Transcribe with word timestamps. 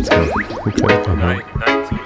jetzt 0.00 0.10
gerade. 0.10 0.30
Okay. 0.30 0.72
Oh 0.82 0.86
nein, 1.16 1.42
nein. 1.66 2.00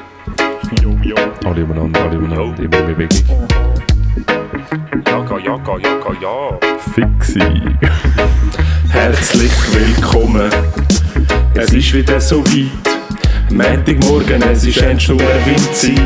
Alle 1.45 1.65
umeinander, 1.65 2.01
alle 2.01 2.19
umeinander, 2.19 2.63
immer 2.63 2.83
mehr 2.87 2.95
Bewegung. 2.95 3.49
Jaga, 5.07 5.39
jaga, 5.39 5.79
jaga, 5.79 6.13
ja. 6.21 6.59
Fixi. 6.95 7.41
Herzlich 8.89 9.53
willkommen. 9.73 10.51
Es 11.55 11.73
ist 11.73 11.95
wieder 11.95 12.21
so 12.21 12.45
weit. 12.47 12.71
Montagmorgen, 13.51 14.43
es 14.43 14.65
ist 14.65 14.79
endlich 14.79 15.09
Windzeit. 15.11 16.01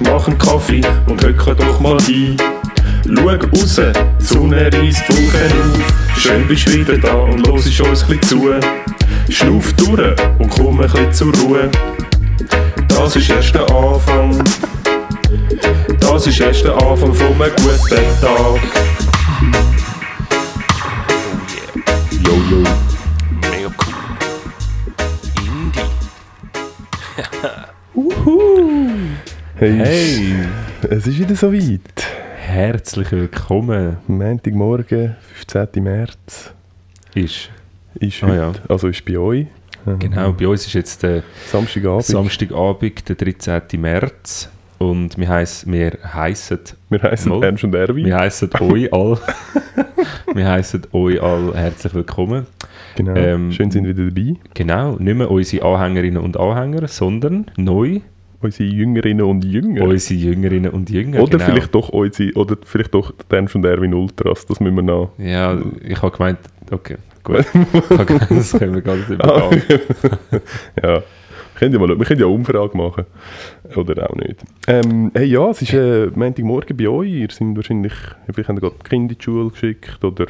Mach 0.00 0.26
einen 0.26 0.38
Kaffee 0.38 0.82
und 1.06 1.24
hocke 1.24 1.54
doch 1.54 1.80
mal 1.80 1.96
ein. 1.96 2.36
Schau 3.06 3.28
raus, 3.28 3.80
die 4.18 4.24
Sonne 4.24 4.70
reißt 4.72 5.08
Wolken 5.08 5.60
auf. 5.60 6.18
Schön 6.18 6.46
bist 6.46 6.68
du 6.68 6.74
wieder 6.74 6.98
da 6.98 7.14
und 7.14 7.46
los 7.46 7.66
uns 7.66 8.02
ein 8.02 8.18
bisschen 8.18 8.22
zu. 8.22 8.83
Schnuff 9.34 9.72
durch 9.74 10.14
und 10.38 10.48
komm 10.48 10.80
ein 10.80 10.86
bisschen 10.88 11.12
zur 11.12 11.34
Ruhe. 11.38 11.68
Das 12.88 13.16
ist 13.16 13.28
erst 13.30 13.52
der 13.54 13.68
Anfang. 13.68 14.44
Das 15.98 16.26
ist 16.28 16.40
erst 16.40 16.64
der 16.64 16.74
Anfang 16.76 17.12
von 17.12 17.26
einem 17.42 17.52
guten 17.56 18.20
Tag. 18.20 18.60
Yo, 22.24 22.32
yo. 22.50 22.62
Mega 23.50 23.70
cool. 23.82 23.94
Indie. 25.42 25.90
Hey, 29.56 29.78
Hey, 29.78 30.34
es 30.90 31.06
ist 31.06 31.18
wieder 31.18 31.34
so 31.36 31.52
weit. 31.52 31.80
herzlich 32.38 33.10
willkommen. 33.12 33.96
Montagmorgen, 34.06 35.16
15. 35.46 35.82
März, 35.82 36.52
Ist. 37.14 37.50
Ist 38.00 38.22
Ah, 38.22 38.26
heute, 38.28 38.36
ja. 38.36 38.52
also 38.68 38.88
ist 38.88 39.04
bei 39.04 39.18
euch. 39.18 39.46
Genau, 39.98 40.32
bei 40.32 40.48
uns 40.48 40.66
ist 40.66 40.72
jetzt 40.72 41.02
der 41.02 41.22
Samstagabend. 41.46 42.04
Samstagabend, 42.04 43.06
der 43.08 43.16
13. 43.16 43.80
März. 43.80 44.50
Und 44.78 45.16
wir, 45.18 45.28
heiss, 45.28 45.64
wir 45.70 45.92
heissen, 46.02 46.58
wir 46.90 47.00
Mal. 47.00 47.42
Ernst 47.44 47.64
und 47.64 47.74
Erwin. 47.74 48.06
wir 48.06 48.16
heissen 48.16 48.50
euch 48.60 48.92
all, 48.92 49.18
wir 50.34 50.48
heissen 50.48 50.82
euch 50.92 51.22
all 51.22 51.52
herzlich 51.54 51.94
willkommen. 51.94 52.46
Genau. 52.96 53.14
Ähm, 53.14 53.52
Schön 53.52 53.70
sind 53.70 53.86
wieder 53.86 54.04
dabei. 54.10 54.34
Genau, 54.54 54.96
nicht 54.96 55.16
mehr 55.16 55.30
unsere 55.30 55.64
Anhängerinnen 55.64 56.22
und 56.22 56.36
Anhänger, 56.38 56.88
sondern 56.88 57.46
neu 57.56 58.00
Unsere 58.40 58.68
Jüngerinnen 58.68 59.24
und 59.24 59.42
Jünger. 59.44 59.84
unsere 59.84 60.20
Jüngerinnen 60.20 60.70
und 60.70 60.90
Jünger. 60.90 61.22
oder 61.22 61.38
genau. 61.38 61.44
vielleicht 61.50 61.74
doch 61.74 61.88
unsere, 61.90 62.32
oder 62.34 62.56
vielleicht 62.62 62.92
doch 62.92 63.14
Ernst 63.30 63.54
und 63.54 63.64
Erwin 63.64 63.94
Ultras. 63.94 64.44
Das 64.44 64.60
müssen 64.60 64.76
wir 64.76 64.82
noch. 64.82 65.12
Ja, 65.18 65.58
ich 65.82 66.02
habe 66.02 66.14
gemeint, 66.14 66.38
okay, 66.70 66.96
gut. 67.24 67.44
Das 68.30 68.52
können 68.52 68.74
wir 68.74 68.82
ganz 68.82 69.08
übergehen. 69.08 69.62
ja. 70.82 71.02
Wir 71.54 71.70
können 71.70 71.72
ja, 71.72 71.78
mal, 71.78 71.98
wir 71.98 72.04
können 72.04 72.20
ja 72.20 72.26
eine 72.26 72.34
Umfrage 72.34 72.76
machen. 72.76 73.06
Oder 73.76 74.10
auch 74.10 74.16
nicht. 74.16 74.42
Ähm, 74.66 75.12
hey, 75.14 75.26
ja, 75.26 75.48
es 75.50 75.62
ist 75.62 75.72
äh, 75.72 76.08
Montagmorgen 76.12 76.76
bei 76.76 76.88
euch. 76.88 77.10
Ihr 77.10 77.28
seid 77.30 77.54
wahrscheinlich, 77.54 77.92
vielleicht 78.32 78.48
habt 78.48 78.58
ihr 78.58 78.60
gerade 78.60 78.76
die 78.82 78.88
Kinder 78.88 79.12
in 79.12 79.18
die 79.18 79.24
Schule 79.24 79.50
geschickt 79.50 80.04
oder 80.04 80.26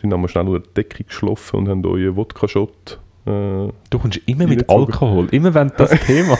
sind 0.00 0.12
einmal 0.12 0.28
schnell 0.28 0.48
unter 0.48 0.60
die 0.60 0.74
Decke 0.74 1.04
geschlafen 1.04 1.56
und 1.56 1.68
haben 1.68 1.86
euren 1.86 2.16
Wodka-Shot. 2.16 2.98
Äh, 3.26 3.72
Du 3.90 3.98
kommst 3.98 4.20
immer 4.26 4.46
mit. 4.46 4.68
Alkohol. 4.68 5.28
Immer 5.30 5.52
wenn 5.54 5.72
das 5.76 5.90
Thema. 6.06 6.38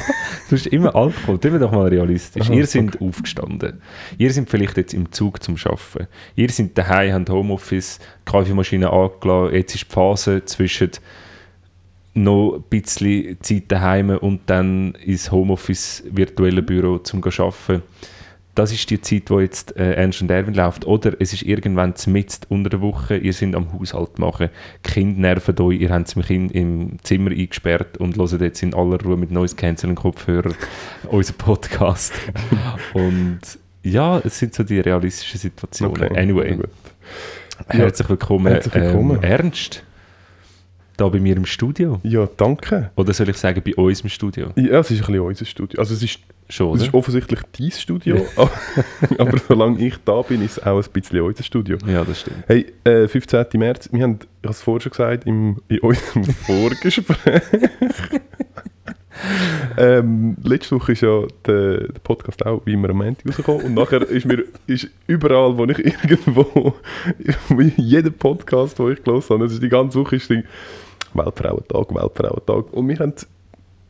Du 0.49 0.57
hast 0.57 0.67
immer 0.67 0.95
Alkohol. 0.95 1.39
Sind 1.43 1.53
wir 1.53 1.59
doch 1.59 1.73
mal 1.73 1.89
realistisch. 1.89 2.47
Aha, 2.47 2.53
ihr 2.55 2.67
seid 2.67 3.01
aufgestanden. 3.01 3.81
Ihr 4.19 4.33
seid 4.33 4.49
vielleicht 4.49 4.77
jetzt 4.77 4.95
im 4.95 5.11
Zug 5.11 5.43
zum 5.43 5.57
Arbeiten. 5.57 6.07
Ihr 6.37 6.49
seid 6.51 6.77
daheim, 6.79 7.13
habt 7.13 7.31
Homeoffice, 7.31 7.99
die 7.99 8.31
Kaffeemaschine 8.31 8.91
angelassen. 8.91 9.55
Jetzt 9.55 9.75
ist 9.75 9.85
die 9.89 9.93
Phase 9.93 10.45
zwischen 10.45 10.91
noch 12.15 12.55
ein 12.57 12.63
bisschen 12.71 13.37
Zeit 13.43 13.65
daheim 13.69 14.11
und 14.11 14.41
dann 14.47 14.95
ins 15.05 15.31
Homeoffice 15.31 16.03
virtuelle 16.11 16.63
Büro 16.63 16.99
zum 16.99 17.23
zu 17.23 17.43
arbeiten. 17.43 17.83
Das 18.57 18.73
ist 18.73 18.89
die 18.89 18.99
Zeit, 19.03 19.29
wo 19.29 19.39
jetzt 19.39 19.77
äh, 19.77 19.93
Ernst 19.97 20.23
und 20.23 20.31
Erwin 20.31 20.55
läuft. 20.55 20.87
Oder 20.87 21.13
es 21.21 21.35
ist 21.35 21.43
irgendwann 21.43 21.93
mitten 22.07 22.47
unter 22.49 22.71
der 22.71 22.81
Woche, 22.81 23.19
ihr 23.19 23.35
seid 23.35 23.55
am 23.55 23.71
Haushalt 23.71 24.19
machen, 24.19 24.49
die 24.85 24.91
Kinder 24.91 25.21
nerven 25.21 25.61
euch, 25.61 25.79
ihr 25.79 25.91
habt 25.91 26.17
mich 26.17 26.31
in, 26.31 26.49
im 26.49 26.97
Zimmer 27.03 27.33
eingesperrt 27.33 27.99
und 27.99 28.17
hört 28.17 28.41
jetzt 28.41 28.63
in 28.63 28.73
aller 28.73 28.99
Ruhe 29.03 29.19
mit 29.19 29.31
Noise 29.31 29.57
Cancelling 29.57 29.95
Kopfhörer 29.95 30.53
unseren 31.11 31.37
Podcast. 31.37 32.15
und 32.95 33.41
ja, 33.83 34.21
es 34.25 34.39
sind 34.39 34.55
so 34.55 34.65
die 34.65 34.81
realistischen 34.81 35.39
Situationen. 35.39 36.05
okay. 36.05 36.19
Anyway, 36.19 36.57
Gut. 36.57 36.71
herzlich 37.69 38.09
willkommen, 38.09 38.47
Herzlich 38.47 38.75
willkommen. 38.75 39.19
Ähm, 39.23 39.31
Ernst. 39.31 39.83
Da 40.97 41.09
bei 41.09 41.21
mir 41.21 41.37
im 41.37 41.45
Studio. 41.45 42.01
Ja, 42.03 42.29
danke. 42.37 42.91
Oder 42.97 43.13
soll 43.13 43.29
ich 43.29 43.37
sagen, 43.37 43.63
bei 43.65 43.75
uns 43.75 44.01
im 44.01 44.09
Studio? 44.09 44.53
Ja, 44.57 44.81
es 44.81 44.91
ist 44.91 45.01
ein 45.01 45.07
bisschen 45.07 45.21
unser 45.21 45.45
Studio. 45.45 45.79
Also 45.79 45.95
es 45.95 46.03
ist, 46.03 46.21
Schon, 46.49 46.77
es 46.77 46.85
ist 46.85 46.95
offensichtlich 46.95 47.41
dein 47.59 47.73
Studio, 47.73 48.25
aber, 48.37 48.53
aber 49.19 49.39
solange 49.49 49.85
ich 49.85 49.97
da 50.05 50.23
bin, 50.23 50.43
ist 50.45 50.59
es 50.59 50.63
auch 50.65 50.81
ein 50.81 50.91
bisschen 50.93 51.21
unser 51.21 51.43
Studio. 51.43 51.77
Ja, 51.87 52.05
das 52.05 52.21
stimmt. 52.21 52.45
Hey, 52.47 52.73
äh, 52.85 53.09
15. 53.09 53.47
März, 53.55 53.89
wir 53.91 54.05
haben, 54.05 54.21
ich 54.21 54.45
habe 54.45 54.53
es 54.53 54.63
vorher 54.63 54.81
schon 54.83 54.91
gesagt, 54.91 55.27
im, 55.27 55.57
in 55.67 55.81
unserem 55.81 56.25
Vorgespräch. 56.47 57.43
ähm, 59.77 60.37
letzte 60.45 60.77
Woche 60.77 60.93
ist 60.93 61.01
ja 61.01 61.27
der, 61.47 61.89
der 61.89 62.01
Podcast 62.05 62.47
auch 62.47 62.63
wie 62.65 62.75
immer 62.75 62.91
am 62.91 62.99
Montag 62.99 63.27
rausgekommen 63.27 63.67
und 63.67 63.75
nachher 63.75 64.03
ist 64.03 64.25
mir 64.25 64.45
ist 64.69 64.89
überall, 65.09 65.59
wo 65.59 65.65
ich 65.65 65.79
irgendwo, 65.85 66.75
jeder 67.77 68.11
Podcast, 68.11 68.79
den 68.79 68.93
ich 68.93 69.03
gelesen 69.03 69.31
habe, 69.31 69.45
das 69.45 69.55
ist 69.55 69.63
die 69.65 69.69
ganze 69.69 69.99
Woche 69.99 70.15
ist 70.15 70.31
Weltfrauentag, 71.19 71.95
Weltfrauentag 71.95 72.73
und 72.73 72.89
wir 72.89 72.99
haben 72.99 73.13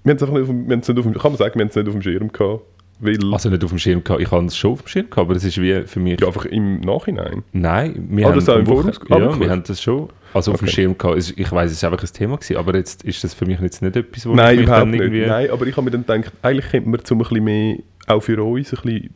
wir 0.04 0.10
haben 0.12 0.16
es 0.19 0.22
einfach 0.22 0.34
nicht 0.34 0.42
auf, 0.42 0.48
dem- 0.48 0.69
wir 0.69 0.76
nicht 0.76 0.88
auf 0.88 0.94
dem, 1.04 1.14
kann 1.14 1.32
man 1.32 1.37
sagen, 1.38 1.54
wir 1.56 1.62
haben 1.62 1.69
es 1.70 1.75
nicht 1.76 1.87
auf 1.88 1.92
dem 1.94 2.03
Schirm 2.03 2.31
gehabt, 2.32 2.62
weil, 3.00 3.19
Also 3.32 3.50
nicht 3.50 3.64
auf 3.64 3.70
dem 3.70 3.78
Schirm 3.78 4.04
gehabt. 4.04 4.22
Ich 4.22 4.31
habe 4.31 4.47
es 4.47 4.56
schon 4.56 4.72
auf 4.72 4.82
dem 4.82 4.88
Schirm 4.88 5.10
gehabt, 5.10 5.19
aber 5.28 5.34
es 5.36 5.44
ist 5.44 5.60
wie 5.60 5.82
für 5.82 5.98
mich... 6.00 6.20
ja, 6.20 6.28
einfach 6.28 6.44
im 6.47 6.81
Nachhinein. 6.81 7.42
Nein, 7.53 8.06
wir 8.10 8.26
Ah, 8.26 8.31
haben 8.31 8.38
im 8.38 8.66
Voraus- 8.66 9.00
ah, 9.10 9.19
Ja, 9.19 9.41
wir 9.41 9.50
haben 9.50 9.62
das 9.65 9.82
schon 9.82 10.09
also 10.32 10.53
auf 10.53 10.59
dem 10.60 10.66
Okay. 10.66 10.75
Schirm 10.75 10.97
gehabt. 10.97 11.34
Ich 11.36 11.50
weiß, 11.53 11.72
es 11.72 11.82
war 11.82 11.92
einfach 11.92 12.04
ein 12.04 12.12
Thema 12.12 12.36
gewesen, 12.36 12.56
aber 12.56 12.76
jetzt 12.76 13.03
ist 13.04 13.25
das 13.25 13.34
für 13.34 13.47
mich 13.47 13.59
jetzt 13.60 13.82
nicht 13.82 13.97
etwas, 13.97 14.26
wo 14.26 14.34
Nein, 14.34 14.54
ich 14.54 14.60
mich 14.60 14.66
überhaupt 14.69 14.82
dann 14.82 14.91
nicht. 14.91 15.00
irgendwie... 15.00 15.26
Nein, 15.26 15.50
aber 15.50 15.66
ich 15.66 15.76
habe 15.76 15.84
mir 15.91 15.91
dann 15.98 16.04
gedacht, 16.22 16.32
eigentlich 16.42 16.70
könnte 16.70 16.88
man 16.88 17.04
zum 17.04 17.19
ein 17.19 17.22
bisschen 17.28 17.44
mehr, 17.44 17.76
auch 18.06 18.20
für 18.20 18.42
uns, 18.44 18.72
ein 18.72 18.81
bisschen 18.82 19.10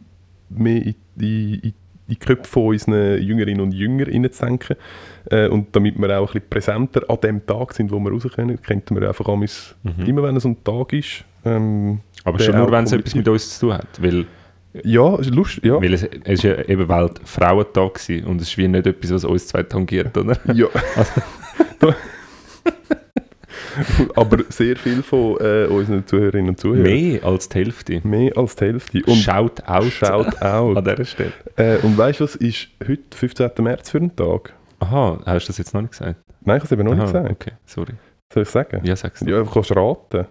mehr 0.50 0.82
in 0.86 0.94
die, 1.14 1.54
in 1.62 1.74
die 2.10 2.16
Köpfe 2.16 2.50
von 2.50 2.66
unseren 2.68 3.22
Jüngerinnen 3.22 3.60
und 3.60 3.72
Jüngern 3.72 4.10
reinzudenken. 4.10 4.76
Äh, 5.30 5.48
und 5.48 5.74
damit 5.74 5.98
wir 5.98 6.18
auch 6.18 6.28
ein 6.28 6.32
bisschen 6.34 6.50
präsenter 6.50 7.02
an 7.08 7.18
dem 7.22 7.46
Tag 7.46 7.72
sind, 7.72 7.90
wo 7.90 7.98
wir 7.98 8.10
raus 8.10 8.26
können, 8.34 8.60
könnten 8.60 9.00
wir 9.00 9.08
einfach 9.08 9.26
Mhm. 9.26 10.04
immer 10.06 10.22
wenn 10.22 10.36
es 10.36 10.44
ein 10.44 10.62
Tag 10.64 10.92
ist, 10.92 11.24
ähm, 11.44 12.00
aber 12.24 12.38
schon 12.38 12.56
nur, 12.56 12.70
wenn 12.70 12.84
es 12.84 12.92
etwas 12.92 13.14
mit 13.14 13.28
uns 13.28 13.58
zu 13.58 13.66
tun 13.66 13.74
hat. 13.78 14.02
Weil, 14.02 14.26
ja, 14.84 15.16
ist 15.16 15.34
lustig, 15.34 15.64
ja. 15.64 15.80
weil 15.80 15.94
es, 15.94 16.02
es 16.02 16.10
ist 16.24 16.42
ja 16.42 16.62
eben 16.68 16.88
Weltfrauentag 16.88 18.00
und 18.26 18.40
es 18.40 18.48
ist 18.48 18.58
wie 18.58 18.68
nicht 18.68 18.86
etwas, 18.86 19.12
was 19.12 19.24
uns 19.24 19.46
zwei 19.46 19.62
tangiert, 19.62 20.16
oder? 20.16 20.36
ja. 20.52 20.66
aber 24.16 24.44
sehr 24.48 24.76
viel 24.76 25.02
von 25.02 25.36
äh, 25.40 25.66
unseren 25.66 26.06
Zuhörerinnen 26.06 26.50
und 26.50 26.60
Zuhörern. 26.60 26.82
Mehr 26.82 27.24
als 27.24 27.48
die 27.48 27.58
Hälfte. 27.58 28.00
Mehr 28.06 28.36
als 28.36 28.56
die 28.56 28.64
Hälfte. 28.66 29.02
Und 29.06 29.16
Shout 29.16 29.62
out 29.66 29.84
Shout 29.92 30.42
out. 30.42 30.76
an 30.76 30.84
dieser 30.84 31.04
Stelle. 31.04 31.32
Äh, 31.56 31.78
und 31.78 31.96
weißt 31.96 32.20
du, 32.20 32.24
was 32.24 32.36
ist 32.36 32.68
heute 32.86 33.02
15. 33.16 33.50
März 33.60 33.90
für 33.90 33.98
ein 33.98 34.14
Tag? 34.14 34.54
Aha, 34.80 35.18
hast 35.26 35.46
du 35.46 35.50
das 35.50 35.58
jetzt 35.58 35.74
noch 35.74 35.82
nicht 35.82 35.90
gesagt? 35.92 36.20
Nein, 36.42 36.56
ich 36.56 36.62
habe 36.62 36.64
es 36.64 36.72
eben 36.72 36.84
noch 36.84 36.94
nicht 36.94 37.02
Aha, 37.02 37.06
gesagt. 37.22 37.30
okay, 37.30 37.52
sorry. 37.66 37.92
Soll 38.32 38.44
ich 38.44 38.48
sagen? 38.48 38.80
Ja, 38.84 38.96
sag's 38.96 39.20
Ja, 39.20 39.42
du 39.42 39.46
kannst 39.46 39.74
raten. 39.76 40.26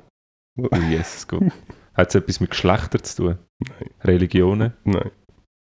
Oh, 0.58 0.68
Jesus, 0.90 1.28
gut. 1.28 1.52
Hat 1.94 2.10
es 2.10 2.16
etwas 2.16 2.40
mit 2.40 2.50
Geschlechtern 2.52 3.04
zu 3.04 3.16
tun? 3.24 3.38
Nein. 3.60 3.90
Religionen? 4.04 4.74
Nein, 4.86 5.12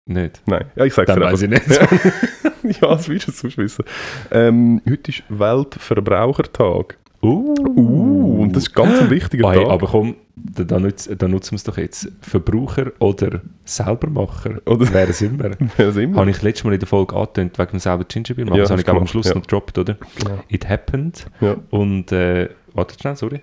Nicht. 0.06 0.42
nein. 0.46 0.66
Ja, 0.76 0.86
ich 0.86 0.94
sage 0.94 1.12
es 1.12 1.16
Dann 1.16 1.24
dir 1.24 1.32
weiß 1.32 1.42
ich 1.42 1.50
nicht. 1.50 1.68
ja, 2.82 2.88
das 2.88 3.10
willst 3.10 3.28
du 3.28 3.32
sonst 3.32 3.58
wissen. 3.58 3.86
Ähm, 4.32 4.82
heute 4.90 5.12
ist 5.12 5.24
Weltverbrauchertag. 5.30 6.98
Uh, 7.24 7.54
Uh, 7.76 8.42
und 8.42 8.56
das 8.56 8.64
ist 8.64 8.74
ganz 8.76 9.00
ein 9.02 9.10
wichtiger 9.10 9.48
Oh, 9.48 9.54
Tag. 9.54 9.68
aber 9.70 9.88
komm, 9.88 10.16
da, 10.36 10.64
da, 10.66 10.80
nutz, 10.80 11.10
da 11.18 11.28
nutzen 11.28 11.52
wir 11.52 11.56
es 11.56 11.64
doch 11.64 11.78
jetzt. 11.78 12.12
Verbraucher 12.22 12.92
oder 13.00 13.42
Selbermacher? 13.64 14.62
Oder- 14.66 14.88
Wer 14.94 15.14
sind 15.14 15.42
wir? 15.42 15.52
Wer? 15.78 16.14
Habe 16.16 16.30
ich 16.30 16.42
letztes 16.42 16.64
Mal 16.66 16.74
in 16.74 16.80
der 16.80 16.88
Folge 16.88 17.16
angetönt, 17.16 17.58
wegen 17.58 17.72
dem 17.72 17.80
selber 17.80 18.04
Gingerbeer 18.04 18.46
machen. 18.46 18.56
Ja, 18.58 18.64
das 18.64 18.72
habe 18.72 18.82
ich 18.82 18.90
am 18.90 19.08
Schluss 19.08 19.28
gemacht, 19.30 19.36
noch 19.36 19.42
gedroppt, 19.44 19.78
oder? 19.78 19.98
Genau. 20.20 20.40
It 20.50 20.68
happened. 20.70 21.26
Ja. 21.42 21.56
Und, 21.72 22.12
äh, 22.12 22.50
warte 22.74 22.96
schnell, 23.00 23.16
sorry. 23.16 23.40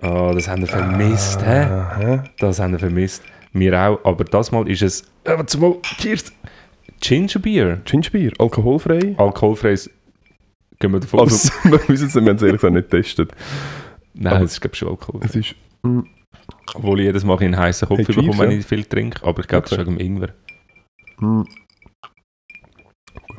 Ah, 0.00 0.32
das 0.34 0.48
haben 0.48 0.62
wir 0.62 0.68
vermisst, 0.68 1.40
hä? 1.44 1.60
Aha. 1.64 2.24
Das 2.38 2.58
haben 2.60 2.72
wir 2.72 2.78
vermisst. 2.80 3.22
Wir 3.52 3.78
auch, 3.80 3.98
aber 4.04 4.24
das 4.24 4.50
Mal 4.52 4.68
ist 4.68 4.82
es, 4.82 5.02
äh, 5.24 5.36
warte 5.36 5.58
mal, 5.58 5.76
cheers! 5.82 6.32
Gingerbeer. 7.00 7.80
Gingerbier, 7.84 8.32
alkoholfrei. 8.38 9.14
Alkoholfreies, 9.16 9.90
gehen 10.82 10.92
wir 10.92 11.00
davon 11.00 11.20
aus. 11.20 11.50
Also, 11.50 11.52
wir 11.72 11.88
wissen 11.88 12.08
es, 12.08 12.14
wir 12.14 12.20
haben 12.22 12.36
es 12.36 12.42
ehrlich 12.42 12.60
gesagt 12.60 12.74
nicht 12.74 12.90
getestet. 12.90 13.32
Nein, 14.14 14.32
aber- 14.34 14.44
es 14.44 14.52
ist 14.52 14.60
glaube 14.60 14.74
ich 14.74 14.78
schon 14.78 14.88
alkoholfrei. 14.88 15.26
Es 15.26 15.34
ist... 15.36 15.54
mm, 15.82 16.00
Obwohl 16.74 17.00
ich 17.00 17.06
jedes 17.06 17.24
Mal 17.24 17.38
einen 17.38 17.56
heißen 17.56 17.88
Kopf 17.88 17.98
Hey, 17.98 18.04
bekomme, 18.04 18.38
wenn 18.38 18.50
ich 18.50 18.66
viel 18.66 18.84
trinke. 18.84 19.24
Aber 19.26 19.40
ich 19.40 19.48
glaube, 19.48 19.62
das 19.68 19.72
ist 19.72 19.78
Okay. 19.78 19.86
wegen 19.88 19.98
dem 19.98 20.06
Ingwer. 20.06 20.28
mm, 21.20 21.42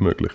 möglich. 0.04 0.32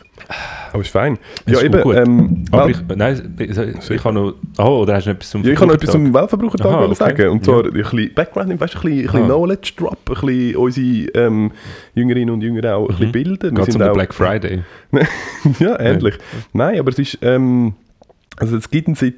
Aber 0.73 0.83
ist 0.83 0.91
fein. 0.91 1.19
Das 1.47 1.55
Ja, 1.55 1.59
ist 1.61 1.65
eben. 1.75 1.97
Ähm, 1.97 2.45
Aber 2.51 2.69
ich, 2.69 2.77
nein, 2.95 3.37
ich, 3.39 3.91
ich 3.91 4.05
habe 4.05 4.15
noch... 4.15 4.35
Oh, 4.59 4.81
oder 4.83 4.95
hast 4.97 5.07
du 5.07 5.11
noch 5.11 5.17
etwas 5.17 5.31
zum 5.31 5.43
ja, 5.45 5.53
ich 5.53 5.59
kann 5.59 5.69
noch 5.69 5.75
etwas 5.77 5.91
zum 5.93 6.13
Weltverbrauchertag 6.13 6.67
Aha, 6.67 6.85
okay. 6.85 6.95
sagen. 6.95 7.29
Und 7.31 7.45
zwar 7.45 7.63
Ja. 7.65 7.69
ein 7.69 7.73
bisschen 7.73 8.15
Background, 8.15 8.61
weißt, 8.61 8.77
ein 8.77 8.81
bisschen, 8.83 8.99
ein 8.99 9.03
bisschen. 9.07 9.25
Knowledge 9.25 9.73
Drop, 9.77 9.99
ein 10.09 10.15
bisschen 10.27 10.57
unsere 10.57 11.27
ähm, 11.27 11.53
Jüngerinnen 11.95 12.35
und 12.35 12.41
Jünger 12.43 12.77
auch 12.77 12.89
ein 12.89 12.97
bisschen 12.97 13.13
bilden. 13.13 13.57
Wir 13.57 13.65
Geht 13.65 13.75
um 13.77 13.83
auch- 13.83 13.93
Black 13.95 14.13
Friday. 14.15 14.63
ja, 15.59 15.79
ähnlich. 15.81 16.19
Nein, 16.53 16.79
aber 16.79 16.91
es 16.91 16.99
ist, 16.99 17.19
ähm, 17.23 17.75
also 18.37 18.57
es 18.57 18.69
gibt 18.71 18.89
ihn 18.89 18.95
seit 18.95 19.15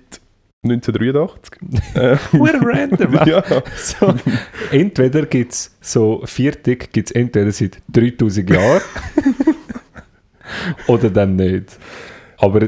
1983. 0.62 1.94
äh, 1.94 2.16
We're 2.32 2.60
random. 2.62 3.14
ja, 3.26 3.42
So, 3.76 4.14
entweder 4.70 5.24
gibt 5.26 5.52
es 5.52 5.74
so 5.80 6.20
Viertig, 6.26 6.92
gibt 6.92 7.08
es 7.08 7.12
entweder 7.16 7.50
seit 7.50 7.78
3000 7.88 8.50
Jahren 8.50 8.80
oder 10.86 11.10
dann 11.10 11.36
nicht. 11.36 11.78
Aber, 12.38 12.60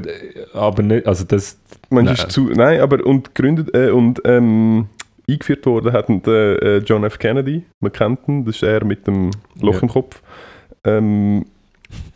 aber 0.53 0.83
nicht, 0.83 1.07
also 1.07 1.25
das... 1.25 1.59
man 1.89 2.05
Nein. 2.05 2.15
ist 2.15 2.31
zu, 2.31 2.51
nein, 2.51 2.81
aber 2.81 3.05
und 3.07 3.35
gegründet 3.35 3.75
äh, 3.75 3.91
und 3.91 4.21
ähm, 4.25 4.89
eingeführt 5.29 5.65
worden 5.67 5.93
hat 5.93 6.09
äh, 6.27 6.79
John 6.79 7.05
F. 7.05 7.19
Kennedy. 7.19 7.65
Man 7.81 7.93
kennt 7.93 8.29
ihn, 8.29 8.45
das 8.45 8.57
ist 8.57 8.63
er 8.63 8.85
mit 8.85 9.07
dem 9.07 9.31
Loch 9.61 9.77
Ja. 9.77 9.83
im 9.83 9.89
Kopf. 9.89 10.23
Ähm, 10.85 11.47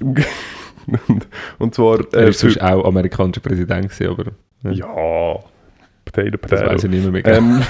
und, 1.59 1.75
zwar 1.75 2.01
Er 2.13 2.27
äh, 2.27 2.29
ist 2.31 2.41
sonst 2.41 2.61
auch 2.61 2.85
amerikanischer 2.85 3.41
Präsident 3.41 3.89
gewesen, 3.91 4.09
aber 4.09 4.73
ja, 4.73 4.87
Potato, 6.05 6.31
das 6.31 6.41
Potato. 6.41 6.71
weiß 6.73 6.85
ich 6.85 6.91
nicht 6.91 7.03
mehr. 7.03 7.13
mehr 7.13 7.23
genau. 7.23 7.39
Ähm, 7.39 7.63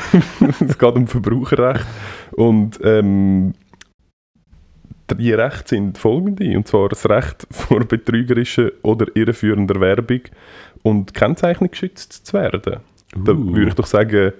es 0.68 0.78
geht 0.78 0.94
um 0.94 1.06
Verbraucherrecht 1.06 1.86
und 2.32 2.78
ähm, 2.82 3.54
die 5.14 5.32
Rechte 5.32 5.68
sind 5.76 5.98
folgende, 5.98 6.56
und 6.56 6.66
zwar 6.66 6.88
das 6.88 7.08
Recht 7.08 7.46
vor 7.50 7.80
betrügerischer 7.84 8.70
oder 8.82 9.06
irreführender 9.14 9.80
Werbung 9.80 10.20
und 10.82 11.14
Kennzeichnung 11.14 11.70
geschützt 11.70 12.26
zu 12.26 12.32
werden. 12.34 12.76
Da 13.24 13.32
Uh. 13.32 13.54
würde 13.54 13.68
ich 13.68 13.74
doch 13.74 13.86
sagen, 13.86 14.32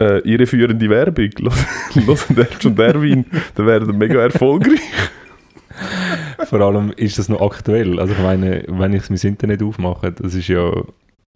äh, 0.00 0.18
irreführende 0.20 0.88
Werbung, 0.88 1.30
los 2.06 2.26
der 2.28 2.46
schon 2.60 2.74
Derwin, 2.76 3.24
dann 3.54 3.66
wäre 3.66 3.84
der 3.84 3.94
mega 3.94 4.20
erfolgreich. 4.20 4.80
Vor 6.48 6.60
allem 6.60 6.92
ist 6.96 7.18
das 7.18 7.28
noch 7.28 7.40
aktuell. 7.40 7.98
Also 7.98 8.12
ich 8.14 8.20
meine, 8.20 8.64
wenn 8.68 8.92
ich 8.92 9.08
mein 9.10 9.18
Internet 9.22 9.62
aufmache, 9.62 10.12
das 10.12 10.34
ist 10.34 10.48
ja... 10.48 10.70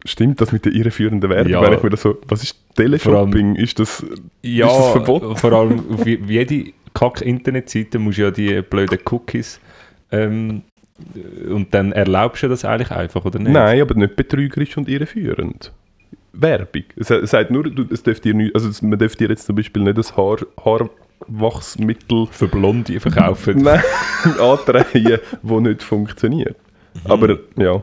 Stimmt 0.05 0.39
das 0.41 0.51
mit 0.51 0.63
der 0.63 0.73
irreführenden 0.73 1.29
Werbung? 1.29 1.51
Ja. 1.51 1.61
Wenn 1.63 1.73
ich 1.73 1.81
mir 1.83 1.89
das 1.89 2.03
so, 2.03 2.17
was 2.27 2.43
ist 2.43 2.55
Teleshopping? 2.75 3.55
Ist 3.55 3.79
das, 3.79 4.05
Ja, 4.43 4.67
Ist 4.67 4.77
das 4.77 4.91
verboten? 4.91 5.35
vor 5.35 5.51
allem 5.53 5.83
auf 5.91 6.05
je- 6.05 6.19
jede 6.27 6.71
Kack-Internetseite 6.99 7.99
musst 7.99 8.17
du 8.17 8.23
ja 8.23 8.31
die 8.31 8.61
blöden 8.61 8.99
Cookies 9.11 9.59
ähm, 10.11 10.63
und 11.49 11.73
dann 11.73 11.91
erlaubst 11.91 12.43
du 12.43 12.47
das 12.47 12.65
eigentlich 12.65 12.91
einfach, 12.91 13.23
oder 13.25 13.39
nicht? 13.39 13.51
Nein, 13.51 13.81
aber 13.81 13.93
nicht 13.95 14.15
betrügerisch 14.15 14.77
und 14.77 14.89
irreführend. 14.89 15.71
Werbung. 16.33 16.83
Es, 16.95 17.07
sagt 17.07 17.51
nur, 17.51 17.65
es 17.91 18.03
dürft 18.03 18.23
dir 18.25 18.33
nicht, 18.33 18.53
also 18.55 18.69
man 18.85 18.97
dürfte 18.99 19.25
dir 19.25 19.29
jetzt 19.31 19.45
zum 19.45 19.55
Beispiel 19.55 19.83
nicht 19.83 19.97
das 19.97 20.15
Haar, 20.15 20.37
Haarwachsmittel 20.63 22.27
Für 22.31 22.47
Blonde 22.47 22.99
verkaufen. 22.99 23.61
nein, 23.61 23.81
antreiben, 24.39 25.19
das 25.43 25.59
nicht 25.61 25.83
funktioniert. 25.83 26.55
Aber 27.05 27.37
ja, 27.57 27.81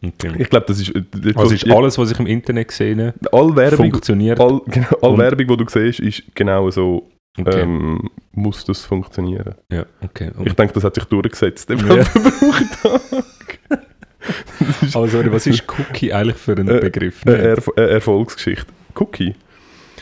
Okay. 0.00 0.30
ich 0.38 0.48
glaube, 0.48 0.66
das 0.68 0.80
ist... 0.80 0.94
äh, 0.94 1.02
das- 1.10 1.34
Also 1.36 1.54
ist 1.54 1.68
alles, 1.68 1.98
was 1.98 2.12
ich 2.12 2.20
im 2.20 2.26
Internet 2.28 2.70
sehe, 2.70 3.14
all 3.32 3.56
Werbung, 3.56 3.90
funktioniert. 3.90 4.38
all, 4.38 4.60
genau, 4.66 4.86
all 5.02 5.18
Werbung, 5.18 5.48
die 5.48 5.56
du 5.56 5.64
siehst, 5.68 5.98
ist 5.98 6.22
genau 6.36 6.70
so, 6.70 7.08
Okay. 7.38 7.60
ähm, 7.60 8.10
muss 8.32 8.64
das 8.64 8.84
funktionieren. 8.84 9.54
ja, 9.70 9.86
okay. 10.02 10.30
Ich 10.44 10.52
denke, 10.54 10.74
das 10.74 10.84
hat 10.84 10.94
sich 10.94 11.04
durchgesetzt. 11.04 11.70
im 11.70 11.78
Ja. 11.86 12.04
Aber 14.94 15.08
sorry, 15.08 15.32
was 15.32 15.46
ist 15.46 15.64
Cookie 15.78 16.12
eigentlich 16.12 16.36
für 16.36 16.52
ein 16.52 16.68
Äh, 16.68 16.80
Begriff? 16.80 17.24
Nicht? 17.24 17.38
Erf 17.38 17.70
äh, 17.76 17.82
Erfolgsgeschichte. 17.92 18.66
Cookie. 18.96 19.34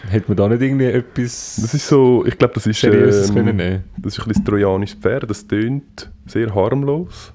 Hätte 0.08 0.28
man 0.28 0.36
da 0.36 0.48
nicht 0.48 0.62
irgendwie 0.62 0.86
etwas 0.86 1.58
Das 1.60 1.74
ist 1.74 1.86
so, 1.88 2.24
ich 2.26 2.38
glaube, 2.38 2.54
das 2.54 2.66
ist, 2.66 2.80
Seriöses 2.80 3.28
ähm, 3.30 3.34
können 3.34 3.56
nehmen? 3.56 3.84
das 3.98 4.14
ist 4.14 4.20
ein 4.20 4.28
bisschen 4.28 4.44
das 4.44 4.50
trojanisches 4.50 4.98
Pferd. 5.00 5.28
Das 5.28 5.46
tönt 5.46 6.10
sehr 6.26 6.54
harmlos. 6.54 7.32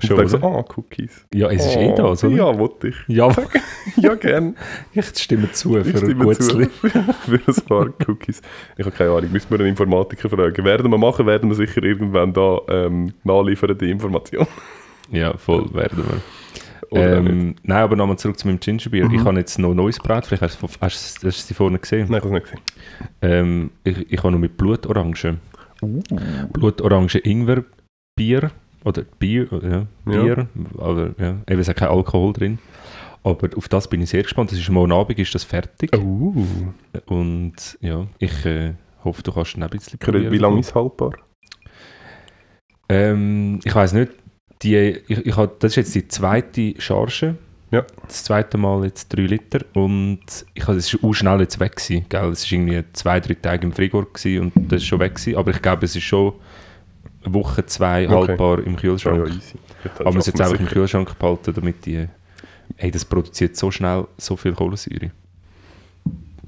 Und 0.00 0.06
Schon, 0.06 0.24
ich 0.24 0.30
denke 0.30 0.46
so, 0.46 0.46
ah, 0.48 0.64
Cookies. 0.76 1.26
Ja, 1.34 1.48
es 1.50 1.66
ist 1.66 1.76
oh, 1.76 1.80
eh 1.80 1.94
das, 1.94 2.22
oder? 2.24 2.36
Ja, 2.36 2.58
wollte 2.58 2.88
ich. 2.88 2.96
Ja, 3.08 3.34
Ja, 3.96 4.14
gern. 4.14 4.56
ich 4.92 5.06
stimme 5.06 5.50
zu 5.50 5.76
Ich 5.78 5.86
für 5.88 5.90
ein 5.98 6.04
stimme 6.04 6.36
zu. 6.38 6.58
Gutzli. 6.58 6.66
Für 6.80 7.40
ein 7.46 7.66
paar 7.66 7.88
Cookies. 8.06 8.40
Ich 8.76 8.86
habe 8.86 8.94
keine 8.94 9.10
Ahnung, 9.10 9.32
müssen 9.32 9.50
wir 9.50 9.58
einen 9.58 9.68
Informatiker 9.70 10.28
fragen. 10.30 10.64
Werden 10.64 10.90
wir 10.90 10.98
machen, 10.98 11.26
werden 11.26 11.50
wir 11.50 11.56
sicher 11.56 11.82
irgendwann 11.82 12.32
da 12.32 12.60
ähm, 12.68 13.12
nachliefern, 13.24 13.76
die 13.76 13.90
Information. 13.90 14.46
Ja, 15.10 15.36
voll 15.36 15.72
werden 15.74 15.98
wir. 15.98 16.20
Ähm, 16.90 17.56
nein, 17.64 17.78
aber 17.82 17.96
nochmal 17.96 18.16
zurück 18.18 18.38
zu 18.38 18.46
meinem 18.46 18.60
Gingerbier. 18.60 19.06
Mhm. 19.06 19.14
Ich 19.14 19.24
habe 19.24 19.36
jetzt 19.38 19.58
noch 19.58 19.74
neues 19.74 19.98
Brett, 19.98 20.24
vielleicht 20.26 20.42
hast 20.42 20.62
du, 20.62 20.68
hast, 20.80 21.22
du- 21.22 21.26
hast 21.26 21.42
du 21.42 21.46
sie 21.48 21.54
vorne 21.54 21.78
gesehen. 21.78 22.06
Nein, 22.08 22.20
ich 22.20 22.24
habe 22.24 22.36
es 22.38 22.42
nicht 22.42 22.44
gesehen. 22.44 22.62
Ähm, 23.20 23.70
ich, 23.84 24.12
ich 24.12 24.18
habe 24.18 24.30
noch 24.32 24.38
mit 24.38 24.56
Blutorange. 24.56 25.38
Uh. 25.82 26.00
Blutorange 26.52 27.18
Ingwerbier. 27.18 28.50
Oder 28.84 29.02
Bier, 29.18 29.48
ja, 29.50 29.68
Ja. 30.12 30.22
Bier. 30.22 30.48
Oder, 30.74 31.14
ja, 31.18 31.36
eben, 31.48 31.60
es 31.60 31.68
hat 31.68 31.76
kein 31.76 31.88
Alkohol 31.88 32.32
drin. 32.32 32.58
Aber 33.24 33.48
auf 33.56 33.68
das 33.68 33.88
bin 33.88 34.00
ich 34.00 34.10
sehr 34.10 34.22
gespannt. 34.22 34.52
Das 34.52 34.58
ist 34.58 34.70
morgen 34.70 34.92
Abend 34.92 35.18
ist 35.18 35.34
das 35.34 35.44
fertig. 35.44 35.96
Uh. 35.96 36.46
Und 37.06 37.78
ja, 37.80 38.06
ich 38.18 38.44
äh, 38.46 38.74
hoffe, 39.04 39.22
du 39.22 39.32
kannst 39.32 39.56
ein 39.56 39.68
bisschen 39.68 39.98
Wie 40.30 40.38
lange 40.38 40.60
ist 40.60 40.68
es 40.68 40.74
haltbar? 40.74 41.12
Ähm, 42.88 43.60
ich 43.64 43.74
weiß 43.74 43.92
nicht. 43.92 44.12
Die, 44.62 44.76
ich, 44.76 45.26
ich 45.26 45.36
hab, 45.36 45.60
das 45.60 45.72
ist 45.72 45.76
jetzt 45.76 45.94
die 45.94 46.08
zweite 46.08 46.74
Charge. 46.80 47.36
Ja. 47.70 47.84
Das 48.06 48.24
zweite 48.24 48.56
Mal 48.56 48.84
jetzt 48.84 49.08
3 49.14 49.22
Liter. 49.22 49.60
Und 49.74 50.20
ich 50.54 50.66
hab, 50.66 50.74
es 50.74 50.92
ist 50.92 51.04
auch 51.04 51.12
schnell 51.12 51.40
jetzt 51.40 51.60
weg 51.60 51.76
gewesen, 51.76 52.06
gell? 52.08 52.30
Es 52.30 52.50
war 52.50 52.58
irgendwie 52.58 52.84
zwei, 52.92 53.20
drei 53.20 53.34
Tage 53.34 53.66
im 53.66 53.72
Frigor 53.72 54.06
und 54.40 54.52
das 54.54 54.82
ist 54.82 54.86
schon 54.86 55.00
weg 55.00 55.16
gewesen. 55.16 55.36
Aber 55.36 55.50
ich 55.50 55.60
glaube, 55.60 55.84
es 55.84 55.94
ist 55.94 56.04
schon 56.04 56.32
Woche, 57.24 57.66
zwei 57.66 58.08
Okay. 58.08 58.28
haltbar 58.28 58.58
im 58.60 58.74
Ja, 58.74 58.78
Kühlschrank. 58.80 59.18
ja, 59.28 59.34
easy. 59.34 59.54
Ja, 59.84 59.90
das 59.90 60.00
Aber 60.00 60.10
man 60.10 60.18
es 60.18 60.26
schafft 60.26 60.38
jetzt 60.38 60.40
einfach 60.40 60.60
im. 60.60 60.66
Kühlschrank 60.66 61.18
behalten, 61.18 61.52
damit 61.54 61.84
die... 61.86 62.06
Ey, 62.76 62.90
das 62.90 63.04
produziert 63.04 63.56
so 63.56 63.70
schnell 63.70 64.06
so 64.18 64.36
viel 64.36 64.52
Kohlensäure. 64.52 65.10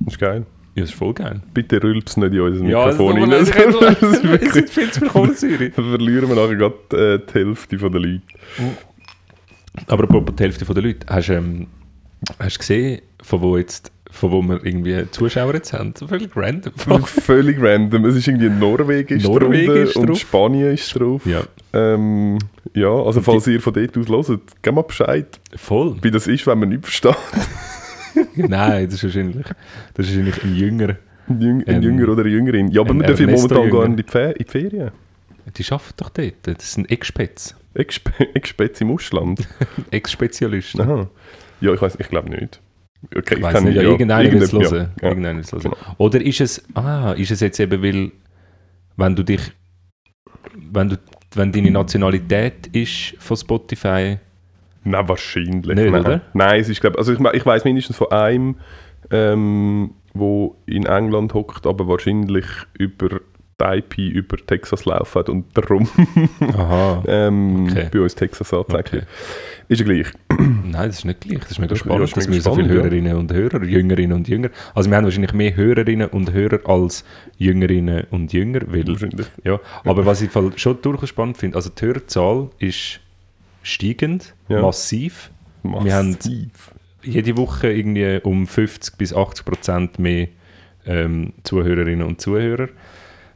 Das 0.01 0.15
ist 0.15 0.21
geil. 0.21 0.47
Ja, 0.75 0.83
das 0.83 0.91
ist 0.91 0.97
voll 0.99 1.13
geil. 1.15 1.41
Bitte 1.53 1.83
rülps 1.83 2.17
nicht 2.17 2.33
in 2.33 2.41
unser 2.41 2.65
Ja, 2.65 2.87
Mikrofon 2.87 3.19
rein. 3.23 3.31
das 3.31 3.51
Das 3.51 4.03
ist 4.03 4.03
ist 4.03 4.23
wirklich, 4.25 4.71
viel 4.71 4.91
zu 4.91 5.01
viel 5.01 5.09
Kohlensäure. 5.09 5.71
dann 5.71 5.85
verlieren 5.91 6.29
wir 6.29 6.37
nachher 6.37 6.57
gerade 6.57 7.15
äh, 7.15 7.27
die 7.27 7.33
Hälfte 7.39 7.77
der 7.77 7.91
Leute. 7.91 8.23
Aber 9.89 10.05
apropos 10.05 10.35
die 10.37 10.43
Hälfte 10.43 10.65
der 10.65 10.83
Leute, 10.83 11.07
hast 11.09 11.29
du 11.29 11.33
ähm, 11.35 11.67
hast 12.39 12.57
du 12.57 12.59
gesehen, 12.61 13.03
von 13.23 13.41
wo, 13.41 13.57
jetzt, 13.57 13.91
von 14.13 14.31
wo 14.33 14.43
wir 14.43 14.65
irgendwie 14.65 15.11
Zuschauer 15.11 15.55
jetzt 15.55 15.73
haben? 15.73 15.95
So 15.97 16.07
völlig 16.07 16.31
random. 16.37 16.73
Völlig 17.05 17.61
random. 17.61 18.05
Es 18.07 18.17
ist 18.17 18.27
irgendwie 18.29 18.49
Norwegen 18.51 19.17
ist 19.19 19.25
Norwegen 19.27 19.67
drunter 19.67 19.83
ist 19.83 19.97
und 19.97 20.07
drauf. 20.09 20.19
Spanien 20.19 20.73
ist 20.75 20.99
drauf. 20.99 21.25
ja, 21.27 21.43
Ähm, 21.73 22.39
ja, 22.75 22.89
also 22.93 23.21
falls 23.21 23.47
ihr 23.47 23.61
von 23.61 23.73
dort 23.73 23.97
aus 24.11 24.29
hört, 24.29 24.63
gebt 24.63 24.75
mal 24.77 24.83
Bescheid, 24.83 25.41
voll. 25.57 25.97
wie 26.03 26.11
das 26.11 26.27
ist, 26.27 26.47
wenn 26.47 26.59
man 26.59 26.69
nicht 26.71 26.83
versteht. 26.85 27.17
Nein, 28.37 28.85
das 28.87 28.95
ist 28.95 29.05
wahrscheinlich, 29.05 29.47
das 29.95 30.07
ist 30.09 30.17
wahrscheinlich 30.17 30.43
ein 30.45 30.55
Jünger. 30.57 30.97
Ein, 31.29 31.41
Jüng, 31.41 31.65
ein 31.67 31.77
Ähm, 31.77 31.83
Jünger 31.83 32.09
oder 32.09 32.23
eine 32.23 32.31
Jüngerin. 32.31 32.69
Ja, 32.71 32.81
aber 32.81 32.95
wir 32.95 33.07
dürfen 33.07 33.27
momentan 33.31 33.71
gar 33.71 33.85
Jünger. 33.85 33.89
nicht 33.89 34.15
in 34.15 34.21
die, 34.21 34.29
in 34.31 34.35
die 34.39 34.45
Ferien. 34.45 34.91
Die 35.57 35.65
arbeiten 35.73 35.95
doch 35.97 36.11
dort. 36.11 36.35
Das 36.45 36.73
sind 36.73 36.91
Ex-Spets. 36.91 37.55
Exp 37.75 38.09
Expets 38.35 38.81
im 38.81 38.91
Ausland. 38.91 39.47
Ex-Spezialisten. 39.93 41.07
Ja, 41.61 41.73
ich 41.73 41.81
weiß, 41.81 41.97
ich 42.01 42.09
glaube 42.09 42.31
nicht. 42.31 42.61
Okay, 43.17 43.37
Ich 43.37 43.43
weiß 43.43 43.55
kenn- 43.57 43.65
nicht, 43.65 43.77
ja, 43.77 43.83
irgendeiner 43.83 44.31
will 44.33 44.43
es 44.43 44.53
hören. 44.53 44.91
Ja, 45.01 45.09
ja. 45.09 45.15
Genau. 45.15 45.77
Oder 45.99 46.21
ist 46.21 46.41
es, 46.41 46.63
ah, 46.75 47.13
ist 47.13 47.31
es 47.31 47.41
jetzt 47.41 47.59
eben, 47.59 47.83
weil, 47.83 48.13
wenn 48.97 49.17
du 49.17 49.23
dich, 49.23 49.41
wenn 50.55 50.91
du, 50.91 50.97
wenn 51.35 51.51
deine 51.53 51.71
Nationalität 51.71 52.67
ist 52.69 53.15
von 53.19 53.37
Spotify, 53.37 54.19
Nein, 54.83 55.09
wahrscheinlich. 55.09 55.77
Nicht, 55.77 55.91
nein. 55.91 56.01
oder? 56.01 56.21
Nein, 56.33 56.61
es 56.61 56.69
ist, 56.69 56.81
glaub, 56.81 56.97
also 56.97 57.13
ich, 57.13 57.21
ich 57.21 57.45
weiß 57.47 57.65
mindestens 57.65 57.97
von 57.97 58.11
einem, 58.11 58.57
ähm, 59.11 59.91
wo 60.15 60.57
in 60.67 60.87
England 60.87 61.35
hockt, 61.35 61.67
aber 61.67 61.87
wahrscheinlich 61.87 62.47
über 62.79 63.21
IP 63.61 63.99
über 63.99 64.37
Texas 64.39 64.85
laufen 64.85 65.23
und 65.29 65.47
darum 65.57 65.89
aha, 66.41 67.03
ähm, 67.09 67.67
Okay. 67.71 67.89
bei 67.93 68.01
uns 68.01 68.15
Texas 68.15 68.53
okay. 68.53 68.73
wird. 68.93 69.07
Ist 69.69 69.79
ja 69.81 69.85
gleich. 69.87 70.07
Nein, 70.39 70.73
das 70.89 70.99
ist 70.99 71.05
nicht 71.05 71.21
gleich. 71.21 71.39
Das 71.41 71.51
ist 71.53 71.59
mega 71.59 71.69
Das- 71.75 71.79
ja, 71.81 71.85
spannend, 71.85 72.05
ist 72.09 72.17
dass 72.17 72.25
mega 72.29 72.35
wir 72.37 72.43
so 72.43 72.55
viele 72.55 72.69
ja. 72.69 72.75
Hörerinnen 72.75 73.17
und 73.17 73.33
Hörer, 73.33 73.63
Jüngerinnen 73.65 74.17
und 74.17 74.29
Jünger. 74.29 74.51
Also 74.75 74.91
wir 74.91 74.97
haben 74.97 75.05
wahrscheinlich 75.05 75.33
mehr 75.33 75.55
Hörerinnen 75.55 76.09
und 76.09 76.33
Hörer 76.33 76.61
als 76.69 77.05
Jüngerinnen 77.39 78.05
und 78.11 78.33
Jünger, 78.33 78.61
weil, 78.67 78.87
Wahrscheinlich. 78.89 79.27
ja. 79.45 79.61
Aber 79.85 80.07
was 80.07 80.23
ich 80.23 80.31
schon 80.57 80.83
durchaus 80.83 81.09
spannend 81.09 81.37
finde, 81.39 81.57
also 81.57 81.71
die 81.71 81.87
Hörerzahl 81.87 82.49
ist 82.59 83.01
steigend, 83.63 84.35
Ja. 84.49 84.63
massiv. 84.63 85.31
Wir 85.63 85.95
haben- 85.95 86.13
Massiv. 86.13 86.73
Jede 87.03 87.37
Woche 87.37 87.71
irgendwie 87.73 88.21
um 88.23 88.47
50 88.47 88.97
bis 88.99 89.15
80 89.15 89.45
Prozent 89.45 89.99
mehr 89.99 90.29
ähm, 90.87 91.33
Zuhörerinnen 91.45 92.07
und 92.07 92.21
Zuhörer. 92.21 92.69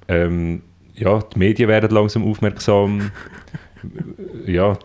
Ähm, 0.08 0.62
ja, 0.94 1.20
die 1.20 1.38
Medien 1.38 1.68
werden 1.68 1.90
langsam 1.90 2.24
aufmerksam. 2.24 3.10
ja, 4.46 4.78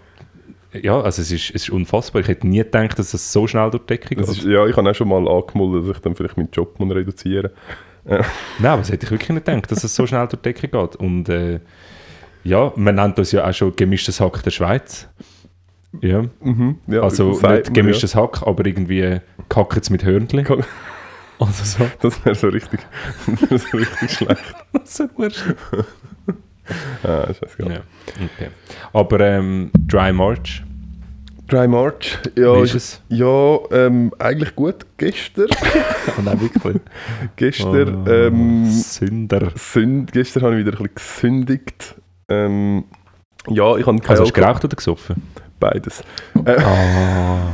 ja, 0.74 1.02
also 1.02 1.22
es 1.22 1.32
ist, 1.32 1.50
es 1.50 1.64
ist 1.64 1.70
unfassbar. 1.70 2.22
Ich 2.22 2.28
hätte 2.28 2.48
nie 2.48 2.60
gedacht, 2.60 3.00
dass 3.00 3.14
es 3.14 3.32
so 3.32 3.48
schnell 3.48 3.70
durch 3.72 3.84
die 3.84 3.88
Decke 3.88 4.10
geht. 4.10 4.20
Das 4.20 4.30
ist, 4.30 4.44
ja, 4.44 4.66
ich 4.68 4.78
habe 4.78 4.90
auch 4.90 4.96
schon 4.96 5.10
mal 5.10 5.28
angemeldet, 5.28 5.90
dass 5.90 5.98
ich 5.98 6.02
dann 6.02 6.16
vielleicht 6.16 6.38
meinen 6.38 6.50
Job 6.52 6.80
muss 6.80 6.96
reduzieren 6.96 7.52
Nein, 8.06 8.26
aber 8.62 8.78
das 8.78 8.92
hätte 8.92 9.06
ich 9.06 9.12
wirklich 9.12 9.30
nicht 9.30 9.46
gedacht, 9.46 9.72
dass 9.72 9.84
es 9.84 9.96
so 9.96 10.08
schnell 10.08 10.28
durch 10.28 10.42
die 10.42 10.54
Decke 10.54 10.68
geht. 10.68 10.96
Und 10.96 11.30
äh, 11.30 11.60
ja, 12.44 12.72
man 12.76 12.96
nennt 12.96 13.20
uns 13.20 13.32
ja 13.32 13.48
auch 13.48 13.54
schon 13.54 13.76
gemischtes 13.76 14.20
Hack 14.20 14.42
der 14.44 14.52
Schweiz. 14.52 15.08
Ja, 16.02 16.24
mhm. 16.42 16.78
ja 16.88 17.02
also 17.02 17.32
nicht 17.32 17.74
gemischtes 17.74 18.16
Hack, 18.16 18.44
aber 18.46 18.66
irgendwie 18.66 19.20
Kackets 19.50 19.90
mit 19.90 20.04
Hörnchen. 20.04 20.46
Also 21.40 21.64
so. 21.64 21.90
Das 22.02 22.24
wäre 22.26 22.36
so 22.36 22.48
richtig, 22.50 22.80
das 23.28 23.50
wär 23.52 23.60
so 23.60 23.78
richtig 23.78 24.12
schlecht. 24.12 24.56
so 24.84 25.06
wurscht. 25.16 25.44
Ah, 27.04 27.26
scheiße. 27.28 27.56
Ja, 27.60 27.80
okay. 28.24 28.50
Aber 28.94 29.20
ähm, 29.22 29.72
Dry 29.88 30.12
March, 30.14 30.64
Dry 31.48 31.68
March, 31.68 32.20
ja, 32.38 32.56
wie 32.58 32.62
ist 32.62 32.76
es? 32.76 33.02
ja 33.10 33.58
ähm, 33.72 34.12
eigentlich 34.20 34.56
gut. 34.56 34.86
Gestern, 34.98 35.48
Und 36.18 36.28
auch 36.28 36.40
wirklich. 36.40 36.78
gestern, 37.38 38.04
Oh, 38.08 38.12
ähm, 38.12 38.70
Sünder. 38.70 39.52
Sünd, 39.56 40.12
gestern 40.12 40.44
habe 40.44 40.60
ich 40.60 40.66
wieder 40.66 40.78
ein 40.80 40.90
bisschen 40.94 41.46
gesündigt. 41.46 41.96
Ähm, 42.28 42.84
ja, 43.48 43.76
ich 43.78 43.88
habe 43.88 43.98
kein 44.00 44.10
Also 44.12 44.24
hast 44.24 44.30
du 44.30 44.40
geraucht 44.42 44.64
oder 44.66 44.76
gesoffen? 44.76 45.24
Beides. 45.60 46.04
Ah. 46.46 47.54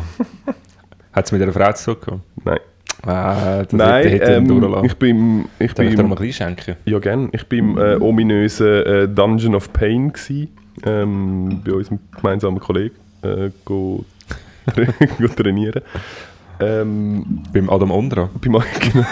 Hat 1.13 1.25
es 1.25 1.31
mit 1.31 1.41
einer 1.41 1.53
Frau 1.53 1.71
zu 1.71 1.93
tun? 1.93 2.21
Nein. 2.43 2.59
Ah, 3.05 3.63
das 3.63 3.71
Nein, 3.73 4.07
hätte, 4.07 4.25
hätte 4.25 4.31
ähm, 4.33 4.83
ich 4.83 4.95
bin, 4.95 5.45
ich 5.59 5.73
Darf 5.73 5.85
ich 5.85 5.91
dir 5.95 5.97
bin, 5.97 6.09
mal 6.09 6.17
ein 6.19 6.33
schenken? 6.33 6.75
ja 6.85 6.99
gern, 6.99 7.29
ich 7.33 7.45
bin 7.47 7.71
im 7.71 7.77
äh, 7.77 7.95
ominösen 7.97 8.67
äh, 8.67 9.07
Dungeon 9.07 9.53
of 9.55 9.71
Pain 9.73 10.11
gsi, 10.11 10.49
ähm, 10.85 11.61
bei 11.63 11.73
unserem 11.73 11.99
gemeinsamen 12.15 12.59
Kollegen, 12.59 12.95
äh, 13.21 13.49
go, 13.63 14.03
go 15.19 15.27
trainieren. 15.27 15.81
Ähm, 16.59 17.43
Beim 17.53 17.69
Adam 17.69 17.91
Ondra. 17.91 18.29
beim, 18.41 18.53
genau, 18.79 19.05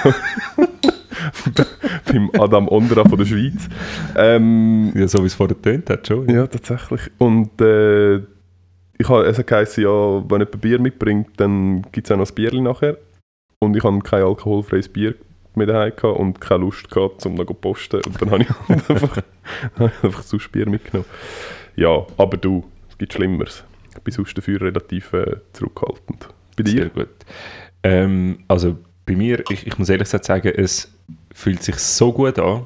beim 2.05 2.31
Adam 2.39 2.67
Ondra 2.69 3.03
von 3.07 3.17
der 3.17 3.25
Schweiz. 3.25 3.67
Ähm, 4.15 4.91
Ja, 4.95 5.07
so 5.07 5.21
wie 5.21 5.27
es 5.27 5.33
vorher 5.35 5.61
tönt 5.61 5.89
hat, 5.89 6.07
schon. 6.07 6.29
ja, 6.29 6.47
tatsächlich. 6.47 7.01
Und 7.17 7.59
äh, 7.61 8.17
ich 8.97 9.09
habe, 9.09 9.25
es 9.25 9.37
hat 9.37 9.47
geheißen, 9.47 9.83
ja, 9.83 9.89
wenn 9.89 10.39
jemand 10.39 10.61
Bier 10.61 10.79
mitbringt, 10.79 11.27
dann 11.37 11.81
gibt 11.91 12.07
es 12.07 12.11
auch 12.11 12.17
noch 12.17 12.29
ein 12.29 12.35
Bierli 12.35 12.61
nachher. 12.61 12.97
Und 13.63 13.75
ich 13.75 13.83
habe 13.83 13.99
kein 13.99 14.23
alkoholfreies 14.23 14.89
Bier 14.89 15.15
mit 15.55 15.69
daheim 15.69 15.93
und 16.15 16.41
keine 16.41 16.61
Lust 16.61 16.89
gehabt, 16.89 17.25
um 17.25 17.35
noch 17.35 17.45
zu 17.45 17.53
posten. 17.53 18.01
Und 18.05 18.21
dann 18.21 18.31
habe 18.31 18.43
ich 18.43 18.49
halt 18.49 18.89
einfach, 18.89 19.17
habe 19.77 19.91
ich 19.97 20.03
einfach 20.03 20.23
sonst 20.23 20.51
Bier 20.51 20.67
mitgenommen. 20.67 21.09
Ja, 21.75 22.05
aber 22.17 22.37
du, 22.37 22.63
es 22.89 22.97
gibt 22.97 23.13
Schlimmeres. 23.13 23.63
Ich 23.95 24.01
bin 24.01 24.13
sonst 24.13 24.37
dafür 24.37 24.61
relativ 24.61 25.13
äh, 25.13 25.37
zurückhaltend. 25.53 26.27
Bei 26.55 26.63
Sehr 26.63 26.85
dir? 26.85 26.89
gut. 26.89 27.09
Ähm, 27.83 28.39
also 28.47 28.77
bei 29.05 29.15
mir, 29.15 29.43
ich, 29.49 29.67
ich 29.67 29.77
muss 29.77 29.89
ehrlich 29.89 30.05
gesagt 30.05 30.25
sagen, 30.25 30.53
es 30.55 30.91
fühlt 31.33 31.61
sich 31.61 31.75
so 31.77 32.13
gut 32.13 32.39
an, 32.39 32.65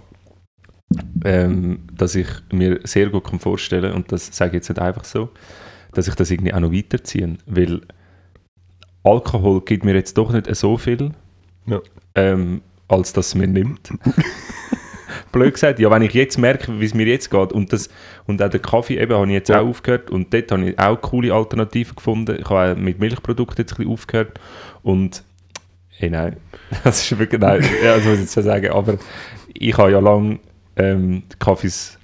ähm, 1.26 1.80
dass 1.94 2.16
ich 2.16 2.28
mir 2.52 2.80
sehr 2.84 3.10
gut 3.10 3.26
kann 3.26 3.40
vorstellen 3.40 3.94
und 3.94 4.12
das 4.12 4.28
sage 4.28 4.52
ich 4.52 4.56
jetzt 4.56 4.70
nicht 4.70 4.80
einfach 4.80 5.04
so, 5.04 5.30
dass 5.94 6.08
ich 6.08 6.16
das 6.16 6.32
irgendwie 6.32 6.54
auch 6.54 6.60
noch 6.60 6.72
weiterziehe, 6.72 7.38
weil 7.46 7.82
Alkohol 9.08 9.62
gibt 9.62 9.86
mir 9.86 9.96
jetzt 9.96 10.18
doch 10.18 10.32
nicht 10.32 10.54
so 10.56 10.78
viel, 10.78 11.12
Ja. 11.66 11.80
ähm, 12.16 12.62
als 12.88 13.14
dass 13.14 13.28
es 13.28 13.36
mir 13.36 13.48
nimmt. 13.48 13.90
Blöd 15.32 15.54
gesagt, 15.54 15.80
ja, 15.80 15.90
wenn 15.92 16.02
ich 16.02 16.14
jetzt 16.14 16.38
merke, 16.38 16.80
wie 16.80 16.86
es 16.86 16.94
mir 16.94 17.06
jetzt 17.06 17.30
geht 17.30 17.52
und, 17.54 17.72
das, 17.74 17.90
und 18.26 18.42
auch 18.42 18.50
den 18.50 18.62
Kaffee 18.62 19.00
eben, 19.00 19.14
habe 19.14 19.26
ich 19.28 19.34
jetzt 19.34 19.50
Ja. 19.50 19.62
auch 19.62 19.68
aufgehört 19.68 20.10
und 20.10 20.34
dort 20.34 20.52
habe 20.52 20.70
ich 20.70 20.80
auch 20.80 21.00
coole 21.02 21.34
Alternativen 21.34 21.96
gefunden. 21.96 22.38
Ich 22.40 22.50
habe 22.50 22.74
auch 22.74 22.78
mit 22.82 23.00
Milchprodukten 23.00 23.64
jetzt 23.64 23.74
ein 23.74 23.78
bisschen 23.78 23.92
aufgehört 23.92 24.40
und 24.84 25.24
hey, 25.90 26.10
nein, 26.10 26.38
das 26.84 27.02
ist 27.12 27.18
wirklich, 27.20 27.42
nein, 27.42 27.64
ja, 27.84 27.96
das 27.96 28.06
muss 28.06 28.14
ich 28.16 28.20
jetzt 28.22 28.34
so 28.34 28.42
sagen, 28.42 28.70
aber 28.72 28.98
ich 29.54 29.78
habe 29.78 29.92
ja 29.92 30.00
lange 30.00 30.40
ähm, 30.76 31.24
Kaffees 31.40 31.98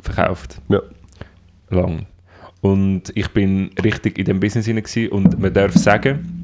verkauft. 0.00 0.60
Ja. 0.68 0.80
Lang. 1.70 2.06
Und 2.60 3.04
ich 3.14 3.28
bin 3.28 3.70
richtig 3.82 4.18
in 4.18 4.24
dem 4.24 4.40
Business 4.40 4.66
hinein 4.66 4.84
und 5.10 5.38
man 5.38 5.52
darf 5.52 5.74
sagen, 5.74 6.37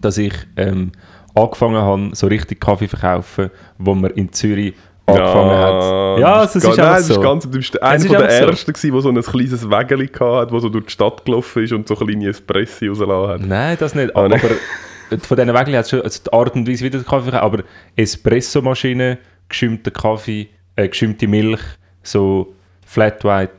dass 0.00 0.18
ich 0.18 0.34
ähm, 0.56 0.92
angefangen 1.34 1.76
habe, 1.76 2.10
so 2.12 2.26
richtig 2.26 2.60
Kaffee 2.60 2.88
zu 2.88 2.96
verkaufen, 2.96 3.50
wo 3.78 3.94
man 3.94 4.10
in 4.12 4.32
Zürich 4.32 4.74
angefangen 5.06 5.58
hat. 5.58 6.18
Ja, 6.20 6.42
das 6.42 6.56
ist 6.56 6.64
ganz, 6.64 6.76
nein, 6.76 6.86
das 6.86 7.08
ist 7.08 7.14
so. 7.14 7.20
ganz, 7.20 7.42
du 7.44 7.50
bist 7.50 7.82
einer 7.82 7.96
ist 7.96 8.06
von 8.06 8.18
der. 8.18 8.28
Ersten 8.28 8.72
der 8.72 9.00
so 9.00 9.08
ein 9.08 9.22
kleines 9.22 9.70
Wägeli 9.70 10.08
hatte, 10.08 10.52
wo 10.52 10.58
so 10.58 10.68
durch 10.68 10.86
die 10.86 10.92
Stadt 10.92 11.24
gelaufen 11.24 11.64
ist 11.64 11.72
und 11.72 11.88
so 11.88 11.96
kleine 11.96 12.28
Espressi 12.28 12.88
rausgelassen 12.88 13.30
hat. 13.30 13.40
Nein, 13.40 13.76
das 13.78 13.94
nicht. 13.94 14.14
Ah, 14.14 14.24
aber 14.24 14.38
von 14.38 15.36
diesen 15.36 15.54
Wägeln 15.54 15.76
hat 15.76 15.84
es 15.84 15.90
schon 15.90 16.02
also 16.02 16.20
die 16.24 16.32
Art 16.32 16.54
und 16.54 16.68
Weise, 16.68 16.84
wie 16.84 16.90
der 16.90 17.02
Kaffee 17.02 17.30
verkauft, 17.30 17.42
aber 17.42 17.62
Espressomaschine, 17.96 19.18
geschäumter 19.48 19.90
Kaffee, 19.90 20.48
äh, 20.76 20.88
geschäumte 20.88 21.26
Milch, 21.26 21.60
so 22.02 22.54
Flat 22.86 23.24
White, 23.24 23.52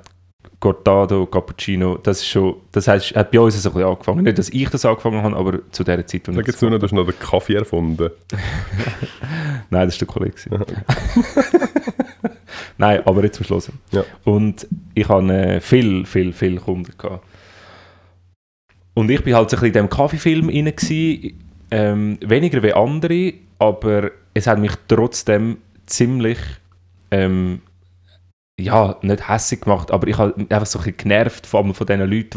Cortado, 0.61 1.25
Cappuccino, 1.25 1.97
das 1.97 2.19
ist 2.19 2.27
schon, 2.27 2.57
das 2.71 2.87
heißt, 2.87 3.15
hat 3.15 3.31
bei 3.31 3.39
uns 3.39 3.61
so 3.61 3.69
ein 3.69 3.73
bisschen 3.73 3.89
angefangen. 3.89 4.23
Nicht, 4.23 4.37
dass 4.37 4.49
ich 4.49 4.69
das 4.69 4.85
angefangen 4.85 5.23
habe, 5.23 5.35
aber 5.35 5.59
zu 5.71 5.83
der 5.83 6.05
Zeit, 6.05 6.27
wo 6.27 6.31
Da 6.31 6.39
ich 6.39 6.45
gibt 6.45 6.49
es 6.49 6.55
das 6.55 6.61
nur 6.61 6.69
noch, 6.69 6.77
du 6.77 6.85
hast 6.85 6.93
noch 6.93 7.05
den 7.05 7.19
Kaffee 7.19 7.55
erfunden. 7.55 8.11
Nein, 9.71 9.87
das 9.87 9.95
ist 9.95 10.01
der 10.01 10.07
Kollege. 10.07 10.35
Nein, 12.77 13.01
aber 13.05 13.23
jetzt 13.23 13.37
zum 13.37 13.45
Schluss. 13.47 13.71
Ja. 13.91 14.03
Und 14.23 14.67
ich 14.93 15.09
hatte 15.09 15.33
äh, 15.33 15.59
viel, 15.61 16.05
viel, 16.05 16.31
viel 16.31 16.59
Kunden. 16.59 16.93
Gehabt. 16.95 17.25
Und 18.93 19.09
ich 19.09 19.23
bin 19.23 19.33
halt 19.33 19.49
so 19.49 19.57
ein 19.57 19.61
bisschen 19.61 19.67
in 19.67 19.73
diesem 19.73 19.89
Kaffeefilm 19.89 20.47
rein. 20.49 20.75
gewesen, 20.75 21.39
Ähm, 21.71 22.19
weniger 22.21 22.61
wie 22.61 22.73
andere, 22.73 23.33
aber 23.57 24.11
es 24.35 24.45
hat 24.45 24.59
mich 24.59 24.73
trotzdem 24.87 25.57
ziemlich, 25.87 26.37
ähm, 27.09 27.61
ja, 28.60 28.96
nicht 29.01 29.27
hässlich 29.27 29.62
gemacht, 29.62 29.91
aber 29.91 30.08
ich 30.08 30.17
habe 30.17 30.36
einfach 30.38 30.65
so 30.65 30.79
ein 30.79 30.84
bisschen 30.84 30.98
genervt 30.98 31.48
von, 31.48 31.74
von 31.74 31.88
diesen 31.88 32.10
Leuten, 32.10 32.29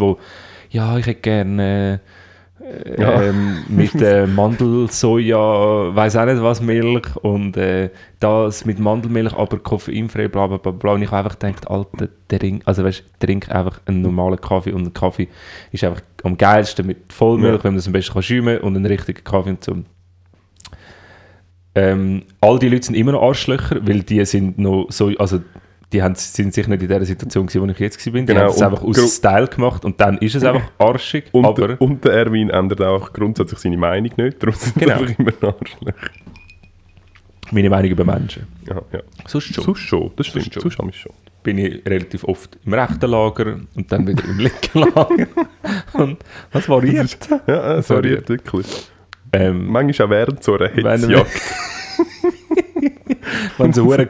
die, 0.70 0.76
ja, 0.76 0.96
ich 0.96 1.06
hätte 1.06 1.20
gerne 1.20 2.00
äh, 2.60 3.00
Ja. 3.00 3.20
ähm, 3.22 3.64
mit 3.68 3.94
äh, 4.00 4.26
Mandelsoja, 5.06 5.94
weiß 5.94 6.16
auch 6.16 6.24
nicht 6.24 6.42
was, 6.42 6.62
Milch 6.62 7.14
und 7.16 7.56
äh, 7.58 7.90
das 8.20 8.64
mit 8.64 8.78
Mandelmilch, 8.78 9.34
aber 9.34 9.58
koffeinfrei, 9.58 10.28
bla 10.28 10.46
bla 10.46 10.56
bla 10.56 10.72
bla. 10.72 10.92
Und 10.92 11.02
ich 11.02 11.10
habe 11.10 11.24
einfach 11.26 11.38
gedacht, 11.38 11.68
Alter, 11.68 12.08
trink, 12.28 12.62
also 12.64 12.84
weißt, 12.84 13.04
trink 13.18 13.50
einfach 13.50 13.80
einen 13.84 14.00
normalen 14.00 14.40
Kaffee 14.40 14.72
und 14.72 14.86
ein 14.86 14.94
Kaffee 14.94 15.28
ist 15.72 15.84
einfach 15.84 16.00
am 16.22 16.38
geilsten 16.38 16.86
mit 16.86 17.12
Vollmilch, 17.12 17.58
Ja. 17.58 17.64
wenn 17.64 17.72
man 17.72 17.76
das 17.78 17.86
am 17.86 17.92
besten 17.92 18.14
kann 18.14 18.22
schäumen 18.22 18.58
und 18.60 18.76
einen 18.76 18.86
richtigen 18.86 19.22
Kaffee 19.24 19.50
und 19.50 19.62
so. 19.64 19.76
Ähm, 21.74 22.22
all 22.40 22.58
die 22.60 22.68
Leute 22.68 22.86
sind 22.86 22.94
immer 22.94 23.12
noch 23.12 23.22
Arschlöcher, 23.22 23.80
weil 23.86 24.04
die 24.04 24.24
sind 24.24 24.58
noch 24.58 24.86
so, 24.90 25.08
also 25.18 25.40
die 25.94 26.02
haben, 26.02 26.14
sind 26.16 26.52
sicher 26.52 26.68
nicht 26.68 26.82
in 26.82 26.88
der 26.88 27.04
Situation 27.04 27.46
gewesen, 27.46 27.62
wo 27.66 27.72
ich 27.72 27.78
jetzt 27.78 28.04
war. 28.06 28.12
Die 28.12 28.24
Genau, 28.26 28.40
haben 28.40 28.48
es 28.50 28.60
einfach 28.62 28.82
aus 28.82 29.16
Style 29.16 29.46
gemacht 29.48 29.84
und 29.84 30.00
dann 30.00 30.18
ist 30.18 30.34
es 30.34 30.44
einfach 30.44 30.70
arschig, 30.78 31.24
Und, 31.32 31.46
aber... 31.46 31.80
und 31.80 32.04
der 32.04 32.12
Erwin 32.12 32.50
ändert 32.50 32.82
auch 32.82 33.12
grundsätzlich 33.12 33.60
seine 33.60 33.76
Meinung 33.76 34.10
nicht, 34.16 34.42
darum 34.42 34.54
sind 34.54 34.74
Genau. 34.76 34.94
einfach 35.00 35.18
immer 35.18 35.32
Arschlöcher. 35.40 36.10
meine 37.52 37.70
Meinung 37.70 37.90
über 37.90 38.04
Menschen. 38.04 38.46
Ja, 38.68 38.82
ja. 38.92 39.00
Sonst 39.26 39.54
schon. 39.54 39.64
Sonst 39.64 39.78
schon, 39.80 40.10
das 40.16 40.26
stimmt. 40.26 40.52
schon. 40.52 40.62
Sonst 40.62 40.78
haben 40.78 40.88
wir 40.88 40.92
es 40.92 40.96
schon. 40.96 41.12
bin 41.42 41.58
ich 41.58 41.86
relativ 41.86 42.24
oft 42.24 42.58
im 42.64 42.74
rechten 42.74 43.10
Lager 43.10 43.60
und 43.76 43.92
dann 43.92 44.06
wieder 44.06 44.24
im 44.24 44.38
linken 44.38 44.78
Lager. 44.80 45.26
und 45.94 46.18
das 46.50 46.68
variiert. 46.68 47.16
Ja, 47.46 47.76
es 47.76 47.86
Sorry. 47.86 48.02
variiert 48.02 48.28
wirklich. 48.28 48.66
Ähm, 49.32 49.66
Manchmal 49.66 50.06
auch 50.06 50.10
während 50.10 50.42
so 50.42 50.56
einer 50.56 50.68
Hitzjagd. 50.68 51.30
wenn 53.58 53.72
so 53.72 53.84
hure, 53.84 54.08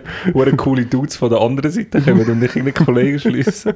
coole 0.57 0.87
Dudes 0.87 1.16
von 1.16 1.31
der 1.31 1.40
anderen 1.40 1.71
Seite 1.71 2.00
kommen 2.00 2.28
und 2.28 2.43
ich 2.43 2.57
in 2.57 2.64
den 2.64 2.75
Kollegen 2.75 3.19
schließen. 3.19 3.75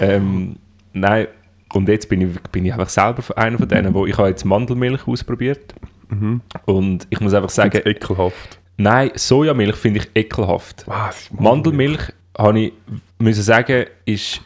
ähm, 0.00 0.56
nein, 0.92 1.26
und 1.72 1.88
jetzt 1.88 2.08
bin 2.08 2.20
ich, 2.20 2.40
bin 2.52 2.64
ich 2.66 2.72
einfach 2.72 2.88
selber 2.88 3.22
einer 3.36 3.58
von 3.58 3.68
denen, 3.68 3.94
wo 3.94 4.06
ich 4.06 4.16
habe 4.16 4.28
jetzt 4.28 4.44
Mandelmilch 4.44 5.06
ausprobiert 5.06 5.74
Mhm. 6.10 6.42
und 6.66 7.06
ich 7.08 7.18
muss 7.20 7.32
einfach 7.32 7.48
sagen, 7.48 7.80
ekelhaft. 7.84 8.58
nein, 8.76 9.10
Sojamilch 9.14 9.74
finde 9.76 10.00
ich 10.00 10.10
ekelhaft. 10.14 10.84
Was? 10.86 11.30
Mandelmilch, 11.32 12.12
habe 12.36 12.60
ich 12.60 12.72
müssen 13.18 13.42
sagen, 13.42 13.86
ist, 14.04 14.40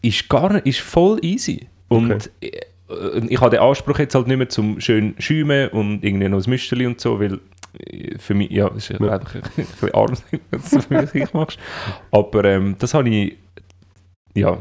ist 0.00 0.28
gar 0.28 0.52
nicht, 0.52 0.66
ist 0.66 0.80
voll 0.80 1.18
easy. 1.22 1.66
Und 1.88 2.30
äh, 2.40 2.50
ich 3.28 3.40
habe 3.40 3.50
den 3.50 3.60
Anspruch 3.60 3.98
jetzt 3.98 4.14
halt 4.14 4.26
nicht 4.26 4.36
mehr 4.36 4.48
zum 4.48 4.80
schön 4.80 5.14
schäumen 5.18 5.68
und 5.68 6.04
irgendwie 6.04 6.28
noch 6.28 6.44
ein 6.44 6.50
Müsterli 6.50 6.86
und 6.86 7.00
so, 7.00 7.20
weil 7.20 7.40
äh, 7.86 8.18
für 8.18 8.34
mich, 8.34 8.50
ja, 8.50 8.68
ist 8.68 8.88
Ja. 8.90 8.96
einfach 8.98 9.34
ein 9.36 9.42
bisschen 9.56 9.94
arm, 9.94 10.12
wenn 10.30 10.40
du 10.50 10.58
das 10.58 10.86
für 10.86 11.18
mich 11.18 11.32
machst. 11.32 11.58
Aber 12.10 12.44
ähm, 12.44 12.76
das 12.78 12.94
habe 12.94 13.08
ich, 13.08 13.36
ja, 14.34 14.58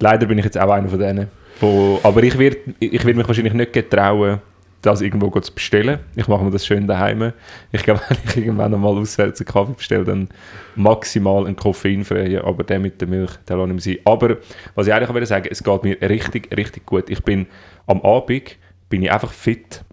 leider 0.00 0.26
bin 0.26 0.38
ich 0.38 0.44
jetzt 0.44 0.58
auch 0.58 0.70
einer 0.70 0.88
von 0.88 0.98
denen. 0.98 1.28
Wo, 1.60 2.00
aber 2.02 2.22
ich 2.22 2.38
werde 2.38 2.58
ich 2.80 3.04
werd 3.04 3.16
mich 3.16 3.26
wahrscheinlich 3.26 3.54
nicht 3.54 3.72
getrauen, 3.72 4.40
das 4.86 5.00
irgendwo 5.00 5.28
zu 5.40 5.52
bestellen. 5.52 5.98
Ich 6.14 6.28
mache 6.28 6.44
mir 6.44 6.50
das 6.50 6.64
schön 6.64 6.86
daheim. 6.86 7.32
Ich 7.72 7.82
glaube, 7.82 8.00
wenn 8.08 8.18
ich 8.28 8.36
irgendwann 8.36 8.72
einmal 8.72 8.96
auswärts 8.96 9.40
einen 9.40 9.46
Kaffee 9.46 9.72
bestelle, 9.72 10.04
dann 10.04 10.28
maximal 10.76 11.46
einen 11.46 11.56
koffeinfreien, 11.56 12.42
aber 12.42 12.64
der 12.64 12.78
mit 12.78 13.00
der 13.00 13.08
Milch, 13.08 13.32
der 13.48 13.56
lasse 13.56 13.74
ich 13.74 13.84
sein. 13.84 13.98
Aber 14.04 14.36
was 14.74 14.86
ich 14.86 14.94
eigentlich 14.94 15.12
will 15.12 15.26
sagen, 15.26 15.48
es 15.50 15.62
geht 15.62 15.82
mir 15.82 16.00
richtig, 16.02 16.56
richtig 16.56 16.86
gut. 16.86 17.10
Ich 17.10 17.22
bin 17.22 17.46
am 17.86 18.00
Abend 18.02 18.56
bin 18.88 19.02
ich 19.02 19.10
einfach 19.10 19.32
fit. 19.32 19.84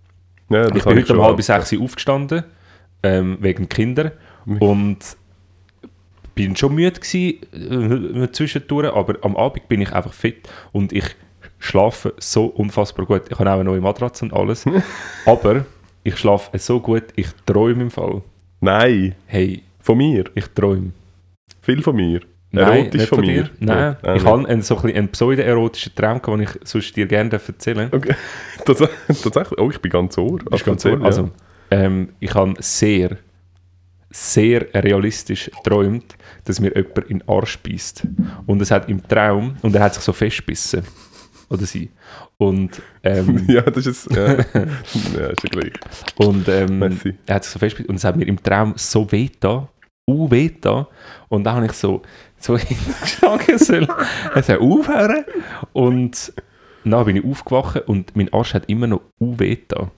Ja, 0.50 0.68
Ich 0.68 0.84
bin 0.84 0.86
heute 0.86 1.14
um 1.14 1.24
halb 1.24 1.42
sechs 1.42 1.74
Uhr 1.74 1.84
aufgestanden, 1.84 2.44
ähm, 3.02 3.38
wegen 3.42 3.68
Kinder. 3.68 4.12
Und 4.60 5.00
bin 6.36 6.56
schon 6.56 6.76
müde 6.76 7.00
gewesen, 7.00 8.24
äh, 8.24 8.32
zwischendurch, 8.32 8.94
aber 8.94 9.16
am 9.22 9.36
Abend 9.38 9.68
bin 9.68 9.82
ich 9.82 9.92
einfach 9.94 10.14
fit 10.14 10.50
und 10.72 10.92
ich 10.92 11.06
schlafe 11.66 12.14
so 12.20 12.46
unfassbar 12.46 13.06
gut. 13.06 13.24
Ich 13.30 13.40
habe 13.40 13.50
auch 13.50 13.56
eine 13.56 13.64
neue 13.64 13.82
Matratze 13.82 14.26
und 14.26 14.34
alles. 14.34 14.66
aber 15.26 15.66
ich 16.04 16.18
schlafe 16.18 16.58
so 16.60 16.80
gut, 16.80 17.04
ich 17.16 17.28
träume 17.46 17.84
im 17.84 17.92
Fall. 17.92 18.22
Nein, 18.60 19.16
Hey, 19.26 19.64
von 19.80 19.98
mir. 19.98 20.26
ich 20.36 20.48
träume. 20.48 20.92
Viel 21.62 21.82
von 21.82 21.96
mir. 21.96 22.22
Nein, 22.52 22.84
Erotisch 22.86 23.08
von, 23.08 23.18
von 23.20 23.26
mir. 23.28 23.50
Nein, 23.60 23.96
Ja, 24.04 24.12
auch 24.12 24.16
ich 24.16 24.24
habe 24.26 24.48
einen, 24.48 24.62
so 24.62 24.78
ein 24.78 24.96
einen 24.96 25.08
pseudo-erotischen 25.10 25.96
Traum, 25.96 26.20
den 26.24 26.42
ich 26.42 26.50
sonst 26.64 26.96
dir 26.96 27.08
gerne 27.08 27.32
erzählen 27.32 27.90
darf. 27.90 27.94
Okay. 27.94 28.16
Tats- 28.66 28.90
Tatsächlich, 29.24 29.60
oh, 29.60 29.70
ich 29.72 29.80
bin 29.82 29.92
ganz 29.92 30.18
ohr. 30.18 30.40
Ist 30.52 30.64
ganz 30.64 30.86
erzähl, 30.86 31.00
so. 31.00 31.06
Also, 31.06 31.30
ähm, 31.72 32.10
ich 32.20 32.34
habe 32.36 32.54
sehr, 32.60 33.18
sehr 34.12 34.68
realistisch 34.74 35.50
geträumt, 35.50 36.16
dass 36.46 36.60
mir 36.60 36.74
jemand 36.76 36.98
in 37.10 37.20
den 37.20 37.28
Arsch 37.28 37.58
beißt. 37.60 38.04
Und 38.46 38.62
es 38.62 38.70
hat 38.70 38.88
im 38.88 39.06
Traum, 39.08 39.56
und 39.64 39.74
er 39.76 39.82
hat 39.82 39.96
sich 39.96 40.04
so 40.04 40.14
festbissen. 40.14 40.84
Oder 41.50 41.66
sie. 41.66 41.92
Und, 42.38 42.82
ähm, 43.04 43.46
ja. 43.48 43.62
das 43.62 43.86
ist 43.86 44.08
es. 44.08 44.16
Ja, 44.16 44.26
ja 44.34 45.28
ist 45.28 45.44
ja 45.44 45.50
gleich. 45.50 45.74
und 46.18 46.48
ähm, 46.48 46.82
er 47.26 47.36
hat 47.36 47.44
sich 47.44 47.54
so 47.54 47.60
festbissen. 47.60 47.90
Und 47.90 47.96
es 47.96 48.04
hat 48.04 48.16
mir 48.16 48.26
im 48.26 48.42
Traum 48.42 48.74
so 48.76 49.12
weh 49.12 49.30
da, 49.40 49.68
uh 50.10 50.32
weh 50.32 50.52
da. 50.60 50.88
Und 51.30 51.44
dann 51.44 51.56
habe 51.56 51.66
ich 51.66 51.74
so, 51.74 52.02
so 52.40 52.58
hingeschlagen 52.58 53.58
sollen. 53.58 53.88
Er 54.34 54.44
soll 54.44 54.58
aufhören. 54.58 55.26
Und 55.74 56.34
dann 56.84 57.06
bin 57.06 57.16
ich 57.16 57.26
aufgewacht 57.26 57.88
und 57.88 58.16
mein 58.16 58.32
Arsch 58.34 58.54
hat 58.54 58.70
immer 58.70 58.88
noch 58.88 59.02
uh 59.20 59.40
weh 59.40 59.58
da. 59.68 59.92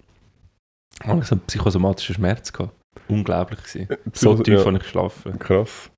Da 0.99 1.07
habe 1.07 1.21
ich 1.21 1.27
so 1.27 1.35
einen 1.35 1.41
psychosomatischen 1.41 2.15
Schmerz 2.15 2.53
gehabt. 2.53 2.73
Unglaublich 3.07 3.59
gewesen. 3.63 3.87
So 4.13 4.31
Psycho- 4.31 4.43
tief 4.43 4.53
ja. 4.59 4.65
habe 4.65 4.77
ich 4.77 4.83
geschlafen. 4.83 5.37
Krass. 5.39 5.89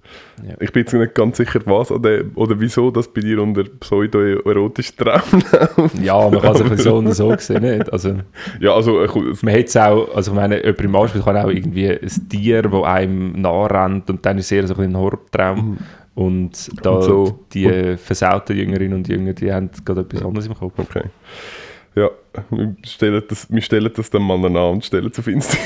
Ja. 0.45 0.55
Ich 0.59 0.71
bin 0.71 0.83
jetzt 0.83 0.93
nicht 0.93 1.15
ganz 1.15 1.37
sicher, 1.37 1.59
was 1.65 1.91
oder, 1.91 2.21
oder 2.35 2.59
wieso 2.59 2.91
das 2.91 3.07
bei 3.11 3.21
dir 3.21 3.41
unter 3.41 3.63
pseudo-erotischen 3.63 4.95
Traum 4.97 5.41
läuft. 5.51 5.99
Ja, 6.01 6.29
man 6.29 6.41
kann 6.41 6.55
es 6.55 6.61
ein 6.61 6.77
so 6.77 6.95
und 6.97 7.11
so 7.13 7.35
sehen, 7.37 7.61
nicht? 7.61 7.91
Also, 7.91 8.15
Ja, 8.59 8.73
also, 8.73 9.01
äh, 9.03 9.07
gut, 9.07 9.41
man 9.43 9.53
hat 9.53 9.65
es 9.65 9.75
auch, 9.77 10.13
also 10.15 10.31
ich 10.31 10.35
meine, 10.35 10.57
jemand 10.61 10.81
im 10.81 10.95
Arsch 10.95 11.13
kann 11.13 11.37
auch 11.37 11.49
irgendwie 11.49 11.89
ein 11.89 12.29
Tier, 12.29 12.61
das 12.61 12.83
einem 12.83 13.41
nachrennt 13.41 14.09
und 14.09 14.25
dann 14.25 14.37
ist 14.37 14.45
es 14.45 14.51
eher 14.51 14.67
so 14.67 14.75
ein, 14.75 14.95
Horrortraum. 14.97 15.77
Und 16.15 16.69
da 16.83 16.91
Und 16.91 17.03
so. 17.03 17.39
die 17.53 17.95
versauten 17.97 18.57
Jüngerinnen 18.57 18.97
und 18.97 19.07
Jünger, 19.07 19.33
die 19.33 19.51
haben 19.53 19.69
gerade 19.85 20.01
etwas 20.01 20.23
anderes 20.23 20.47
im 20.47 20.55
Kopf. 20.55 20.73
okay. 20.77 21.03
Ja, 21.97 22.11
wir 22.51 22.75
stellen 22.83 23.23
das, 23.27 23.51
wir 23.51 23.61
stellen 23.61 23.91
das 23.95 24.09
dann 24.11 24.21
mal 24.21 24.35
an 24.45 24.55
und 24.55 24.85
stellen 24.85 25.07
es 25.11 25.17
auf 25.17 25.25
Instagram. 25.27 25.65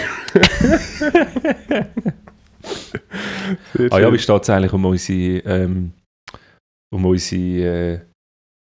Ah 3.89 3.99
ja, 3.99 4.13
wie 4.13 4.19
steht 4.19 4.41
es 4.43 4.49
eigentlich 4.49 4.71
um 4.71 4.85
unsere, 4.85 5.39
ähm, 5.45 5.91
um 6.93 7.05
unsere, 7.05 7.93
äh, 7.93 7.99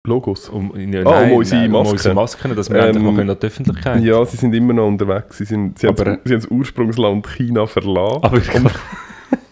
Logos. 0.07 0.49
um, 0.51 0.73
ja, 0.93 1.03
Ah, 1.05 1.23
um 1.25 1.33
unsere 1.33 1.63
Masken. 1.69 1.75
um 1.75 1.87
unsere 1.93 2.15
Masken, 2.15 2.55
dass 2.57 2.71
wir 2.71 2.77
Ähm, 2.79 2.85
endlich 2.89 3.05
mal 3.05 3.15
können 3.17 3.31
an 3.31 3.39
die 3.41 3.47
Öffentlichkeit 3.47 4.03
Ja, 4.05 4.25
sie 4.25 4.37
sind 4.37 4.55
immer 4.55 4.73
noch 4.73 4.87
unterwegs. 4.87 5.39
Sie, 5.39 5.45
sind, 5.45 5.79
sie, 5.79 5.87
haben, 5.89 5.99
Aber- 5.99 6.19
sie 6.25 6.35
haben 6.35 6.41
das 6.43 6.51
Ursprungsland 6.51 7.27
China 7.27 7.67
verlassen 7.67 8.23
Aber 8.23 8.39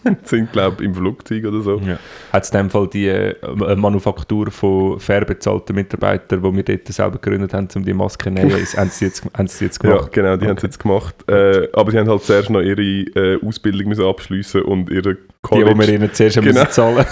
sind, 0.23 0.51
glaube 0.51 0.77
ich, 0.79 0.85
im 0.87 0.95
Flugzeug 0.95 1.45
oder 1.45 1.61
so. 1.61 1.77
ja. 1.85 1.97
hat 2.31 2.43
es 2.43 2.49
in 2.51 2.57
dem 2.59 2.69
Fall 2.69 2.87
die 2.87 3.07
äh, 3.07 3.35
Manufaktur 3.75 4.51
von 4.51 4.99
fair 4.99 5.25
bezahlten 5.25 5.75
Mitarbeitern, 5.75 6.41
die 6.43 6.55
wir 6.55 6.63
dort 6.63 6.87
selber 6.87 7.17
gegründet 7.17 7.53
haben, 7.53 7.67
um 7.75 7.83
die 7.83 7.93
Masken 7.93 8.35
zu 8.37 8.43
nähen, 8.43 8.57
ist- 8.63 8.77
haben 8.77 8.89
sie 8.89 9.05
jetzt, 9.05 9.23
haben 9.37 9.47
sie 9.47 9.65
jetzt 9.65 9.83
Ja, 9.83 9.91
gemacht? 9.91 10.11
genau, 10.11 10.37
die 10.37 10.47
haben 10.47 10.57
es 10.57 10.63
jetzt 10.63 10.79
gemacht. 10.79 11.15
Äh, 11.29 11.67
aber 11.73 11.91
sie 11.91 11.97
haben 11.99 12.09
halt 12.09 12.23
zuerst 12.23 12.49
noch 12.49 12.61
ihre 12.61 12.81
äh, 12.81 13.39
Ausbildung 13.45 13.89
müssen 13.89 14.05
abschliessen 14.05 14.61
und 14.63 14.89
ihre 14.89 15.15
Die, 15.15 15.19
die 15.51 15.57
wir 15.57 15.65
College, 15.73 15.93
ihnen 15.95 16.13
zuerst 16.13 16.35
Genau. 16.41 16.47
müssen 16.53 16.71
zahlen 16.71 17.05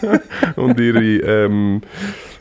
und 0.56 0.80
ihre, 0.80 1.00
ähm, 1.02 1.80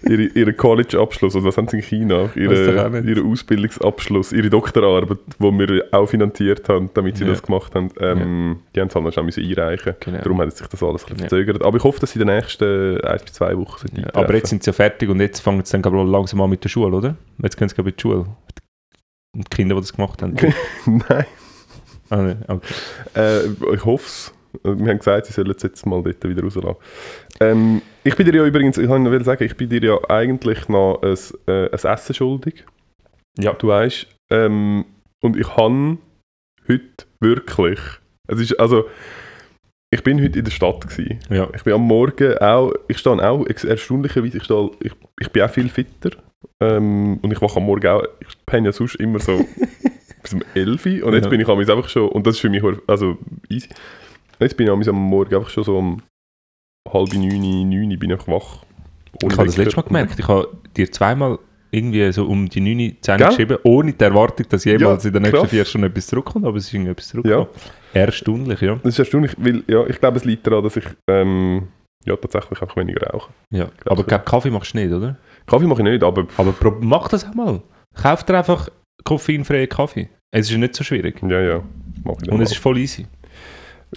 ihre, 0.08 0.24
ihre 0.24 0.54
College-Abschluss, 0.54 1.36
also 1.36 1.48
was 1.48 1.58
haben 1.58 1.68
sie 1.68 1.78
in 1.78 1.84
China? 1.84 2.16
Auch 2.26 2.36
Ihre, 2.36 3.24
Ausbildungsabschluss, 3.26 4.32
ihre 4.34 4.50
Doktorarbeit, 4.50 5.18
die 5.40 5.44
wir 5.44 5.84
auch 5.92 6.06
finanziert 6.08 6.68
haben, 6.70 6.90
damit 6.94 7.18
sie 7.18 7.24
Ja. 7.24 7.32
das 7.32 7.42
gemacht 7.42 7.74
haben, 7.76 7.90
ähm, 8.00 8.60
die 8.76 8.82
haben 8.82 8.88
es 8.90 8.96
halt 8.96 9.06
noch 9.06 9.12
schnell 9.14 9.26
müssen 9.26 9.44
einreichen 9.44 9.96
Genau. 10.00 10.18
Darum 10.20 10.40
hat 10.42 10.56
sich 10.56 10.68
das 10.68 10.84
alles 10.84 11.04
ein 11.04 11.06
bisschen 11.06 11.18
Ja. 11.18 11.30
verzögert. 11.30 11.64
Aber 11.64 11.78
ich 11.78 11.84
hoffe, 11.84 12.00
dass 12.00 12.12
sie 12.12 12.20
in 12.20 12.28
den 12.28 12.36
nächsten 12.36 13.02
ein 13.02 13.20
bis 13.20 13.34
zwei 13.34 13.58
Wochen 13.58 13.88
sind. 13.88 13.98
Ja, 13.98 14.08
aber 14.14 14.34
jetzt 14.36 14.50
sind 14.50 14.64
sie 14.64 14.70
ja 14.70 14.74
fertig 14.74 15.10
und 15.10 15.20
jetzt 15.20 15.40
fangen 15.40 15.64
sie 15.64 15.72
dann 15.72 15.82
glaub 15.82 15.94
ich, 16.06 16.12
langsam 16.12 16.42
an 16.42 16.50
mit 16.50 16.64
der 16.64 16.70
Schule, 16.70 16.96
oder? 16.96 17.16
Jetzt 17.42 17.58
gehen 17.58 17.70
sie 17.70 17.76
glaub 17.76 17.88
ich, 17.88 17.94
in 17.94 17.98
die 17.98 18.02
Schule. 18.02 18.26
Und 19.36 19.48
die 19.52 19.56
Kinder, 19.56 19.76
die 19.76 19.82
das 19.82 19.94
gemacht 19.94 20.22
haben. 20.22 20.36
Nein, 20.86 21.26
Ah, 22.10 22.36
okay. 22.48 22.74
äh, 23.16 23.46
ich 23.74 23.86
hoffe 23.86 24.06
es. 24.06 24.34
Wir 24.64 24.72
haben 24.92 25.00
gesagt, 25.00 25.26
sie 25.26 25.34
sollen 25.34 25.52
es 25.52 25.64
jetzt 25.64 25.86
mal 25.86 26.04
dort 26.04 26.24
wieder 26.24 26.44
rauslassen. 26.44 26.76
Ähm, 27.40 27.82
ich 28.04 28.16
bin 28.16 28.26
dir 28.26 28.36
ja 28.36 28.46
übrigens, 28.46 28.78
ich 28.78 28.88
wollte 28.88 29.10
noch 29.10 29.24
sagen, 29.26 29.44
ich 29.44 29.56
bin 29.58 29.70
dir 29.70 29.82
ja 29.82 29.98
eigentlich 30.10 30.68
noch 30.70 31.02
ein, 31.02 31.18
äh, 31.48 31.70
ein 31.72 31.94
Essen 31.94 32.14
schuldig. 32.14 32.66
Ja. 33.40 33.54
Du 33.54 33.68
weißt. 33.68 34.08
Ähm, 34.32 34.86
und 35.22 35.38
ich 35.38 35.56
habe 35.58 35.98
heute 36.68 37.06
wirklich, 37.20 37.80
es 38.28 38.40
ist, 38.40 38.60
also, 38.60 38.86
ich 39.92 40.04
bin 40.04 40.22
heute 40.22 40.40
in 40.40 40.46
der 40.46 40.52
Stadt 40.52 40.82
gewesen. 40.88 41.20
Ja. 41.30 41.48
Ich 41.56 41.64
bin 41.64 41.74
am 41.74 41.82
Morgen 41.82 42.38
auch, 42.40 42.74
ich 42.88 42.98
stehe 42.98 43.28
auch 43.30 43.46
erstaunlicherweise, 43.48 44.38
ich, 44.38 44.44
stehe, 44.44 44.72
ich, 44.82 44.92
ich 45.20 45.30
bin 45.30 45.44
auch 45.44 45.50
viel 45.50 45.70
fitter. 45.70 46.12
Ähm, 46.62 47.20
und 47.22 47.32
ich 47.32 47.42
wache 47.42 47.58
am 47.58 47.66
Morgen 47.66 47.88
auch, 47.88 48.04
ich 48.20 48.46
penne 48.46 48.68
ja 48.68 48.72
sonst 48.74 48.96
immer 48.96 49.20
so 49.20 49.46
bis 50.22 50.34
um 50.34 50.42
11 50.56 50.86
Uhr. 50.86 51.04
Und 51.08 51.14
jetzt 51.14 51.26
Ja. 51.26 51.30
bin 51.30 51.40
ich 51.40 51.48
am 51.48 51.60
einfach 51.60 51.90
schon, 51.90 52.10
und 52.10 52.26
das 52.28 52.36
ist 52.36 52.42
für 52.42 52.50
mich 52.50 52.64
also 52.88 53.18
easy. 53.50 53.70
Jetzt 54.44 54.58
bin 54.58 54.68
ich 54.68 54.90
am 54.90 54.96
Morgen 54.96 55.36
einfach 55.36 55.50
schon 55.50 55.64
so 55.64 55.78
um 55.78 56.02
halb 56.92 57.14
neun, 57.14 57.70
neun 57.70 58.00
bin 58.00 58.12
ich 58.12 58.28
wach. 58.28 58.64
Ich 59.22 59.38
habe 59.38 59.46
das 59.46 59.58
letzte 59.58 59.76
Mal 59.78 59.84
gemerkt, 59.84 60.20
ich 60.20 60.28
habe 60.28 60.50
dir 60.76 60.92
zweimal 60.92 61.40
irgendwie 61.72 62.12
so 62.12 62.26
um 62.26 62.48
die 62.48 62.62
9 62.62 62.98
Zähne 63.02 63.18
Gell? 63.18 63.28
geschrieben, 63.30 63.58
ohne 63.64 63.94
die 63.94 64.04
Erwartung, 64.04 64.46
dass 64.50 64.64
jemals 64.64 65.04
Ja, 65.04 65.08
in 65.08 65.14
den 65.14 65.24
nächsten 65.24 65.48
vier 65.48 65.66
Stunden 65.66 65.88
etwas 65.88 66.08
zurückkommt, 66.08 66.46
aber 66.46 66.58
es 66.58 66.66
ist 66.66 66.74
irgendwie 66.74 66.92
etwas 66.92 67.08
zurückgekommen. 67.08 67.48
Erstaunlich, 67.94 68.62
ja. 68.62 68.76
Das 68.76 68.94
ist 68.94 69.00
erstaunlich, 69.00 69.36
weil 69.38 69.64
ja, 69.68 69.86
ich 69.88 70.00
glaube, 70.00 70.18
es 70.18 70.26
liegt 70.26 70.46
daran, 70.46 70.64
dass 70.64 70.76
ich 70.78 70.86
ähm, 71.10 71.68
ja, 72.06 72.16
tatsächlich 72.16 72.62
einfach 72.62 72.78
weniger 72.78 73.08
rauche. 73.08 73.32
ja. 73.52 73.70
Aber 73.86 74.02
ich 74.02 74.08
glaube, 74.08 74.24
Kaffee 74.24 74.52
machst 74.52 74.74
du 74.74 74.78
nicht, 74.78 74.92
oder? 74.94 75.18
Kaffee 75.48 75.66
mache 75.66 75.82
ich 75.82 75.88
nicht, 75.90 76.04
aber 76.04 76.28
Aber 76.38 76.54
mach 76.82 77.08
das 77.08 77.26
auch 77.26 77.34
mal. 77.34 77.62
Kauf 77.96 78.24
dir 78.24 78.38
einfach 78.38 78.70
koffeinfreien 79.04 79.70
Kaffee. 79.70 80.10
Es 80.32 80.48
ist 80.48 80.52
ja 80.52 80.58
nicht 80.58 80.76
so 80.76 80.84
schwierig. 80.84 81.22
ja, 81.24 81.42
ja, 81.42 81.64
Und 82.06 82.42
es 82.42 82.52
ist 82.52 82.58
voll 82.58 82.78
easy. 82.78 83.06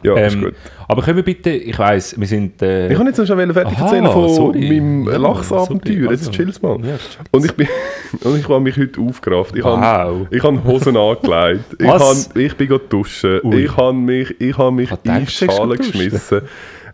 Ja, 0.02 0.14
ist 0.18 0.34
ähm, 0.34 0.44
gut. 0.44 0.54
Aber 0.88 1.02
können 1.02 1.16
wir 1.16 1.24
bitte, 1.24 1.50
ich 1.50 1.78
weiss, 1.78 2.18
wir 2.18 2.26
sind... 2.26 2.60
Äh, 2.62 2.90
Ich 2.90 2.96
kann 2.96 3.06
jetzt 3.06 3.18
noch 3.18 3.26
schon 3.26 3.52
fertig 3.52 3.76
aha, 3.78 3.84
erzählen 3.86 4.06
von 4.10 4.28
sorry. 4.28 4.60
meinem 4.68 5.08
Ja, 5.08 5.16
Lachsabenteuer. 5.16 5.94
sorry, 6.02 6.10
Jetzt 6.14 6.26
also. 6.28 6.30
chill's 6.32 6.62
mal. 6.62 6.78
Ja, 6.84 6.96
Und 7.32 7.44
ich, 7.44 7.52
bin, 7.54 7.68
und 8.24 8.38
ich 8.38 8.48
habe 8.48 8.60
mich 8.60 8.76
heute 8.76 9.00
aufgerafft. 9.00 9.56
Ich 9.56 9.64
habe 9.64 9.80
wow. 10.20 10.26
ich 10.30 10.42
habe 10.42 10.62
Hosen 10.64 10.96
angelegt. 10.96 11.64
Ich, 11.78 11.86
Was? 11.86 12.28
habe, 12.30 12.42
ich 12.42 12.54
bin 12.56 12.68
go 12.68 12.78
duschen. 12.78 13.40
Ui. 13.44 13.64
Ich 13.64 13.76
habe 13.76 13.92
mich, 13.94 14.40
ich 14.40 14.56
habe 14.58 14.72
mich 14.72 14.90
Ich 14.90 14.98
in 15.04 15.12
hab 15.14 15.20
die 15.26 15.30
Schale 15.30 15.76
geschmissen. 15.76 16.42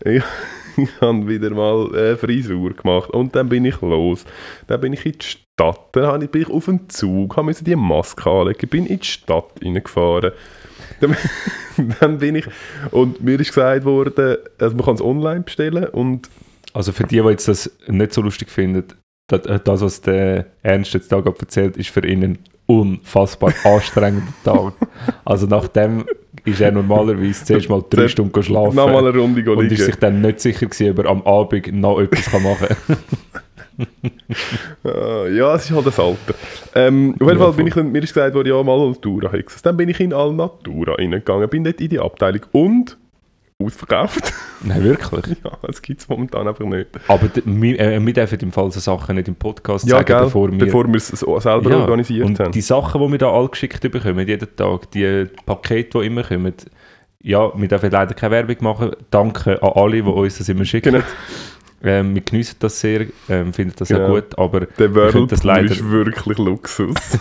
Ich, 0.04 0.22
ich 0.76 0.88
habe 1.00 1.28
wieder 1.28 1.50
mal 1.50 1.88
eine 1.94 2.16
Frisur 2.16 2.70
gemacht. 2.74 3.10
Und 3.10 3.34
dann 3.36 3.48
bin 3.48 3.64
ich 3.64 3.80
los. 3.80 4.24
Dann 4.66 4.80
bin 4.80 4.92
ich 4.94 5.04
in 5.04 5.12
die 5.12 5.24
Stadt. 5.24 5.80
Dann 5.92 6.06
habe 6.06 6.24
ich- 6.24 6.30
bin 6.30 6.42
ich 6.42 6.48
auf 6.50 6.64
den 6.64 6.88
Zug, 6.88 7.36
habe 7.36 7.46
müssen 7.46 7.64
die 7.64 7.76
Maske 7.76 8.28
anlegen, 8.30 8.68
bin 8.68 8.86
in 8.86 8.98
die 8.98 9.06
Stadt 9.06 9.44
reingefahren. 9.62 10.32
Dann, 11.02 11.16
dann 12.00 12.18
bin 12.18 12.36
ich... 12.36 12.46
Und 12.90 13.22
mir 13.22 13.38
ist 13.38 13.48
gesagt 13.48 13.84
worden, 13.84 14.36
also 14.58 14.76
man 14.76 14.84
kann 14.84 14.94
es 14.94 15.02
online 15.02 15.40
bestellen 15.40 15.84
und 15.86 16.30
Also 16.72 16.92
für 16.92 17.04
die, 17.04 17.20
die 17.20 17.28
jetzt 17.28 17.48
das 17.48 17.70
nicht 17.88 18.12
so 18.12 18.22
lustig 18.22 18.50
finden, 18.50 18.84
das, 19.28 19.62
das 19.64 19.80
was 19.80 20.00
der 20.00 20.46
Ernst 20.62 20.94
jetzt 20.94 21.10
da 21.12 21.20
gerade 21.20 21.38
erzählt, 21.38 21.76
ist 21.76 21.90
für 21.90 22.06
ihn 22.06 22.22
ein 22.22 22.38
unfassbar 22.66 23.52
anstrengender 23.64 24.32
Tag. 24.44 24.74
Also 25.24 25.46
nachdem 25.46 26.04
ist 26.44 26.60
er 26.60 26.72
normalerweise 26.72 27.44
zuerst 27.44 27.68
mal 27.68 27.84
drei 27.88 28.08
Stunden 28.08 28.42
schlafen 28.42 28.76
nochmal 28.76 29.06
eine 29.06 29.16
Runde 29.16 29.50
und 29.50 29.70
ist 29.70 29.84
sich 29.84 29.96
dann 29.96 30.20
nicht 30.20 30.40
sicher 30.40 30.66
gewesen, 30.66 30.90
ob 30.90 31.04
er 31.04 31.10
am 31.10 31.22
Abend 31.22 31.72
noch 31.72 32.00
etwas 32.00 32.32
machen 32.32 32.68
kann. 32.68 32.96
Ah, 34.85 35.26
ja, 35.32 35.54
es 35.54 35.64
ist 35.64 35.70
halt 35.76 35.87
das 35.87 35.98
Alter. 35.98 36.35
Ähm, 36.74 37.14
auf 37.20 37.28
jeden 37.28 37.38
Fall 37.40 37.52
bin 37.52 37.66
ich, 37.66 37.74
dann- 37.74 37.92
mir 37.92 38.02
ist 38.02 38.12
gesagt 38.14 38.35
worden, 38.35 38.48
ja, 38.48 38.62
mal 38.62 38.78
Alnatura 38.80 39.30
Hexes. 39.30 39.62
Dann 39.62 39.76
bin 39.76 39.88
ich 39.88 40.00
in 40.00 40.12
Alnatura 40.12 40.94
reingegangen, 40.94 41.48
bin 41.48 41.64
dort 41.64 41.80
in 41.80 41.88
die 41.88 41.98
Abteilung 42.00 42.42
und 42.52 42.96
ausverkauft. 43.62 44.32
Nein, 44.64 44.82
wirklich. 44.82 45.37
ja, 45.44 45.52
das 45.62 45.80
gibt 45.82 46.00
es 46.00 46.08
momentan 46.08 46.48
einfach 46.48 46.64
nicht. 46.64 46.88
Aber 47.08 47.28
wir, 47.44 47.80
äh, 47.80 48.04
wir 48.04 48.12
dürfen 48.12 48.40
im 48.40 48.52
Fall 48.52 48.70
so 48.72 48.80
Sachen 48.80 49.16
nicht 49.16 49.28
im 49.28 49.37
Podcast 49.37 49.87
Ja, 49.87 49.96
sagen, 49.98 50.06
gell, 50.06 50.20
bevor 50.24 50.50
wir... 50.50 50.58
bevor 50.58 50.87
wir 50.88 50.96
es 50.96 51.08
so 51.08 51.38
selber 51.38 51.70
Ja, 51.70 51.78
organisiert 51.78 52.26
und 52.26 52.40
haben. 52.40 52.52
die 52.52 52.61
Sachen, 52.61 53.00
die 53.00 53.11
wir 53.12 53.18
da 53.18 53.30
alle 53.32 53.48
geschickt 53.48 53.80
bekommen, 53.90 54.26
jeden 54.26 54.56
Tag, 54.56 54.90
die 54.90 55.26
Pakete, 55.46 56.00
die 56.00 56.06
immer 56.06 56.22
kommen, 56.24 56.54
ja, 57.24 57.52
wir 57.56 57.68
dürfen 57.68 57.90
leider 57.92 58.14
keine 58.14 58.32
Werbung 58.32 58.56
machen. 58.61 58.90
Danke 59.11 59.62
an 59.62 59.70
alle, 59.76 59.92
die 59.92 60.02
uns 60.02 60.38
das 60.38 60.48
immer 60.48 60.64
schicken. 60.64 60.94
Genau. 60.94 61.04
Ähm, 61.84 62.14
wir 62.14 62.22
genießen 62.22 62.56
das 62.60 62.78
sehr, 62.80 63.06
ähm, 63.28 63.52
finden 63.52 63.74
das 63.76 63.88
Genau. 63.88 64.06
auch 64.06 64.14
gut, 64.14 64.38
aber 64.38 64.60
Der 64.60 64.88
können 64.88 65.26
das 65.28 65.42
leider... 65.42 65.70
ist 65.72 65.88
wirklich 65.90 66.38
Luxus. 66.38 66.94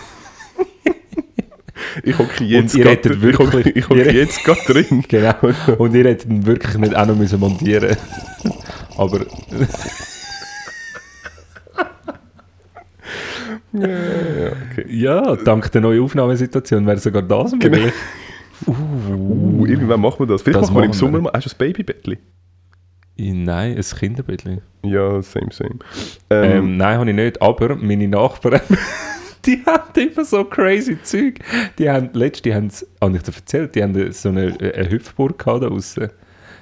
ich 2.04 2.16
hocke 2.18 2.44
jetzt, 2.44 2.74
ich 2.76 2.84
hocke- 2.84 3.20
wirklich- 3.22 3.76
ich 3.76 3.88
hocke 3.88 4.02
ihr- 4.04 4.12
jetzt 4.12 4.44
gerade 4.44 4.60
drin. 4.66 5.04
Genau. 5.08 5.34
Und 5.78 5.94
ihr 5.94 6.04
hättet 6.04 6.30
ihn 6.30 6.46
wirklich 6.46 6.76
nicht 6.78 6.94
auch 6.94 7.06
noch 7.06 7.16
müssen 7.16 7.40
montieren 7.40 7.96
Aber 8.96 9.20
Ja, 13.72 13.88
ja, 13.88 14.52
okay. 14.70 14.84
ja, 14.88 15.36
dank 15.36 15.70
der 15.72 15.80
neuen 15.80 16.02
Aufnahmesituation 16.02 16.86
wäre 16.86 16.98
sogar 16.98 17.22
das 17.22 17.52
Genau. 17.52 17.76
möglich. 17.78 17.92
Uh, 18.66 19.64
irgendwann 19.66 20.00
machen 20.00 20.20
wir 20.20 20.26
das. 20.26 20.42
Vielleicht 20.42 20.60
Das 20.60 20.68
machen 20.70 20.82
wir 20.82 20.86
im 20.86 20.92
Sommer 20.92 21.20
mal. 21.20 21.32
Hast 21.34 21.46
du 21.46 21.50
ein 21.50 21.58
Babybettli? 21.58 22.18
Nein, 23.30 23.76
ein 23.76 23.98
Kinderbettchen. 23.98 24.60
Ja, 24.84 25.22
same, 25.22 25.52
same. 25.52 25.78
Ähm, 26.30 26.50
Ähm, 26.50 26.76
nein, 26.76 26.98
habe 26.98 27.10
ich 27.10 27.16
nicht, 27.16 27.40
aber 27.40 27.76
meine 27.76 28.08
Nachbarn, 28.08 28.60
die 29.44 29.62
haben 29.64 30.00
immer 30.00 30.24
so 30.24 30.44
crazy 30.44 31.00
Zeug. 31.02 31.38
Die 31.78 31.88
haben, 31.88 32.10
letztes, 32.12 32.42
die 32.42 32.54
haben 32.54 32.70
habe 33.00 33.16
ich 33.16 33.22
dir 33.22 33.34
erzählt, 33.34 33.74
die 33.74 33.82
haben 33.82 34.12
so 34.12 34.28
eine, 34.30 34.56
eine 34.60 34.90
Hüpfburg 34.90 35.38
gehabt 35.38 35.62
da 35.62 35.68
draussen. 35.68 36.10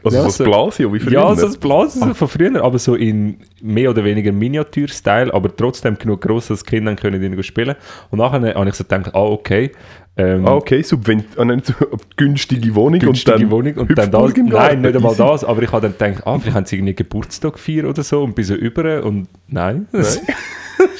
Also 0.04 0.16
ja, 0.16 0.22
so 0.24 0.30
so- 0.30 0.44
Blasio, 0.44 0.92
wie 0.92 0.98
früher. 1.00 1.12
Ja, 1.12 1.34
so 1.34 1.46
das 1.46 1.56
Blasen 1.56 2.08
so 2.08 2.14
von 2.14 2.28
früher, 2.28 2.62
aber 2.62 2.78
so 2.78 2.94
in 2.94 3.38
mehr 3.60 3.90
oder 3.90 4.04
weniger 4.04 4.32
Miniatur-Style, 4.32 5.32
aber 5.32 5.54
trotzdem 5.54 5.98
genug 5.98 6.20
gross, 6.22 6.48
dass 6.48 6.62
die 6.62 6.70
Kinder 6.70 6.94
können 6.96 7.20
drin 7.20 7.42
spielen 7.42 7.74
Und 8.10 8.18
nachher 8.18 8.54
habe 8.54 8.68
ich 8.68 8.74
so 8.74 8.84
gedacht, 8.84 9.14
ah, 9.14 9.22
okay. 9.22 9.72
Ähm, 10.16 10.46
Ah, 10.46 10.54
okay, 10.54 10.82
Subvent 10.82 11.24
ah, 11.36 11.44
nein, 11.44 11.62
so, 11.64 11.72
günstige 12.16 12.74
Wohnung 12.74 12.98
günstige 12.98 13.34
und 13.36 13.42
dann 13.42 13.50
Wohnung 13.50 13.74
und 13.74 13.96
dann 13.96 14.10
das. 14.10 14.34
Nein, 14.36 14.48
Garten. 14.48 14.80
nicht 14.80 14.96
einmal 14.96 15.14
das, 15.18 15.44
aber 15.44 15.62
ich 15.62 15.70
habe 15.72 15.88
dann 15.88 16.10
gedacht, 16.10 16.26
ah, 16.26 16.38
vielleicht 16.38 16.56
haben 16.56 16.66
sie 16.66 16.76
irgendwie 16.76 16.94
Geburtstag 16.94 17.52
gefeiert 17.54 17.86
oder 17.86 18.02
so 18.02 18.22
und 18.24 18.34
bin 18.34 18.44
so 18.44 18.54
über 18.54 19.04
und 19.04 19.28
nein. 19.48 19.86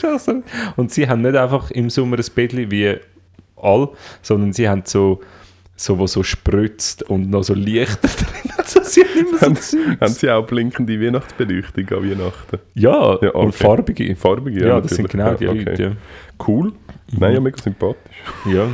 So. 0.00 0.42
Und 0.76 0.90
sie 0.90 1.08
haben 1.08 1.22
nicht 1.22 1.36
einfach 1.36 1.70
im 1.70 1.88
Sommer 1.90 2.18
ein 2.18 2.24
Bettchen 2.34 2.70
wie 2.70 2.96
all, 3.56 3.88
sondern 4.22 4.52
sie 4.52 4.68
haben 4.68 4.82
so, 4.84 5.20
so 5.82 5.98
wo 5.98 6.06
so 6.06 6.22
spritzt 6.22 7.02
und 7.04 7.30
noch 7.30 7.42
so 7.42 7.54
Lichter 7.54 8.08
drin. 8.08 8.52
Also 8.58 8.82
sie 8.82 9.00
haben 9.02 9.18
immer 9.28 9.38
so 9.38 9.46
Haben- 9.46 9.56
Zeugs. 9.56 10.00
Haben 10.00 10.12
sie 10.12 10.30
auch 10.30 10.46
blinkende 10.46 11.00
Weihnachtsbeleuchtung 11.00 11.88
an 11.88 12.10
Weihnachten? 12.10 12.58
Ja, 12.74 13.18
Ja, 13.22 13.30
und 13.30 13.48
okay. 13.48 13.52
farbige. 13.52 14.16
Farbige, 14.16 14.66
Ja, 14.66 14.80
das 14.80 14.90
sind 14.92 15.08
genau 15.08 15.34
die 15.34 15.44
Ja, 15.44 15.50
okay. 15.50 15.62
Leute. 15.64 15.82
Ja. 15.82 15.92
Cool. 16.46 16.72
Nein, 17.18 17.34
ja, 17.34 17.40
mega 17.40 17.56
sympathisch. 17.56 18.12
Ja. 18.46 18.68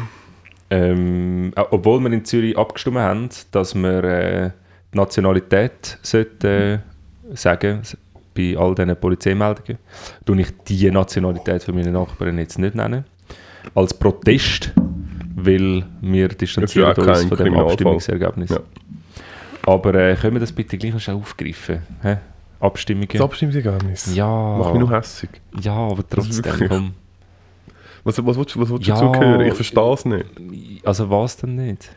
Ähm, 0.68 1.52
obwohl 1.54 2.00
wir 2.00 2.12
in 2.12 2.24
Zürich 2.24 2.58
abgestimmt 2.58 2.96
haben, 2.98 3.28
dass 3.52 3.74
wir 3.76 4.02
äh, 4.04 4.50
die 4.92 4.96
Nationalität 4.96 5.98
sollten, 6.02 6.46
äh, 6.46 6.78
sagen 7.34 7.82
bei 8.34 8.56
all 8.58 8.74
diesen 8.74 8.96
Polizeimeldungen, 8.96 9.78
tue 10.24 10.40
ich 10.40 10.48
die 10.68 10.90
Nationalität 10.90 11.62
von 11.62 11.76
meinen 11.76 11.92
Nachbarn 11.92 12.38
jetzt 12.38 12.58
nicht 12.58 12.74
nennen. 12.74 13.04
Als 13.74 13.94
Protest, 13.94 14.72
weil 15.46 15.84
wir 16.00 16.28
distanzieren 16.28 16.94
ja 16.96 17.02
uns 17.02 17.24
von 17.24 17.36
dem. 17.38 17.56
Abstimmungsergebnis. 17.56 18.50
Ja. 18.50 18.60
Aber 19.66 19.94
äh, 19.94 20.14
können 20.16 20.34
wir 20.34 20.40
das 20.40 20.52
bitte 20.52 20.76
gleich 20.78 20.92
noch 20.92 21.00
schnell 21.00 21.16
aufgreifen? 21.16 21.82
Hä? 22.02 22.16
Abstimmungen? 22.60 23.08
Das 23.12 23.20
Abstimmungsergebnis. 23.20 24.14
ja, 24.14 24.26
Macht 24.58 24.72
mich 24.72 24.80
nur 24.80 24.90
hässig. 24.90 25.30
ja, 25.60 25.72
aber 25.74 26.08
trotzdem, 26.08 26.68
komm. 26.68 26.94
Was, 28.04 28.24
was 28.24 28.36
willst 28.38 28.54
du, 28.54 28.60
was 28.60 28.70
willst 28.70 28.86
du 28.86 28.90
Ja. 28.90 29.00
dazu 29.00 29.20
hören? 29.20 29.40
Ich 29.42 29.54
verstehe 29.54 29.92
es 29.92 30.04
nicht. 30.04 30.26
Also 30.84 31.10
was 31.10 31.36
denn 31.38 31.56
nicht? 31.56 31.90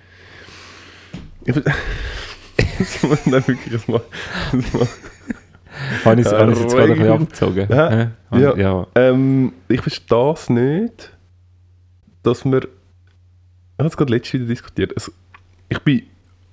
Ich 1.45 1.53
ver- 1.53 1.63
Nein, 3.25 3.47
wirklich, 3.47 3.71
das 3.73 3.87
macht 3.87 4.03
Habe 6.03 6.19
ich 6.19 6.25
es 6.27 6.31
jetzt 6.31 6.39
gerade 6.75 6.91
ein 6.91 6.97
bisschen 6.97 7.11
abgezogen? 7.11 7.67
Ja. 7.69 8.11
Ja. 8.37 8.57
ja. 8.57 8.87
ähm, 8.95 9.53
ich 9.69 9.81
verstehe 9.81 10.31
es 10.33 10.49
nicht, 10.49 11.15
dass 12.23 12.43
wir... 12.43 12.67
Ich 13.79 13.81
habe 13.81 13.87
es 13.87 13.95
gerade 13.95 14.11
letztes 14.11 14.33
wieder 14.33 14.45
diskutiert. 14.45 14.91
Es, 14.93 15.09
ich 15.69 15.79
bin 15.79 16.03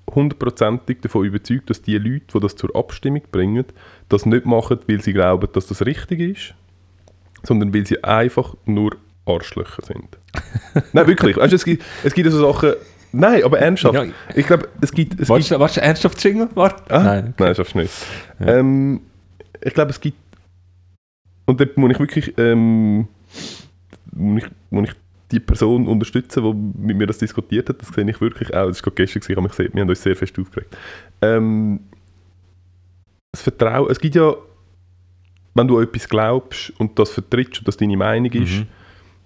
hundertprozentig 0.09 1.01
davon 1.01 1.25
überzeugt, 1.25 1.69
dass 1.69 1.81
die 1.81 1.97
Leute, 1.97 2.25
die 2.33 2.39
das 2.39 2.55
zur 2.55 2.73
Abstimmung 2.73 3.21
bringen, 3.33 3.65
das 4.07 4.25
nicht 4.25 4.45
machen, 4.45 4.79
weil 4.87 5.01
sie 5.01 5.11
glauben, 5.11 5.49
dass 5.51 5.67
das 5.67 5.85
richtig 5.85 6.21
ist, 6.21 6.53
sondern 7.43 7.73
weil 7.73 7.85
sie 7.85 8.01
einfach 8.01 8.55
nur 8.63 8.95
Arschlöcher 9.25 9.83
sind. 9.85 10.17
Nein, 10.93 11.07
wirklich. 11.07 11.35
Weißt, 11.35 11.51
du, 11.51 11.57
es, 11.57 11.65
gibt, 11.65 11.83
es 12.05 12.13
gibt 12.13 12.31
so 12.31 12.53
Sachen... 12.53 12.75
Nein, 13.11 13.43
aber 13.43 13.59
ernsthaft. 13.59 13.95
Ja. 13.95 14.05
Ich 14.33 14.47
glaube, 14.47 14.69
es 14.79 14.93
gibt... 14.93 15.15
Es 15.15 15.17
gibt 15.17 15.29
Warst 15.29 15.51
du, 15.51 15.59
warst 15.59 15.75
du 15.75 15.81
ernsthaft 15.81 16.23
Jingle? 16.23 16.47
Warte. 16.53 16.89
Ah, 16.93 17.03
Nein. 17.03 17.33
Nein, 17.37 17.55
schaffst 17.55 17.73
du 17.73 17.79
nicht. 17.79 17.93
Ja. 18.39 18.59
Ähm, 18.59 19.01
ich 19.61 19.73
glaube, 19.73 19.91
es 19.91 19.99
gibt. 19.99 20.17
Und 21.45 21.59
dort 21.59 21.75
muss 21.75 21.91
ich 21.91 21.99
wirklich. 21.99 22.37
Ähm, 22.37 23.09
muss, 24.13 24.43
ich, 24.43 24.49
muss 24.69 24.89
ich 24.89 24.95
die 25.31 25.39
Person 25.39 25.87
unterstützen, 25.87 26.43
die 26.43 26.87
mit 26.87 26.97
mir 26.97 27.07
das 27.07 27.17
diskutiert 27.17 27.69
hat. 27.69 27.81
Das 27.81 27.89
sehe 27.89 28.09
ich 28.09 28.21
wirklich 28.21 28.49
auch. 28.53 28.67
Das 28.67 28.77
war 28.77 28.93
gerade 28.93 28.95
gestern, 28.95 29.21
ich 29.23 29.29
habe 29.29 29.41
mich 29.41 29.51
gesehen, 29.51 29.73
wir 29.73 29.81
haben 29.81 29.89
uns 29.89 30.01
sehr 30.01 30.15
fest 30.15 30.39
aufgeregt. 30.39 30.75
Ähm, 31.21 31.81
das 33.31 33.41
Vertrauen. 33.41 33.89
Es 33.91 33.99
gibt 33.99 34.15
ja. 34.15 34.35
Wenn 35.53 35.67
du 35.67 35.77
an 35.77 35.83
etwas 35.85 36.07
glaubst 36.07 36.71
und 36.79 36.97
das 36.99 37.09
vertrittst 37.09 37.59
und 37.59 37.67
das 37.67 37.77
deine 37.77 37.97
Meinung 37.97 38.31
ist, 38.31 38.59
Mhm. 38.59 38.67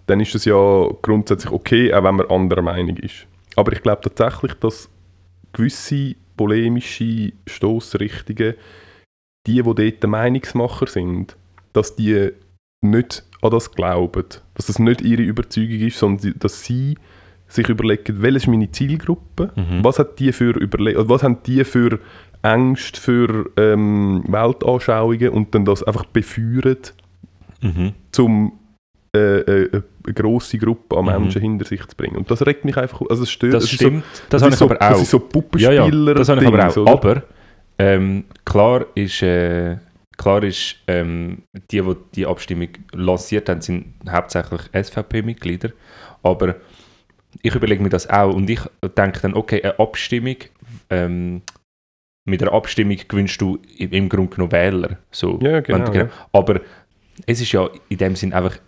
dann 0.05 0.19
ist 0.21 0.33
das 0.33 0.45
ja 0.45 0.87
grundsätzlich 1.01 1.51
okay, 1.51 1.93
auch 1.93 2.03
wenn 2.03 2.15
man 2.15 2.25
anderer 2.27 2.61
Meinung 2.61 2.95
ist. 2.97 3.27
Aber 3.57 3.73
ich 3.73 3.81
glaube 3.83 4.01
tatsächlich, 4.01 4.53
dass 4.55 4.89
gewisse 5.51 6.15
polemische 6.37 7.33
Stoßrichtungen, 7.45 8.53
die, 9.45 9.61
die 9.61 9.61
dort 9.61 10.07
Meinungsmacher 10.07 10.87
sind, 10.87 11.35
dass 11.73 11.97
die 11.97 12.31
nicht 12.81 13.23
an 13.41 13.51
das 13.51 13.71
glauben, 13.71 14.25
dass 14.55 14.65
das 14.67 14.79
nicht 14.79 15.01
ihre 15.01 15.21
Überzeugung 15.21 15.79
ist, 15.79 15.97
sondern 15.99 16.33
dass 16.39 16.63
sie 16.63 16.97
sich 17.47 17.67
überlegen, 17.69 18.21
welche 18.21 18.37
ist 18.37 18.47
meine 18.47 18.71
Zielgruppe, 18.71 19.51
Mhm. 19.55 19.83
was, 19.83 19.99
hat 19.99 20.19
die 20.19 20.31
für 20.31 20.51
Überle 20.57 20.97
oder 20.97 21.09
was 21.09 21.23
haben 21.23 21.37
die 21.45 21.63
für 21.63 21.99
Ängste, 22.43 22.99
für 22.99 23.49
ähm, 23.57 24.23
Weltanschauungen 24.27 25.29
und 25.29 25.53
dann 25.53 25.65
das 25.65 25.83
einfach 25.83 26.05
befeuern, 26.05 26.77
Mhm. 27.61 27.93
um 28.17 28.53
äh, 29.13 29.39
äh, 29.39 29.69
eine 30.05 30.13
grosse 30.13 30.57
Gruppe 30.57 30.97
an 30.97 31.05
Mhm. 31.05 31.11
Menschen 31.23 31.41
hinter 31.41 31.65
sich 31.65 31.85
zu 31.85 31.95
bringen. 31.97 32.15
Und 32.15 32.31
das 32.31 32.45
regt 32.45 32.63
mich 32.63 32.77
einfach, 32.77 33.01
also 33.09 33.23
es 33.23 33.29
stört. 33.31 33.53
Das 33.55 33.65
ist 33.65 33.71
stimmt. 33.73 34.05
So, 34.13 34.21
das 34.29 34.41
habe 34.41 34.49
ich 34.49 34.53
ist 34.53 34.59
so, 34.59 34.65
aber 34.65 34.75
auch. 34.81 34.89
Das 34.91 35.01
ist 35.01 35.09
so 35.11 35.17
ja, 35.17 35.23
Puppenspieler. 35.29 36.07
ja, 36.07 36.13
das 36.13 36.29
habe 36.29 36.41
ich 36.41 36.47
aber 36.47 36.67
auch. 36.69 36.77
Oder? 36.77 36.91
Aber 36.91 37.23
ähm, 37.77 38.23
klar 38.45 38.85
ist, 38.95 39.21
äh, 39.21 39.75
klar 40.21 40.43
ist 40.43 40.75
ähm, 40.87 41.43
die, 41.71 41.81
die 41.81 41.95
die 42.15 42.25
Abstimmung 42.27 42.69
lanciert 42.93 43.49
haben, 43.49 43.61
sind 43.61 43.93
hauptsächlich 44.09 44.61
SVP-Mitglieder. 44.73 45.71
Aber 46.21 46.55
ich 47.41 47.55
überlege 47.55 47.81
mir 47.81 47.89
das 47.89 48.09
auch 48.09 48.33
und 48.33 48.49
ich 48.49 48.61
denke 48.97 49.19
dann, 49.21 49.33
okay, 49.33 49.61
eine 49.63 49.79
Abstimmung, 49.79 50.35
ähm, 50.89 51.41
mit 52.25 52.41
einer 52.41 52.53
Abstimmung 52.53 52.97
gewinnst 53.07 53.41
du 53.41 53.59
im 53.77 54.09
Grunde 54.09 54.35
genommen 54.35 54.51
Wähler. 54.51 54.99
So, 55.09 55.39
Ja, 55.41 55.59
genau, 55.59 55.91
ja. 55.91 56.09
Aber 56.31 56.61
es 57.25 57.41
ist 57.41 57.51
ja 57.51 57.67
in 57.89 57.97
dem 57.97 58.15
Sinn 58.15 58.33
einfach 58.33 58.59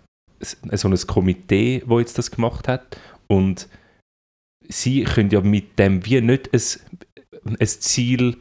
so 0.42 0.88
ein 0.88 0.98
Komitee, 1.08 1.84
das 1.88 2.00
jetzt 2.00 2.18
das 2.18 2.32
gemacht 2.32 2.68
hat 2.68 2.98
und 3.28 3.70
sie 4.68 5.04
können 5.04 5.30
ja 5.30 5.42
mit 5.42 5.78
dem 5.78 6.04
wie 6.06 6.20
nicht 6.20 6.52
ein, 6.52 7.58
ein 7.60 7.68
Ziel 7.68 8.38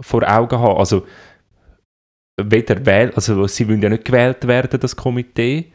vor 0.00 0.28
Augen 0.28 0.58
haben. 0.58 0.78
Also, 0.78 1.06
weder 2.40 2.84
wähl, 2.84 3.12
also 3.14 3.46
sie 3.46 3.68
wollen 3.68 3.82
ja 3.82 3.88
nicht 3.88 4.04
gewählt 4.04 4.46
werden, 4.46 4.80
das 4.80 4.96
Komitee, 4.96 5.72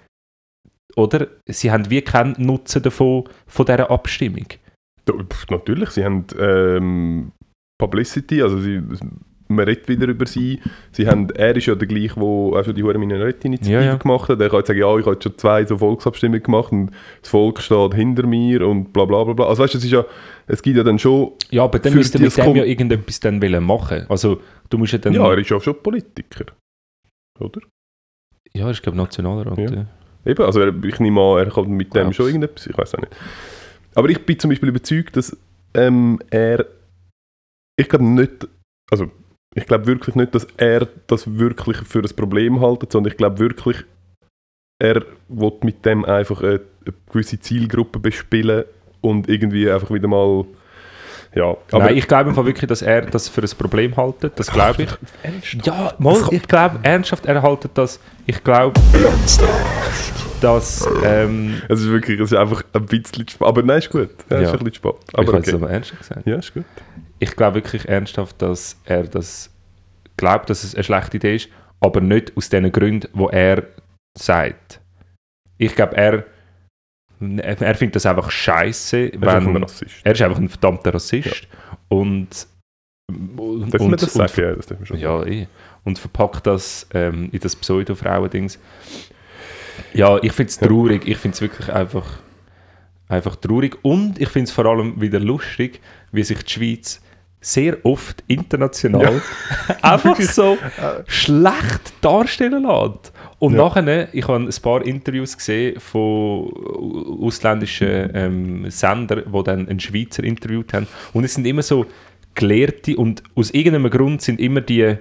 oder? 0.95 1.27
Sie 1.47 1.71
haben 1.71 1.89
wie 1.89 2.01
keinen 2.01 2.35
Nutzen 2.37 2.81
davon, 2.83 3.29
von 3.47 3.65
dieser 3.65 3.89
Abstimmung. 3.89 4.47
Natürlich, 5.49 5.89
sie 5.91 6.03
haben 6.03 6.25
ähm, 6.37 7.31
Publicity, 7.79 8.41
also 8.41 8.59
sie, 8.59 8.81
man 9.49 9.65
redet 9.65 9.87
wieder 9.89 10.07
über 10.07 10.25
sie. 10.27 10.61
sie 10.91 11.07
haben, 11.07 11.29
er 11.31 11.55
ist 11.55 11.65
ja 11.65 11.75
der 11.75 11.87
gleiche, 11.87 12.15
der 12.15 12.23
auch 12.23 12.63
schon 12.63 12.75
die 12.75 12.83
Hure 12.83 12.97
Minarett-Initiative 12.97 13.73
Ja, 13.73 13.81
ja. 13.81 13.95
gemacht 13.95 14.29
hat. 14.29 14.39
Er 14.39 14.49
kann 14.49 14.59
jetzt 14.59 14.67
sagen, 14.67 14.79
ja, 14.79 14.97
ich 14.97 15.05
habe 15.05 15.13
jetzt 15.13 15.23
schon 15.23 15.37
zwei 15.37 15.65
so 15.65 15.77
Volksabstimmungen 15.77 16.43
gemacht 16.43 16.71
und 16.71 16.91
das 17.21 17.29
Volk 17.31 17.59
steht 17.59 17.93
hinter 17.95 18.27
mir 18.27 18.67
und 18.67 18.93
bla 18.93 19.05
bla 19.05 19.23
bla 19.23 19.33
bla. 19.33 19.47
Also 19.47 19.63
weißt 19.63 19.73
du, 19.73 19.77
es 19.79 19.83
ist 19.83 19.91
ja, 19.91 20.05
es 20.47 20.61
gibt 20.61 20.77
ja 20.77 20.83
dann 20.83 20.99
schon, 20.99 21.31
Ja, 21.49 21.63
aber 21.63 21.79
dann 21.79 21.93
müsste 21.95 22.19
mit 22.19 22.35
dem 22.37 22.55
ja 22.55 22.63
irgendetwas 22.63 23.19
dann 23.19 23.41
wollen 23.41 23.63
machen. 23.63 24.05
Also, 24.07 24.39
du 24.69 24.77
musst 24.77 24.93
ja 24.93 24.99
dann... 24.99 25.13
ja, 25.13 25.29
er 25.29 25.37
ist 25.39 25.49
ja 25.49 25.59
schon 25.59 25.81
Politiker, 25.81 26.45
oder? 27.39 27.59
ja 28.53 28.65
er 28.65 28.71
ist, 28.71 28.83
glaube 28.83 28.97
ich, 28.97 29.03
Nationalrat. 29.03 29.57
Ja. 29.57 29.71
Ja. 29.71 29.85
Eben, 30.25 30.43
also 30.43 30.59
er, 30.59 30.83
ich 30.83 30.99
nehme 30.99 31.21
an, 31.21 31.37
er 31.39 31.51
kann 31.51 31.69
mit 31.69 31.87
dem 31.87 32.01
Glaub's. 32.01 32.15
schon 32.15 32.27
irgendetwas, 32.27 32.67
ich 32.67 32.77
weiß 32.77 32.95
auch 32.95 32.99
nicht. 32.99 33.15
Aber 33.95 34.09
ich 34.09 34.23
bin 34.25 34.37
zum 34.37 34.49
Beispiel 34.49 34.69
überzeugt, 34.69 35.17
dass 35.17 35.35
ähm, 35.73 36.19
er, 36.29 36.65
ich 37.77 37.89
glaube 37.89 38.05
nicht, 38.05 38.47
also 38.91 39.09
ich 39.55 39.65
glaube 39.65 39.87
wirklich 39.87 40.15
nicht, 40.15 40.35
dass 40.35 40.47
er 40.57 40.87
das 41.07 41.37
wirklich 41.37 41.77
für 41.77 41.99
ein 41.99 42.15
Problem 42.15 42.59
hält, 42.59 42.91
sondern 42.91 43.11
ich 43.11 43.17
glaube 43.17 43.39
wirklich, 43.39 43.77
er 44.79 45.03
will 45.27 45.53
mit 45.63 45.85
dem 45.85 46.05
einfach 46.05 46.41
eine, 46.41 46.61
eine 46.85 46.93
gewisse 47.11 47.39
Zielgruppe 47.39 47.99
bespielen 47.99 48.63
und 49.01 49.27
irgendwie 49.27 49.69
einfach 49.69 49.91
wieder 49.91 50.07
mal 50.07 50.45
ja, 51.35 51.55
aber 51.71 51.85
Nein, 51.85 51.97
ich 51.97 52.07
glaube 52.07 52.29
einfach 52.31 52.43
wirklich, 52.45 52.67
dass 52.67 52.81
er 52.81 53.01
das 53.03 53.29
für 53.29 53.41
ein 53.41 53.49
Problem 53.57 53.95
haltet. 53.95 54.39
Das 54.39 54.51
glaube 54.51 54.83
ich. 54.83 54.89
Ja, 55.63 55.93
mal, 55.99 56.17
ich 56.31 56.47
glaube 56.47 56.79
ernsthaft, 56.81 57.27
er 57.27 57.41
haltet 57.43 57.71
das. 57.75 57.99
Ich 58.25 58.43
glaube, 58.43 58.79
dass. 60.41 60.87
Ähm, 61.03 61.61
es 61.69 61.81
ist 61.81 61.89
wirklich, 61.91 62.19
es 62.19 62.31
ist 62.31 62.37
einfach 62.37 62.63
ein 62.73 62.85
bisschen 62.85 63.29
spät. 63.29 63.47
Aber 63.47 63.61
nein, 63.61 63.77
ist 63.77 63.91
gut. 63.91 64.09
Ja, 64.29 64.37
Ja. 64.37 64.41
ist 64.41 64.53
ein 64.53 64.59
bisschen 64.59 64.73
spät. 64.73 64.95
aber 65.13 65.19
Aber 65.19 65.21
ich 65.21 65.27
habe 65.29 65.37
es 65.39 65.47
okay. 65.53 65.55
aber 65.63 65.69
ernst 65.69 65.97
gesagt. 65.99 66.25
Ja, 66.27 66.35
ist 66.37 66.53
gut. 66.53 66.65
Ich 67.19 67.35
glaube 67.35 67.55
wirklich 67.55 67.87
ernsthaft, 67.87 68.41
dass 68.41 68.79
er 68.85 69.03
das 69.03 69.51
glaubt, 70.17 70.49
dass 70.49 70.63
es 70.63 70.75
eine 70.75 70.83
schlechte 70.83 71.17
Idee 71.17 71.35
ist, 71.35 71.49
aber 71.79 72.01
nicht 72.01 72.35
aus 72.35 72.49
den 72.49 72.71
Gründen, 72.71 73.07
wo 73.13 73.29
er 73.29 73.63
sagt. 74.17 74.81
Ich 75.57 75.75
glaube, 75.75 75.97
er, 75.97 76.25
er, 77.19 77.75
findet 77.75 77.97
das 77.97 78.05
einfach 78.05 78.31
scheiße, 78.31 78.97
Er 78.97 79.13
ist 79.13 79.23
einfach 79.23 79.53
wenn 79.53 79.65
er 80.03 80.11
ist 80.11 80.21
einfach 80.21 80.37
ein 80.37 80.49
verdammter 80.49 80.93
Rassist 80.93 81.47
und 81.89 82.47
und, 83.09 83.73
Darf 83.73 83.81
man 83.81 83.91
das 83.93 84.15
und, 84.15 84.29
sagen? 84.29 84.41
Ja, 84.41 84.55
das 84.55 84.69
wir 84.69 84.85
schon 84.85 84.99
Ja, 84.99 85.23
eh. 85.25 85.47
Und 85.83 85.97
verpackt 85.97 86.45
das 86.45 86.87
ähm, 86.93 87.29
in 87.31 87.39
das 87.39 87.55
Pseudo-Frauen-Dings. 87.55 88.59
Ja, 89.93 90.17
ich 90.21 90.31
finde 90.31 90.49
es 90.49 90.59
Ja. 90.59 90.67
traurig. 90.67 91.07
Ich 91.07 91.17
finde 91.17 91.35
es 91.35 91.41
wirklich 91.41 91.71
einfach, 91.71 92.19
einfach 93.07 93.35
traurig. 93.37 93.77
Und 93.81 94.21
ich 94.21 94.29
finde 94.29 94.45
es 94.45 94.51
vor 94.51 94.65
allem 94.65 95.01
wieder 95.01 95.19
lustig, 95.19 95.81
wie 96.11 96.23
sich 96.23 96.43
die 96.43 96.51
Schweiz 96.51 97.01
sehr 97.41 97.77
oft 97.85 98.23
international 98.27 99.21
einfach 99.81 100.19
so 100.19 100.57
schlecht 101.07 101.93
darstellen 102.01 102.63
lässt. 102.63 103.13
Und 103.39 103.53
Ja. 103.53 103.63
nachher, 103.63 104.13
ich 104.13 104.27
habe 104.27 104.43
ein 104.43 104.49
paar 104.61 104.85
Interviews 104.85 105.37
gesehen 105.37 105.79
von 105.79 106.51
ausländischen 107.21 108.09
ähm, 108.13 108.69
Sendern, 108.69 109.23
die 109.33 109.43
dann 109.43 109.69
einen 109.69 109.79
Schweizer 109.79 110.23
interviewt 110.23 110.73
haben. 110.73 110.87
Und 111.13 111.23
es 111.23 111.35
sind 111.35 111.47
immer 111.47 111.61
so 111.61 111.85
Gelehrte 112.35 112.95
und 112.97 113.23
aus 113.35 113.51
irgendeinem 113.51 113.89
Grund 113.89 114.21
sind 114.21 114.39
immer 114.39 114.61
die 114.61 114.97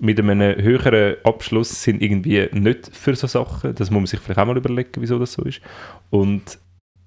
mit 0.00 0.18
einem 0.18 0.60
höheren 0.60 1.16
Abschluss 1.24 1.82
sind 1.82 2.02
irgendwie 2.02 2.48
nicht 2.52 2.90
für 2.94 3.14
so 3.14 3.26
Sachen. 3.26 3.74
Das 3.74 3.90
muss 3.90 4.00
man 4.00 4.06
sich 4.06 4.20
vielleicht 4.20 4.40
auch 4.40 4.46
mal 4.46 4.56
überlegen, 4.56 4.90
wieso 4.98 5.18
das 5.18 5.34
so 5.34 5.42
ist. 5.44 5.60
Und 6.10 6.58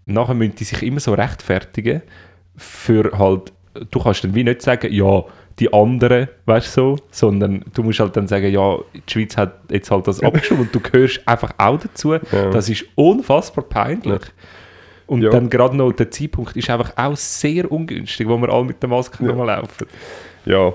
nachher 0.06 0.34
müssen 0.36 0.56
die 0.56 0.64
sich 0.64 0.82
immer 0.84 1.00
so 1.00 1.14
rechtfertigen 1.14 2.02
für 2.56 3.12
halt, 3.18 3.52
du 3.92 4.00
kannst 4.00 4.24
dann 4.24 4.36
wie 4.36 4.44
nicht 4.44 4.62
sagen, 4.62 4.92
ja, 4.94 5.24
die 5.60 5.74
anderen, 5.74 6.28
weißt 6.46 6.78
du 6.78 6.82
so, 6.82 7.04
sondern 7.10 7.66
du 7.74 7.84
musst 7.84 8.00
halt 8.00 8.16
dann 8.16 8.28
sagen, 8.28 8.52
ja, 8.52 8.78
die 8.94 9.12
Schweiz 9.12 9.36
hat 9.38 9.56
jetzt 9.72 9.90
halt 9.90 10.08
das 10.08 10.22
abgestimmt 10.22 10.60
und 10.62 10.76
du 10.76 10.80
gehörst 10.80 11.22
einfach 11.28 11.52
auch 11.58 11.80
dazu. 11.80 12.14
Ja. 12.14 12.20
Das 12.52 12.70
ist 12.70 12.86
unfassbar 12.96 13.64
peinlich. 13.64 14.22
Und 15.08 15.22
Ja. 15.24 15.30
dann 15.32 15.50
gerade 15.50 15.76
noch 15.76 15.94
der 15.94 16.12
Zeitpunkt 16.12 16.56
ist 16.56 16.70
einfach 16.70 16.92
auch 16.98 17.16
sehr 17.16 17.72
ungünstig, 17.72 18.28
wo 18.28 18.38
wir 18.38 18.50
alle 18.50 18.66
mit 18.66 18.82
der 18.84 18.90
Maske 18.90 19.26
Ja. 19.26 19.32
laufen. 19.44 19.88
Ja, 20.46 20.74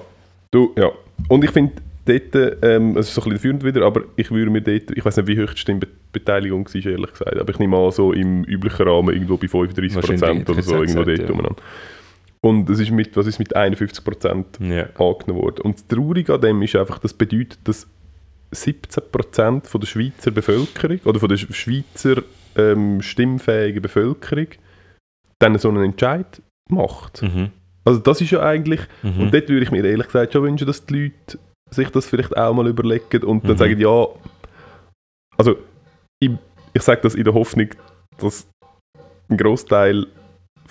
du, 0.50 0.72
ja. 0.76 0.90
Und 1.28 1.44
ich 1.44 1.50
finde, 1.50 1.74
dort, 2.04 2.58
ähm, 2.62 2.96
es 2.96 3.08
ist 3.08 3.14
so 3.14 3.20
ein 3.20 3.24
bisschen 3.24 3.38
führend 3.40 3.64
wieder, 3.64 3.82
aber 3.86 4.02
ich 4.16 4.30
würde 4.30 4.50
mir 4.50 4.62
dort, 4.62 4.90
ich 4.96 5.04
weiß 5.04 5.18
nicht, 5.18 5.26
wie 5.28 5.40
hoch 5.40 5.52
die 5.52 5.58
Stimmbeteiligung 5.58 6.66
war, 6.66 6.86
ehrlich 6.86 7.10
gesagt, 7.12 7.36
aber 7.36 7.50
ich 7.50 7.58
nehme 7.58 7.76
an, 7.76 7.90
so 7.92 8.12
im 8.12 8.44
üblichen 8.44 8.88
Rahmen 8.88 9.14
irgendwo 9.14 9.36
bei 9.36 9.46
35% 9.46 9.94
Wahrscheinlich, 9.94 10.48
oder 10.48 10.62
so, 10.62 10.82
irgendwo 10.82 11.04
dort 11.04 11.18
ja. 11.18 11.30
umeinander. 11.30 11.62
Und 12.44 12.68
es 12.70 12.80
ist 12.80 12.90
mit, 12.90 13.16
was 13.16 13.26
ist 13.26 13.38
mit 13.38 13.54
51% 13.56 14.60
Ja. 14.60 14.84
angenommen 14.98 15.42
worden. 15.42 15.60
Und 15.62 15.76
das 15.76 15.86
Traurige 15.86 16.34
an 16.34 16.40
dem 16.40 16.60
ist 16.62 16.74
einfach, 16.74 16.98
das 16.98 17.14
bedeutet, 17.14 17.60
dass 17.64 17.86
17% 18.52 19.66
von 19.66 19.80
der 19.80 19.86
Schweizer 19.88 20.30
Bevölkerung 20.30 21.00
oder 21.04 21.20
von 21.20 21.28
der 21.28 21.36
Schweizer 21.38 22.22
ähm, 22.56 23.00
stimmfähigen 23.00 23.80
Bevölkerung 23.80 24.48
dann 25.38 25.56
so 25.58 25.68
einen 25.68 25.84
Entscheid 25.84 26.42
macht. 26.70 27.22
Mhm. 27.22 27.50
Also 27.84 27.98
das 28.00 28.20
ist 28.20 28.30
ja 28.30 28.40
eigentlich, 28.42 28.80
Mhm. 29.02 29.20
und 29.20 29.34
dort 29.34 29.48
würde 29.48 29.62
ich 29.64 29.70
mir 29.70 29.84
ehrlich 29.84 30.06
gesagt 30.06 30.32
schon 30.32 30.42
wünschen, 30.42 30.66
dass 30.66 30.84
die 30.84 30.94
Leute 31.04 31.38
sich 31.70 31.88
das 31.90 32.06
vielleicht 32.06 32.36
auch 32.36 32.52
mal 32.54 32.66
überlegen 32.68 33.24
und 33.24 33.44
dann 33.44 33.52
Mhm. 33.52 33.56
sagen, 33.58 33.78
ja, 33.80 34.06
also 35.38 35.56
ich, 36.20 36.30
ich 36.74 36.82
sage 36.82 37.00
das 37.02 37.14
in 37.14 37.24
der 37.24 37.34
Hoffnung, 37.34 37.68
dass 38.18 38.46
ein 39.28 39.36
Großteil 39.38 40.06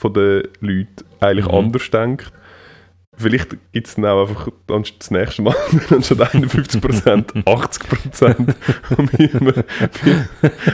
von 0.02 0.14
den 0.16 0.44
Leuten 0.62 1.06
eigentlich 1.20 1.46
Mhm. 1.48 1.54
anders 1.54 1.90
denkt. 1.92 2.32
Vielleicht 3.18 3.50
gibt 3.72 3.86
es 3.88 3.96
dann 3.96 4.06
auch 4.06 4.22
einfach 4.28 4.48
dann 4.66 4.84
das 4.98 5.12
nächste 5.12 5.44
Mal 5.44 5.54
anstatt 5.92 6.34
51% 6.34 7.46
80%. 7.46 8.56
Und 8.98 9.20
wir- 9.20 9.64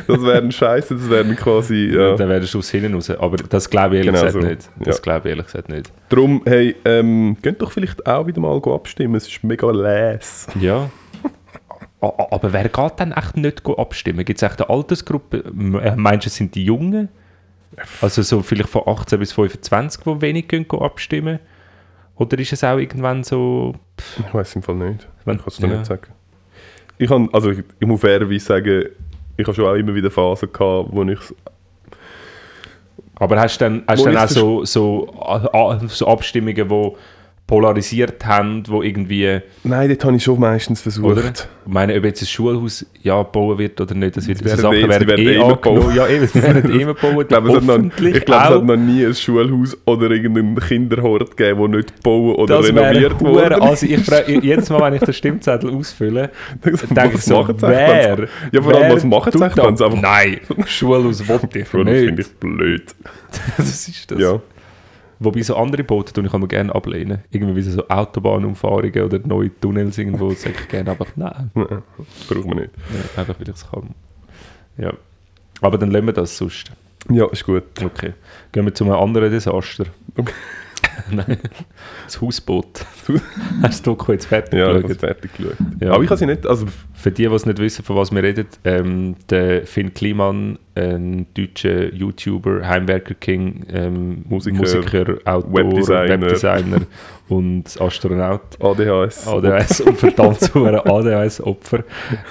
das 0.08 0.22
wäre 0.24 0.50
scheiße, 0.52 0.96
das 0.96 1.10
wäre 1.10 1.36
quasi. 1.36 1.92
Ja. 1.94 2.16
Dann 2.16 2.30
wäre 2.30 2.40
der 2.40 2.48
Schuss 2.48 2.70
hinten 2.70 2.94
raus. 2.94 3.10
Aber 3.10 3.36
das 3.36 3.70
glaube 3.70 3.98
ich 3.98 4.06
ehrlich 4.06 4.22
Genau 4.22 4.32
gesagt 4.32 4.44
so. 4.44 4.48
nicht. 4.50 4.70
Das 4.80 4.98
Ja. 4.98 5.02
glaube 5.02 5.28
ich 5.28 5.32
ehrlich 5.32 5.46
gesagt 5.48 5.68
nicht. 5.70 5.92
Darum, 6.08 6.42
hey, 6.46 6.76
ähm, 6.86 7.36
könnt 7.42 7.62
doch 7.62 7.72
vielleicht 7.72 8.06
auch 8.08 8.26
wieder 8.28 8.40
mal 8.40 8.56
abstimmen, 8.56 9.16
es 9.16 9.28
ist 9.28 9.44
mega 9.44 9.70
les. 9.72 10.48
Ja. 10.62 10.90
Aber 12.00 12.54
wer 12.54 12.70
geht 12.70 12.94
dann 12.98 13.12
echt 13.12 13.36
nicht 13.36 13.64
abstimmen? 13.68 14.24
Gibt 14.24 14.42
es 14.42 14.50
echt 14.50 14.62
eine 14.62 14.70
Altersgruppe? 14.70 15.38
Äh, 15.84 15.96
Meinst 15.98 16.26
du, 16.26 16.30
es 16.30 16.36
sind 16.36 16.54
die 16.56 16.64
Jungen? 16.64 17.10
Also 18.02 18.22
so 18.22 18.42
vielleicht 18.42 18.70
von 18.70 18.84
18 18.86 19.20
bis 19.20 19.34
25, 19.34 20.04
die 20.04 20.22
wenig 20.22 20.48
gehen 20.48 20.68
go 20.68 20.80
abstimmen? 20.80 21.40
Oder 22.16 22.40
ist 22.40 22.54
es 22.54 22.64
auch 22.64 22.78
irgendwann 22.78 23.24
so... 23.24 23.76
Ich 24.18 24.34
weiß 24.34 24.56
im 24.56 24.64
Fall 24.64 24.76
nicht. 24.76 25.08
Wenn- 25.26 25.36
ich 25.36 25.42
kann 25.44 25.48
es 25.50 25.58
dir 25.58 25.68
ja. 25.68 25.74
nicht 25.76 25.86
sagen. 25.86 26.08
Ich, 26.98 27.08
kann, 27.08 27.30
also 27.32 27.52
ich, 27.52 27.64
ich 27.80 27.88
muss 27.88 28.02
fairerweise 28.02 28.40
sagen, 28.46 28.86
ich 29.38 29.46
habe 29.46 29.54
schon 29.56 29.66
auch 29.66 29.76
immer 29.76 29.94
wieder 29.94 30.10
Phasen 30.10 30.52
gehabt, 30.52 30.90
wo 30.92 31.04
ich 31.04 31.20
Aber 33.16 33.40
hast 33.40 33.58
du 33.62 33.66
dann, 33.66 33.84
hast 33.88 34.00
Wo 34.00 34.06
dann 34.06 34.18
auch 34.18 34.28
so, 34.28 34.66
so, 34.66 35.14
a- 35.22 35.48
a- 35.76 35.88
so 35.88 36.08
Abstimmungen, 36.08 36.68
die 36.68 36.92
polarisiert 37.48 38.26
haben, 38.26 38.64
wo 38.68 38.84
irgendwie... 38.84 39.40
Nein, 39.64 39.96
das 39.96 40.06
habe 40.06 40.18
ich 40.18 40.24
schon 40.24 40.38
meistens 40.38 40.82
versucht. 40.82 41.06
Oder? 41.06 41.24
Ich 41.30 41.74
meine, 41.74 41.96
ob 41.98 42.04
jetzt 42.04 42.22
ein 42.22 42.26
Schulhaus 42.28 42.86
ja 43.02 43.24
gebaut 43.24 43.58
wird 43.58 43.80
oder 43.80 43.96
nicht, 43.96 44.18
das 44.18 44.28
wird 44.28 44.44
werden 44.44 44.60
Sachen 44.60 44.76
eh- 44.76 44.90
werden 44.90 45.08
werden 45.08 45.26
eh 45.26 45.30
eh 45.32 45.36
immer 45.36 45.54
angenommen. 45.54 45.80
gebaut. 45.82 45.96
Ja, 45.96 46.08
eben, 46.10 46.28
sie 46.28 46.44
werden 46.44 46.72
eh 46.78 46.82
immer 46.82 46.94
gebaut. 46.94 47.18
Ich 47.22 47.28
glaube, 47.30 47.50
es, 47.50 47.56
hat 47.56 47.64
noch, 47.64 47.78
ich 47.78 48.26
glaube, 48.26 48.44
es 48.44 48.50
hat 48.50 48.64
noch 48.66 48.76
nie 48.76 49.06
ein 49.06 49.14
Schulhaus 49.16 49.78
oder 49.86 50.12
irgendeinen 50.12 50.56
Kinderhort 50.60 51.38
gegeben, 51.38 51.60
der 51.72 51.78
nicht 51.80 51.96
gebaut 51.96 52.38
oder 52.38 52.58
das 52.58 52.68
renoviert 52.68 53.20
wurde. 53.22 53.62
also 53.62 53.86
ich 53.86 54.00
frage, 54.04 54.40
jedes 54.42 54.70
Mal, 54.70 54.82
wenn 54.82 54.94
ich 54.96 55.02
den 55.04 55.14
Stimmzettel 55.14 55.74
ausfülle, 55.74 56.30
denke 56.66 57.12
ich 57.16 57.22
so, 57.22 57.48
wer, 57.62 58.28
Ja, 58.52 58.62
vor 58.62 58.76
allem, 58.76 58.92
was 58.94 59.04
machen 59.06 59.32
sie 59.32 59.40
das? 59.40 59.58
einfach- 59.58 59.94
Nein, 60.02 60.42
Schulhaus 60.66 61.26
wollte 61.28 61.60
ich 61.60 61.70
Bro, 61.72 61.86
das 61.86 61.94
finde 61.98 62.12
nicht. 62.14 62.30
ich 62.30 62.36
blöd. 62.40 62.84
Das 63.58 63.88
ist 63.88 64.12
das. 64.12 64.20
Ja. 64.20 64.42
Wobei 65.20 65.42
so 65.42 65.56
andere 65.56 65.84
Boote 65.84 66.14
tue 66.14 66.26
ich 66.26 66.34
immer 66.34 66.48
gerne 66.48 66.74
ablehnen. 66.74 67.20
Irgendwie 67.32 67.56
wie 67.56 67.62
so 67.62 67.88
Autobahnumfahrungen 67.88 69.02
oder 69.04 69.20
neue 69.20 69.52
Tunnels 69.60 69.98
irgendwo, 69.98 70.32
sage 70.32 70.56
ich 70.60 70.68
gerne 70.68 70.92
einfach 70.92 71.08
nein. 71.16 71.52
Nein, 71.56 71.84
braucht 72.30 72.46
man 72.46 72.58
nicht. 72.58 72.72
Ja, 72.94 73.22
einfach 73.22 73.40
weil 73.40 73.50
ich 73.50 73.56
es 73.56 73.70
kann. 73.70 73.90
Ja. 74.78 74.94
Aber 75.62 75.78
dann 75.78 75.92
lassen 75.92 76.06
wir 76.06 76.14
das 76.14 76.38
sonst. 76.38 76.72
Ja, 77.10 77.26
ist 77.28 77.46
gut. 77.46 77.64
Okay. 77.84 78.14
Gehen 78.52 78.66
wir 78.66 78.74
zu 78.74 78.84
einem 78.84 78.94
anderen 78.94 79.32
Desaster. 79.32 79.86
Okay. 80.16 80.34
Nein. 81.12 81.38
Das 82.06 82.22
Hausboot. 82.22 82.86
Hast 83.62 83.86
du 83.86 83.92
Doku 83.92 84.12
jetzt 84.12 84.26
fertig 84.26 84.60
Ja, 84.60 84.70
ich 84.70 84.76
habe 84.76 84.82
geschaut? 84.82 84.92
es 84.92 84.98
fertig 84.98 85.34
geschaut. 85.34 85.56
Ja. 85.82 85.92
Aber 85.92 86.04
ich 86.04 86.10
habe 86.10 86.18
sie 86.18 86.26
nicht, 86.26 86.46
also 86.46 86.66
Für 86.94 87.12
die, 87.12 87.28
die 87.28 87.34
es 87.34 87.46
nicht 87.46 87.60
wissen, 87.60 87.84
von 87.84 87.96
was 87.96 88.12
wir 88.12 88.24
reden, 88.24 88.48
ähm, 88.64 89.16
der 89.30 89.66
Finn 89.66 89.94
Kliman, 89.94 90.60
ein 90.76 91.28
deutscher 91.34 91.94
YouTuber, 91.94 92.68
Heimwerker 92.68 93.14
King, 93.16 93.66
ähm, 93.72 94.26
Musiker, 94.28 94.58
Musiker, 94.58 95.18
Autor, 95.26 95.54
Webdesigner. 95.54 96.22
Webdesigner 96.22 96.82
und 97.30 97.82
Astronaut. 97.82 98.42
ADHS. 98.60 99.28
ADHS 99.28 99.82
und 99.82 99.98
verdammt 99.98 100.40
zu 100.42 100.66
einem 100.66 100.82
ADHS-Opfer 100.82 101.84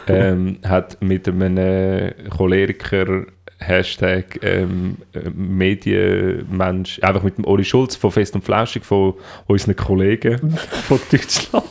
ähm, 0.09 0.59
hat 0.65 1.01
mit 1.03 1.29
einem 1.29 2.13
Choleriker 2.31 3.27
Hashtag 3.59 4.39
ähm, 4.43 4.97
äh, 5.13 5.31
Medienmensch, 5.31 7.01
einfach 7.03 7.23
mit 7.23 7.39
dem 7.39 7.45
Uli 7.45 7.65
Schulz 7.65 7.97
von 7.97 8.11
Fest 8.11 8.35
und 8.35 8.45
Flauschig, 8.45 8.85
von 8.85 9.15
unseren 9.47 9.77
Kollegen 9.77 10.57
von 10.59 11.01
Deutschland. 11.11 11.65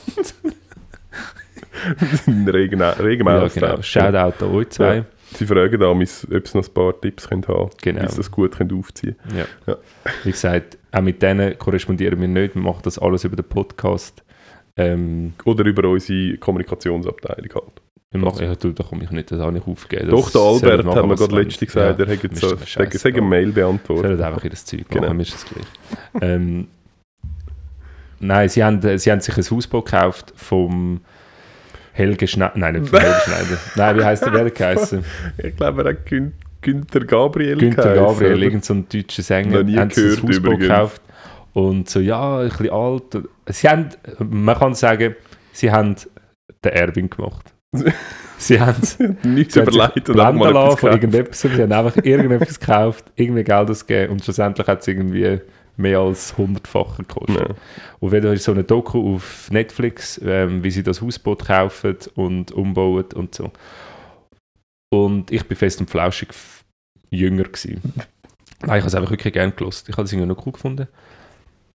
Regen, 2.47 2.81
Regen 2.81 3.27
ja, 3.27 3.47
genau. 3.47 3.81
Shoutout 3.81 4.45
an 4.45 4.51
euch 4.55 4.69
zwei. 4.69 4.95
Ja. 4.97 5.05
Sie 5.33 5.45
fragen 5.45 5.79
damals, 5.79 6.25
ob 6.33 6.47
sie 6.47 6.57
noch 6.57 6.67
ein 6.67 6.73
paar 6.73 6.99
Tipps 7.01 7.27
können 7.27 7.45
haben 7.47 7.69
Genau. 7.81 8.03
wie 8.03 8.07
sie 8.07 8.17
das 8.17 8.31
gut 8.31 8.55
können 8.57 8.77
aufziehen 8.77 9.15
Ja. 9.35 9.45
Ja. 9.67 9.77
Wie 10.23 10.31
gesagt, 10.31 10.77
auch 10.91 11.01
mit 11.01 11.21
denen 11.21 11.57
korrespondieren 11.57 12.19
wir 12.21 12.27
nicht. 12.27 12.55
Wir 12.55 12.61
machen 12.61 12.81
das 12.83 12.97
alles 12.97 13.23
über 13.25 13.35
den 13.35 13.45
Podcast. 13.45 14.23
Ähm, 14.77 15.33
Oder 15.43 15.65
über 15.65 15.87
unsere 15.89 16.37
Kommunikationsabteilung 16.37 17.49
halt. 17.53 17.81
Wir 18.19 18.25
machen, 18.25 18.45
ja, 18.45 18.55
du, 18.55 18.71
da 18.71 18.83
komme 18.83 19.03
ich 19.03 19.11
nicht, 19.11 19.31
das 19.31 19.39
habe 19.39 19.57
ich 19.57 19.65
aufgegeben. 19.67 20.09
Doch, 20.11 20.29
der 20.31 20.41
Albert 20.41 20.85
machen, 20.85 20.97
hat 20.97 21.05
mir 21.05 21.11
was 21.11 21.19
gerade 21.19 21.31
wollen. 21.33 21.47
gesagt, 21.49 21.75
Ja, 21.99 22.05
er 22.05 22.11
hätte 22.11 22.29
mir 22.29 22.35
so, 22.35 23.07
eine 23.09 23.21
Mail 23.21 23.51
beantwortet. 23.51 24.05
Sollen 24.17 24.21
einfach 24.23 24.43
ihr 24.43 24.51
Zeug 24.51 24.85
Genau. 24.89 25.03
machen, 25.03 25.17
mir 25.17 25.23
ist 25.23 25.33
das 25.33 25.45
gleich. 25.45 25.65
ähm, 26.21 26.67
Nein, 28.19 28.49
sie 28.49 28.63
haben, 28.63 28.81
sie 28.97 29.11
haben 29.11 29.19
sich 29.19 29.37
ein 29.37 29.43
Hausboot 29.43 29.85
gekauft 29.85 30.33
vom 30.35 31.01
Helge 31.93 32.27
Schneider. 32.27 32.53
Nein, 32.57 32.79
nicht 32.79 32.89
vom 32.89 32.99
Helge 32.99 33.19
Schneider. 33.25 33.57
Nein, 33.75 33.97
wie 33.97 34.03
heißt 34.03 34.25
der 34.25 34.33
Wer 34.33 34.49
geheißen? 34.49 35.03
Ich 35.37 35.55
glaube, 35.55 35.83
er 35.83 35.89
hat 35.89 36.05
Gün 36.05 36.33
Günther 36.61 37.01
Gabriel 37.05 37.57
Günther 37.59 37.93
Gabriel, 37.93 38.33
oder? 38.33 38.41
irgend 38.41 38.65
so 38.65 38.73
ein 38.73 38.87
deutscher 38.89 39.21
Sänger. 39.21 39.61
Nie 39.63 39.77
haben 39.77 39.91
sie 39.91 40.01
ein 40.01 40.07
gehört 40.09 40.23
Hausboot 40.23 40.35
übrigens. 40.35 40.61
gekauft. 40.67 41.01
Und 41.53 41.89
so, 41.89 41.99
ja, 41.99 42.39
ein 42.39 42.49
bisschen 42.49 42.69
alt. 42.71 43.03
Sie 43.47 43.69
haben, 43.69 43.89
man 44.19 44.57
kann 44.57 44.73
sagen, 44.73 45.15
sie 45.51 45.71
haben 45.71 45.95
den 46.63 46.71
Erwin 46.73 47.09
gemacht. 47.09 47.53
Sie 48.37 48.59
haben 48.59 48.81
Nichts 49.23 49.55
haben 49.55 49.65
sich 49.65 49.75
überlegt 49.75 50.09
und 50.09 50.15
blenden 50.15 50.37
mal 50.39 50.49
etwas 50.49 50.79
von 50.79 50.91
irgendetwas. 50.91 51.41
Sie 51.41 51.49
haben 51.49 51.71
einfach 51.71 51.97
irgendetwas 52.03 52.59
gekauft, 52.59 53.05
irgendwie 53.15 53.43
Geld 53.43 53.69
ausgegeben 53.69 54.13
und 54.13 54.23
schlussendlich 54.23 54.67
hat 54.67 54.81
es 54.81 54.87
irgendwie 54.87 55.39
mehr 55.77 55.99
als 55.99 56.37
hundertfach 56.37 56.97
gekostet. 56.97 57.49
Ja. 57.49 57.55
Und 57.99 58.11
wenn 58.11 58.23
du 58.23 58.37
so 58.37 58.51
eine 58.51 58.63
Doku 58.63 59.15
auf 59.15 59.49
Netflix, 59.51 60.19
ähm, 60.23 60.63
wie 60.63 60.71
sie 60.71 60.83
das 60.83 61.01
Hausboot 61.01 61.45
kaufen 61.45 61.97
und 62.15 62.51
umbauen 62.51 63.05
und 63.13 63.35
so. 63.35 63.51
Und 64.89 65.31
ich 65.31 65.45
bin 65.45 65.57
fest 65.57 65.79
und 65.79 65.89
flauschig 65.89 66.29
jünger 67.09 67.43
gewesen. 67.43 67.81
Nein, 68.61 68.77
ich 68.77 68.83
habe 68.83 68.87
es 68.87 68.95
einfach 68.95 69.11
wirklich 69.11 69.33
gerne 69.33 69.51
gelost. 69.51 69.89
Ich 69.89 69.97
habe 69.97 70.03
es 70.03 70.13
irgendwie 70.13 70.29
noch 70.29 70.45
cool 70.45 70.53
gefunden. 70.53 70.87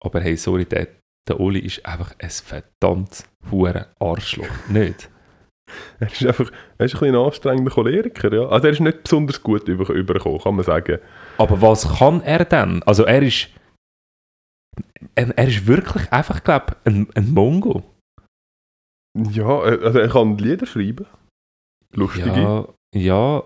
Aber 0.00 0.20
hey, 0.20 0.36
sorry, 0.36 0.66
der, 0.66 0.88
der 1.26 1.40
Oli 1.40 1.60
ist 1.60 1.84
einfach 1.86 2.14
ein 2.18 2.30
verdammt 2.30 3.24
hure 3.50 3.86
Arschloch. 3.98 4.46
Nicht? 4.68 5.08
Er 5.98 6.06
ist 6.12 6.24
einfach 6.24 6.50
er 6.78 6.86
ist 6.86 6.94
ein, 6.94 7.00
bisschen 7.00 7.14
ein 7.16 7.24
anstrengender 7.26 7.70
Choleriker. 7.72 8.32
Ja. 8.32 8.48
Also 8.48 8.66
er 8.66 8.72
ist 8.72 8.80
nicht 8.80 9.02
besonders 9.02 9.42
gut 9.42 9.66
über, 9.68 9.88
übergekommen, 9.92 10.40
kann 10.40 10.54
man 10.54 10.64
sagen. 10.64 10.98
Aber 11.38 11.60
was 11.60 11.98
kann 11.98 12.22
er 12.22 12.44
denn? 12.44 12.82
Also 12.84 13.04
er 13.04 13.22
ist. 13.22 13.48
Er, 15.14 15.36
er 15.36 15.48
ist 15.48 15.66
wirklich 15.66 16.12
einfach, 16.12 16.44
glaube 16.44 16.76
ich, 16.84 16.92
ein, 16.92 17.08
ein 17.14 17.32
Mongo. 17.32 17.82
Ja, 19.30 19.64
er- 19.64 19.82
also 19.82 19.98
er 19.98 20.08
kann 20.08 20.36
Lieder 20.38 20.66
schreiben. 20.66 21.06
Lustige. 21.94 22.28
Ja, 22.28 22.68
ja, 22.94 23.42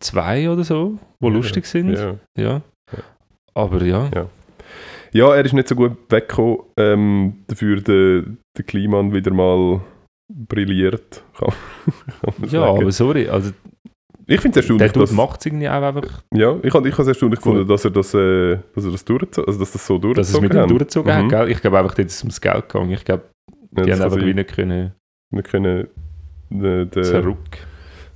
zwei 0.00 0.48
oder 0.50 0.62
so, 0.64 0.98
die 1.20 1.26
Ja, 1.26 1.32
lustig 1.32 1.66
sind. 1.66 1.90
Ja. 1.94 2.16
Ja. 2.38 2.62
Aber 3.54 3.82
ja. 3.82 4.08
Ja. 4.14 4.26
ja, 5.12 5.34
er 5.34 5.44
ist 5.44 5.52
nicht 5.52 5.68
so 5.68 5.74
gut 5.74 5.96
weggekommen. 6.10 6.58
Ähm, 6.78 7.44
dafür 7.48 7.80
der, 7.80 8.22
der 8.56 8.64
Kliman 8.64 9.12
wieder 9.12 9.32
mal 9.32 9.80
brilliert. 10.48 11.22
Kann, 11.38 11.48
kann 12.22 12.34
Ja, 12.44 12.48
sagen. 12.48 12.82
aber 12.82 12.92
sorry, 12.92 13.28
also 13.28 13.50
ich 14.26 14.40
finde 14.40 14.60
es 14.60 14.66
der 14.66 14.76
erstaunlich, 14.76 14.92
Dude 14.92 15.06
dass, 15.06 15.12
macht 15.12 15.40
es 15.40 15.46
irgendwie 15.46 15.68
auch 15.68 15.82
einfach, 15.82 16.22
ja, 16.32 16.56
ich 16.62 16.72
habe 16.72 16.88
ich 16.88 16.96
es 16.98 17.06
erstaunlich 17.06 17.40
Gut. 17.40 17.52
gefunden, 17.54 17.68
dass 17.68 17.84
er 17.84 17.90
das, 17.90 18.14
äh, 18.14 18.58
dass 18.74 18.84
er 18.84 18.92
das 18.92 19.04
also 19.46 19.58
dass 19.58 19.72
das 19.72 19.86
so 19.86 19.98
durchgezogen 19.98 20.14
dass 20.14 20.28
es 20.34 20.40
mit 20.40 20.54
ihm 20.54 20.68
durchgezogen 20.68 21.12
Mhm. 21.12 21.22
hat. 21.24 21.28
Gell? 21.30 21.50
Ich 21.50 21.60
glaube 21.60 21.78
einfach, 21.78 21.94
dort 21.94 22.06
ist 22.06 22.14
es 22.14 22.22
ums 22.22 22.40
Geld 22.40 22.68
gegangen. 22.68 22.92
Ich 22.92 23.04
glaube, 23.04 23.24
Ja, 23.76 23.82
die 23.82 23.90
das 23.90 24.00
haben 24.00 24.04
einfach 24.12 24.26
wie 24.26 24.34
nicht 24.34 24.54
können 24.54 24.92
Wir 25.30 25.42
können 25.42 25.88
äh, 26.50 26.86
der- 26.86 27.02
zurück. 27.02 27.38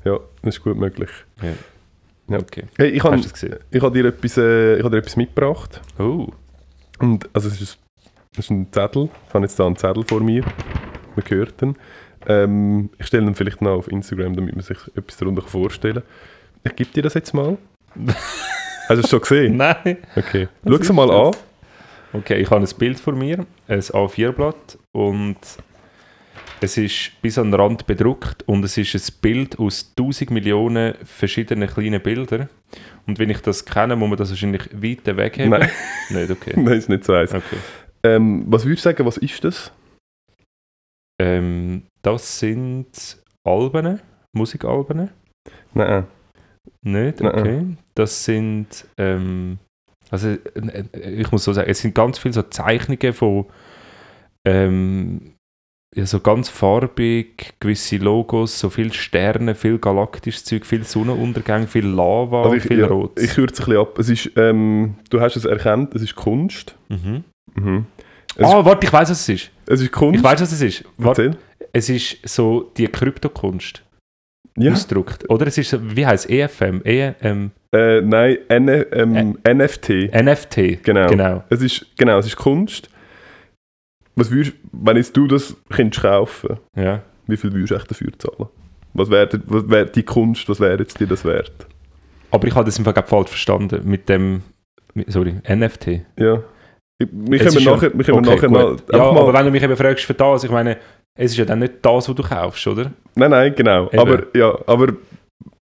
Ja, 0.04 0.18
das 0.42 0.56
ist 0.56 0.62
gut 0.62 0.76
möglich. 0.76 1.10
Ja. 1.42 2.38
Okay. 2.38 2.64
Hey, 2.76 2.88
ich 2.90 3.02
habe 3.02 3.16
hab 3.18 3.92
dir, 3.92 4.04
etwas, 4.06 4.36
äh, 4.38 4.76
ich 4.78 4.84
hab 4.84 4.90
dir 4.92 4.98
etwas 4.98 5.16
mitgebracht. 5.16 5.80
Oh, 5.98 6.28
Und, 7.00 7.28
also 7.32 7.48
es 7.48 7.60
ist, 7.60 7.78
es 8.32 8.38
ist 8.38 8.50
ein 8.50 8.66
Zettel. 8.72 9.08
Ich 9.28 9.34
habe 9.34 9.44
jetzt 9.44 9.58
da 9.58 9.66
einen 9.66 9.76
Zettel 9.76 10.04
vor 10.04 10.20
mir. 10.20 10.42
Man 11.16 11.24
hört 11.28 11.62
ihn. 11.62 11.76
Ähm, 12.26 12.90
ich 12.98 13.06
stelle 13.06 13.26
ihn 13.26 13.34
vielleicht 13.34 13.62
noch 13.62 13.72
auf 13.72 13.88
Instagram, 13.88 14.34
damit 14.36 14.54
man 14.54 14.64
sich 14.64 14.78
etwas 14.94 15.16
darunter 15.16 15.42
vorstellen 15.42 15.94
kann. 15.94 16.02
Ich 16.64 16.76
gebe 16.76 16.90
dir 16.90 17.02
das 17.02 17.14
jetzt 17.14 17.32
mal. 17.32 17.56
Hast 18.88 18.98
du 18.98 19.00
es 19.00 19.10
schon 19.10 19.20
gesehen? 19.20 19.56
nein. 19.56 19.98
Okay. 20.14 20.48
Schau 20.66 20.74
es 20.74 20.92
mal 20.92 21.10
an. 21.10 21.32
das? 21.32 21.42
Okay, 22.12 22.40
ich 22.40 22.50
habe 22.50 22.64
ein 22.64 22.78
Bild 22.78 23.00
vor 23.00 23.14
mir, 23.14 23.46
ein 23.68 23.80
A4-Blatt 23.80 24.78
und 24.92 25.36
es 26.60 26.76
ist 26.78 27.12
bis 27.20 27.36
an 27.38 27.50
den 27.50 27.60
Rand 27.60 27.86
bedruckt 27.86 28.42
und 28.46 28.64
es 28.64 28.78
ist 28.78 28.94
ein 28.94 29.14
Bild 29.20 29.58
aus 29.58 29.92
1000 29.98 30.30
Millionen 30.30 30.94
verschiedenen 31.04 31.68
kleinen 31.68 32.00
Bildern. 32.00 32.48
Und 33.06 33.18
wenn 33.18 33.30
ich 33.30 33.40
das 33.40 33.64
kenne, 33.64 33.96
muss 33.96 34.08
man 34.08 34.18
das 34.18 34.30
wahrscheinlich 34.30 34.68
weit 34.72 35.04
wegheben. 35.16 35.50
Nein. 35.50 35.70
Nicht, 36.10 36.30
okay. 36.30 36.54
Nein, 36.56 36.78
ist 36.78 36.88
nicht 36.88 37.04
so 37.04 37.12
eins. 37.12 37.34
okay. 37.34 37.56
Ähm, 38.02 38.44
was 38.48 38.64
würdest 38.64 38.84
du 38.84 38.90
sagen, 38.90 39.04
was 39.04 39.16
ist 39.18 39.44
das? 39.44 39.72
Ähm, 41.20 41.82
das 42.02 42.38
sind 42.38 43.18
Alben, 43.44 44.00
Musikalben. 44.32 45.10
Nein. 45.74 46.04
Nicht? 46.82 47.20
Nein. 47.20 47.34
Okay. 47.38 47.66
Das 47.94 48.24
sind, 48.24 48.86
ähm, 48.98 49.58
also 50.10 50.28
äh, 50.28 50.84
äh, 50.92 51.10
ich 51.20 51.30
muss 51.32 51.44
so 51.44 51.52
sagen, 51.52 51.70
es 51.70 51.80
sind 51.80 51.94
ganz 51.94 52.18
viele 52.18 52.34
so 52.34 52.42
Zeichnungen 52.42 53.12
von, 53.12 53.46
ähm, 54.46 55.32
ja, 55.94 56.04
so 56.04 56.20
ganz 56.20 56.48
farbig, 56.50 57.54
gewisse 57.60 57.96
Logos, 57.96 58.58
so 58.60 58.68
viele 58.68 58.92
Sterne, 58.92 59.54
viel 59.54 59.78
galaktisches 59.78 60.44
Zeug, 60.44 60.66
viel 60.66 60.84
Sonnenuntergang, 60.84 61.66
viel 61.66 61.86
Lava, 61.86 62.42
Also 62.42 62.56
ich, 62.56 62.64
viel 62.64 62.80
ja, 62.80 62.86
Rot. 62.86 63.18
ich 63.18 63.30
kürze 63.34 63.62
ein 63.62 63.66
bisschen 63.66 63.80
ab. 63.80 63.98
Es 63.98 64.08
ist, 64.10 64.30
ähm, 64.36 64.96
du 65.08 65.20
hast 65.20 65.36
es 65.36 65.44
erkannt, 65.46 65.94
es 65.94 66.02
ist 66.02 66.14
Kunst. 66.14 66.76
mhm. 66.88 67.24
Mhm. 67.54 67.86
Es, 68.36 68.44
Ah, 68.44 68.62
warte, 68.66 68.86
ich 68.86 68.92
weiß, 68.92 69.08
was 69.08 69.20
es 69.20 69.28
ist. 69.30 69.50
Es 69.66 69.80
ist 69.80 69.92
Kunst. 69.92 70.18
Ich 70.18 70.22
weiß, 70.24 70.40
was 70.40 70.52
es 70.52 70.60
ist. 70.62 70.84
Warte, 70.96 71.36
es 71.72 71.88
ist 71.88 72.18
so 72.28 72.72
die 72.76 72.86
Kryptokunst 72.88 73.82
Ja. 74.56 74.72
ausgedruckt. 74.72 75.28
Oder 75.30 75.46
es 75.46 75.58
ist, 75.58 75.70
so- 75.70 75.96
wie 75.96 76.06
heißt 76.06 76.26
es? 76.26 76.30
EFM? 76.30 76.80
EM, 76.84 77.50
Äh, 77.72 78.00
nein, 78.00 78.38
N 78.48 78.68
ähm, 78.92 79.38
NFT. 79.44 80.10
NFT. 80.12 80.82
Genau. 80.82 81.08
genau. 81.08 81.44
Es 81.50 81.60
ist, 81.60 81.84
genau, 81.98 82.18
es 82.18 82.26
ist 82.26 82.36
Kunst. 82.36 82.88
Was 84.14 84.30
würdest, 84.30 84.56
wenn 84.72 84.96
jetzt 84.96 85.14
du 85.16 85.26
das 85.26 85.54
könntest 85.70 86.02
kaufen, 86.02 86.56
Ja. 86.74 87.02
wie 87.26 87.36
viel 87.36 87.52
würdest 87.52 87.70
du 87.72 87.74
echt 87.74 87.90
dafür 87.90 88.12
zahlen? 88.18 88.48
Was 88.94 89.10
wäre 89.10 89.28
was 89.46 89.68
wär 89.68 89.84
die 89.84 90.02
Kunst, 90.04 90.48
was 90.48 90.58
wäre 90.58 90.78
jetzt 90.78 90.98
dir 90.98 91.06
das 91.06 91.22
wert? 91.24 91.52
Aber 92.30 92.46
ich 92.48 92.54
habe 92.54 92.64
das 92.64 92.78
im 92.78 92.84
Fall 92.86 92.94
falsch 93.06 93.28
verstanden 93.28 93.82
mit 93.84 94.08
dem, 94.08 94.42
mit, 94.94 95.12
sorry, 95.12 95.34
NFT. 95.46 96.00
Ja. 96.18 96.42
Ich- 96.98 97.08
Es 97.42 97.54
können 97.54 97.64
nachher, 97.64 97.92
wir 97.96 98.04
können 98.04 98.18
Okay, 98.18 98.34
nachher 98.36 98.48
noch, 98.50 98.76
Ja, 98.92 99.02
aber 99.02 99.32
wenn 99.34 99.44
du 99.46 99.50
mich 99.50 99.62
eben 99.62 99.76
fragst 99.76 100.04
für 100.06 100.14
das, 100.14 100.44
ich 100.44 100.50
meine, 100.50 100.78
es 101.18 101.32
ist 101.32 101.36
ja 101.36 101.44
dann 101.44 101.58
nicht 101.58 101.74
das, 101.82 102.08
was 102.08 102.14
du 102.14 102.22
kaufst, 102.22 102.66
oder? 102.66 102.90
Nein, 103.14 103.30
nein, 103.30 103.54
genau. 103.54 103.86
Eben. 103.88 103.98
Aber, 103.98 104.22
ja, 104.34 104.58
aber 104.66 104.94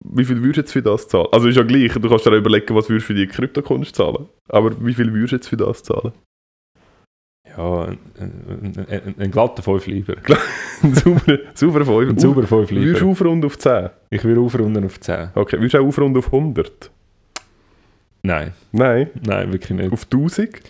wie 0.05 0.25
viel 0.25 0.37
würdest 0.43 0.57
du 0.57 0.61
jetzt 0.63 0.73
für 0.73 0.83
das 0.83 1.09
zahlen? 1.09 1.29
Also 1.33 1.49
ist 1.49 1.57
ja 1.57 1.63
gleich, 1.63 1.93
du 1.93 2.09
kannst 2.09 2.27
dir 2.27 2.35
überlegen, 2.37 2.75
was 2.75 2.89
würdest 2.91 3.09
du 3.09 3.15
für 3.15 3.19
die 3.19 3.27
Kryptokunst 3.27 3.95
zahlen. 3.97 4.27
Aber 4.49 4.73
wie 4.85 4.93
viel 4.93 5.13
würdest 5.13 5.33
du 5.33 5.37
jetzt 5.37 5.49
für 5.49 5.57
das 5.57 5.83
zahlen? 5.83 6.13
Ja, 7.57 7.85
ein, 7.85 7.99
ein, 8.19 8.87
ein, 8.89 9.15
ein 9.19 9.31
glatter 9.31 9.63
5 9.63 9.87
lieber. 9.87 10.15
Ein 10.83 10.95
sauberer, 10.95 11.39
sauberer 11.55 11.85
Fünfer. 11.85 12.11
Ein 12.11 12.19
sauber 12.19 12.43
5 12.47 12.71
Würdest 12.71 12.73
lieber. 12.73 12.99
du 12.99 13.11
aufrunden 13.11 13.47
auf 13.47 13.59
10? 13.59 13.91
Ich 14.11 14.25
will 14.25 14.39
aufrunden 14.39 14.85
auf 14.85 15.01
10. 15.01 15.31
Okay, 15.35 15.57
würdest 15.59 15.75
du 15.75 15.79
auch 15.79 15.87
aufrunden 15.87 16.19
auf 16.19 16.27
100? 16.33 16.91
Nein, 18.23 18.53
Nein. 18.71 19.11
nein, 19.27 19.53
wirklich 19.53 19.79
nicht. 19.79 19.93
Auf 19.93 20.05
1000? 20.05 20.61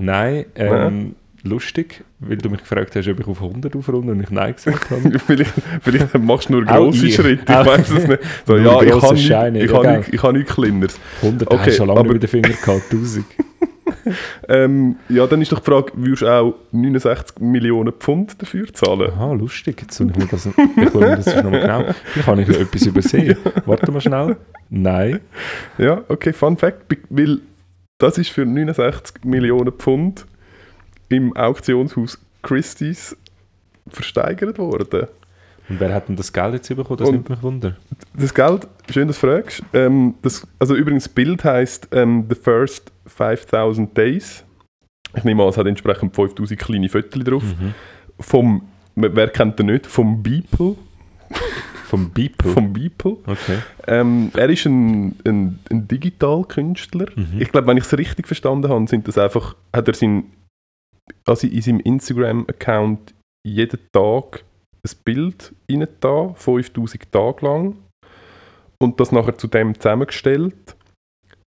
Nein, 0.00 0.46
ähm, 0.54 1.14
lustig, 1.42 2.04
weil 2.20 2.38
du 2.38 2.50
mich 2.50 2.60
gefragt 2.60 2.96
hast, 2.96 3.08
ob 3.08 3.20
ich 3.20 3.26
auf 3.26 3.40
100 3.42 3.74
aufrunde 3.76 4.12
und 4.12 4.20
ich 4.22 4.30
Nein 4.30 4.54
gesagt 4.54 4.90
habe. 4.90 5.18
vielleicht, 5.26 5.52
vielleicht 5.82 6.18
machst 6.18 6.48
du 6.48 6.54
nur 6.54 6.64
grosse 6.64 7.06
ich. 7.06 7.14
Schritte, 7.14 7.42
ich 7.52 7.66
weiß 7.66 7.90
es 7.90 8.08
nicht. 8.08 8.20
So, 8.46 8.56
ja, 8.56 8.82
ich 8.82 8.92
habe 8.92 9.14
nicht, 9.14 9.26
Scheine, 9.26 9.62
ich 9.62 9.70
ja, 9.70 9.96
nicht, 9.96 10.12
ich 10.14 10.22
nicht 10.22 10.48
Kleineres. 10.48 10.98
100 11.22 11.48
Okay, 11.48 11.58
hast 11.58 11.66
du 11.66 11.72
schon 11.72 11.88
lange 11.88 12.00
aber- 12.00 12.12
mit 12.12 12.22
den 12.22 12.28
Finger 12.28 12.48
gehabt, 12.48 12.90
1000. 12.90 13.24
Ähm, 14.48 14.96
ja, 15.08 15.26
dann 15.26 15.42
ist 15.42 15.52
doch 15.52 15.60
die 15.60 15.70
Frage, 15.70 15.92
würdest 15.94 16.22
du 16.22 16.28
auch 16.28 16.54
69 16.72 17.40
Millionen 17.40 17.92
Pfund 17.92 18.40
dafür 18.40 18.72
zahlen? 18.72 19.10
Aha, 19.12 19.32
lustig. 19.32 19.82
Jetzt 19.82 19.96
soll 19.96 20.10
ich 20.10 20.16
mir 20.16 20.26
das, 20.26 20.46
ich 20.46 20.54
schaue 20.54 21.00
mir 21.00 21.16
das 21.16 21.34
nochmal 21.36 21.60
genau. 21.60 21.84
Vielleicht 22.04 22.28
habe 22.28 22.42
ich 22.42 22.48
etwas 22.48 22.86
übersehen. 22.86 23.36
Warte 23.66 23.92
mal 23.92 24.00
schnell. 24.00 24.36
Nein. 24.68 25.20
Ja, 25.78 26.02
okay, 26.08 26.32
Fun 26.32 26.56
Fact, 26.56 26.96
weil 27.10 27.40
das 28.00 28.18
ist 28.18 28.30
für 28.30 28.44
69 28.44 29.24
Millionen 29.24 29.72
Pfund 29.72 30.26
im 31.08 31.36
Auktionshaus 31.36 32.18
Christie's 32.42 33.16
versteigert 33.88 34.58
worden. 34.58 35.06
Und 35.68 35.78
wer 35.78 35.94
hat 35.94 36.08
denn 36.08 36.16
das 36.16 36.32
Geld 36.32 36.54
jetzt 36.54 36.68
bekommen? 36.68 36.98
Das 36.98 37.08
Und- 37.08 37.14
nimmt 37.14 37.30
mich 37.30 37.42
wunder. 37.42 37.76
Das 38.14 38.34
Geld, 38.34 38.66
schön, 38.90 39.06
dass 39.06 39.20
du 39.20 39.26
fragst. 39.28 39.62
Ähm, 39.72 40.14
das, 40.22 40.46
also 40.58 40.74
übrigens, 40.74 41.04
das 41.04 41.12
Bild 41.12 41.44
heisst 41.44 41.88
ähm, 41.92 42.26
The 42.28 42.34
First 42.34 42.90
5000 43.06 43.96
Days. 43.96 44.44
Ich 45.16 45.22
nehme 45.24 45.42
an, 45.42 45.48
es 45.50 45.56
hat 45.56 45.66
entsprechend 45.66 46.14
5000 46.14 46.58
kleine 46.58 46.88
Fotos 46.88 47.22
drauf. 47.24 47.42
Mhm. 47.44 47.74
Vom, 48.18 48.62
wer 48.96 49.28
kennt 49.28 49.58
den 49.58 49.66
nicht? 49.66 49.86
Vom 49.86 50.22
Beeple. 50.22 50.74
Vom 51.90 52.10
Beeple? 52.10 52.52
Vom 52.52 52.72
Beeple. 52.72 53.16
Okay. 53.26 53.58
Ähm, 53.88 54.30
er 54.34 54.48
ist 54.48 54.64
ein, 54.64 55.16
ein, 55.26 55.58
ein 55.70 55.88
Digitalkünstler. 55.88 57.06
Mhm. 57.16 57.40
Ich 57.40 57.50
glaube, 57.50 57.66
wenn 57.66 57.76
ich 57.76 57.84
es 57.84 57.98
richtig 57.98 58.28
verstanden 58.28 58.68
habe, 58.70 58.86
sind 58.86 59.08
das 59.08 59.18
einfach, 59.18 59.56
hat 59.74 59.88
er 59.88 59.94
sein, 59.94 60.30
also 61.26 61.48
in 61.48 61.60
seinem 61.60 61.80
Instagram-Account 61.80 63.12
jeden 63.44 63.80
Tag 63.92 64.44
ein 64.86 64.96
Bild 65.04 65.52
rein 65.70 65.86
da, 65.98 66.32
5000 66.34 67.10
Tage 67.10 67.44
lang. 67.44 67.76
Und 68.82 69.00
das 69.00 69.10
nachher 69.12 69.36
zu 69.36 69.48
dem 69.48 69.74
zusammengestellt. 69.74 70.76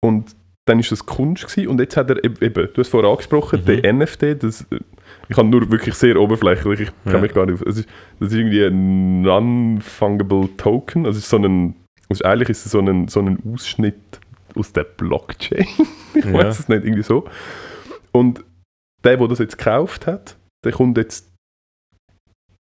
Und 0.05 0.35
dann 0.67 0.81
ist 0.81 0.91
das 0.93 1.07
Kunst 1.07 1.47
gewesen. 1.47 1.69
Und 1.69 1.81
jetzt 1.81 1.97
hat 1.97 2.11
er 2.11 2.23
eben, 2.25 2.37
eben 2.43 2.69
du 2.75 2.81
hast 2.81 2.89
vorher 2.89 3.11
angesprochen, 3.11 3.61
Mhm. 3.61 3.65
den 3.67 3.99
NFT, 3.99 4.43
das, 4.43 4.67
Ich 5.29 5.37
habe 5.37 5.49
nur 5.49 5.71
wirklich 5.71 5.95
sehr 5.95 6.17
oberflächlich, 6.21 6.81
ich 6.81 6.91
kann 7.05 7.15
Ja. 7.15 7.21
mich 7.21 7.33
gar 7.35 7.47
nicht... 7.47 7.62
Es 7.62 7.79
ist, 7.79 7.89
das 8.21 8.29
ist 8.33 8.35
irgendwie 8.39 8.65
ein 8.65 9.23
Non-Fungible 9.23 10.49
Token, 10.57 11.07
also 11.07 11.19
ist 11.19 11.29
so 11.29 11.39
ein... 11.39 11.77
Also 12.09 12.25
eigentlich 12.25 12.51
ist 12.51 12.67
es 12.67 12.73
so 12.73 12.81
ein, 12.81 13.09
so 13.09 13.21
ein 13.21 13.39
Ausschnitt 13.53 14.21
aus 14.55 14.73
der 14.73 14.85
Blockchain. 14.85 15.67
ich 16.15 16.25
Ja. 16.25 16.33
weiß 16.35 16.59
es 16.61 16.69
nicht, 16.69 16.85
irgendwie 16.85 17.03
so. 17.03 17.27
Und 18.12 18.45
der, 19.05 19.17
der 19.17 19.29
das 19.29 19.39
jetzt 19.39 19.59
gekauft 19.59 20.07
hat, 20.07 20.37
der 20.65 20.73
kommt 20.73 20.97
jetzt 20.99 21.31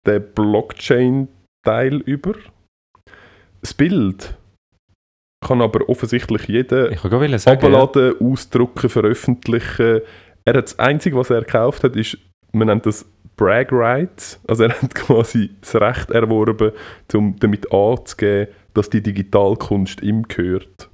den 0.06 0.24
Blockchain-Teil 0.34 1.98
über. 2.06 2.34
Das 3.62 3.74
Bild 3.74 4.38
kann 5.46 5.62
aber 5.62 5.90
offensichtlich 5.90 6.48
jeder 6.48 6.90
sagen, 7.40 7.72
ja. 7.74 7.82
abladen, 7.82 8.16
ausdrucken, 8.20 8.90
veröffentlichen. 8.90 10.02
Er 10.46 10.54
hat 10.58 10.66
das 10.66 10.80
Einzige, 10.80 11.16
was 11.16 11.30
er 11.30 11.42
gekauft 11.42 11.84
hat, 11.84 11.96
ist, 11.96 12.18
man 12.52 12.68
nennt 12.68 12.86
das 12.86 13.06
Brag 13.38 13.72
Rights. 13.72 14.40
Also 14.48 14.64
er 14.64 14.82
hat 14.82 14.94
quasi 14.96 15.52
das 15.62 15.76
Recht 15.76 16.12
erworben, 16.12 16.72
um 17.14 17.36
damit 17.40 17.72
anzugeben, 17.72 18.48
dass 18.74 18.90
die 18.90 19.02
Digitalkunst 19.02 20.02
ihm 20.02 20.24
gehört. 20.28 20.90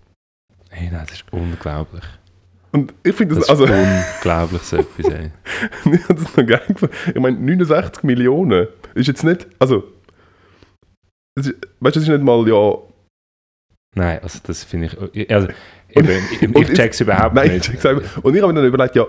Hey, 0.69 0.89
nein, 0.91 1.05
das 1.07 1.17
ist 1.19 1.25
unglaublich. 1.31 2.03
Und 2.71 2.93
ich 3.03 3.15
finde 3.15 3.35
Das 3.35 3.47
das, 3.47 3.59
ist 3.59 3.61
also, 3.61 3.73
unglaublich 3.73 4.61
so 4.61 4.77
etwas, 4.77 5.05
ey. 5.13 5.31
ich 5.85 6.03
habe 6.03 6.15
das 6.15 6.37
noch 6.37 6.45
geil 6.45 6.61
gefunden. 6.67 6.95
Ich 7.07 7.19
meine, 7.19 7.37
69 7.39 8.03
Millionen 8.03 8.67
ist 8.93 9.07
jetzt 9.07 9.23
nicht, 9.23 9.47
also, 9.57 9.83
ist, 11.35 11.47
weißt 11.47 11.55
du, 11.95 11.99
das 11.99 12.03
ist 12.03 12.09
nicht 12.09 12.23
mal, 12.23 12.47
ja, 12.47 12.73
Nein, 13.95 14.19
also 14.21 14.39
das 14.43 14.63
finde 14.63 14.87
ich... 15.13 15.31
Also, 15.31 15.47
eben, 15.89 16.09
ich, 16.31 16.41
ich 16.43 16.55
ist- 16.69 16.73
check's 16.75 17.01
überhaupt 17.01 17.33
Nein, 17.33 17.51
nicht. 17.53 17.67
ich 17.69 17.79
check's. 17.79 17.85
Und 18.21 18.35
ich 18.35 18.41
habe 18.43 18.53
mir 18.53 18.59
dann 18.61 18.67
überlegt, 18.67 18.95
ja, 18.95 19.07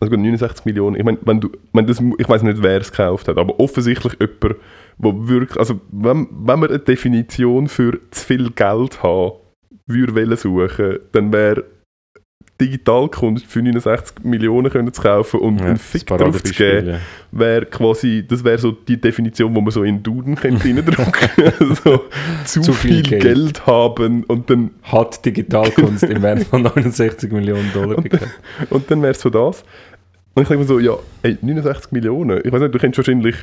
also 0.00 0.10
gut, 0.10 0.20
69 0.20 0.64
Millionen, 0.64 0.96
ich 0.96 1.04
meine, 1.04 1.18
wenn 1.22 1.40
du, 1.40 1.50
wenn 1.72 1.86
das, 1.86 2.00
ich 2.18 2.28
weiß 2.28 2.42
nicht, 2.42 2.62
wer 2.62 2.80
es 2.80 2.90
gekauft 2.90 3.28
hat, 3.28 3.36
aber 3.36 3.58
offensichtlich 3.58 4.14
jemand, 4.20 4.60
wo 4.98 5.28
wirklich, 5.28 5.58
also 5.58 5.80
wenn, 5.90 6.28
wenn 6.30 6.60
wir 6.60 6.68
eine 6.68 6.78
Definition 6.78 7.68
für 7.68 7.98
zu 8.10 8.24
viel 8.24 8.50
Geld 8.50 9.02
haben, 9.02 9.32
würde 9.86 10.36
suchen, 10.36 10.98
dann 11.12 11.32
wäre 11.32 11.64
Digitalkunst 12.60 13.46
für 13.46 13.62
69 13.62 14.24
Millionen 14.24 14.70
können 14.70 14.92
zu 14.92 15.00
kaufen 15.02 15.40
und 15.40 15.60
Ja, 15.60 15.66
einen 15.66 15.76
Fick 15.76 16.06
drauf 16.06 16.42
zu 16.42 16.52
geben, 16.52 16.88
ja. 16.88 16.98
wäre 17.30 17.66
quasi, 17.66 18.24
das 18.26 18.42
wäre 18.42 18.58
so 18.58 18.72
die 18.72 19.00
Definition, 19.00 19.54
wo 19.54 19.60
man 19.60 19.70
so 19.70 19.84
in 19.84 20.02
Duden 20.02 20.34
könnte 20.36 20.64
reindrücken 20.64 21.74
so, 21.84 22.04
zu, 22.44 22.60
Zu 22.62 22.72
viel, 22.72 22.94
viel 22.94 23.02
Geld. 23.02 23.22
Geld. 23.22 23.66
haben 23.66 24.24
und 24.24 24.50
dann 24.50 24.70
Hat 24.82 25.24
Digitalkunst 25.24 26.02
im 26.04 26.20
Wert 26.22 26.44
von 26.44 26.62
69 26.74 27.30
Millionen 27.32 27.70
Dollar 27.72 27.98
Und- 27.98 28.10
gekauft. 28.10 28.32
Und 28.70 28.90
dann 28.90 29.02
wäre 29.02 29.12
es 29.12 29.20
so 29.20 29.30
das. 29.30 29.62
Und 30.34 30.42
ich 30.42 30.48
denke 30.48 30.62
mir 30.62 30.68
so, 30.68 30.78
ja, 30.78 30.92
ey, 31.22 31.36
69 31.40 31.92
Millionen. 31.92 32.40
Ich 32.44 32.52
weiß 32.52 32.60
nicht, 32.60 32.74
du 32.74 32.78
kennst 32.78 32.96
wahrscheinlich, 32.98 33.34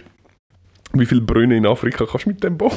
wie 0.94 1.06
viele 1.06 1.22
Brunnen 1.22 1.52
in 1.52 1.66
Afrika 1.66 2.06
kannst 2.06 2.26
du 2.26 2.30
mit 2.30 2.44
dem 2.44 2.58
bauen? 2.58 2.72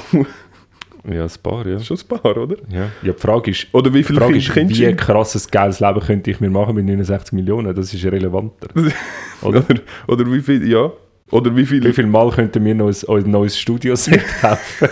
Ja, 1.11 1.24
ein 1.24 1.30
paar, 1.42 1.66
ja. 1.66 1.74
Das 1.74 1.82
ist 1.82 1.88
schon 1.88 1.98
ein 1.98 2.20
paar, 2.22 2.36
oder? 2.36 2.56
Ja, 2.70 2.90
ja 3.02 3.12
die 3.12 3.20
Frage 3.20 3.50
ist, 3.50 3.66
Oder 3.72 3.92
wie 3.92 3.98
die 3.98 4.04
viele 4.04 4.20
Frage 4.20 4.36
ist 4.36 4.54
wie 4.54 4.94
krasses 4.94 5.50
geiles 5.50 5.80
Leben 5.80 6.00
könnte 6.00 6.30
ich 6.30 6.40
mir 6.40 6.50
machen 6.50 6.74
mit 6.74 6.84
69 6.84 7.32
Millionen? 7.32 7.74
Das 7.74 7.92
ist 7.92 8.04
relevanter. 8.04 8.68
Oder, 9.42 9.59
Oder? 9.59 9.80
oder 10.09 10.32
wie 10.32 10.40
viel, 10.40 10.68
ja. 10.68 10.90
Oder 11.30 11.54
wie 11.54 11.64
viele, 11.64 11.88
Wie 11.88 11.92
viel 11.92 12.06
Mal 12.06 12.30
könnten 12.30 12.64
wir 12.64 12.74
noch 12.74 12.88
ein, 12.88 13.16
ein 13.24 13.30
neues 13.30 13.59
Studioset 13.59 14.20
kaufen? 14.40 14.88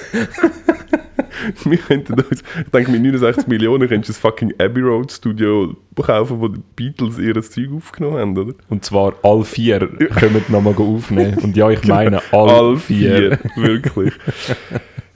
wir 1.64 1.78
könnten 1.78 2.14
uns, 2.14 2.42
ich 2.64 2.70
denke, 2.70 2.90
mit 2.90 3.02
69 3.02 3.46
Millionen 3.46 3.88
könntest 3.88 4.08
du 4.08 4.12
das 4.12 4.18
fucking 4.18 4.52
Abbey 4.58 4.80
Road 4.80 5.10
Studio 5.12 5.76
kaufen, 6.00 6.40
wo 6.40 6.48
die 6.48 6.60
Beatles 6.74 7.18
ihr 7.18 7.40
Zeug 7.42 7.70
aufgenommen 7.74 8.18
haben, 8.18 8.38
oder? 8.38 8.54
Und 8.68 8.84
zwar 8.84 9.14
alle 9.22 9.44
vier 9.44 9.80
können 10.18 10.44
nochmal 10.48 10.74
aufnehmen. 10.76 11.38
Und 11.38 11.56
ja, 11.56 11.70
ich 11.70 11.84
meine 11.84 12.20
alle, 12.32 12.52
All 12.52 12.76
vier. 12.76 13.38
wirklich. 13.56 14.12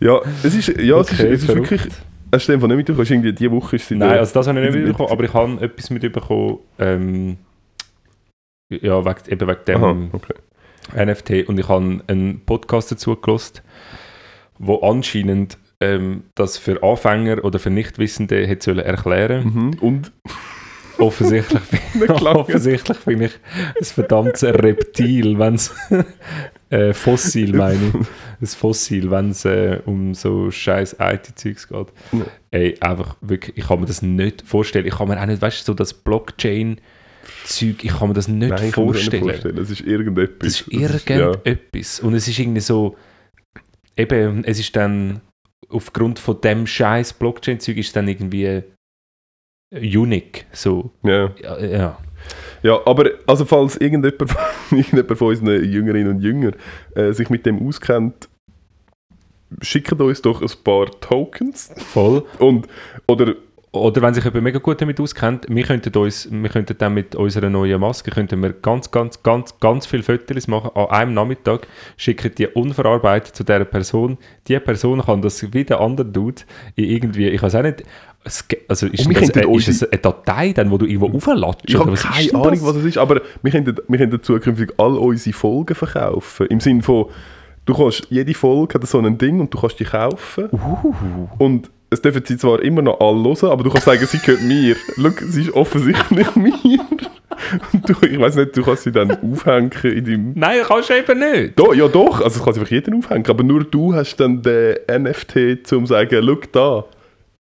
Ja, 0.00 0.20
es 0.42 0.54
ist, 0.54 0.68
ja, 0.78 0.98
es 0.98 1.12
ist, 1.12 1.20
Okay, 1.20 1.32
es 1.32 1.42
ist 1.42 1.48
wirklich, 1.54 1.82
hast 2.32 2.48
du 2.48 2.56
den 2.56 2.68
nicht 2.68 2.76
mitbekommen? 2.76 3.06
Irgendwie 3.08 3.32
diese 3.32 3.50
Woche 3.50 3.76
ist 3.76 3.88
sie 3.88 3.94
in 3.94 4.00
Nein, 4.00 4.18
also 4.18 4.34
das 4.34 4.46
habe 4.46 4.60
ich 4.60 4.66
nicht 4.66 4.84
mitbekommen, 4.84 5.10
aber 5.10 5.24
ich 5.24 5.34
habe 5.34 5.60
etwas 5.60 5.90
mitbekommen, 5.90 6.58
ähm, 6.78 7.36
ja, 8.70 9.04
wegen, 9.04 9.20
eben 9.28 9.48
wegen 9.48 9.64
dem 9.66 9.84
Aha, 9.84 9.96
okay. 10.12 10.34
NFT 10.94 11.48
und 11.48 11.58
ich 11.58 11.68
habe 11.68 12.00
einen 12.06 12.40
Podcast 12.44 12.90
dazu 12.90 13.14
gelost, 13.16 13.62
wo 14.58 14.76
anscheinend 14.80 15.58
ähm, 15.80 16.24
das 16.34 16.58
für 16.58 16.82
Anfänger 16.82 17.44
oder 17.44 17.58
für 17.58 17.70
Nichtwissende 17.70 18.46
hätte 18.46 18.64
sollen 18.64 18.84
erklären. 18.84 19.44
Mhm. 19.44 19.78
Und 19.80 20.12
Offensichtlich, 21.00 21.62
gelangt. 21.94 22.36
offensichtlich 22.36 22.98
bin 23.00 23.22
ich 23.22 23.32
ein 23.78 23.84
verdammtes 23.84 24.44
Reptil, 24.44 25.38
wenn 25.38 25.54
es 25.54 25.74
äh, 26.70 26.94
Fossil 26.94 27.52
meine 27.56 27.88
ich. 27.88 27.94
Ein 28.40 28.46
Fossil, 28.46 29.10
wenn 29.10 29.30
es 29.30 29.44
äh, 29.44 29.80
um 29.84 30.14
so 30.14 30.50
scheiß 30.50 30.96
IT-Zeugs 30.98 31.68
geht. 31.68 31.88
Ja. 32.12 32.26
Ey, 32.52 32.76
einfach 32.80 33.16
wirklich, 33.20 33.56
ich 33.58 33.66
kann 33.66 33.80
mir 33.80 33.86
das 33.86 34.02
nicht 34.02 34.42
vorstellen. 34.42 34.86
Ich 34.86 34.94
kann 34.94 35.08
mir 35.08 35.20
auch 35.20 35.26
nicht, 35.26 35.42
weißt 35.42 35.60
du, 35.60 35.64
so 35.72 35.74
das 35.74 35.92
Blockchain-Zeug, 35.92 37.84
ich 37.84 37.90
kann 37.98 38.08
mir 38.08 38.14
das 38.14 38.28
nicht 38.28 38.50
Nein, 38.50 38.68
ich 38.68 38.72
kann 38.72 38.86
mir 38.86 38.92
das 38.92 39.02
vorstellen. 39.02 39.24
nicht 39.24 39.32
vorstellen. 39.42 39.58
Es 39.58 39.70
ist 39.70 39.80
irgendetwas. 39.82 40.38
Das 40.38 40.60
ist 40.62 40.68
Es 40.72 41.04
ja. 41.06 41.16
irgendetwas. 41.16 42.00
Und 42.00 42.14
es 42.14 42.28
ist 42.28 42.38
irgendwie 42.38 42.60
so, 42.60 42.96
eben, 43.96 44.44
es 44.44 44.58
ist 44.58 44.74
dann, 44.76 45.20
aufgrund 45.68 46.18
von 46.18 46.40
dem 46.40 46.66
scheiß 46.66 47.12
Blockchain-Zeug 47.14 47.76
ist 47.76 47.94
dann 47.94 48.08
irgendwie 48.08 48.62
unique, 49.72 50.46
so. 50.52 50.90
Ja. 51.02 51.32
Ja, 51.42 51.58
ja. 51.64 51.98
Ja, 52.62 52.80
aber 52.86 53.10
also 53.26 53.44
falls 53.44 53.76
irgendjemand, 53.76 54.34
irgendjemand 54.70 55.18
von 55.18 55.28
unseren 55.28 55.64
Jüngerinnen 55.64 56.16
und 56.16 56.20
Jüngern 56.20 56.54
äh, 56.94 57.12
sich 57.12 57.30
mit 57.30 57.46
dem 57.46 57.66
auskennt, 57.66 58.28
schickt 59.62 59.92
uns 59.92 60.22
doch 60.22 60.42
ein 60.42 60.50
paar 60.64 60.90
Tokens 61.00 61.70
voll. 61.92 62.24
und 62.38 62.66
oder 63.06 63.34
Oder 63.72 64.02
wenn 64.02 64.14
sich 64.14 64.24
jemand 64.24 64.42
mega 64.42 64.58
gut 64.58 64.80
damit 64.80 64.98
auskennt, 64.98 65.46
wir 65.48 65.62
könnten, 65.62 65.96
uns, 65.96 66.28
wir 66.28 66.48
könnten 66.48 66.76
dann 66.76 66.92
mit 66.92 67.14
unserer 67.14 67.48
neuen 67.48 67.80
Maske 67.80 68.10
könnten 68.10 68.42
wir 68.42 68.52
ganz, 68.52 68.90
ganz, 68.90 69.22
ganz, 69.22 69.60
ganz 69.60 69.86
viele 69.86 70.02
Fotos 70.02 70.48
machen 70.48 70.72
an 70.74 70.86
einem 70.86 71.14
Nachmittag, 71.14 71.68
schicken 71.96 72.34
die 72.36 72.48
unverarbeitet 72.48 73.36
zu 73.36 73.44
dieser 73.44 73.64
Person. 73.64 74.18
Die 74.48 74.58
Person 74.58 75.02
kann 75.02 75.22
das 75.22 75.52
wie 75.52 75.64
der 75.64 75.80
andere 75.80 76.06
Dude 76.06 76.42
in 76.74 76.84
irgendwie, 76.84 77.28
ich 77.28 77.40
weiß 77.40 77.54
auch 77.54 77.62
nicht, 77.62 77.84
es 78.22 78.44
also 78.68 78.86
ist, 78.86 79.06
Und 79.06 79.14
wir 79.14 79.20
das, 79.20 79.30
äh, 79.30 79.56
ist 79.56 79.68
es 79.68 79.82
eine 79.82 80.00
Datei, 80.00 80.52
dann, 80.52 80.70
wo 80.70 80.76
du 80.76 80.84
irgendwo 80.84 81.16
aufladest? 81.16 81.60
ich 81.66 81.78
habe 81.78 81.92
keine 81.94 82.34
Ahnung, 82.34 82.50
das? 82.50 82.64
was 82.64 82.76
es 82.76 82.84
ist, 82.84 82.98
aber 82.98 83.22
wir 83.42 83.50
könnten, 83.50 83.76
wir 83.88 83.98
könnten 83.98 84.22
zukünftig 84.22 84.72
all 84.76 84.96
unsere 84.98 85.34
Folgen 85.34 85.74
verkaufen. 85.74 86.46
Im 86.48 86.60
Sinne 86.60 86.82
von, 86.82 87.06
du 87.64 87.74
kannst, 87.74 88.06
jede 88.10 88.34
Folge 88.34 88.74
hat 88.74 88.86
so 88.86 88.98
ein 88.98 89.16
Ding 89.16 89.40
und 89.40 89.52
du 89.52 89.58
kannst 89.58 89.80
die 89.80 89.84
kaufen. 89.84 90.48
Uh. 90.52 91.28
Und 91.38 91.70
es 91.88 92.02
dürfen 92.02 92.22
sie 92.24 92.36
zwar 92.36 92.62
immer 92.62 92.82
noch 92.82 93.00
alle 93.00 93.24
hören, 93.24 93.50
aber 93.50 93.64
du 93.64 93.70
kannst 93.70 93.86
sagen, 93.86 94.06
sie 94.06 94.18
gehört 94.18 94.42
mir. 94.42 94.76
Schau, 94.96 95.10
sie 95.26 95.42
ist 95.42 95.54
offensichtlich 95.54 96.34
mir. 96.36 96.52
Und 97.72 97.88
du, 97.88 97.94
ich 98.06 98.20
weiß 98.20 98.36
nicht, 98.36 98.56
du 98.56 98.62
kannst 98.62 98.84
sie 98.84 98.92
dann 98.92 99.10
aufhängen 99.10 99.72
in 99.82 100.04
deinem... 100.04 100.32
Nein, 100.36 100.60
kannst 100.66 100.90
du 100.90 100.98
eben 100.98 101.18
nicht. 101.18 101.58
Do, 101.58 101.72
ja 101.72 101.88
doch, 101.88 102.20
also 102.20 102.38
es 102.38 102.44
kann 102.44 102.52
sich 102.52 102.60
einfach 102.60 102.70
jeder 102.70 102.94
aufhängen, 102.94 103.26
aber 103.26 103.42
nur 103.42 103.64
du 103.64 103.94
hast 103.94 104.16
dann 104.16 104.42
den 104.42 104.76
NFT, 104.90 105.72
um 105.72 105.86
zu 105.86 105.86
sagen, 105.86 106.20
schau 106.22 106.38
da, 106.52 106.84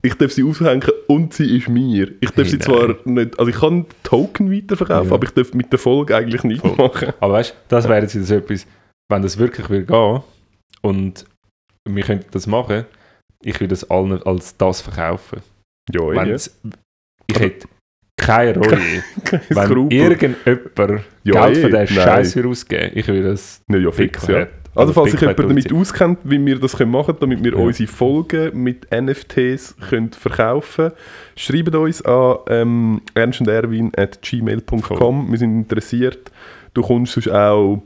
ich 0.06 0.14
darf 0.14 0.32
sie 0.32 0.42
aufhängen 0.44 0.88
und 1.06 1.32
sie 1.34 1.56
ist 1.56 1.68
mir. 1.68 2.12
Ich 2.20 2.30
darf 2.30 2.44
Hey, 2.46 2.50
sie 2.52 2.58
zwar 2.58 2.96
nicht, 3.04 3.38
also 3.38 3.50
ich 3.50 3.56
kann 3.56 3.86
Token 4.02 4.50
weiterverkaufen, 4.52 5.08
Ja. 5.10 5.14
aber 5.14 5.24
ich 5.24 5.30
darf 5.32 5.52
mit 5.54 5.70
der 5.72 5.78
Folge 5.78 6.16
eigentlich 6.16 6.42
nichts 6.44 6.64
machen. 6.76 7.12
Aber 7.20 7.34
weißt 7.34 7.50
du, 7.52 7.54
das 7.68 7.88
wäre 7.88 8.02
jetzt 8.02 8.14
etwas, 8.14 8.66
wenn 9.10 9.22
das 9.22 9.38
wirklich 9.38 9.68
will 9.70 9.84
gehen 9.84 10.20
und 10.82 11.24
wir 11.88 12.02
könnten 12.02 12.26
das 12.32 12.46
machen, 12.46 12.84
ich 13.42 13.60
würde 13.60 13.74
es 13.74 13.88
allen 13.90 14.22
als 14.22 14.56
das 14.56 14.80
verkaufen. 14.80 15.40
Ja, 15.92 16.00
Wenn's, 16.08 16.58
ich 17.28 17.38
hätte 17.38 17.68
keine 18.16 18.56
Reue, 18.58 18.78
wenn 19.50 19.90
irgendjemand 19.90 21.04
Ja, 21.22 21.46
Geld 21.46 21.56
für 21.58 21.68
eh, 21.68 21.80
diesen 21.80 21.96
nein. 21.96 22.04
Scheiß 22.04 22.34
würde 22.36 22.48
ausgeben, 22.48 22.90
ich 22.94 23.06
würde 23.06 23.30
das 23.30 23.62
Ja, 23.70 23.76
ja, 23.78 23.90
fix, 23.92 24.26
ja. 24.26 24.46
Pickhard- 24.76 24.80
Also 24.80 24.92
falls 24.92 25.10
sich 25.12 25.20
jemand 25.20 25.38
damit 25.38 25.72
auskennt, 25.72 26.18
wie 26.24 26.44
wir 26.44 26.58
das 26.58 26.76
können 26.76 26.90
machen 26.90 27.06
können, 27.06 27.18
damit 27.20 27.44
wir 27.44 27.52
Ja. 27.52 27.58
unsere 27.58 27.88
Folgen 27.88 28.62
mit 28.62 28.88
NFTs 28.92 29.76
können 29.88 30.12
verkaufen 30.12 30.90
schreibt 31.36 31.74
uns 31.74 32.02
an 32.02 32.36
ähm, 32.48 33.00
ernstanderwin.gmail.com. 33.14 35.30
Wir 35.30 35.38
sind 35.38 35.56
interessiert. 35.60 36.30
Du 36.74 36.82
kommst 36.82 37.12
sonst 37.14 37.28
auch 37.30 37.82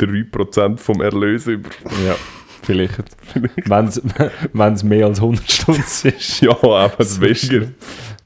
3% 0.00 0.78
vom 0.78 1.00
Erlös 1.00 1.46
über. 1.46 1.68
Ja, 2.06 2.16
vielleicht. 2.62 2.98
Wenn 4.54 4.72
es 4.74 4.84
mehr 4.84 5.06
als 5.06 5.20
100 5.20 5.50
Stunden 5.50 5.80
ist. 5.82 6.40
ja, 6.40 6.50
aber 6.50 6.92
weniger. 6.98 7.68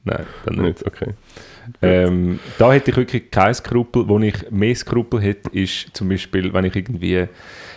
Nein, 0.03 0.25
dann 0.45 0.55
nicht. 0.55 0.81
Nicht, 0.81 0.87
okay. 0.87 1.13
Ähm, 1.81 2.39
da 2.57 2.73
hätte 2.73 2.91
ich 2.91 2.97
wirklich 2.97 3.31
kein 3.31 3.53
Skrupel. 3.53 4.07
Wo 4.07 4.19
ich 4.19 4.49
mehr 4.51 4.75
Skrupel 4.75 5.21
hätte, 5.21 5.49
ist 5.51 5.89
zum 5.93 6.09
Beispiel, 6.09 6.53
wenn 6.53 6.65
ich 6.65 6.75
irgendwie, 6.75 7.13
ja, 7.13 7.27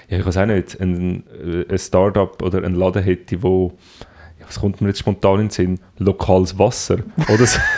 ich 0.08 0.24
weiß 0.24 0.38
auch 0.38 0.46
nicht, 0.46 0.80
ein, 0.80 1.24
äh, 1.42 1.70
ein 1.70 1.78
Startup 1.78 2.40
oder 2.42 2.64
einen 2.64 2.74
Laden 2.74 3.02
hätte, 3.02 3.42
wo, 3.42 3.76
ja, 4.40 4.46
was 4.46 4.60
kommt 4.60 4.80
mir 4.80 4.88
jetzt 4.88 5.00
spontan 5.00 5.34
in 5.34 5.46
den 5.46 5.50
Sinn, 5.50 5.80
lokales 5.98 6.58
Wasser. 6.58 6.98
Oder 7.32 7.46
so, 7.46 7.58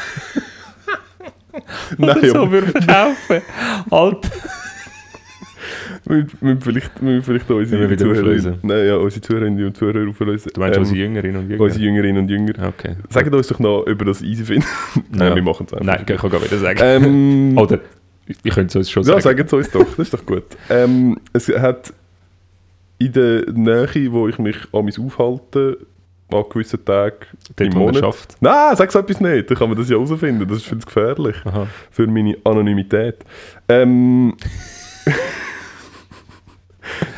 Nein, 1.98 2.18
oder 2.18 2.28
so 2.28 2.50
würde 2.50 2.66
verkaufen. 2.68 3.42
Alter, 3.90 4.30
Wir 6.08 6.26
müssen 6.40 6.60
vielleicht, 6.60 7.02
wir 7.02 7.10
müssen 7.10 7.22
vielleicht 7.24 7.50
unsere 7.50 7.96
Zuhörerinnen, 7.96 8.58
nein, 8.62 8.86
ja, 8.86 8.96
unsere 8.96 9.20
Zuhörerinnen 9.22 9.66
und 9.66 9.76
Zuhörer 9.76 10.08
auflösen. 10.08 10.50
Du 10.54 10.60
meinst 10.60 10.76
Ähm, 10.76 10.82
unsere 10.82 10.98
Jüngerinnen 11.00 11.36
und 11.42 11.50
Jünger? 11.50 11.62
unsere 11.64 11.84
Jüngerinnen 11.84 12.22
und 12.22 12.28
Jünger. 12.30 12.52
Okay. 12.68 12.94
Sagt 13.10 13.34
uns 13.34 13.46
doch 13.48 13.58
noch, 13.58 13.86
ihr 13.86 13.94
das 13.96 14.22
easy 14.22 14.44
findet. 14.44 14.68
Nein, 15.10 15.28
Ja. 15.30 15.34
wir 15.34 15.42
machen 15.42 15.66
es 15.66 15.72
einfach. 15.74 15.84
Nein, 15.86 16.04
ich 16.08 16.16
kann 16.16 16.30
gar 16.30 16.42
wieder 16.44 16.58
sagen. 16.58 16.78
Ähm, 16.82 17.58
Oder, 17.58 17.80
ich 18.28 18.54
könnte 18.54 18.66
es 18.66 18.76
uns 18.76 18.90
schon 18.90 19.02
ja, 19.02 19.20
sagen. 19.20 19.22
sagen 19.22 19.42
es 19.46 19.52
uns 19.52 19.70
doch, 19.70 19.84
das 19.84 19.98
ist 19.98 20.14
doch 20.14 20.24
gut. 20.24 20.44
Ähm, 20.70 21.18
es 21.32 21.48
hat 21.48 21.92
in 22.98 23.12
der 23.12 23.44
Nähe, 23.52 24.12
wo 24.12 24.28
ich 24.28 24.38
mich 24.38 24.56
an 24.72 24.84
mich 24.84 24.98
aufhalte, 25.00 25.78
an 26.32 26.44
gewissen 26.50 26.84
Tagen 26.84 27.16
Dort, 27.56 27.72
im 27.72 27.78
Monat. 27.78 27.96
schafft. 27.98 28.36
Nein, 28.40 28.76
sag 28.76 28.90
so 28.92 28.98
etwas 29.00 29.20
nicht, 29.20 29.50
dann 29.50 29.56
kann 29.58 29.68
man 29.68 29.76
das 29.78 29.88
ja 29.90 29.96
herausfinden, 29.96 30.46
das 30.48 30.58
ist 30.58 30.66
viel 30.66 30.78
zu 30.78 30.86
gefährlich 30.86 31.36
Aha. 31.44 31.66
für 31.90 32.06
meine 32.06 32.36
Anonymität. 32.44 33.16
Ähm, 33.68 34.34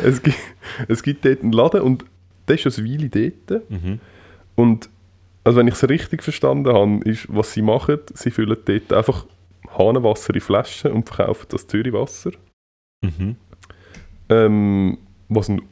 es, 0.02 0.22
gibt, 0.22 0.38
es 0.88 1.02
gibt 1.02 1.24
dort 1.24 1.42
einen 1.42 1.52
Laden 1.52 1.80
und 1.82 2.04
der 2.46 2.54
ist 2.54 2.62
schon 2.62 2.84
eine 2.84 2.92
Weile 2.92 3.08
dort. 3.08 3.70
Mhm. 3.70 4.00
Und 4.54 4.88
also 5.44 5.58
wenn 5.58 5.68
ich 5.68 5.74
es 5.74 5.88
richtig 5.88 6.22
verstanden 6.22 6.72
habe, 6.72 7.00
ist, 7.08 7.26
was 7.28 7.52
sie 7.52 7.62
machen, 7.62 8.00
sie 8.14 8.30
füllen 8.30 8.56
dort 8.64 8.92
einfach 8.92 9.24
Hahnenwasser 9.76 10.34
in 10.34 10.40
Flaschen 10.40 10.92
und 10.92 11.08
verkaufen 11.08 11.46
das 11.50 11.66
Zürichwasser. 11.66 12.32
Mhm. 13.02 13.36
Ähm, 14.28 14.98
was 15.28 15.48
eine 15.48 15.62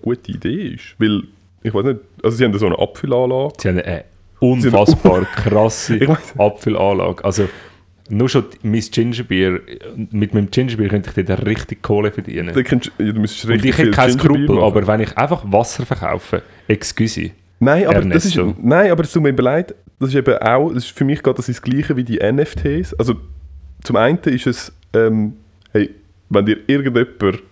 gute 0.00 0.32
Idee 0.32 0.74
ist. 0.74 0.96
Weil, 0.98 1.22
ich 1.62 1.72
weiß 1.72 1.84
nicht, 1.84 2.00
also 2.22 2.36
sie 2.36 2.44
haben 2.44 2.58
so 2.58 2.66
eine 2.66 2.78
Abfüllanlage. 2.78 3.54
Sie 3.58 3.68
haben 3.68 3.80
eine 3.80 4.04
unfassbar 4.40 5.24
krasse 5.36 6.18
Apfelanlage. 6.36 7.24
Also, 7.24 7.48
nur 8.12 8.28
schon 8.28 8.44
mein 8.62 8.80
Gingerbier, 8.80 9.60
mit 10.10 10.34
meinem 10.34 10.50
Gingerbier 10.50 10.88
könnte 10.88 11.10
ich 11.16 11.26
dort 11.26 11.46
richtig 11.46 11.82
Kohle 11.82 12.12
verdienen. 12.12 12.54
Da 12.54 12.62
kennst, 12.62 12.92
ja, 12.98 13.12
du 13.12 13.20
müsstest 13.20 13.46
Und 13.46 13.52
richtig 13.52 13.70
ich 13.70 13.78
hätte 13.78 13.90
keinen 13.90 14.18
Skrupel, 14.18 14.58
aber 14.58 14.86
wenn 14.86 15.00
ich 15.00 15.16
einfach 15.16 15.42
Wasser 15.50 15.86
verkaufe, 15.86 16.42
excuse. 16.68 17.30
Nein, 17.58 17.86
aber 17.86 18.02
das 18.02 18.26
ist, 18.26 18.36
Ernesto. 18.36 18.60
nein, 18.62 18.90
aber 18.90 19.04
es 19.04 19.12
tut 19.12 19.22
mir 19.22 19.32
leid, 19.32 19.74
das 19.98 20.10
ist 20.10 20.16
eben 20.16 20.36
auch, 20.38 20.72
das 20.72 20.84
ist 20.84 20.96
für 20.96 21.04
mich 21.04 21.22
geht 21.22 21.38
das 21.38 21.46
das 21.46 21.62
Gleiche 21.62 21.96
wie 21.96 22.04
die 22.04 22.18
NFTs. 22.18 22.94
Also 22.94 23.14
zum 23.82 23.96
einen 23.96 24.18
ist 24.18 24.46
es, 24.46 24.72
ähm, 24.92 25.34
hey, 25.72 25.90
wenn 26.28 26.44
dir 26.44 26.58
irgendjemand 26.66 27.42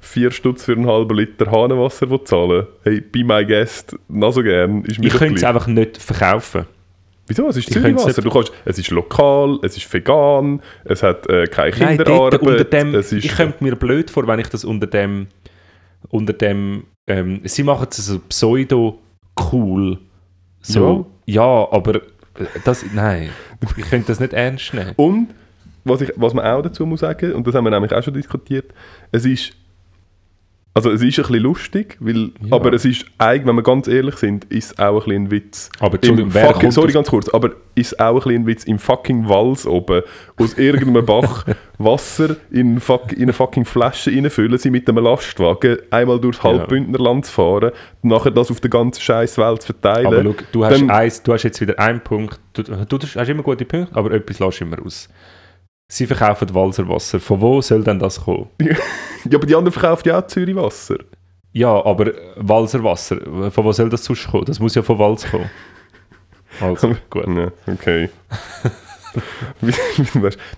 4 0.00 0.30
Stutz 0.30 0.64
für 0.64 0.72
einen 0.72 0.86
halben 0.86 1.16
Liter 1.16 1.50
Hahnenwasser 1.50 2.24
zahlen 2.24 2.66
hey, 2.82 3.00
be 3.00 3.22
my 3.22 3.44
guest, 3.44 3.96
noch 4.08 4.32
so 4.32 4.42
gern, 4.42 4.82
ist 4.82 4.98
mir 4.98 5.06
Ich 5.06 5.14
könnte 5.14 5.36
es 5.36 5.44
einfach 5.44 5.66
nicht 5.66 5.98
verkaufen. 5.98 6.66
Wieso? 7.28 7.46
Es 7.48 7.56
ist 7.58 7.72
Zürichwasser. 7.72 8.22
Du 8.22 8.30
kannst, 8.30 8.52
es 8.64 8.78
ist 8.78 8.90
lokal, 8.90 9.58
es 9.62 9.76
ist 9.76 9.92
vegan, 9.92 10.62
es 10.84 11.02
hat 11.02 11.28
äh, 11.28 11.46
keine 11.46 11.76
Nein, 11.76 11.96
Kinderarbeit. 11.98 12.40
unter 12.42 12.64
dem, 12.64 12.94
es 12.94 13.12
ist, 13.12 13.24
ich 13.24 13.36
kommt 13.36 13.60
mir 13.60 13.76
blöd 13.76 14.10
vor, 14.10 14.26
wenn 14.26 14.40
ich 14.40 14.48
das 14.48 14.64
unter 14.64 14.86
dem, 14.86 15.28
unter 16.08 16.32
dem, 16.32 16.84
ähm, 17.06 17.40
sie 17.44 17.62
machen 17.62 17.86
es 17.90 17.98
so 17.98 18.18
pseudo 18.20 18.98
cool. 19.52 19.98
So, 20.62 21.06
ja, 21.26 21.68
aber 21.70 21.96
äh, 21.96 22.00
das, 22.64 22.84
nein, 22.94 23.30
ich 23.76 23.84
könnte 23.88 24.08
das 24.08 24.20
nicht 24.20 24.32
ernst 24.32 24.72
nehmen. 24.72 24.92
Und 24.96 25.28
was, 25.84 26.00
ich, 26.00 26.12
was 26.16 26.34
man 26.34 26.46
auch 26.46 26.62
dazu 26.62 26.86
muss 26.86 27.00
sagen, 27.00 27.32
und 27.32 27.46
das 27.46 27.54
haben 27.54 27.64
wir 27.64 27.70
nämlich 27.70 27.92
auch 27.92 28.02
schon 28.02 28.14
diskutiert, 28.14 28.72
es 29.12 29.24
ist, 29.24 29.52
also 30.74 30.90
es 30.92 31.02
ist 31.02 31.18
ein 31.18 31.22
bisschen 31.22 31.42
lustig, 31.42 31.96
weil, 31.98 32.30
Ja. 32.40 32.52
aber 32.52 32.72
es 32.72 32.84
ist 32.84 33.04
eigentlich, 33.18 33.46
wenn 33.48 33.56
wir 33.56 33.62
ganz 33.64 33.88
ehrlich 33.88 34.14
sind, 34.16 34.44
ist 34.44 34.72
es 34.72 34.78
auch 34.78 34.94
ein 35.06 35.08
bisschen 35.08 35.22
ein 35.24 35.30
Witz. 35.32 35.70
Aber 35.80 35.98
wer 36.02 36.46
fucking, 36.52 36.70
sorry, 36.70 36.92
ganz 36.92 37.08
kurz, 37.08 37.28
aber 37.30 37.50
ist 37.74 37.98
auch 37.98 38.14
ein 38.14 38.14
bisschen 38.14 38.42
ein 38.42 38.46
Witz 38.46 38.64
im 38.64 38.78
fucking 38.78 39.28
Wals 39.28 39.66
oben 39.66 40.02
aus 40.36 40.54
irgendeinem 40.56 41.04
Bach 41.04 41.44
Wasser 41.78 42.36
in, 42.52 42.72
eine 42.72 42.80
fuck, 42.80 43.12
in 43.12 43.22
eine 43.22 43.32
fucking 43.32 43.64
Flasche 43.64 44.10
reinfüllen, 44.12 44.58
sie 44.58 44.70
mit 44.70 44.88
einem 44.88 45.02
Lastwagen 45.02 45.78
einmal 45.90 46.20
durchs 46.20 46.42
Halbbündnerland 46.42 47.26
zu 47.26 47.32
fahren, 47.32 47.72
nachher 48.02 48.30
das 48.30 48.50
auf 48.50 48.60
der 48.60 48.70
ganzen 48.70 49.00
scheiß 49.00 49.36
Welt 49.38 49.62
zu 49.62 49.72
verteilen. 49.72 50.06
Aber 50.06 50.22
schau, 50.22 50.34
du 50.52 50.64
hast, 50.64 50.80
Dann- 50.80 50.90
eins, 50.90 51.22
du 51.22 51.32
hast 51.32 51.42
jetzt 51.42 51.60
wieder 51.60 51.78
einen 51.78 52.00
Punkt, 52.00 52.38
du, 52.52 52.62
du 52.62 52.76
hast 52.98 53.28
immer 53.28 53.42
gute 53.42 53.64
Punkte, 53.64 53.96
aber 53.96 54.12
etwas 54.12 54.38
lässt 54.38 54.60
immer 54.60 54.76
aus. 54.84 55.08
Sie 55.90 56.06
verkaufen 56.06 56.54
Walserwasser. 56.54 57.18
Von 57.18 57.40
wo 57.40 57.62
soll 57.62 57.82
denn 57.82 57.98
das 57.98 58.20
kommen? 58.20 58.48
ja, 58.60 58.76
aber 59.34 59.46
die 59.46 59.54
anderen 59.54 59.72
verkauft 59.72 60.04
ja 60.06 60.18
auch 60.18 60.26
Zürichwasser. 60.26 60.98
Ja, 61.52 61.82
aber 61.84 62.12
Walserwasser, 62.36 63.50
von 63.50 63.64
wo 63.64 63.72
soll 63.72 63.88
das 63.88 64.04
sonst 64.04 64.28
kommen? 64.28 64.44
Das 64.44 64.60
muss 64.60 64.74
ja 64.74 64.82
von 64.82 64.98
Wals 64.98 65.26
kommen. 65.30 65.50
Also, 66.60 66.94
gut. 67.10 67.26
Ja, 67.26 67.50
okay. 67.66 68.10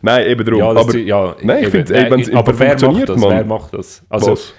Nein, 0.03 0.27
eben 0.27 0.45
darum. 0.45 0.61
Ja, 0.61 0.71
aber 0.71 0.97
ja, 0.97 1.37
Nein, 1.43 1.63
ich 1.63 1.75
eben, 1.75 1.93
ey, 1.93 2.03
nein, 2.03 2.11
wenn's 2.11 2.35
aber 2.35 2.59
wer 2.59 2.75
macht 2.91 3.09
das? 3.09 3.23
Wer 3.23 3.45
macht 3.45 3.75
das? 3.75 4.03
Also, 4.09 4.33
was? 4.33 4.55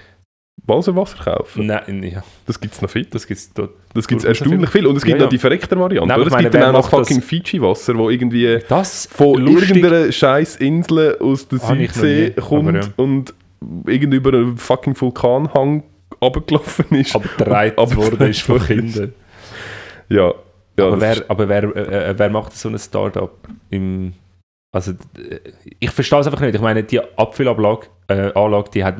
Walserwasser 0.64 1.18
kaufen? 1.24 1.66
nein, 1.66 2.02
ja, 2.04 2.22
Das 2.46 2.60
gibt 2.60 2.74
es 2.74 2.82
noch 2.82 2.90
viel. 2.90 3.04
das 3.06 3.26
gibt 3.26 3.40
es 3.40 3.52
dort. 3.52 3.70
Das 3.94 4.06
gibt 4.06 4.20
es 4.20 4.24
Gut, 4.26 4.28
erstaunlich 4.40 4.70
viel. 4.70 4.86
Und 4.86 4.96
es 4.96 5.04
gibt 5.04 5.18
Ja, 5.18 5.24
noch 5.24 5.30
die 5.30 5.38
verreckte 5.38 5.78
Variante. 5.78 6.08
Nein? 6.08 6.20
Es 6.26 6.30
meine, 6.30 6.42
gibt 6.44 6.54
dann 6.54 6.74
auch 6.74 6.82
noch 6.82 6.88
fucking 6.90 7.20
Fiji-Wasser, 7.20 7.96
wo 7.96 8.10
irgendwie 8.10 8.58
Das 8.68 9.06
von 9.06 9.40
lustig- 9.40 9.70
irgendeiner 9.76 10.12
scheiß 10.12 10.56
Insel 10.56 11.18
aus 11.18 11.48
der 11.48 11.58
Südsee 11.58 12.30
kommt 12.30 12.74
ja. 12.74 12.90
und 12.96 13.34
irgendwie 13.86 14.16
über 14.18 14.32
einen 14.34 14.56
fucking 14.56 14.98
Vulkanhang 15.00 15.82
runtergelaufen 16.20 16.84
ist. 16.96 17.16
aber 17.16 17.24
dreit 17.38 17.76
gedreht 17.76 18.30
ist 18.30 18.42
von. 18.42 18.60
Kindern. 18.60 19.12
Ja. 20.08 20.32
ja 20.78 20.86
aber 20.86 21.00
wer, 21.00 21.24
aber 21.28 21.48
wer, 21.48 21.62
äh, 21.76 22.10
äh, 22.10 22.14
wer 22.18 22.30
macht 22.30 22.56
so 22.56 22.68
ein 22.68 22.78
Startup? 22.78 23.32
Im, 23.70 24.12
also, 24.72 24.92
äh, 24.92 25.40
ich 25.80 25.90
verstehe 25.90 26.20
es 26.20 26.26
einfach 26.26 26.40
nicht. 26.40 26.54
Ich 26.54 26.60
meine, 26.60 26.84
die 26.84 27.00
Abfüllanlage, 27.00 27.86
äh, 28.08 28.30
Anlage, 28.34 28.70
die 28.74 28.84
hat 28.84 28.96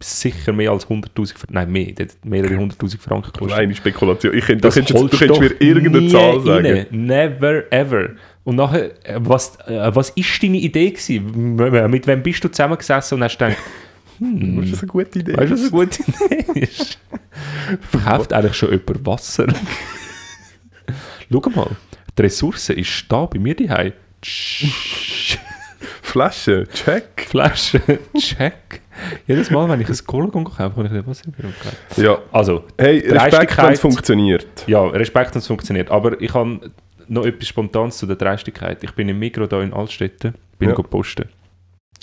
sicher 0.00 0.52
mehr 0.52 0.70
als 0.70 0.86
100'000, 0.88 1.34
Fr- 1.34 1.44
nein, 1.50 1.70
mehr, 1.70 1.92
die 1.92 2.02
hat 2.04 2.10
mehrere 2.24 2.54
100'000 2.54 2.98
Franken 2.98 3.32
gekostet. 3.32 3.58
Reine 3.58 3.74
Spekulation. 3.74 4.34
Ich 4.34 4.44
könnte, 4.46 4.62
du 4.62 4.68
Das 4.68 4.74
könntest, 4.74 4.98
jetzt- 5.00 5.12
du 5.12 5.18
könntest 5.18 5.40
mir 5.40 5.60
irgendeine 5.60 6.08
Zahl 6.08 6.40
sagen. 6.40 6.66
rein. 6.66 6.86
Never 6.90 7.70
ever. 7.72 8.10
Und 8.44 8.56
nachher, 8.56 8.90
äh, 9.06 9.16
was, 9.18 9.56
äh, 9.66 9.94
was 9.94 10.10
ist 10.10 10.42
deine 10.42 10.56
Idee 10.56 10.90
gewesen? 10.90 11.56
Mit 11.90 12.06
wem 12.06 12.22
bist 12.22 12.42
du 12.42 12.48
zusammengesessen 12.48 13.16
und 13.18 13.24
hast 13.24 13.38
gedacht, 13.38 13.58
hm, 14.18 14.56
Das 14.62 14.70
ist 14.70 14.78
eine 14.82 14.88
gute 14.88 15.18
Idee. 15.18 15.36
weißt 15.36 15.50
du, 15.50 15.54
was 15.54 15.60
eine 15.62 15.70
gute 15.70 16.02
Idee 16.02 16.60
ist? 16.60 16.98
Verkauft 17.90 18.32
eigentlich 18.32 18.54
schon 18.56 18.70
jemand 18.70 19.06
Wasser? 19.06 19.46
Schau 21.32 21.50
mal, 21.54 21.70
die 22.18 22.22
Ressource 22.22 22.70
ist 22.70 23.04
da 23.08 23.26
bei 23.26 23.38
mir 23.38 23.54
daheim. 23.54 23.92
Flasche, 26.02 26.66
check. 26.72 27.26
Flasche, 27.28 27.80
check. 28.18 28.80
Jedes 29.26 29.50
Mal, 29.50 29.68
wenn 29.68 29.80
ich 29.80 29.88
ein 29.88 29.96
Cola 30.06 30.26
kaufe, 30.28 30.52
kann 30.74 30.86
ich 30.86 30.92
nicht 30.92 31.06
Wasser 31.06 31.24
kaufen. 31.30 32.02
Ja. 32.02 32.18
Also, 32.32 32.64
Hey, 32.78 32.98
Respekt, 33.08 33.56
wenn 33.58 33.72
es 33.72 33.80
funktioniert. 33.80 34.46
Ja, 34.66 34.84
Respekt, 34.86 35.34
dass 35.34 35.42
es 35.44 35.46
funktioniert. 35.46 35.90
Aber 35.90 36.20
ich 36.20 36.32
habe 36.34 36.70
noch 37.08 37.24
etwas 37.26 37.48
Spontanes 37.48 37.98
zu 37.98 38.06
der 38.06 38.16
Dreistigkeit. 38.16 38.82
Ich 38.84 38.92
bin 38.92 39.08
im 39.08 39.18
Mikro 39.18 39.46
hier 39.48 39.60
in 39.62 39.72
Altstetten, 39.72 40.34
bin 40.58 40.70
Ja. 40.70 40.74
posten. 40.76 41.28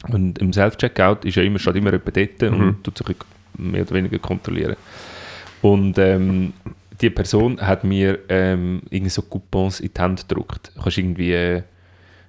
Und 0.10 0.38
im 0.40 0.54
Self-Checkout 0.54 1.26
ist 1.26 1.36
ja 1.36 1.44
immer, 1.44 1.60
steht 1.60 1.76
immer 1.76 1.92
jemand 1.92 2.16
dort 2.16 2.52
Mhm. 2.52 2.62
und 2.62 2.84
tut 2.84 2.98
sich 2.98 3.16
mehr 3.58 3.82
oder 3.82 3.92
weniger 3.96 4.20
kontrollieren. 4.20 4.76
Und 5.62 5.98
ähm, 5.98 6.54
die 7.02 7.10
Person 7.10 7.60
hat 7.60 7.84
mir 7.84 8.20
ähm, 8.30 8.82
irgendwie 8.90 9.10
so 9.10 9.22
Coupons 9.24 9.80
in 9.80 9.92
die 9.96 10.02
Hand 10.02 10.28
gedruckt. 10.28 10.72
Du 10.76 10.82
kannst 10.82 10.98
irgendwie, 10.98 11.34
äh, 11.34 11.64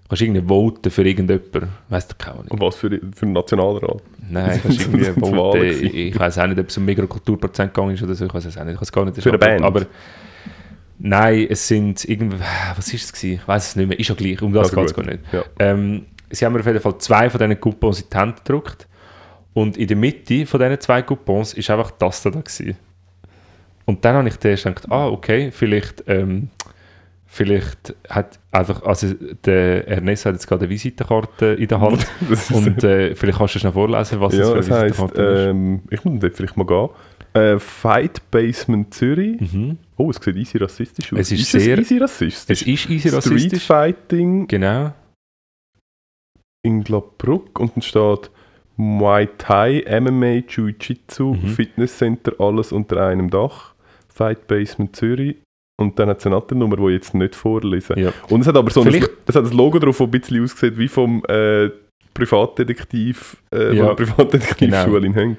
kannst 0.09 0.23
irgendwie 0.23 0.47
voten 0.47 0.91
für 0.91 1.07
irgendjemanden. 1.07 1.69
Weißt 1.89 2.13
du 2.13 2.17
keine 2.17 2.39
Ahnung. 2.39 2.49
Und 2.49 2.61
was 2.61 2.77
für, 2.77 2.89
für 2.89 3.23
einen 3.23 3.33
Nationalrat? 3.33 4.03
Nein, 4.29 4.61
kannst 4.63 4.81
irgendwie 4.81 5.05
voten. 5.05 5.65
Ich, 5.65 6.19
weiß 6.19 6.39
auch 6.39 6.47
nicht, 6.47 6.59
ob 6.59 6.69
es 6.69 6.77
um 6.79 6.85
Mikrokulturprozent 6.85 7.75
gegangen 7.75 7.95
ist 7.95 8.03
oder 8.03 8.15
so. 8.15 8.25
Ich 8.27 8.35
weiß 8.35 8.45
es 8.47 8.57
auch 8.57 8.65
nicht. 8.65 8.75
Ich 8.75 8.81
weiß 8.81 8.93
gar 8.93 9.05
nicht. 9.05 9.23
Für 9.23 9.29
eine 9.29 9.39
Band? 9.39 9.63
Aber 9.63 9.87
nein, 10.99 11.47
es 11.51 11.69
sind 11.69 12.05
irgendwie. 12.07 12.39
Was 12.77 12.93
ist 12.93 13.05
es 13.05 13.13
gewesen? 13.13 13.41
Ich 13.43 13.49
weiß 13.49 13.69
es 13.69 13.77
nicht 13.77 13.89
mehr. 13.89 13.99
Ist 13.99 14.09
ja 14.09 14.15
gleich. 14.15 14.41
Um 14.41 14.53
das 14.53 14.69
Also 14.71 14.77
geht 14.77 14.87
es 14.87 14.95
gar 14.95 15.05
nicht. 15.05 15.21
Ja. 15.33 15.45
Ähm, 15.59 16.07
sie 16.31 16.45
haben 16.45 16.55
mir 16.55 16.61
auf 16.61 16.67
jeden 16.67 16.81
Fall 16.81 16.99
zwei 16.99 17.29
von 17.29 17.39
diesen 17.39 17.61
Coupons 17.61 18.01
in 18.01 18.07
die 18.11 18.17
Hand 18.17 18.45
gedruckt. 18.45 18.89
Und 19.53 19.77
in 19.77 19.89
der 19.89 19.97
Mitte 19.97 20.47
von 20.47 20.61
diesen 20.61 20.81
zwei 20.81 21.03
Coupons 21.03 21.53
ist 21.55 21.69
einfach 21.69 21.91
das 21.91 22.23
da. 22.23 22.31
Gewesen. 22.31 22.77
Und 23.85 24.05
dann 24.05 24.17
habe 24.17 24.29
ich 24.29 24.39
gedacht, 24.39 24.91
ah, 24.91 25.09
okay, 25.09 25.51
vielleicht, 25.51 26.05
ähm, 26.07 26.51
vielleicht 27.31 27.95
hat 28.09 28.41
einfach, 28.51 28.83
also 28.85 29.13
der 29.45 29.87
Ernest 29.87 30.25
hat 30.27 30.33
jetzt 30.35 30.47
gerade 30.47 30.63
eine 30.63 30.71
Visitenkarte 30.71 31.47
in 31.47 31.69
der 31.69 31.81
Hand 31.81 32.07
Das 32.29 32.51
ist, 32.51 32.53
und 32.53 32.83
äh, 32.83 33.15
vielleicht 33.15 33.39
kannst 33.39 33.55
du 33.55 33.59
schnell 33.59 33.73
vorlesen, 33.73 34.19
was 34.21 34.35
ja, 34.35 34.41
das 34.55 34.61
es 34.61 34.67
für 34.67 34.75
eine 34.75 34.85
heisst, 34.85 34.99
Visitenkarte 34.99 35.49
ähm, 35.51 35.83
ich 35.91 36.05
muss 36.05 36.19
dort 36.21 36.35
vielleicht 36.35 36.57
mal 36.57 36.65
gehen. 36.67 36.89
Äh, 37.35 37.59
Fight 37.59 38.23
Basement 38.31 38.93
Zürich. 38.95 39.41
ist. 39.41 39.53
Mhm. 39.53 39.77
Oh, 39.99 40.09
es 40.11 40.17
sieht 40.17 40.37
easy 40.37 40.57
rassistisch 40.59 41.13
aus. 41.13 41.19
Es 41.19 41.33
ist 41.33 41.51
sehr- 41.53 41.79
es 41.79 41.91
easy 41.91 41.97
Es 41.97 42.03
rassistisch? 42.03 42.63
ist 42.63 42.69
easy 42.91 42.99
Street 43.09 43.13
rassistisch. 43.15 43.67
Fighting 43.67 44.49
Genau. 44.49 44.93
in 46.63 46.83
Glabrück 46.83 47.59
und 47.61 47.77
dann 47.77 47.83
steht 47.83 48.31
Muay 48.77 49.29
Thai, 49.39 49.85
MMA, 50.01 50.43
Jiu-Jitsu, 50.49 51.35
Mhm. 51.35 51.49
Fitnesscenter, 51.49 52.33
alles 52.39 52.73
unter 52.73 53.05
einem 53.07 53.29
Dach. 53.31 53.75
Fight 54.09 54.47
Basement 54.47 54.95
Zürich. 54.97 55.37
Und 55.81 55.99
dann 55.99 56.09
hat 56.09 56.19
es 56.19 56.27
eine 56.27 56.35
andere 56.37 56.57
Nummer, 56.59 56.77
die 56.77 56.87
ich 56.89 56.93
jetzt 56.95 57.15
nicht 57.15 57.35
vorlesen. 57.37 57.99
Ja. 57.99 58.13
Und 58.29 58.41
es 58.41 58.47
hat 58.49 58.57
aber 58.57 58.71
so 58.71 58.83
ein, 58.83 58.93
es 59.27 59.35
hat 59.37 59.45
ein 59.45 59.57
Logo 59.57 59.79
drauf, 59.79 59.99
das 59.99 60.07
ein 60.07 60.11
bisschen 60.11 60.43
aussieht 60.43 60.77
wie 60.77 60.89
vom 60.89 61.23
äh, 61.29 61.71
Privatdetektiv, 62.15 63.37
äh, 63.55 63.77
Ja, 63.77 63.87
von 63.87 63.97
der 63.97 64.05
Privatdetektivschule 64.05 65.07
in 65.07 65.15
Henk. 65.15 65.39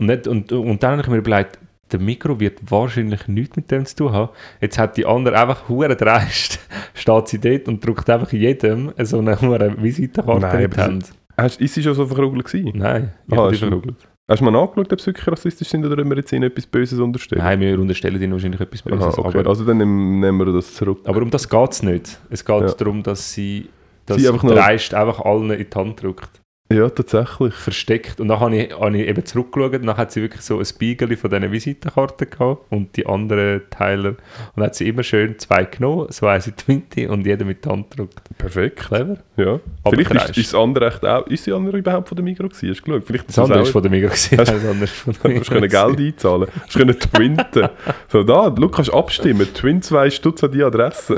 Und, 0.00 0.06
nicht, 0.06 0.26
und, 0.26 0.50
und 0.52 0.82
dann 0.82 0.92
habe 0.92 1.02
ich 1.02 1.08
mir 1.08 1.18
überlegt, 1.18 1.58
der 1.92 2.00
Mikro 2.00 2.38
wird 2.40 2.60
wahrscheinlich 2.70 3.26
nichts 3.28 3.56
mit 3.56 3.70
dem 3.70 3.84
zu 3.84 3.96
tun 3.96 4.12
haben. 4.12 4.30
Jetzt 4.60 4.78
hat 4.78 4.96
die 4.96 5.04
andere 5.06 5.38
einfach 5.38 5.68
hure 5.68 5.94
dreist, 5.96 6.58
steht 6.94 7.28
sie 7.28 7.38
dort 7.40 7.68
und 7.68 7.84
drückt 7.84 8.08
einfach 8.08 8.32
jedem 8.32 8.92
so 9.02 9.18
eine 9.18 9.40
hure 9.40 9.74
Visitenkarte 9.82 10.40
Nein, 10.46 10.64
in 10.64 10.70
die 10.70 10.80
Hand. 10.80 11.12
Hast, 11.36 11.60
ist 11.60 11.74
sie 11.74 11.82
schon 11.82 11.94
so 11.94 12.06
verkrugelt 12.06 12.44
gewesen? 12.44 12.72
Nein, 12.78 13.12
ich 13.26 13.32
Ah, 13.34 13.36
habe 13.36 13.48
die 13.48 13.54
ist 13.54 13.60
schon- 13.60 13.68
verkugelt. 13.70 13.96
Hast 14.30 14.40
du 14.40 14.44
mal 14.44 14.52
nachgeschaut, 14.52 14.92
ob 14.92 15.00
sie 15.00 15.06
wirklich 15.08 15.26
rassistisch 15.26 15.68
sind 15.68 15.84
oder 15.84 16.00
ob 16.00 16.08
wir 16.08 16.16
jetzt 16.16 16.30
ihnen 16.32 16.44
etwas 16.44 16.64
Böses 16.64 17.00
unterstellen? 17.00 17.42
Nein, 17.42 17.58
wir 17.58 17.78
unterstellen 17.80 18.22
ihnen 18.22 18.32
wahrscheinlich 18.32 18.60
etwas 18.60 18.82
Böses. 18.82 19.02
Aha, 19.18 19.18
okay. 19.18 19.38
aber, 19.40 19.48
Also 19.50 19.64
dann 19.64 19.78
nehmen, 19.78 20.38
wir 20.38 20.52
das 20.52 20.72
zurück. 20.74 21.00
aber 21.04 21.20
um 21.20 21.30
das 21.30 21.48
geht 21.48 21.70
es 21.72 21.82
nicht. 21.82 22.20
Es 22.30 22.44
geht 22.44 22.60
Ja. 22.60 22.72
darum, 22.72 23.02
dass 23.02 23.32
sie, 23.32 23.68
dass 24.06 24.18
Sie 24.18 24.28
einfach 24.28 24.48
dreist 24.48 24.94
einfach 24.94 25.20
allen 25.24 25.50
in 25.50 25.66
die 25.68 25.76
Hand 25.78 26.00
drückt. 26.00 26.39
Ja, 26.72 26.88
tatsächlich. 26.88 27.52
versteckt. 27.52 28.20
Und 28.20 28.28
dann 28.28 28.38
habe 28.38 28.56
ich, 28.56 28.72
habe 28.72 28.96
ich 28.96 29.08
eben 29.08 29.24
zurückgeschaut 29.24 29.74
und 29.80 29.86
dann 29.86 29.96
hat 29.96 30.12
sie 30.12 30.22
wirklich 30.22 30.42
so 30.42 30.58
ein 30.60 30.64
Spiegel 30.64 31.16
von 31.16 31.28
diesen 31.28 31.50
Visitenkarten 31.50 32.30
gehabt 32.30 32.62
und 32.70 32.96
die 32.96 33.06
anderen 33.06 33.62
Teiler. 33.70 34.14
Und 34.54 34.62
hat 34.62 34.76
sie 34.76 34.86
immer 34.88 35.02
schön 35.02 35.36
zwei 35.40 35.64
genommen, 35.64 36.06
so 36.10 36.28
eins 36.28 36.46
in 36.46 36.54
die 36.56 36.72
Mitte 36.72 37.10
und 37.10 37.26
jeder 37.26 37.44
mit 37.44 37.64
der 37.64 37.72
Hand 37.72 37.90
gedrückt. 37.90 38.20
Perfekt. 38.38 38.76
Clever. 38.78 39.16
Ja. 39.36 39.58
Aber 39.82 39.96
Vielleicht 39.96 40.30
ist, 40.30 40.38
ist 40.38 40.52
das 40.52 40.60
andere 40.60 40.86
echt 40.88 41.04
auch. 41.04 41.26
Ist 41.26 41.44
die 41.44 41.52
andere 41.52 41.76
überhaupt 41.78 42.08
von 42.08 42.14
der 42.14 42.24
Migro 42.24 42.48
gewesen? 42.48 42.70
Hast 42.70 42.80
du 42.80 42.84
geschaut? 42.84 43.04
Vielleicht 43.04 43.28
Das 43.30 43.38
andere 43.40 43.58
auch- 43.58 43.62
ist 43.64 43.72
von 43.72 43.82
der 43.82 43.90
Migros. 43.90 44.30
gewesen, 44.30 44.38
Hast- 44.40 44.52
das 44.52 44.64
andere 44.70 44.86
von 44.86 45.12
der 45.12 45.22
Du 45.22 45.28
Migros. 45.28 45.48
hast 45.48 45.54
können 45.54 45.68
Geld 45.96 46.14
einzahlen. 46.14 46.46
Du 46.54 46.60
hast 46.66 46.76
können 46.76 46.98
twinten. 47.00 47.68
So, 48.08 48.22
da, 48.22 48.48
du 48.48 48.68
kannst 48.68 48.94
abstimmen. 48.94 49.48
Twin 49.54 49.82
2 49.82 50.10
Stutz 50.10 50.44
an 50.44 50.52
die 50.52 50.62
Adresse. 50.62 51.16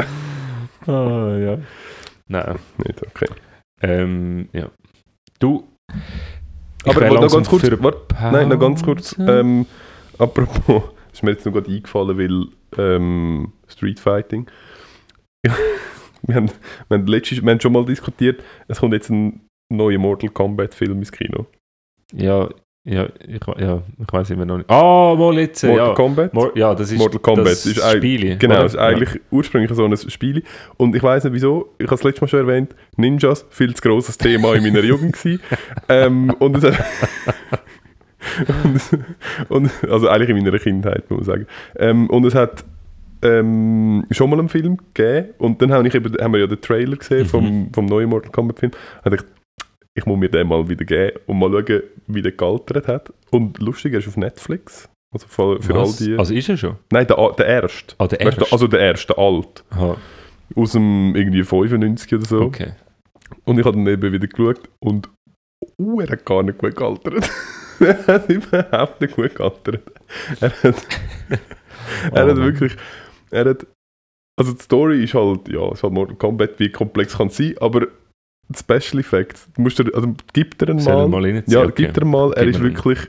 Ah, 0.87 1.37
ja. 1.39 1.59
Nein. 2.29 2.57
Nicht, 2.79 3.03
okay. 3.07 3.27
Ähm, 3.83 4.49
ja. 4.53 4.69
Du. 5.43 5.67
ich 6.85 6.97
Aber 6.97 7.09
noch 7.09 7.33
ganz 7.33 7.49
kurz. 7.49 7.65
Warte, 7.65 8.15
nein, 8.31 8.49
noch 8.49 8.61
ganz 8.61 8.81
kurz. 8.85 9.17
Ähm, 9.19 9.67
apropos, 10.17 10.85
ist 11.13 11.25
mir 11.25 11.33
jetzt 11.33 11.45
noch 11.45 11.53
gerade 11.53 11.69
eingefallen, 11.69 12.17
weil 12.17 12.47
ähm, 12.79 13.53
Street 13.67 13.99
Fighting. 13.99 14.49
wir, 15.43 16.35
haben, 16.37 16.49
wir, 16.89 16.97
haben 16.97 17.07
letztes, 17.09 17.43
wir 17.43 17.51
haben 17.51 17.61
schon 17.61 17.73
mal 17.73 17.85
diskutiert, 17.85 18.41
es 18.69 18.79
kommt 18.79 18.95
jetzt 18.95 19.11
ein 19.11 19.41
neuer 19.69 19.99
Mortal 19.99 20.31
Kombat 20.31 20.75
Film 20.75 20.99
ins 20.99 21.11
Kino. 21.11 21.47
Ja, 22.13 22.49
ja, 22.85 23.07
ich, 23.27 23.41
ja, 23.61 23.81
ich 24.01 24.13
weiß 24.13 24.31
immer 24.31 24.45
noch 24.45 24.57
nicht. 24.59 24.69
Ah, 24.71 25.15
mal 25.17 25.39
jetzt. 25.39 25.63
Mortal 25.63 25.89
ja. 25.89 25.95
Kombat? 25.95 26.35
Mor 26.35 26.51
ja, 26.57 26.75
das 26.75 26.91
ist 26.91 26.99
Mortal 26.99 27.21
Kombat 27.21 27.47
das 27.47 27.65
ist 27.67 27.81
ein- 27.81 27.97
Spiel. 27.99 28.37
Genau, 28.39 28.55
oder? 28.57 28.65
es 28.65 28.75
ist 28.75 28.81
eigentlich 28.81 29.21
ursprünglich 29.31 29.71
so 29.73 29.85
ein 29.85 29.97
Spiel. 29.97 30.43
Und 30.79 30.97
ich 30.97 31.03
weiß 31.03 31.25
nicht 31.25 31.33
wieso, 31.33 31.69
ich 31.79 31.87
habe 31.87 31.95
es 31.95 32.03
letztes 32.03 32.21
Mal 32.23 32.29
schon 32.29 32.41
erwähnt, 32.41 32.75
Ninjas, 32.97 33.47
viel 33.51 33.73
zu 33.75 33.83
grosses 33.83 34.19
Thema 34.19 34.55
in 34.55 34.63
meiner 34.65 34.83
Jugend 34.83 35.13
gewesen. 35.13 35.41
ähm, 35.89 36.35
und 36.39 36.57
es 36.57 36.65
und, 38.65 38.81
und, 39.49 39.71
also 39.91 40.09
eigentlich 40.09 40.31
in 40.31 40.43
meiner 40.45 40.59
Kindheit, 40.59 41.11
muss 41.11 41.19
man 41.21 41.25
sagen. 41.25 41.47
Ähm, 41.77 42.09
und 42.11 42.25
es 42.25 42.35
hat 42.35 42.65
ähm, 43.23 44.05
schon 44.11 44.31
mal 44.31 44.39
einen 44.39 44.49
Film 44.49 44.79
gegeben 44.95 45.29
und 45.39 45.63
dann 45.63 45.73
habe 45.73 45.87
ich 45.87 45.95
eben, 45.95 46.13
haben 46.21 46.33
wir 46.33 46.41
ja 46.41 46.47
den 46.49 46.61
Trailer 46.61 46.97
gesehen 46.97 47.23
Mhm. 47.23 47.27
vom, 47.27 47.71
vom 47.73 47.87
neuen 47.87 48.11
Mortal 48.11 48.33
Kombat 48.33 48.59
Film. 48.59 48.73
Und 49.05 49.13
ich 49.13 49.21
dachte, 49.21 49.33
ich 49.95 50.07
muss 50.07 50.19
mir 50.19 50.29
den 50.29 50.49
mal 50.49 50.69
wieder 50.69 50.85
geben 50.85 51.19
und 51.27 51.39
mal 51.39 51.51
schauen, 51.51 51.83
wie 52.07 52.23
der 52.23 52.33
gealtert 52.33 52.89
hat. 52.89 53.13
Und 53.31 53.59
lustig, 53.61 53.93
er 53.93 53.99
ist 53.99 54.09
auf 54.09 54.17
Netflix. 54.17 54.89
Also 55.13 55.27
für, 55.27 55.63
für 55.63 55.75
all 55.75 55.93
die... 55.93 56.17
Also 56.17 56.33
ist 56.35 56.49
er 56.49 56.57
schon? 56.57 56.77
Nein, 56.91 57.07
der, 57.07 57.33
der 57.37 57.47
erste. 57.47 57.95
Ah, 57.99 58.07
der 58.07 58.21
erste. 58.21 58.47
also 58.51 58.67
der 58.67 58.81
erste, 58.81 59.19
alt. 59.19 59.63
Aha, 59.71 59.97
Aus 60.57 60.73
dem 60.73 61.15
irgendwie 61.15 61.45
95 61.45 62.15
oder 62.15 62.25
so. 62.25 62.41
okay. 62.41 62.73
Und 63.45 63.59
ich 63.59 63.65
habe 63.65 63.77
dann 63.77 63.87
eben 63.87 64.13
wieder 64.13 64.27
geschaut 64.27 64.69
und 64.81 65.09
uh, 65.79 66.01
er 66.01 66.09
hat 66.09 66.25
gar 66.25 66.43
nicht 66.43 66.59
gut 66.59 66.77
gealtert. 66.77 67.31
er 67.81 68.07
hat 68.07 68.29
überhaupt 68.31 69.01
nicht 69.01 69.17
gut 69.17 69.35
gealtert. 69.35 69.83
Er 70.41 70.51
hat, 70.51 70.87
er 72.13 72.27
hat 72.27 72.37
wirklich, 72.37 72.77
er 73.31 73.45
hat, 73.47 73.67
also 74.39 74.53
die 74.53 74.63
Story 74.63 75.05
ist 75.05 75.15
halt, 75.15 75.49
ja, 75.49 75.67
es 75.69 75.79
ist 75.79 75.83
halt 75.83 75.93
Mortal 75.93 76.17
Kombat, 76.17 76.59
wie 76.59 76.71
komplex 76.71 77.17
kann 77.17 77.29
es 77.29 77.37
sein, 77.37 77.55
aber 77.61 77.89
Special 78.55 79.01
Effects, 79.01 79.49
du 79.55 79.63
musst 79.63 79.79
dir, 79.79 79.91
also 79.95 80.15
gibt 80.33 80.63
er 80.63 80.79
Soll 80.79 81.09
mal, 81.09 81.23
mal 81.23 81.43
ja, 81.47 81.61
Okay. 81.65 81.85
gibt 81.85 81.99
er 81.99 82.05
mal, 82.05 82.33
er 82.35 82.47
Gib 82.47 82.55
ist 82.55 82.63
wirklich 82.63 83.09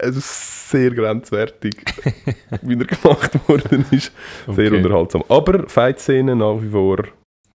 ist 0.00 0.70
sehr 0.70 0.90
grenzwertig, 0.90 1.74
wie 2.62 2.74
er 2.78 2.86
gemacht 2.86 3.48
worden 3.48 3.84
ist. 3.90 4.12
Sehr 4.48 4.68
Okay, 4.72 4.76
unterhaltsam. 4.76 5.22
Aber 5.28 5.68
Fight-Szenen 5.68 6.38
nach 6.38 6.56
wie 6.62 6.70
vor 6.70 7.04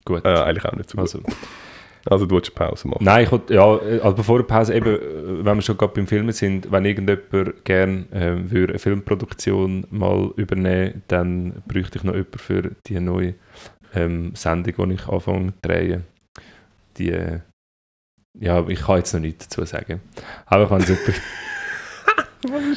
Gut. 0.04 0.24
äh, 0.24 0.28
eigentlich 0.28 0.64
auch 0.66 0.76
nicht 0.76 0.90
so 0.90 0.96
gut. 0.98 1.02
Also, 1.02 1.22
Also 2.08 2.26
du 2.26 2.36
willst 2.36 2.54
Pause 2.54 2.86
machen. 2.88 3.04
nein, 3.04 3.24
ich 3.24 3.32
wollte, 3.32 3.54
ja, 3.54 3.64
also 4.02 4.12
bevor 4.14 4.38
der 4.38 4.44
Pause, 4.44 4.74
eben, 4.74 4.98
wenn 5.44 5.56
wir 5.56 5.62
schon 5.62 5.76
gerade 5.76 5.92
beim 5.94 6.06
Filmen 6.06 6.32
sind, 6.32 6.70
wenn 6.70 6.84
irgendjemand 6.84 7.64
gerne 7.64 8.04
äh, 8.12 8.50
würde 8.50 8.74
eine 8.74 8.78
Filmproduktion 8.78 9.86
mal 9.90 10.30
übernehmen, 10.36 11.02
dann 11.08 11.62
bräuchte 11.66 11.98
ich 11.98 12.04
noch 12.04 12.14
jemanden 12.14 12.38
für 12.38 12.70
die 12.86 13.00
neue 13.00 13.34
ähm, 13.94 14.32
Sendung, 14.34 14.88
die 14.90 14.94
ich 14.94 15.08
anfange 15.08 15.52
zu 15.54 15.58
drehen. 15.62 16.04
Die, 16.98 17.38
ja, 18.38 18.66
ich 18.68 18.80
kann 18.82 18.96
jetzt 18.98 19.12
noch 19.14 19.20
nichts 19.20 19.48
dazu 19.48 19.64
sagen. 19.64 20.00
Aber 20.46 20.70
wenn 20.70 20.78
es 20.82 20.88
jemand 20.88 21.20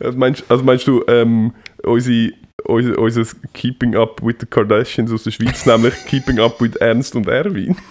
Also 0.00 0.18
meinst, 0.18 0.44
also 0.50 0.64
meinst 0.64 0.86
du, 0.86 1.04
ähm, 1.06 1.52
unsere, 1.84 2.32
unser, 2.64 2.98
unser 2.98 3.24
Keeping 3.52 3.94
Up 3.96 4.20
with 4.24 4.36
the 4.40 4.46
Kardashians 4.46 5.12
aus 5.12 5.22
der 5.24 5.30
Schweiz, 5.30 5.64
nämlich 5.66 5.94
Keeping 6.06 6.40
Up 6.40 6.60
with 6.60 6.74
Ernst 6.76 7.14
und 7.14 7.28
Erwin? 7.28 7.76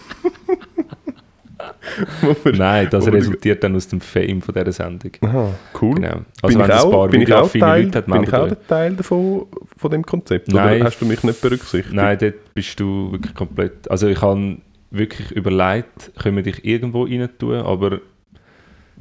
Wir- 2.44 2.54
Nein, 2.54 2.88
das 2.90 3.06
resultiert 3.08 3.64
dann 3.64 3.76
aus 3.76 3.88
dem 3.88 4.02
Fame 4.02 4.42
von 4.42 4.54
dieser 4.54 4.72
Sendung. 4.72 5.12
Aha, 5.22 5.54
cool. 5.82 5.96
Genau. 5.96 6.16
bin 6.16 6.26
Also 6.42 6.60
wenn 6.60 6.66
ich 6.70 6.74
auch, 6.76 6.92
paar 6.92 7.08
bin 7.10 7.22
ich 7.22 7.34
auch, 7.34 7.52
Teil, 7.52 7.84
Leute 7.86 7.98
hat, 8.00 8.06
bin 8.08 8.24
ich 8.24 8.34
auch 8.34 8.48
der 8.48 8.68
Teil 8.68 8.96
davon, 8.96 9.46
von 9.78 9.92
dem 9.92 10.04
Konzept? 10.06 10.48
Nein. 10.50 10.78
Oder 10.78 10.86
hast 10.86 11.00
du 11.02 11.06
mich 11.06 11.24
nicht 11.24 11.42
berücksichtigt? 11.42 11.94
Nein, 11.96 12.18
dort 12.20 12.54
bist 12.54 12.80
du 12.80 13.12
wirklich 13.12 13.34
komplett. 13.36 13.90
Also 13.92 14.08
ich 14.08 14.22
habe 14.22 14.58
wirklich 14.92 15.32
überlegt, 15.32 16.12
können 16.20 16.36
wir 16.36 16.44
dich 16.44 16.64
irgendwo 16.66 17.04
rein 17.06 17.30
tun, 17.40 17.56
aber 17.56 18.00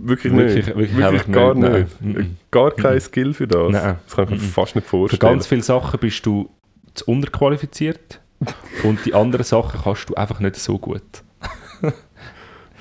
Wirklich, 0.02 0.32
nicht? 0.32 0.66
wirklich, 0.68 0.96
Wirklich 0.96 1.30
gar 1.30 1.54
nicht. 1.54 2.00
nicht? 2.00 2.16
Nein. 2.16 2.36
Gar 2.50 2.70
kein 2.70 2.98
Skill 3.00 3.34
für 3.34 3.46
das? 3.46 3.70
Nein. 3.70 3.96
Das 4.06 4.16
kann 4.16 4.24
ich 4.24 4.30
mir 4.30 4.38
fast 4.38 4.74
nicht 4.74 4.84
Für 4.86 4.90
vorstellen. 4.90 5.20
ganz 5.20 5.46
viele 5.46 5.62
Sachen 5.62 6.00
bist 6.00 6.24
du 6.24 6.48
zu 6.94 7.04
unterqualifiziert 7.06 8.20
und 8.84 9.04
die 9.04 9.12
anderen 9.12 9.44
Sachen 9.44 9.80
kannst 9.82 10.08
du 10.08 10.14
einfach 10.14 10.40
nicht 10.40 10.56
so 10.56 10.78
gut. 10.78 11.02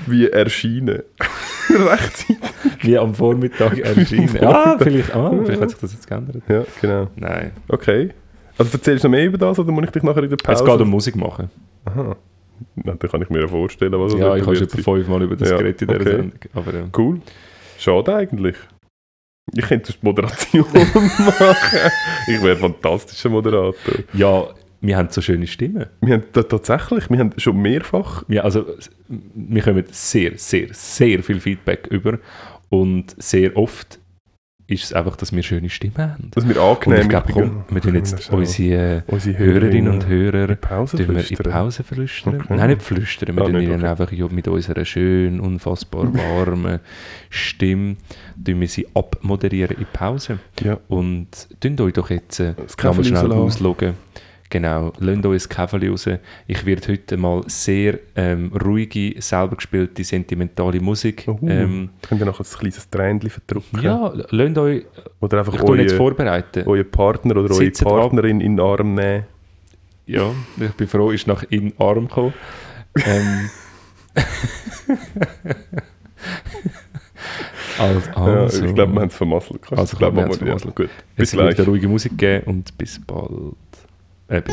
Wie 0.08 0.30
erscheinen. 0.30 1.04
Rechtzeitig. 1.70 2.38
Wie 2.82 2.98
am 2.98 3.14
Vormittag 3.14 3.78
erschienen. 3.78 4.38
ah, 4.44 4.78
vielleicht, 4.80 5.14
ah, 5.14 5.32
vielleicht 5.44 5.62
hat 5.62 5.70
sich 5.72 5.80
das 5.80 5.94
jetzt 5.94 6.08
geändert. 6.08 6.42
Ja, 6.48 6.64
genau. 6.80 7.08
Nein. 7.18 7.52
Okay. 7.68 8.12
Also 8.58 8.78
erzählst 8.78 9.04
du 9.04 9.08
noch 9.10 9.12
mehr 9.12 9.26
über 9.26 9.38
das 9.38 9.60
oder 9.60 9.72
muss 9.72 9.86
ich 9.86 9.92
dich 9.92 10.04
nachher 10.04 10.24
in 10.24 10.30
der 10.30 10.38
Pause... 10.38 10.64
Es 10.64 10.70
geht 10.70 10.82
um 10.82 10.90
Musik 10.90 11.16
machen. 11.18 11.50
Aha. 11.86 12.16
Na, 12.76 12.94
dann 12.96 13.10
kann 13.12 13.22
ich 13.22 13.30
mir 13.30 13.42
ja 13.42 13.48
vorstellen, 13.48 13.94
was 13.94 14.12
das 14.14 14.22
ja, 14.22 14.36
ich 14.36 14.46
habe 14.46 14.56
schon 14.56 14.70
fünfmal 14.70 15.22
über 15.24 15.36
das 15.36 15.50
Ja, 15.50 15.58
geredet 15.58 15.82
in 15.84 15.88
dieser 15.88 16.02
okay. 16.02 16.10
Sendung. 16.12 16.40
Aber, 16.54 16.74
ja. 16.74 16.84
Cool. 16.98 17.22
Schade 17.78 18.16
eigentlich. 18.16 18.56
Ich 19.56 19.66
könnte 19.66 19.92
die 19.94 19.98
Moderation 20.02 20.66
machen. 20.74 21.92
Ich 22.28 22.42
wäre 22.42 22.52
ein 22.52 22.58
fantastischer 22.58 23.30
Moderator. 23.30 23.96
ja, 24.14 24.48
wir 24.82 24.96
haben 24.98 25.10
so 25.10 25.22
schöne 25.22 25.46
Stimmen. 25.48 25.88
Wir 26.02 26.14
haben 26.16 26.24
ta- 26.32 26.44
tatsächlich, 26.44 27.10
wir 27.10 27.18
haben 27.20 27.32
schon 27.38 27.58
mehrfach... 27.62 28.24
Ja, 28.30 28.44
also 28.44 28.66
wir 29.08 29.62
kommen 29.62 29.84
sehr, 29.92 30.38
sehr, 30.38 30.68
sehr 30.72 31.22
viel 31.24 31.40
Feedback 31.40 31.88
über 31.88 32.20
und 32.70 33.16
sehr 33.22 33.58
oft 33.58 33.99
ist 34.70 34.84
es 34.84 34.94
einfach, 34.94 35.16
dass 35.16 35.34
wir 35.34 35.44
schöne 35.44 35.70
Stimmen 35.70 35.98
haben. 35.98 36.32
Dass 36.32 36.48
wir 36.48 36.62
angenehm 36.62 37.02
ich 37.02 37.10
glaube, 37.10 37.34
komm, 37.34 37.64
wir 37.70 37.82
tun 37.82 37.96
jetzt 37.96 38.30
unsere 38.32 39.04
unsere 39.08 39.38
Hörerinnen 39.38 39.92
und 39.94 40.08
Hörer 40.08 40.50
in 40.50 40.58
Pause 40.58 40.98
in 40.98 41.06
flüstern. 41.06 41.52
Pause 41.52 41.84
flüstern. 41.84 42.36
Okay. 42.36 42.56
Nein, 42.56 42.70
nicht 42.70 42.82
flüstern, 42.82 43.36
wir 43.36 43.44
Ah, 43.44 43.46
tun 43.48 43.60
ihnen 43.62 43.76
okay. 43.76 43.88
einfach 43.88 44.12
mit 44.32 44.48
unserer 44.48 44.86
schönen, 44.86 45.40
unfassbar 45.40 46.14
warmen 46.14 46.80
Stimme 47.30 47.98
tun 48.44 48.60
wir 48.62 48.68
sie 48.68 48.88
abmoderieren 48.94 49.78
in 49.78 49.86
Pause. 49.92 50.40
Ja. 50.64 50.78
Und 50.88 51.48
tun 51.60 51.80
euch 51.82 51.94
doch 51.94 52.10
jetzt 52.10 52.40
äh, 52.40 52.54
Das 52.56 52.78
noch 52.78 52.84
mal 52.84 53.04
Käferli 53.04 53.08
schnell 53.10 53.32
ausloggen. 53.32 53.94
Genau, 54.52 54.92
lasst 55.00 55.26
euch 55.28 55.44
das 55.44 55.50
Käferli 55.50 55.90
raus. 55.90 56.08
Ich 56.48 56.66
werde 56.66 56.88
heute 56.92 57.18
mal 57.18 57.44
sehr 57.48 58.00
ähm, 58.16 58.52
ruhige, 58.66 59.22
selber 59.22 59.56
gespielte, 59.58 60.04
sentimentale 60.04 60.80
Musik. 60.80 61.26
Oh, 61.28 61.38
Ähm, 61.48 61.90
könnt 62.02 62.20
ihr 62.22 62.26
noch 62.26 62.40
ein 62.40 62.46
kleines 62.46 62.90
Tränchen 62.90 63.30
verdrücken? 63.30 63.80
ja, 63.82 64.12
lasst 64.32 64.58
euch, 64.58 64.86
Oder 65.20 65.40
einfach 65.40 65.54
ich 65.54 65.62
euren 65.62 65.90
vorbereiten. 65.90 66.68
euren 66.68 66.90
Partner 66.90 67.34
oder 67.34 67.42
eure 67.52 67.54
Sitzt 67.54 67.84
ab. 67.86 67.90
Partnerin 67.90 68.42
in 68.42 68.58
den 68.58 68.66
Arm 68.66 68.96
nehmen. 68.96 69.26
Ja, 70.08 70.32
ich 70.60 70.72
bin 70.72 70.88
froh, 70.88 71.12
ist 71.12 71.28
nach 71.28 71.44
in 71.52 71.70
den 71.70 71.74
Arm 71.80 72.08
gekommen. 72.08 72.34
ähm, 73.06 73.50
also, 77.78 78.00
Ja, 78.10 78.16
also, 78.42 78.66
ich 78.66 78.74
glaube, 78.76 78.94
wir 78.94 79.02
haben 79.02 79.08
es 79.10 79.16
vermasselt. 79.16 79.62
Also, 79.72 79.76
das, 79.84 79.96
glaub, 79.98 80.16
wir 80.16 80.24
wir- 80.26 80.30
ja, 80.32 80.38
vermasselt. 80.38 80.76
Gut, 80.76 80.90
es 81.16 81.16
bis 81.16 81.34
wird 81.34 81.44
gleich. 81.50 81.60
eine 81.60 81.68
ruhige 81.68 81.88
Musik 81.88 82.18
geben 82.18 82.44
und 82.48 82.78
bis 82.78 83.00
bald. 83.06 83.32
Äh, 84.30 84.44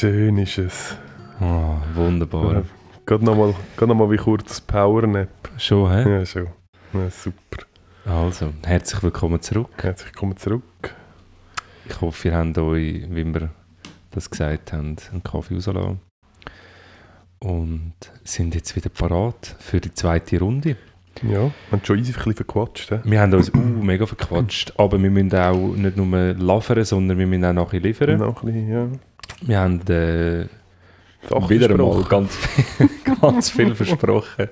schön, 0.00 0.38
ist 0.38 0.56
es. 0.56 0.96
Ah, 1.40 1.76
wunderbar. 1.94 2.62
Geht 3.04 3.20
nochmal 3.20 3.54
noch 3.78 4.10
wie 4.10 4.16
kurz 4.16 4.44
das 4.44 4.60
Powernap. 4.62 5.28
Schon, 5.58 5.92
hä? 5.92 6.10
Ja, 6.10 6.24
schon. 6.24 6.46
Ja, 6.94 7.10
super. 7.10 7.66
Also, 8.06 8.54
herzlich 8.64 9.02
willkommen 9.02 9.42
zurück. 9.42 9.68
Herzlich 9.76 10.14
willkommen 10.14 10.38
zurück. 10.38 10.94
Ich 11.86 12.00
hoffe, 12.00 12.28
ihr 12.28 12.34
habt 12.34 12.56
euch, 12.56 13.04
wie 13.10 13.26
wir 13.26 13.50
das 14.10 14.30
gesagt 14.30 14.72
haben, 14.72 14.96
einen 15.12 15.22
Kaffee 15.22 15.56
rausgelassen. 15.56 16.00
Und 17.40 17.92
sind 18.24 18.54
jetzt 18.54 18.74
wieder 18.76 18.88
parat 18.88 19.54
für 19.58 19.82
die 19.82 19.92
zweite 19.92 20.38
Runde. 20.38 20.76
Ja, 21.22 21.42
wir 21.42 21.52
haben 21.72 21.84
schon 21.84 21.98
easy 21.98 22.12
ein 22.12 22.14
bisschen 22.14 22.34
verquatscht. 22.36 22.88
He? 22.88 23.00
Wir 23.04 23.20
haben 23.20 23.34
uns 23.34 23.52
uh, 23.52 23.58
mega 23.58 24.06
verquatscht, 24.06 24.72
aber 24.78 25.02
wir 25.02 25.10
müssen 25.10 25.34
auch 25.34 25.74
nicht 25.74 25.98
nur 25.98 26.06
liefern, 26.32 26.84
sondern 26.84 27.18
wir 27.18 27.26
müssen 27.26 27.44
auch 27.44 27.52
nachher 27.52 27.80
liefern. 27.80 28.18
Noch 28.18 28.42
ein 28.42 28.46
bisschen, 28.46 28.70
ja. 28.70 28.88
Wir 29.42 29.58
haben 29.60 29.80
äh, 29.88 30.46
wieder 31.48 31.70
einmal 31.70 31.96
gesprochen. 31.98 32.08
ganz, 32.08 32.36
viel- 32.36 32.88
ganz 33.20 33.50
viel 33.56 33.74
versprochen, 33.74 34.48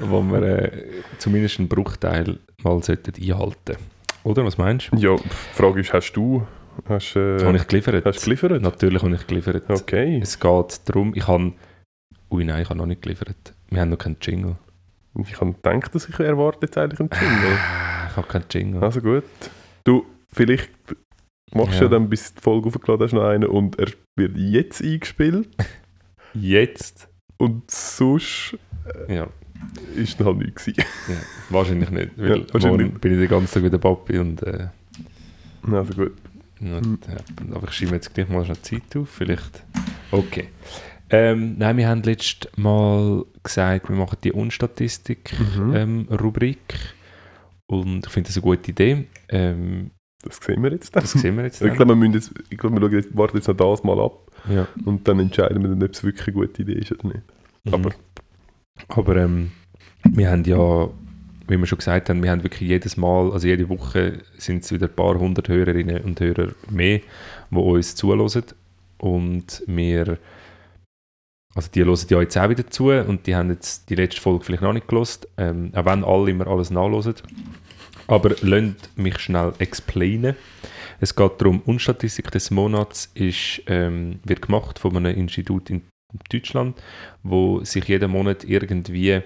wo 0.00 0.22
wir 0.22 0.42
äh, 0.42 0.86
zumindest 1.18 1.58
einen 1.58 1.68
Bruchteil 1.68 2.38
mal 2.62 2.82
sollten 2.82 3.12
einhalten 3.22 3.76
Oder, 4.24 4.44
was 4.44 4.58
meinst 4.58 4.90
du? 4.92 4.96
Ja, 4.96 5.16
die 5.16 5.28
Frage 5.54 5.80
ist, 5.80 5.92
hast 5.92 6.12
du... 6.12 6.46
Hast, 6.88 7.16
äh, 7.16 7.44
Habe 7.44 7.56
ich 7.58 7.66
geliefert? 7.66 8.04
hast 8.06 8.20
du 8.20 8.24
geliefert? 8.24 8.62
Natürlich 8.62 9.02
habe 9.02 9.14
ich 9.14 9.26
geliefert. 9.26 9.64
Okay. 9.68 10.18
Es 10.22 10.38
geht 10.38 10.80
darum, 10.86 11.12
ich 11.14 11.26
habe... 11.28 11.52
Ui, 12.30 12.44
nein, 12.44 12.62
ich 12.62 12.68
habe 12.70 12.78
noch 12.78 12.86
nicht 12.86 13.02
geliefert. 13.02 13.36
Wir 13.70 13.80
haben 13.82 13.90
noch 13.90 13.98
keinen 13.98 14.16
Jingle. 14.22 14.56
Ich 15.18 15.40
habe 15.40 15.52
gedacht, 15.52 15.94
dass 15.94 16.08
ich 16.08 16.18
erwarte 16.20 16.60
jetzt 16.66 16.78
eigentlich 16.78 17.00
einen 17.00 17.10
Jingle. 17.12 17.58
Ah, 17.58 18.06
Ich 18.10 18.16
habe 18.16 18.26
keinen 18.28 18.44
Jingle. 18.50 18.82
Also 18.82 19.00
gut. 19.00 19.24
Du, 19.84 20.06
vielleicht 20.32 20.70
machst 21.54 21.72
du 21.72 21.76
Ja. 21.76 21.82
ja 21.82 21.88
dann, 21.88 22.08
bis 22.08 22.34
die 22.34 22.40
Folge 22.40 22.68
aufgeladen 22.68 23.04
hast, 23.06 23.12
noch 23.12 23.24
einen 23.24 23.44
und 23.48 23.78
er 23.78 23.88
wird 24.16 24.36
jetzt 24.36 24.82
eingespielt 24.82 25.48
Jetzt? 26.34 27.08
und 27.38 27.70
sonst 27.70 28.56
Ja, 29.08 29.26
ist 29.96 30.18
dann 30.20 30.26
halt 30.28 30.38
nichts 30.38 30.66
ja 30.66 30.72
wahrscheinlich 31.50 31.90
nicht. 31.90 32.10
Weil 32.16 32.40
Ja, 32.40 32.44
wahrscheinlich 32.52 32.92
bin 32.94 33.12
ich 33.12 33.18
den 33.18 33.28
ganzen 33.28 33.54
Tag 33.54 33.62
wieder 33.64 33.78
Papi 33.78 34.18
und... 34.18 34.42
Äh, 34.42 34.68
Also 35.70 35.92
gut. 35.94 36.12
Ja, 36.60 36.80
Mhm. 36.80 36.98
ja, 37.08 37.16
aber 37.56 37.68
ich 37.68 37.74
schiebe 37.74 37.94
jetzt 37.94 38.12
gleich 38.14 38.28
mal 38.28 38.44
schnell 38.44 38.60
Zeit 38.60 38.94
auf, 38.96 39.08
vielleicht. 39.08 39.62
Okay. 40.10 40.48
Ähm, 41.08 41.56
nein, 41.58 41.76
wir 41.78 41.88
haben 41.88 42.02
letztes 42.02 42.48
Mal 42.56 43.24
gesagt, 43.42 43.88
wir 43.88 43.96
machen 43.96 44.18
die 44.22 44.32
Unstatistik-Rubrik. 44.32 46.74
Mhm. 46.74 47.76
und 47.76 48.06
ich 48.06 48.12
finde 48.12 48.28
das 48.28 48.36
eine 48.36 48.42
gute 48.42 48.70
Idee. 48.70 49.06
Ähm, 49.28 49.90
Das 50.22 50.36
sehen 50.36 50.62
wir 50.62 50.70
jetzt 50.70 50.94
dann. 50.94 51.02
das 51.02 51.12
sehen 51.12 51.36
wir 51.36 51.44
jetzt. 51.44 51.60
Ich 51.62 51.68
Dann. 51.68 51.76
glaube, 51.76 51.92
wir, 51.92 51.96
müssen 51.96 52.12
jetzt, 52.14 52.32
ich 52.50 52.58
glaube, 52.58 52.76
wir 52.76 52.82
schauen 52.88 52.92
jetzt, 52.98 53.16
warten 53.16 53.36
jetzt 53.38 53.48
noch 53.48 53.56
das 53.56 53.82
mal 53.84 53.98
ab 54.00 54.18
Ja. 54.50 54.66
und 54.84 55.06
dann 55.08 55.18
entscheiden 55.20 55.62
wir 55.62 55.68
dann, 55.70 55.82
ob 55.82 55.92
es 55.92 56.04
wirklich 56.04 56.26
eine 56.28 56.34
gute 56.34 56.62
Idee 56.62 56.74
ist 56.74 56.92
oder 56.92 57.08
nicht. 57.08 57.22
Mhm. 57.64 57.74
Aber 57.74 57.90
Aber 58.88 59.16
ähm, 59.16 59.50
wir 60.04 60.30
haben 60.30 60.44
ja, 60.44 60.88
wie 61.48 61.56
wir 61.58 61.66
schon 61.66 61.78
gesagt 61.78 62.08
haben, 62.10 62.22
wir 62.22 62.30
haben 62.30 62.42
wirklich 62.42 62.68
jedes 62.68 62.96
Mal, 62.96 63.32
also 63.32 63.46
jede 63.46 63.68
Woche 63.68 64.18
sind 64.38 64.62
es 64.64 64.72
wieder 64.72 64.88
ein 64.88 64.94
paar 64.94 65.18
hundert 65.18 65.48
Hörerinnen 65.48 66.02
und 66.02 66.20
Hörer 66.20 66.48
mehr, 66.70 67.00
die 67.50 67.56
uns 67.56 67.94
zuhören. 67.94 68.44
Und 68.98 69.62
wir, 69.66 70.18
also 71.54 71.68
die 71.74 71.84
hören 71.84 71.98
ja 72.08 72.20
jetzt 72.20 72.36
auch 72.38 72.48
wieder 72.50 72.66
zu 72.66 72.90
und 72.90 73.26
die 73.26 73.34
haben 73.34 73.48
jetzt 73.50 73.88
die 73.90 73.94
letzte 73.94 74.20
Folge 74.20 74.44
vielleicht 74.44 74.62
noch 74.62 74.72
nicht 74.74 74.88
gelost, 74.88 75.28
ähm, 75.38 75.72
auch 75.74 75.84
wenn 75.86 76.04
alle 76.04 76.30
immer 76.30 76.46
alles 76.46 76.70
nachhören. 76.70 77.14
Aber 78.06 78.34
lasst 78.40 78.96
mich 78.96 79.18
schnell 79.18 79.52
explainen. 79.58 80.36
Es 81.00 81.14
geht 81.14 81.40
darum, 81.40 81.60
Unstatistik 81.62 82.30
des 82.30 82.50
Monats 82.50 83.10
ist, 83.14 83.62
ähm, 83.66 84.20
wird 84.24 84.42
gemacht 84.42 84.78
von 84.78 84.96
einem 84.96 85.16
Institut 85.16 85.70
in 85.70 85.82
Deutschland, 86.30 86.80
wo 87.22 87.64
sich 87.64 87.84
jeden 87.88 88.10
Monat 88.10 88.44
irgendwie 88.44 89.22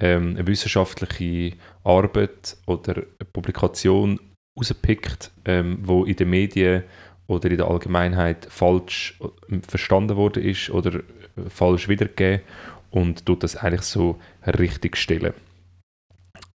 ähm, 0.00 0.36
eine 0.36 0.46
wissenschaftliche 0.46 1.56
Arbeit 1.84 2.56
oder 2.66 2.96
eine 2.96 3.28
Publikation 3.32 4.18
rauspickt, 4.58 5.30
ähm, 5.44 5.78
wo 5.82 6.04
in 6.04 6.16
den 6.16 6.30
Medien 6.30 6.84
oder 7.26 7.50
in 7.50 7.56
der 7.56 7.68
Allgemeinheit 7.68 8.46
falsch 8.50 9.18
äh, 9.20 9.58
verstanden 9.68 10.16
worden 10.16 10.42
ist 10.42 10.70
oder 10.70 10.94
äh, 10.96 11.00
falsch 11.48 11.88
wiedergegeben 11.88 12.42
und 12.90 13.24
tut 13.26 13.42
das 13.42 13.56
eigentlich 13.56 13.82
so 13.82 14.18
richtig 14.46 14.96
stellen. 14.96 15.34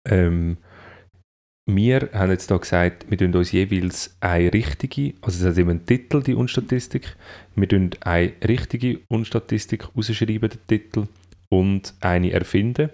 Ähm, 0.09 0.59
wir 1.67 2.11
haben 2.13 2.31
jetzt 2.31 2.51
da 2.51 2.57
gesagt, 2.57 3.11
wir 3.11 3.19
tun 3.19 3.35
uns 3.35 3.53
jeweils 3.53 4.17
eine 4.21 4.53
richtige, 4.53 5.15
also 5.21 5.45
es 5.45 5.51
hat 5.51 5.59
immer 5.59 5.73
einen 5.73 5.85
Titel, 5.85 6.23
die 6.23 6.35
Unstatistik, 6.35 7.17
wir 7.57 7.69
tun 7.69 7.91
eine 8.01 8.33
richtige 8.47 9.01
Unstatistik 9.09 9.89
rausschreiben, 9.97 10.49
den 10.49 10.67
Titel, 10.69 11.09
und 11.49 11.95
eine 12.01 12.33
erfinden. 12.33 12.91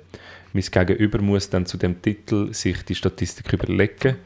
Mein 0.52 0.64
Gegenüber 0.64 1.20
muss 1.22 1.48
dann 1.48 1.66
zu 1.66 1.76
dem 1.76 2.02
Titel 2.02 2.52
sich 2.52 2.82
die 2.84 2.94
Statistik 2.94 3.52
überlegen. 3.52 4.16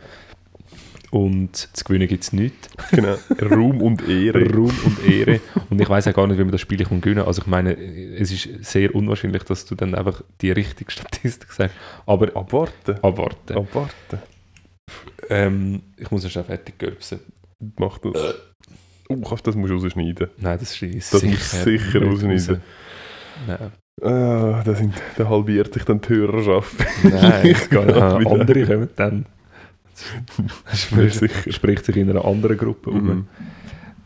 Und 1.12 1.57
zu 1.57 1.84
gewinnen 1.84 2.09
gibt 2.09 2.24
es 2.24 2.32
nichts. 2.32 2.68
genau, 2.90 3.16
Ruhm 3.40 3.80
und 3.80 4.09
Ehre. 4.09 4.44
Ruhm 4.53 4.74
und 4.84 5.09
Ehre. 5.09 5.40
Und 5.70 5.80
ich 5.80 5.88
weiß 5.88 6.09
auch 6.09 6.14
gar 6.14 6.26
nicht, 6.26 6.36
wie 6.38 6.42
man 6.42 6.51
das 6.51 6.61
Spiel 6.61 6.84
kann 6.84 7.01
gewinnen 7.01 7.20
kann. 7.20 7.28
Also 7.28 7.42
ich 7.42 7.47
meine, 7.47 7.76
es 7.76 8.32
ist 8.32 8.64
sehr 8.64 8.92
unwahrscheinlich, 8.94 9.44
dass 9.44 9.64
du 9.64 9.76
dann 9.76 9.94
einfach 9.94 10.22
die 10.40 10.51
richtige 10.51 10.90
Statistik 10.90 11.53
sagst. 11.53 11.76
Aber 12.07 12.34
Abwarten. 12.36 12.97
abwarten. 13.03 13.57
Abwarten. 13.57 14.18
Ähm, 15.28 15.82
ich 15.97 16.11
muss 16.11 16.28
schnell 16.30 16.45
fertig 16.45 16.78
göpsen. 16.78 17.20
Mach 17.78 17.99
das. 17.99 18.34
Oh, 19.09 19.16
kannst- 19.16 19.47
das 19.47 19.55
musst 19.57 19.70
du 19.72 19.76
rausschneiden. 19.76 20.28
Nein, 20.39 20.59
das 20.59 20.80
ist 20.82 21.12
Das 21.12 21.22
musst 21.22 21.53
du 21.55 21.57
sicher 21.64 22.03
rausschneiden. 22.03 22.55
raus. 22.57 22.61
Nein, 23.47 23.72
Ah, 24.03 24.62
da, 24.62 24.74
sind, 24.74 24.93
da 25.16 25.26
halbiert 25.26 25.72
sich 25.72 25.82
dann 25.84 26.03
die 26.03 26.09
Hörerschaft. 26.11 26.74
Nein 27.03 27.47
Ich 27.51 27.70
gar 27.70 27.84
nicht. 27.87 27.97
wieder. 27.97 28.30
andere 28.30 28.66
kommen 28.66 28.89
dann. 28.95 29.26
Mir 30.91 31.09
sicher. 31.11 31.51
Spricht 31.51 31.87
sich 31.87 31.97
in 31.97 32.11
einer 32.11 32.24
anderen 32.26 32.59
Gruppe 32.59 32.91
um. 32.91 33.26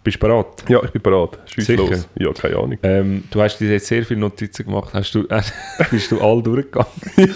Bist 0.02 0.16
du 0.16 0.20
bereit? 0.26 0.64
Ja, 0.68 0.82
ich 0.82 0.90
bin 0.90 1.02
bereit. 1.02 1.38
Schieß 1.44 1.66
Sicher? 1.66 1.82
los. 1.82 2.08
Ja, 2.18 2.32
keine 2.32 2.56
Ahnung. 2.56 2.78
Ähm, 2.82 3.24
du 3.30 3.42
hast 3.42 3.58
dir 3.58 3.70
jetzt 3.70 3.86
sehr 3.86 4.02
viele 4.04 4.20
Notizen 4.20 4.64
gemacht. 4.64 4.94
Hast 4.94 5.14
du, 5.14 5.26
äh, 5.28 5.42
bist 5.90 6.10
du 6.10 6.20
all 6.20 6.42
durchgegangen? 6.42 6.86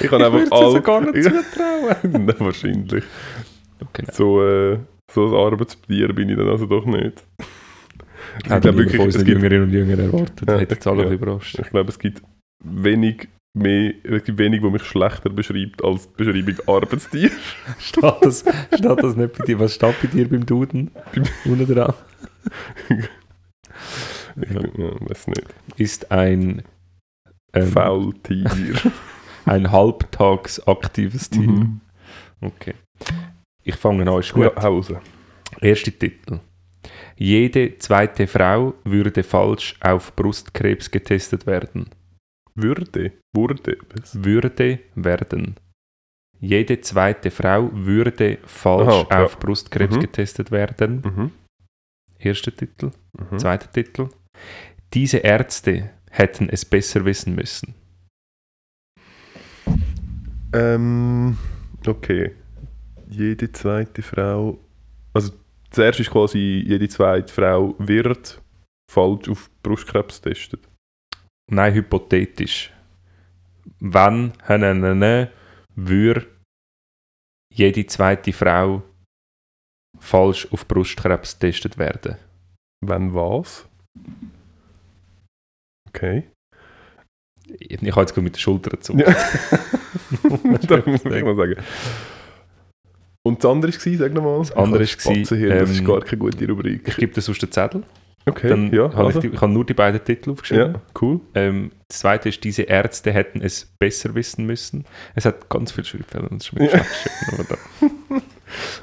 Ich 0.00 0.06
Ich 0.06 0.12
einfach 0.12 0.40
es 0.40 0.52
all... 0.52 0.80
gar 0.80 1.00
nicht 1.00 1.22
zutrauen. 1.24 1.96
Nein, 2.02 2.34
wahrscheinlich. 2.38 3.04
Nein. 3.80 4.06
So, 4.12 4.42
äh, 4.44 4.78
so 5.12 5.28
ein 5.28 5.34
Arbeitstier 5.34 6.12
bin 6.12 6.28
ich 6.28 6.36
dann 6.36 6.48
also 6.48 6.66
doch 6.66 6.84
nicht. 6.84 7.24
Ich 8.42 8.48
glaube 8.48 8.70
ich 8.70 8.92
wirklich, 8.92 9.00
es 9.06 9.16
gibt, 9.18 9.28
Jüngerinnen 9.28 9.64
und 9.64 9.72
Jüngern 9.72 10.00
erwartet. 10.00 10.48
Ja, 10.48 10.58
Hätte 10.58 10.74
jetzt 10.74 10.86
alle 10.86 11.04
ja. 11.04 11.10
überrascht. 11.10 11.58
ich 11.58 11.70
glaube, 11.70 11.88
es 11.88 11.98
gibt 11.98 12.22
wenig 12.64 13.28
mehr, 13.54 13.94
es 14.04 14.24
gibt 14.24 14.38
wenig, 14.38 14.62
wo 14.62 14.70
mich 14.70 14.82
schlechter 14.84 15.30
beschreibt 15.30 15.82
als 15.84 16.08
die 16.08 16.24
Beschreibung 16.24 16.56
Arbeitstier. 16.66 17.30
Steht 17.78 18.04
das, 18.22 18.44
steht 18.74 18.84
das 19.02 19.16
nicht 19.16 19.36
bei 19.38 19.44
dir? 19.44 19.58
Was 19.58 19.74
steht 19.74 20.00
bei 20.00 20.08
dir 20.08 20.28
beim 20.28 20.46
Duden? 20.46 20.90
Unten 21.44 21.66
dran. 21.74 21.94
Ich 22.88 24.50
Ja. 24.50 24.60
ja, 24.60 25.08
weiß 25.08 25.26
nicht. 25.28 25.44
Ist 25.76 26.10
ein, 26.12 26.62
ähm, 27.52 27.66
Faultier. 27.68 28.50
ein 29.46 29.70
halbtags 29.70 30.60
aktives 30.66 31.28
Team. 31.30 31.54
Mhm. 31.54 31.80
Okay. 32.40 32.74
Ich 33.64 33.74
fange 33.76 34.10
an, 34.10 34.20
ist 34.20 34.32
gut. 34.32 34.44
Ja, 34.44 34.62
hau 34.62 34.76
raus. 34.76 34.92
Erster 35.60 35.90
Titel. 35.98 36.40
Jede 37.16 37.76
zweite 37.78 38.26
Frau 38.26 38.74
würde 38.84 39.22
falsch 39.22 39.74
auf 39.80 40.14
Brustkrebs 40.16 40.90
getestet 40.90 41.46
werden. 41.46 41.90
Würde. 42.62 43.12
Wurde. 43.34 43.78
Was? 43.94 44.24
Würde 44.24 44.80
werden. 44.94 45.56
Jede 46.40 46.80
zweite 46.80 47.30
Frau 47.30 47.70
würde 47.72 48.38
falsch 48.44 49.06
Aha, 49.10 49.24
auf 49.24 49.38
Brustkrebs 49.38 49.96
Mhm. 49.96 50.00
getestet 50.00 50.50
werden. 50.50 51.02
Mhm. 51.04 51.30
Erster 52.18 52.54
Titel. 52.54 52.90
Mhm. 53.18 53.38
Zweiter 53.38 53.70
Titel. 53.70 54.08
Diese 54.94 55.18
Ärzte 55.18 55.90
hätten 56.10 56.48
es 56.48 56.64
besser 56.64 57.04
wissen 57.04 57.34
müssen. 57.34 57.74
Ähm, 60.52 61.36
okay. 61.86 62.32
Jede 63.08 63.50
zweite 63.52 64.02
Frau. 64.02 64.58
Also, 65.12 65.32
zuerst 65.70 66.00
ist 66.00 66.10
quasi, 66.10 66.64
jede 66.66 66.88
zweite 66.88 67.32
Frau 67.32 67.74
wird 67.78 68.40
falsch 68.90 69.28
auf 69.28 69.50
Brustkrebs 69.62 70.20
getestet. 70.22 70.66
Nein, 71.50 71.74
hypothetisch. 71.74 72.72
Wenn, 73.80 74.32
würde 75.74 76.26
jede 77.52 77.86
zweite 77.86 78.32
Frau 78.32 78.82
falsch 79.98 80.46
auf 80.52 80.66
Brustkrebs 80.66 81.38
getestet 81.38 81.78
werden. 81.78 82.16
Wenn 82.84 83.14
was? 83.14 83.68
Okay. 85.88 86.28
Ich, 87.58 87.82
ich 87.82 87.90
habe 87.90 88.00
jetzt 88.02 88.14
gerade 88.14 88.22
mit 88.22 88.36
der 88.36 88.40
Schulter 88.40 88.70
gezogen. 88.70 89.00
Ja. 89.00 89.06
da 90.68 90.82
muss 90.86 91.04
ich 91.04 91.24
mal 91.24 91.36
sagen. 91.36 91.56
Und 93.26 93.44
das 93.44 93.50
andere 93.50 93.72
war, 93.72 93.98
sag 93.98 94.12
nochmal. 94.12 94.38
Das 94.38 94.52
andere 94.52 94.80
war, 94.80 94.86
Spatzenhirn, 94.86 95.58
das 95.58 95.70
ist 95.70 95.80
ähm, 95.80 95.84
gar 95.84 96.00
keine 96.00 96.18
gute 96.18 96.46
Rubrik. 96.46 96.88
Ich 96.88 96.96
gebe 96.96 97.12
dir 97.12 97.20
sonst 97.20 97.42
den 97.42 97.50
Zettel. 97.50 97.82
Okay, 98.26 98.48
Dann 98.48 98.72
ja, 98.72 98.84
habe 98.92 99.06
also. 99.06 99.18
ich, 99.18 99.28
die, 99.30 99.34
ich 99.34 99.40
habe 99.40 99.52
nur 99.52 99.64
die 99.64 99.74
beiden 99.74 100.02
Titel 100.04 100.30
aufgeschrieben. 100.30 100.74
ja, 100.74 100.80
cool. 101.00 101.20
Ähm, 101.34 101.72
das 101.88 102.00
zweite 102.00 102.28
ist, 102.28 102.44
diese 102.44 102.62
Ärzte 102.62 103.12
hätten 103.12 103.40
es 103.40 103.64
besser 103.78 104.14
wissen 104.14 104.44
müssen. 104.46 104.84
Es 105.14 105.24
hat 105.24 105.48
ganz 105.48 105.72
viele 105.72 105.86
Schreibfehler 105.86 106.30
und 106.30 106.40
es 106.42 106.48
ist 106.48 106.52
mir 106.52 106.68
da- 107.48 107.56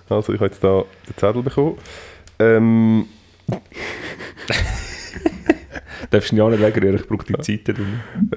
Also 0.16 0.34
ich 0.34 0.40
habe 0.40 0.50
jetzt 0.50 0.64
da 0.64 0.84
den 1.08 1.18
Zettel 1.18 1.44
bekommen. 1.44 1.78
Ähm, 2.40 3.06
Darfst 6.10 6.32
du 6.32 6.36
ja 6.36 6.50
nicht 6.50 6.62
wegrühren, 6.62 6.96
ich 6.96 7.08
brauche 7.08 7.26
die 7.26 7.34
Zeit 7.42 7.76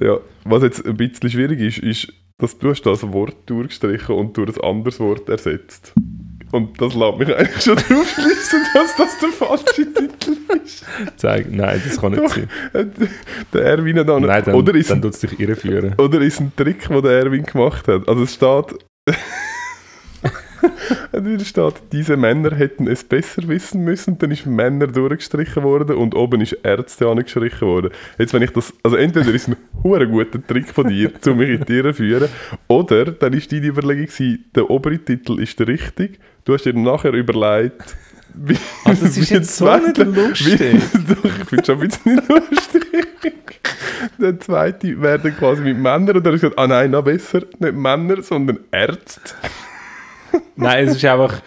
ja, 0.01 0.19
was 0.45 0.63
jetzt 0.63 0.85
ein 0.85 0.97
bisschen 0.97 1.31
schwierig 1.31 1.61
ist, 1.61 1.79
ist, 1.79 2.13
dass 2.39 2.59
du 2.59 2.71
hast 2.71 2.83
das 2.83 3.03
Wort 3.13 3.37
durchgestrichen 3.47 4.15
und 4.15 4.37
durch 4.37 4.57
ein 4.57 4.65
anderes 4.69 4.99
Wort 4.99 5.29
ersetzt. 5.29 5.93
Und 6.53 6.81
das 6.81 6.95
lässt 6.95 7.19
mich 7.19 7.37
eigentlich 7.37 7.63
schon 7.63 7.77
darauf 7.89 8.09
schließen, 8.09 8.61
dass 8.75 8.97
das 8.97 9.19
der 9.19 9.29
falsche 9.31 9.65
Titel 9.67 10.09
ist. 10.65 10.85
Zeig, 11.17 11.51
nein, 11.51 11.81
das 11.87 12.01
kann 12.01 12.13
nicht 12.13 12.25
Doch. 12.25 12.35
sein. 12.35 12.49
Der 13.53 13.65
Erwin 13.65 13.99
hat 13.99 14.09
auch 14.09 14.19
nicht. 14.19 14.29
Nein, 14.29 14.43
dann, 14.45 14.55
oder, 14.55 14.75
ist 14.75 14.91
dann 14.91 14.99
ein, 14.99 15.03
tut 15.03 15.15
es 15.15 15.21
dich 15.21 15.39
irreführen. 15.39 15.95
oder 15.99 16.21
ist 16.21 16.41
ein 16.41 16.53
Trick, 16.57 16.89
den 16.89 17.03
der 17.03 17.13
Erwin 17.13 17.45
gemacht 17.45 17.87
hat. 17.89 18.09
Also 18.09 18.25
es 18.25 18.35
steht. 18.35 18.79
Entweder 21.13 21.45
steht, 21.45 21.75
diese 21.93 22.17
Männer 22.17 22.55
hätten 22.55 22.87
es 22.87 23.05
besser 23.05 23.47
wissen 23.49 23.85
müssen, 23.85 24.19
dann 24.19 24.31
ist 24.31 24.47
Männer 24.47 24.87
durchgestrichen 24.87 25.63
worden 25.63 25.97
und 25.97 26.15
oben 26.15 26.41
ist 26.41 26.53
Ärzte 26.63 27.09
angestrichen 27.09 27.67
worden. 27.67 27.91
Jetzt, 28.19 28.33
wenn 28.35 28.43
ich 28.43 28.51
das, 28.51 28.73
also 28.83 28.97
entweder 28.97 29.33
ist 29.33 29.49
es 29.49 29.55
ein 29.55 29.57
hure 29.83 30.07
guter 30.09 30.45
Trick 30.47 30.69
von 30.69 30.89
dir, 30.89 31.13
um 31.27 31.37
mich 31.37 31.51
in 31.51 31.63
Irre 31.63 31.93
zu 31.93 32.03
führen, 32.03 32.29
oder 32.69 33.07
dann 33.07 33.33
ist 33.33 33.53
deine 33.53 33.67
Überlegung 33.67 34.07
gewesen, 34.07 34.45
der 34.55 34.71
obere 34.71 34.99
Titel 34.99 35.41
ist 35.41 35.59
der 35.59 35.69
richtige. 35.69 36.19
Du 36.45 36.55
hast 36.55 36.65
dir 36.65 36.75
nachher 36.75 37.13
überlegt, 37.13 37.97
wie, 38.35 38.57
Ah, 38.85 38.95
das 39.01 39.17
ist 39.17 39.31
jetzt 39.31 39.57
so 39.57 39.77
nicht 39.77 39.99
lustig. 39.99 40.61
Wie, 40.61 41.15
doch, 41.15 41.25
ich 41.25 41.49
finde 41.49 41.65
schon 41.65 41.81
ein 41.81 41.89
bisschen 41.89 42.23
lustig. 42.29 43.61
Der 44.19 44.39
zweite 44.39 45.01
wäre 45.01 45.19
dann 45.19 45.37
quasi 45.37 45.63
mit 45.63 45.77
Männern 45.77 46.17
und 46.17 46.27
dann 46.27 46.35
hast 46.35 46.43
du 46.43 46.49
gesagt, 46.49 46.59
ah 46.59 46.67
nein, 46.67 46.91
noch 46.91 47.05
besser, 47.05 47.43
nicht 47.59 47.75
Männer, 47.75 48.23
sondern 48.23 48.61
Ärzte. 48.71 49.35
Nein, 50.57 50.89
es 50.89 50.97
ist 50.97 51.05
einfach, 51.05 51.41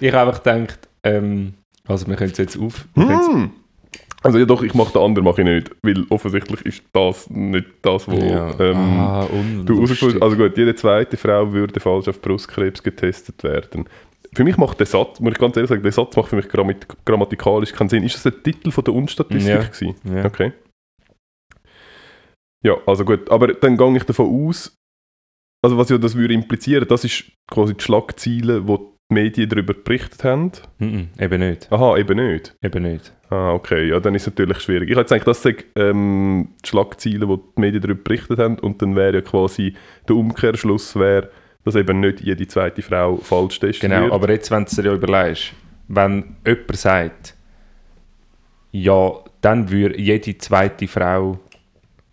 ich 0.00 0.12
habe 0.12 0.30
einfach 0.30 0.42
gedacht, 0.42 0.78
ähm, 1.04 1.54
also 1.86 2.06
wir 2.06 2.16
können 2.16 2.30
es 2.32 2.38
jetzt 2.38 2.58
auf. 2.58 2.86
Hm. 2.94 3.50
Also 4.22 4.38
ja 4.38 4.44
doch, 4.44 4.62
ich 4.62 4.74
mache 4.74 4.92
den 4.92 5.00
anderen 5.02 5.24
mache 5.24 5.40
ich 5.40 5.46
nicht, 5.48 5.70
weil 5.82 6.04
offensichtlich 6.10 6.60
ist 6.66 6.82
das 6.92 7.30
nicht 7.30 7.66
das, 7.82 8.06
was 8.06 8.18
Ja. 8.22 8.50
ähm, 8.60 8.76
ah, 8.76 9.26
du 9.30 9.38
unlustig. 9.38 9.78
rausgefunden 9.80 10.22
Also 10.22 10.36
gut, 10.36 10.58
jede 10.58 10.74
zweite 10.74 11.16
Frau 11.16 11.50
würde 11.52 11.80
falsch 11.80 12.06
auf 12.08 12.20
Brustkrebs 12.20 12.82
getestet 12.82 13.42
werden. 13.42 13.86
Für 14.34 14.44
mich 14.44 14.56
macht 14.58 14.78
der 14.78 14.86
Satz, 14.86 15.18
muss 15.20 15.32
ich 15.32 15.38
ganz 15.38 15.56
ehrlich 15.56 15.70
sagen, 15.70 15.82
der 15.82 15.90
Satz 15.92 16.14
macht 16.16 16.28
für 16.28 16.36
mich 16.36 16.48
grammatikalisch 17.04 17.72
keinen 17.72 17.88
Sinn. 17.88 18.04
Ist 18.04 18.14
das 18.14 18.22
der 18.24 18.42
Titel 18.42 18.70
von 18.70 18.84
der 18.84 18.94
Unstatistik 18.94 19.48
Ja. 19.48 19.62
gewesen? 19.62 19.94
Ja. 20.04 20.24
Okay. 20.26 20.52
Ja, 22.62 22.74
also 22.86 23.04
gut, 23.06 23.30
aber 23.30 23.48
dann 23.54 23.76
gehe 23.76 23.96
ich 23.96 24.04
davon 24.04 24.48
aus, 24.48 24.76
also 25.62 25.76
was 25.76 25.88
ja 25.88 25.98
das 25.98 26.14
würde 26.14 26.34
implizieren, 26.34 26.86
das 26.88 27.04
ist 27.04 27.24
quasi 27.48 27.74
die 27.74 27.82
Schlagziele, 27.82 28.66
wo 28.66 28.76
die 29.10 29.14
Medien 29.14 29.48
darüber 29.48 29.74
berichtet 29.74 30.22
haben. 30.24 30.52
Mhm, 30.78 31.08
eben 31.18 31.40
nicht. 31.40 31.70
Aha, 31.72 31.96
eben 31.96 32.16
nicht. 32.16 32.54
Eben 32.62 32.82
nicht. 32.84 33.12
Ah, 33.28 33.52
okay, 33.52 33.88
ja, 33.88 34.00
dann 34.00 34.14
ist 34.14 34.22
es 34.22 34.28
natürlich 34.28 34.60
schwierig. 34.60 34.90
Ich 34.90 34.96
hätte 34.96 35.14
eigentlich, 35.14 35.24
das 35.24 35.42
sind 35.42 35.64
ähm, 35.76 36.48
die 36.64 36.68
Schlagziele, 36.68 37.26
die 37.26 37.36
die 37.36 37.60
Medien 37.60 37.82
darüber 37.82 38.02
berichtet 38.02 38.38
haben 38.38 38.58
und 38.58 38.80
dann 38.82 38.96
wäre 38.96 39.14
ja 39.16 39.20
quasi 39.20 39.74
der 40.08 40.16
Umkehrschluss 40.16 40.96
wäre, 40.96 41.30
dass 41.64 41.74
eben 41.76 42.00
nicht 42.00 42.20
jede 42.20 42.46
zweite 42.46 42.82
Frau 42.82 43.16
falsch 43.18 43.60
testet 43.60 43.82
Genau, 43.90 44.02
wird. 44.04 44.12
aber 44.12 44.30
jetzt, 44.30 44.50
wenn 44.50 44.64
du 44.64 44.74
dir 44.76 44.88
ja 44.90 44.94
überlegst, 44.94 45.52
wenn 45.88 46.36
jemand 46.46 46.76
sagt, 46.76 47.36
ja, 48.72 49.12
dann 49.40 49.70
würde 49.70 50.00
jede 50.00 50.38
zweite 50.38 50.86
Frau 50.88 51.38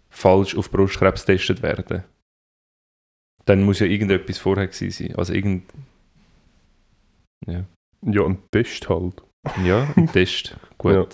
falsch 0.10 0.58
auf 0.58 0.72
Brustkrebs 0.72 1.26
getestet 1.26 1.62
werden, 1.62 2.04
dann 3.48 3.64
muss 3.64 3.80
ja 3.80 3.88
irgendetwas 3.88 4.38
vorher 4.38 4.68
gewesen 4.68 4.91
sein. 5.08 5.16
Also 5.16 5.34
irgend... 5.34 5.64
Ja, 7.48 7.64
Ja, 8.02 8.26
ein 8.26 8.38
Test 8.52 8.88
halt. 8.89 9.22
ja 9.64 9.88
ein 9.95 10.08
Test. 10.14 10.56
Gut, 10.78 10.93
Ja. 10.93 11.06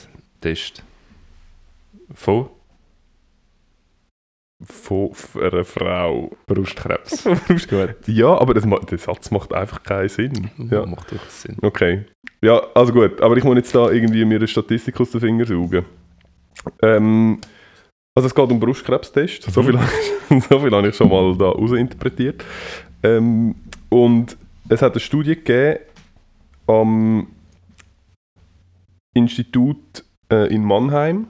Test. 0.42 0.84
Von 2.14 2.50
Von 4.66 5.12
einer 5.42 5.66
Frau. 5.66 6.32
Brustkrebs. 6.48 7.24
Gut. 7.70 7.96
Ja, 8.08 8.38
aber 8.40 8.54
das, 8.54 8.64
der 8.90 8.98
Satz 8.98 9.30
macht 9.32 9.54
einfach 9.54 9.84
keinen 9.84 10.10
Sinn. 10.10 10.50
Ja. 10.72 10.86
Macht 10.86 11.12
doch 11.12 11.30
Sinn. 11.30 11.58
Okay. 11.62 12.06
Ja, 12.42 12.62
also 12.74 12.94
gut, 12.94 13.22
aber 13.22 13.36
ich 13.38 13.44
muss 13.44 13.56
jetzt 13.58 13.74
da 13.76 13.90
irgendwie 13.90 14.24
mir 14.26 14.36
eine 14.36 14.48
Statistik 14.48 15.00
aus 15.00 15.12
den 15.12 15.22
Fingern 15.22 15.48
saugen. 15.48 15.86
Ähm, 16.82 17.40
also 18.16 18.28
es 18.28 18.36
geht 18.36 18.52
um 18.52 18.60
Brustkrebstest. 18.60 19.44
So, 19.52 19.62
Mhm. 19.62 19.80
viel, 20.30 20.42
so 20.50 20.60
viel 20.60 20.72
habe 20.72 20.88
ich 20.90 20.96
schon 20.96 21.10
mal 21.10 21.36
da 21.38 21.50
rausinterpretiert. 21.50 22.44
Ähm, 23.04 23.56
und 23.90 24.38
es 24.70 24.82
hat 24.82 24.94
eine 24.94 25.00
Studie 25.00 25.36
gegeben 25.36 25.80
am 26.68 27.28
Institut 29.16 30.04
äh, 30.32 30.54
in 30.54 30.64
Mannheim. 30.64 31.28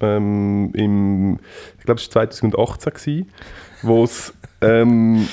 Ähm, 0.00 0.70
im, 0.74 1.38
ich 1.78 1.84
glaube, 1.84 2.00
es 2.00 2.14
war 2.14 2.28
2018, 2.30 2.92
gewesen, 2.92 3.30
wo 3.82 4.04
es 4.04 4.34
ähm, 4.60 5.26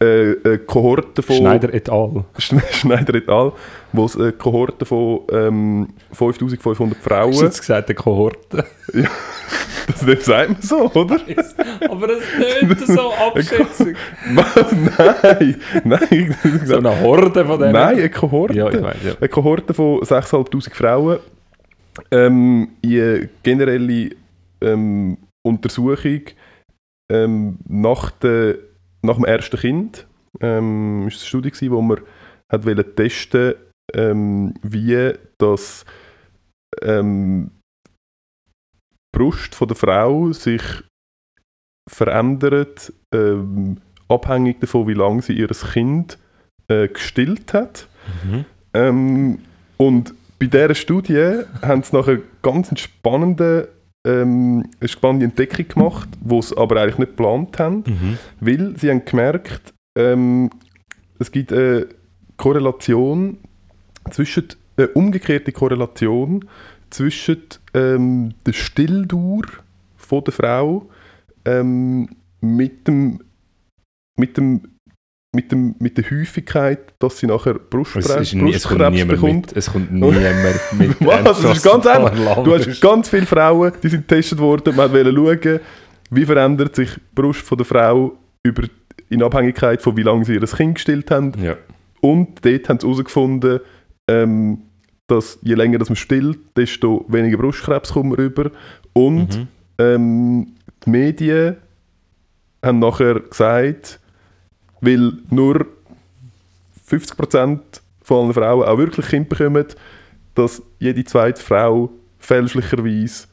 äh, 0.00 0.34
eine 0.44 0.58
Kohorte 0.58 1.22
von... 1.22 1.36
Schneider 1.36 1.72
et 1.72 1.88
al. 1.88 2.24
Schne- 2.38 2.62
Schneider 2.72 3.14
et 3.14 3.28
al., 3.28 3.52
wo 3.92 4.04
es 4.04 4.16
eine 4.16 4.32
Kohorte 4.32 4.84
von 4.84 5.20
ähm, 5.30 5.88
5500 6.12 6.98
Frauen. 7.02 7.30
Hast 7.32 7.40
du 7.40 7.44
jetzt 7.46 7.60
gesagt, 7.60 7.88
eine 7.88 7.94
Kohorte? 7.94 8.64
Das, 9.86 10.04
das 10.04 10.24
sagt 10.24 10.50
man 10.50 10.62
so, 10.62 10.90
oder? 10.94 11.20
Aber 11.88 12.08
das 12.08 12.18
ist 12.80 12.88
so 12.88 13.12
Abschätzung. 13.26 13.94
Was? 14.34 14.72
Nein! 14.98 15.60
Nein! 15.84 16.36
so 16.64 16.78
eine 16.78 17.00
Horde 17.00 17.44
von 17.44 17.60
denen. 17.60 17.72
Nein, 17.72 17.96
eine 17.98 18.10
Kohorte. 18.10 18.54
Ja, 18.54 18.68
ich 18.68 18.82
weiß, 18.82 18.96
ja. 19.04 19.12
Eine 19.16 19.28
Kohorte 19.28 19.74
von 19.74 20.00
6'500 20.00 20.74
Frauen. 20.74 21.18
Ähm, 22.10 22.70
in 22.82 23.28
generelle 23.44 24.10
ähm, 24.60 25.18
Untersuchung 25.46 26.22
ähm, 27.08 27.58
nach, 27.68 28.10
der, 28.10 28.56
nach 29.06 29.16
dem 29.16 29.24
ersten 29.24 29.58
Kind. 29.58 30.06
Ähm, 30.40 31.08
ist 31.08 31.20
eine 31.20 31.26
Studie, 31.26 31.50
gewesen, 31.50 31.70
wo 31.70 31.80
man 31.80 32.00
hat 32.50 32.96
testen 32.96 33.54
ähm, 33.94 34.54
wie 34.62 35.12
das 35.38 35.84
ähm, 36.82 37.50
die 37.86 39.18
Brust 39.18 39.54
von 39.54 39.68
der 39.68 39.76
Frau 39.76 40.32
sich 40.32 40.62
verändert, 41.88 42.92
ähm, 43.14 43.80
abhängig 44.08 44.60
davon, 44.60 44.88
wie 44.88 44.94
lange 44.94 45.22
sie 45.22 45.34
ihr 45.34 45.48
Kind 45.72 46.18
äh, 46.68 46.88
gestillt 46.88 47.54
hat. 47.54 47.88
Mhm. 48.24 48.44
Ähm, 48.74 49.38
und 49.76 50.14
bei 50.38 50.46
dieser 50.46 50.74
Studie 50.74 51.42
haben 51.62 51.82
sie 51.82 51.96
nachher 51.96 52.20
ganz 52.42 52.68
einen 52.68 52.76
spannenden, 52.76 53.68
ähm, 54.06 54.64
eine 54.80 54.88
spannende 54.88 55.26
Entdeckung 55.26 55.68
gemacht, 55.68 56.08
die 56.20 56.42
sie 56.42 56.56
aber 56.56 56.80
eigentlich 56.80 56.98
nicht 56.98 57.10
geplant 57.10 57.58
haben, 57.58 57.84
Mhm. 57.86 58.18
weil 58.40 58.74
sie 58.78 58.90
haben 58.90 59.04
gemerkt, 59.04 59.74
ähm, 59.98 60.50
es 61.18 61.30
gibt 61.30 61.52
eine 61.52 61.86
Korrelation 62.36 63.38
zwischen, 64.10 64.44
eine 64.76 64.88
umgekehrte 64.88 65.52
Korrelation 65.52 66.44
zwischen 66.90 67.42
ähm, 67.74 68.34
der 68.46 68.52
Stilldauer 68.52 69.42
von 69.96 70.22
der 70.24 70.32
Frau 70.32 70.88
ähm, 71.44 72.08
mit 72.40 72.86
dem 72.86 73.20
mit 74.18 74.36
dem 74.36 74.62
mit, 75.36 75.52
dem, 75.52 75.74
mit 75.78 75.96
der 75.96 76.10
Häufigkeit, 76.10 76.80
dass 76.98 77.18
sie 77.18 77.26
nachher 77.26 77.54
Es, 77.56 77.70
Brustkrebs, 77.70 78.32
nie, 78.34 78.52
es 78.54 78.64
kommt 78.64 78.80
niemand 78.80 79.08
bekommt. 79.08 79.46
mit. 79.46 79.56
Es 79.56 79.70
kommt 79.72 79.92
niemand 79.92 80.72
mit. 80.78 80.96
Was? 81.00 81.22
Das 81.42 81.56
ist 81.56 81.62
ganz 81.62 81.86
einfach. 81.86 82.42
Du 82.44 82.52
hast 82.54 82.80
ganz 82.80 83.08
viele 83.08 83.26
Frauen, 83.26 83.72
die 83.82 83.88
sind 83.88 84.08
getestet 84.08 84.38
worden. 84.38 84.74
Man 84.74 84.92
wollte 84.92 85.12
schauen, 85.14 85.60
wie 86.10 86.24
verändert 86.24 86.74
sich 86.74 86.90
die 86.94 87.00
Brust 87.14 87.42
von 87.42 87.58
der 87.58 87.64
Frau 87.64 88.12
über, 88.42 88.64
in 89.08 89.22
Abhängigkeit 89.22 89.80
von 89.82 89.96
wie 89.96 90.02
lange 90.02 90.24
sie 90.24 90.34
ihr 90.34 90.40
Kind 90.40 90.74
gestillt 90.76 91.10
haben. 91.10 91.32
Ja. 91.42 91.56
Und 92.00 92.44
dort 92.44 92.68
haben 92.68 92.80
sie 92.80 92.86
herausgefunden, 92.86 93.60
ähm, 94.08 94.58
dass 95.06 95.38
je 95.42 95.54
länger 95.54 95.78
das 95.78 95.88
man 95.88 95.96
stillt, 95.96 96.38
desto 96.56 97.04
weniger 97.08 97.36
Brustkrebs 97.38 97.92
kommt 97.92 98.10
man 98.10 98.16
rüber. 98.18 98.50
Und 98.92 99.36
Mhm. 99.38 99.48
ähm, 99.78 100.46
die 100.84 100.90
Medien 100.90 101.56
haben 102.64 102.78
nachher 102.78 103.20
gesagt, 103.20 104.00
weil 104.80 105.12
nur 105.30 105.66
50% 106.88 107.58
von 108.02 108.24
allen 108.24 108.34
Frauen 108.34 108.64
auch 108.64 108.78
wirklich 108.78 109.06
Kinder 109.06 109.28
bekommen, 109.28 109.66
dass 110.34 110.62
jede 110.78 111.04
zweite 111.04 111.42
Frau 111.42 111.90
fälschlicherweise 112.18 113.26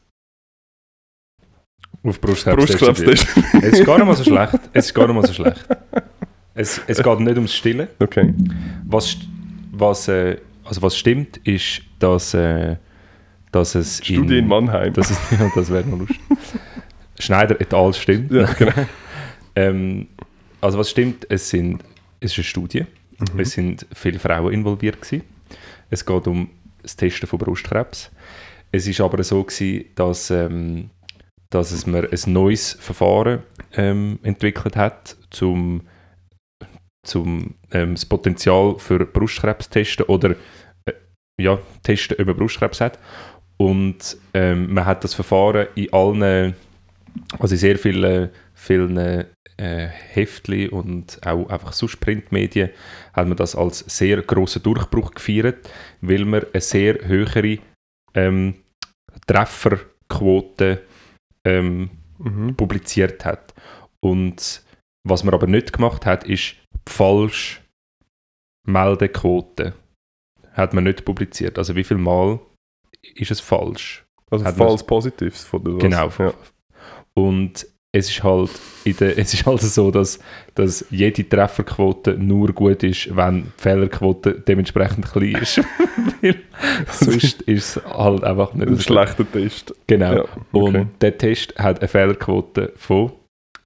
Auf 2.02 2.20
Brustkrebs. 2.20 2.56
Brustkrebs 2.56 3.00
testet. 3.00 3.36
Es 3.62 3.78
ist 3.78 3.86
gar 3.86 3.98
nicht 3.98 4.06
mal 4.06 4.16
so 4.16 4.24
schlecht. 4.30 4.58
Es 4.72 4.86
ist 4.86 4.94
gar 4.94 5.06
nicht 5.06 5.16
mal 5.16 5.26
so 5.26 5.32
schlecht. 5.32 5.66
Es, 6.54 6.80
es 6.86 7.02
geht 7.02 7.20
nicht 7.20 7.36
ums 7.36 7.54
Stillen. 7.54 7.88
Okay. 7.98 8.32
Was, 8.86 9.16
was, 9.72 10.08
äh, 10.08 10.38
also 10.64 10.82
was 10.82 10.96
stimmt, 10.96 11.38
ist, 11.38 11.82
dass, 11.98 12.34
äh, 12.34 12.76
dass 13.52 13.74
es 13.74 13.98
Studie 13.98 14.38
in 14.38 14.48
Mannheim. 14.48 14.92
Das, 14.92 15.10
ist, 15.10 15.20
ja, 15.32 15.50
das 15.54 15.70
wäre 15.70 15.86
noch 15.86 15.98
lustig. 15.98 16.20
Schneider 17.18 17.60
et 17.60 17.72
al. 17.74 17.92
stimmt. 17.92 18.32
ja, 18.32 18.52
genau. 18.52 18.72
Ähm, 19.56 20.08
also 20.64 20.78
was 20.78 20.90
stimmt, 20.90 21.26
es, 21.28 21.50
sind, 21.50 21.84
es 22.20 22.32
ist 22.32 22.38
eine 22.38 22.44
Studie. 22.44 22.86
Es 23.36 23.52
sind 23.52 23.86
viele 23.94 24.18
Frauen 24.18 24.52
involviert 24.52 25.00
gewesen. 25.00 25.22
Es 25.90 26.04
geht 26.04 26.26
um 26.26 26.50
das 26.82 26.96
Testen 26.96 27.28
von 27.28 27.38
Brustkrebs. 27.38 28.10
Es 28.72 28.86
ist 28.86 29.00
aber 29.00 29.22
so 29.22 29.44
gewesen, 29.44 29.84
dass, 29.94 30.30
ähm, 30.30 30.88
dass 31.50 31.70
es 31.70 31.86
mir 31.86 32.08
ein 32.10 32.32
neues 32.32 32.72
Verfahren 32.72 33.42
ähm, 33.74 34.18
entwickelt 34.22 34.74
hat, 34.74 35.16
zum, 35.30 35.82
zum 37.06 37.54
ähm, 37.70 37.94
das 37.94 38.06
Potenzial 38.06 38.76
für 38.78 39.04
Brustkrebs 39.04 39.68
testen 39.68 40.06
oder 40.06 40.34
äh, 40.86 40.92
ja, 41.40 41.58
testen, 41.82 42.16
ob 42.18 42.26
man 42.26 42.36
Brustkrebs 42.36 42.80
hat. 42.80 42.98
Und 43.58 44.16
ähm, 44.32 44.72
man 44.72 44.86
hat 44.86 45.04
das 45.04 45.12
Verfahren 45.12 45.68
in 45.74 45.92
allen, 45.92 46.54
also 47.38 47.54
in 47.54 47.58
sehr 47.58 47.78
vielen, 47.78 48.30
vielen 48.54 49.26
äh, 49.56 49.86
Heftli 49.86 50.68
und 50.68 51.24
auch 51.26 51.48
einfach 51.48 51.72
sonst 51.72 52.00
Printmedien 52.00 52.70
hat 53.12 53.28
man 53.28 53.36
das 53.36 53.54
als 53.54 53.80
sehr 53.80 54.20
großen 54.22 54.62
Durchbruch 54.62 55.12
gefeiert, 55.12 55.68
weil 56.00 56.24
man 56.24 56.44
eine 56.52 56.60
sehr 56.60 57.06
höhere 57.06 57.58
ähm, 58.14 58.54
Trefferquote 59.26 60.82
ähm, 61.46 61.90
Mhm. 62.18 62.56
publiziert 62.56 63.24
hat. 63.24 63.54
Und 64.00 64.62
was 65.06 65.24
man 65.24 65.34
aber 65.34 65.46
nicht 65.46 65.72
gemacht 65.72 66.06
hat, 66.06 66.24
ist 66.24 66.54
die 66.88 66.92
falsche 66.92 67.60
Meldequote. 68.66 69.74
Hat 70.52 70.72
man 70.72 70.84
nicht 70.84 71.04
publiziert. 71.04 71.58
Also 71.58 71.74
wie 71.74 71.84
viel 71.84 71.98
Mal 71.98 72.38
ist 73.14 73.30
es 73.30 73.40
falsch? 73.40 74.04
Also 74.30 74.44
False 74.44 74.84
Positives 74.84 75.44
von 75.44 75.64
der 75.64 75.74
Genau. 75.74 76.08
Ja. 76.18 76.32
Und 77.14 77.66
es 77.96 78.10
ist 78.10 78.22
halt, 78.24 78.50
in 78.84 78.96
der, 78.96 79.16
es 79.18 79.32
ist 79.32 79.46
halt 79.46 79.60
so, 79.62 79.90
dass, 79.90 80.18
dass 80.56 80.84
jede 80.90 81.28
Trefferquote 81.28 82.14
nur 82.18 82.48
gut 82.52 82.82
ist, 82.82 83.14
wenn 83.16 83.44
die 83.44 83.50
Fehlerquote 83.56 84.34
dementsprechend 84.40 85.10
klein 85.10 85.36
ist. 85.42 85.60
Sonst 86.90 87.42
ist 87.46 87.76
es 87.76 87.84
halt 87.84 88.24
einfach 88.24 88.52
nicht 88.54 88.68
Ein 88.68 88.76
so. 88.76 88.82
schlechter 88.82 89.30
Test. 89.30 89.74
Genau. 89.86 90.12
Ja, 90.14 90.22
okay. 90.52 90.78
Und 90.80 90.88
der 91.00 91.16
Test 91.18 91.54
hat 91.58 91.78
eine 91.80 91.88
Fehlerquote 91.88 92.72
von 92.76 93.12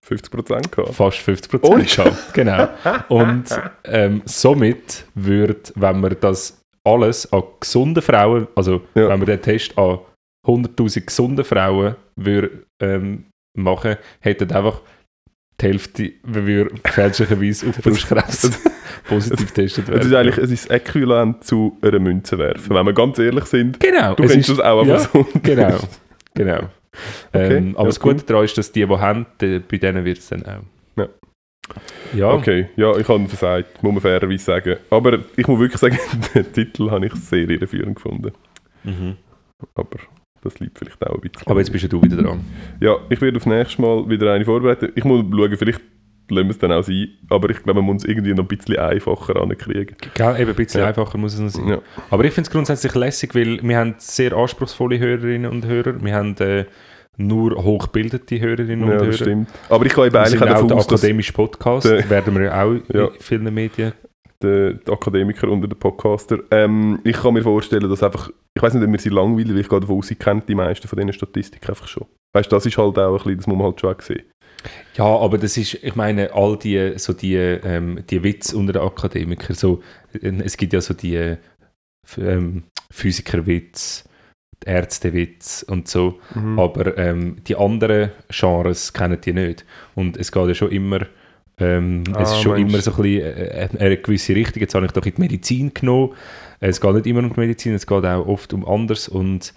50% 0.06 0.70
gehabt. 0.70 0.94
fast 0.94 1.18
50 1.18 1.54
Ohne 1.64 1.82
Prozent 1.84 1.96
gehabt. 2.34 2.34
Genau. 2.34 2.68
Und 3.08 3.44
ähm, 3.84 4.22
somit 4.24 5.04
wird, 5.14 5.72
wenn 5.76 6.00
man 6.00 6.16
das 6.20 6.60
alles 6.84 7.30
an 7.32 7.42
gesunden 7.60 8.02
Frauen, 8.02 8.46
also 8.54 8.82
Ja. 8.94 9.08
wenn 9.08 9.18
man 9.18 9.26
den 9.26 9.40
Test 9.42 9.76
an 9.78 9.98
100.000 10.46 11.04
gesunden 11.06 11.44
Frauen 11.44 11.96
würde, 12.16 12.50
ähm, 12.80 13.24
machen, 13.54 13.96
hätten 14.20 14.50
einfach 14.52 14.82
die 15.60 15.66
Hälfte 15.66 16.12
würde 16.22 16.70
fälschlicherweise 16.84 17.68
auf 17.68 17.78
Brustkrebs 17.78 18.50
positiv 19.08 19.54
getestet 19.54 19.88
Es 19.88 19.90
werden. 19.90 20.08
ist 20.08 20.14
eigentlich 20.14 20.38
es 20.38 20.50
ist 20.52 20.70
das 20.70 20.76
Äquivalent 20.76 21.42
zu 21.44 21.76
einer 21.82 21.98
Münze 21.98 22.38
werfen. 22.38 22.76
Wenn 22.76 22.86
wir 22.86 22.92
ganz 22.92 23.18
ehrlich 23.18 23.44
sind, 23.46 23.80
genau. 23.80 24.14
du 24.14 24.22
es 24.22 24.32
kennst 24.32 24.50
das 24.50 24.60
auch 24.60 24.86
ja, 24.86 24.94
einfach 24.94 25.12
so. 25.12 25.26
Genau. 25.42 25.78
genau. 26.34 26.68
Okay, 27.32 27.56
Ähm, 27.56 27.74
aber 27.74 27.84
ja, 27.84 27.86
das 27.86 28.00
Gute 28.00 28.24
daran 28.24 28.44
ist, 28.44 28.56
dass 28.56 28.72
die, 28.72 28.86
die 28.86 28.96
haben, 28.96 29.26
die, 29.40 29.58
bei 29.58 29.76
denen 29.78 30.04
wird 30.04 30.18
es 30.18 30.28
dann 30.28 30.44
auch. 30.44 30.62
Ja. 30.96 31.08
Ja, 32.14 32.32
Okay, 32.32 32.68
ja, 32.76 32.96
ich 32.96 33.06
habe 33.08 33.28
versagt, 33.28 33.82
muss 33.82 33.92
man 33.92 34.00
fairerweise 34.00 34.44
sagen. 34.44 34.76
Aber 34.90 35.18
ich 35.36 35.46
muss 35.46 35.60
wirklich 35.60 35.80
sagen, 35.80 35.98
den 36.34 36.52
Titel 36.52 36.90
habe 36.90 37.06
ich 37.06 37.14
sehr 37.14 37.48
irreführend 37.48 37.96
gefunden. 37.96 38.32
Mhm. 38.84 39.16
Aber 39.74 39.98
das 40.42 40.58
liegt 40.60 40.78
vielleicht 40.78 41.04
auch 41.06 41.14
ein 41.14 41.20
bisschen. 41.20 41.46
aber 41.46 41.60
jetzt 41.60 41.70
bist 41.70 41.82
ja 41.82 41.88
du 41.88 42.02
wieder 42.02 42.16
dran. 42.22 42.40
Ja, 42.80 42.96
ich 43.10 43.20
werde 43.20 43.36
auf 43.38 43.46
nächstes 43.46 43.78
Mal 43.78 44.08
wieder 44.08 44.32
eine 44.32 44.44
vorbereiten. 44.44 44.90
Ich 44.94 45.04
muss 45.04 45.24
schauen, 45.30 45.56
vielleicht 45.56 45.80
lassen 46.30 46.46
wir 46.46 46.50
es 46.50 46.58
dann 46.58 46.72
auch 46.72 46.82
sein. 46.82 47.08
Aber 47.30 47.48
ich 47.50 47.62
glaube, 47.62 47.80
man 47.80 47.86
muss 47.94 48.02
es 48.04 48.08
irgendwie 48.08 48.34
noch 48.34 48.44
ein 48.44 48.48
bisschen 48.48 48.76
einfacher 48.78 49.36
ankriegen. 49.40 49.96
Gell, 50.14 50.36
eben 50.40 50.50
ein 50.50 50.56
bisschen 50.56 50.80
Ja. 50.80 50.88
einfacher 50.88 51.16
muss 51.18 51.34
es 51.34 51.40
noch 51.40 51.48
sein. 51.50 51.68
Ja. 51.68 51.78
Aber 52.10 52.24
ich 52.24 52.32
finde 52.32 52.48
es 52.48 52.50
grundsätzlich 52.52 52.94
lässig, 52.94 53.34
weil 53.34 53.60
wir 53.62 53.78
haben 53.78 53.94
sehr 53.98 54.32
anspruchsvolle 54.34 54.98
Hörerinnen 54.98 55.50
und 55.50 55.64
Hörer. 55.66 55.94
Wir 56.02 56.14
haben 56.14 56.36
äh, 56.38 56.66
nur 57.16 57.56
hochgebildete 57.62 58.40
Hörerinnen 58.40 58.82
und 58.84 58.90
Ja, 58.90 58.94
Hörer. 58.96 59.06
das 59.06 59.16
stimmt. 59.16 59.48
Aber 59.70 59.86
ich 59.86 59.94
gehe 59.94 60.04
eben 60.06 60.12
Wir 60.14 60.20
eigentlich 60.20 60.42
auch 60.42 60.46
davon 60.46 60.72
aus, 60.72 60.86
dass 60.86 61.00
akademische 61.02 61.32
Podcast, 61.32 61.86
werden 62.10 62.34
wir 62.36 62.42
ja 62.44 62.62
auch 62.62 62.72
in 62.72 63.08
vielen 63.20 63.52
Medien. 63.54 63.92
Der, 64.42 64.78
Akademiker 64.88 65.48
unter 65.48 65.68
den 65.68 65.78
Podcaster. 65.78 66.38
Ähm, 66.50 67.00
ich 67.04 67.16
kann 67.16 67.34
mir 67.34 67.42
vorstellen, 67.42 67.88
dass 67.88 68.02
einfach, 68.02 68.30
ich 68.54 68.62
weiß 68.62 68.74
nicht, 68.74 68.84
ob 68.84 68.92
wir 68.92 68.98
sie 68.98 69.08
langweilig, 69.08 69.52
weil 69.52 69.60
ich 69.60 69.68
gehe 69.68 69.80
davon 69.80 69.98
aus, 69.98 70.08
sie 70.08 70.14
kennt 70.14 70.48
die 70.48 70.54
meisten 70.54 70.88
von 70.88 70.96
diesen 70.96 71.12
Statistiken 71.12 71.68
einfach 71.68 71.88
schon. 71.88 72.06
Weißt 72.34 72.50
du, 72.50 72.56
das 72.56 72.66
ist 72.66 72.78
halt 72.78 72.98
auch 72.98 73.10
ein 73.10 73.16
bisschen, 73.16 73.36
das 73.36 73.46
muss 73.46 73.56
man 73.56 73.66
halt 73.66 73.80
schon 73.80 73.94
auch 73.94 74.00
sehen. 74.00 74.22
Ja, 74.94 75.04
aber 75.04 75.38
das 75.38 75.56
ist, 75.56 75.74
ich 75.74 75.94
meine, 75.94 76.32
all 76.34 76.58
die, 76.58 76.94
so 76.96 77.12
die, 77.12 77.36
ähm, 77.36 78.04
die 78.10 78.22
Witze 78.22 78.56
unter 78.56 78.72
den 78.72 78.82
Akademikern, 78.82 79.56
so, 79.56 79.82
äh, 80.20 80.32
es 80.44 80.56
gibt 80.56 80.72
ja 80.72 80.80
so 80.80 80.94
die 80.94 81.14
äh, 81.14 81.36
ähm, 82.16 82.64
Physikerwitz, 82.90 84.04
Ärztewitz 84.64 85.64
und 85.68 85.88
so. 85.88 86.18
Mhm. 86.34 86.58
Aber 86.58 86.96
ähm, 86.98 87.36
die 87.46 87.56
anderen 87.56 88.10
Genres 88.28 88.92
kennen 88.92 89.20
die 89.20 89.32
nicht. 89.32 89.64
Und 89.94 90.16
es 90.16 90.32
geht 90.32 90.48
ja 90.48 90.54
schon 90.54 90.70
immer, 90.70 91.06
ähm, 91.60 92.04
Ah, 92.14 92.22
es 92.22 92.30
ist 92.32 92.42
schon 92.42 92.52
meinst 92.52 92.72
immer 92.74 92.82
so 92.82 92.90
ein 92.92 93.02
bisschen 93.02 93.36
äh, 93.36 93.68
eine 93.78 93.96
gewisse 93.96 94.34
Richtung. 94.34 94.60
Jetzt 94.60 94.74
habe 94.74 94.86
ich 94.86 94.92
doch 94.92 95.04
in 95.06 95.14
die 95.14 95.20
Medizin 95.20 95.72
genommen. 95.74 96.12
Es 96.60 96.80
geht 96.80 96.94
nicht 96.94 97.06
immer 97.06 97.20
um 97.20 97.32
die 97.32 97.40
Medizin, 97.40 97.74
es 97.74 97.86
geht 97.86 98.04
auch 98.04 98.26
oft 98.26 98.52
um 98.52 98.66
anders. 98.66 99.08
Und 99.08 99.52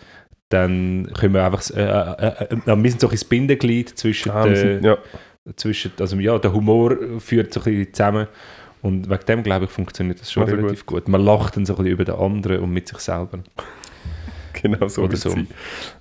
dann 0.49 1.10
können 1.18 1.34
wir 1.34 1.45
einfach, 1.45 1.64
äh, 1.72 1.82
äh, 1.82 2.28
äh, 2.28 2.72
äh, 2.72 2.84
wir 2.84 2.89
sind 2.89 3.02
so 3.02 3.08
ein 3.08 3.12
bisschen 3.12 3.12
das 3.12 3.24
Bindeglied 3.26 3.89
zwischen, 3.97 4.32
Ah, 4.32 4.43
sind- 4.43 4.84
der, 4.84 4.91
ja, 4.91 4.97
zwischen 5.56 5.91
also 5.99 6.16
ja, 6.18 6.38
der 6.38 6.54
Humor 6.54 6.95
führt 7.20 7.54
so 7.54 7.60
ein 7.62 7.64
bisschen 7.64 7.93
zusammen. 7.93 8.28
Und 8.84 9.10
wegen 9.10 9.26
dem, 9.28 9.43
glaube 9.43 9.66
ich, 9.66 9.72
funktioniert 9.72 10.20
das 10.20 10.32
schon 10.32 10.43
Also 10.43 10.56
relativ 10.56 10.86
gut. 10.88 11.08
Man 11.08 11.24
lacht 11.24 11.56
dann 11.56 11.66
so 11.68 11.74
ein 11.74 11.78
bisschen 11.78 11.91
über 11.93 12.04
den 12.06 12.16
anderen 12.16 12.60
und 12.62 12.72
mit 12.74 12.88
sich 12.88 12.97
selber. 12.97 13.39
genau 14.62 14.88
so. 14.88 15.04
Oder 15.04 15.18
so. 15.18 15.36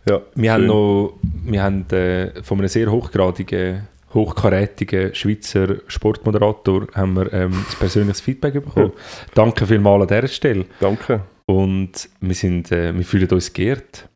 Ja, 0.09 0.21
Wir 0.35 0.53
haben 0.53 0.67
noch 0.67 1.19
wir 1.45 1.63
haben, 1.63 1.85
äh, 1.91 2.43
von 2.43 2.59
einem 2.59 2.69
sehr 2.69 2.91
hochgradigen, 2.91 3.87
hochkarätigen 4.13 5.15
Schweizer 5.15 5.77
Sportmoderator 5.87 6.87
haben 6.95 7.15
wir 7.17 7.33
ähm, 7.33 7.53
ein 7.53 7.79
persönliches 7.79 8.21
Feedback 8.21 8.55
bekommen. 8.55 8.93
Danke 9.35 9.67
vielmals 9.67 10.03
an 10.03 10.09
dieser 10.09 10.29
Stelle. 10.29 10.65
Danke. 10.81 11.23
Und 11.47 12.09
wir, 12.21 12.35
sind, 12.35 12.71
äh, 12.73 12.95
wir 12.97 13.05
fühlen 13.05 13.29
uns 13.31 13.53
geehrt. 13.53 14.09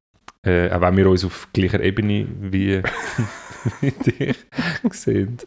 Äh, 0.45 0.71
auch 0.71 0.81
wenn 0.83 0.97
wir 0.97 1.09
uns 1.09 1.25
auf 1.25 1.49
gleicher 1.53 1.81
Ebene 1.81 2.27
wie, 2.41 2.83
wie 3.81 3.91
dich 3.91 4.37
sehen. 4.91 5.39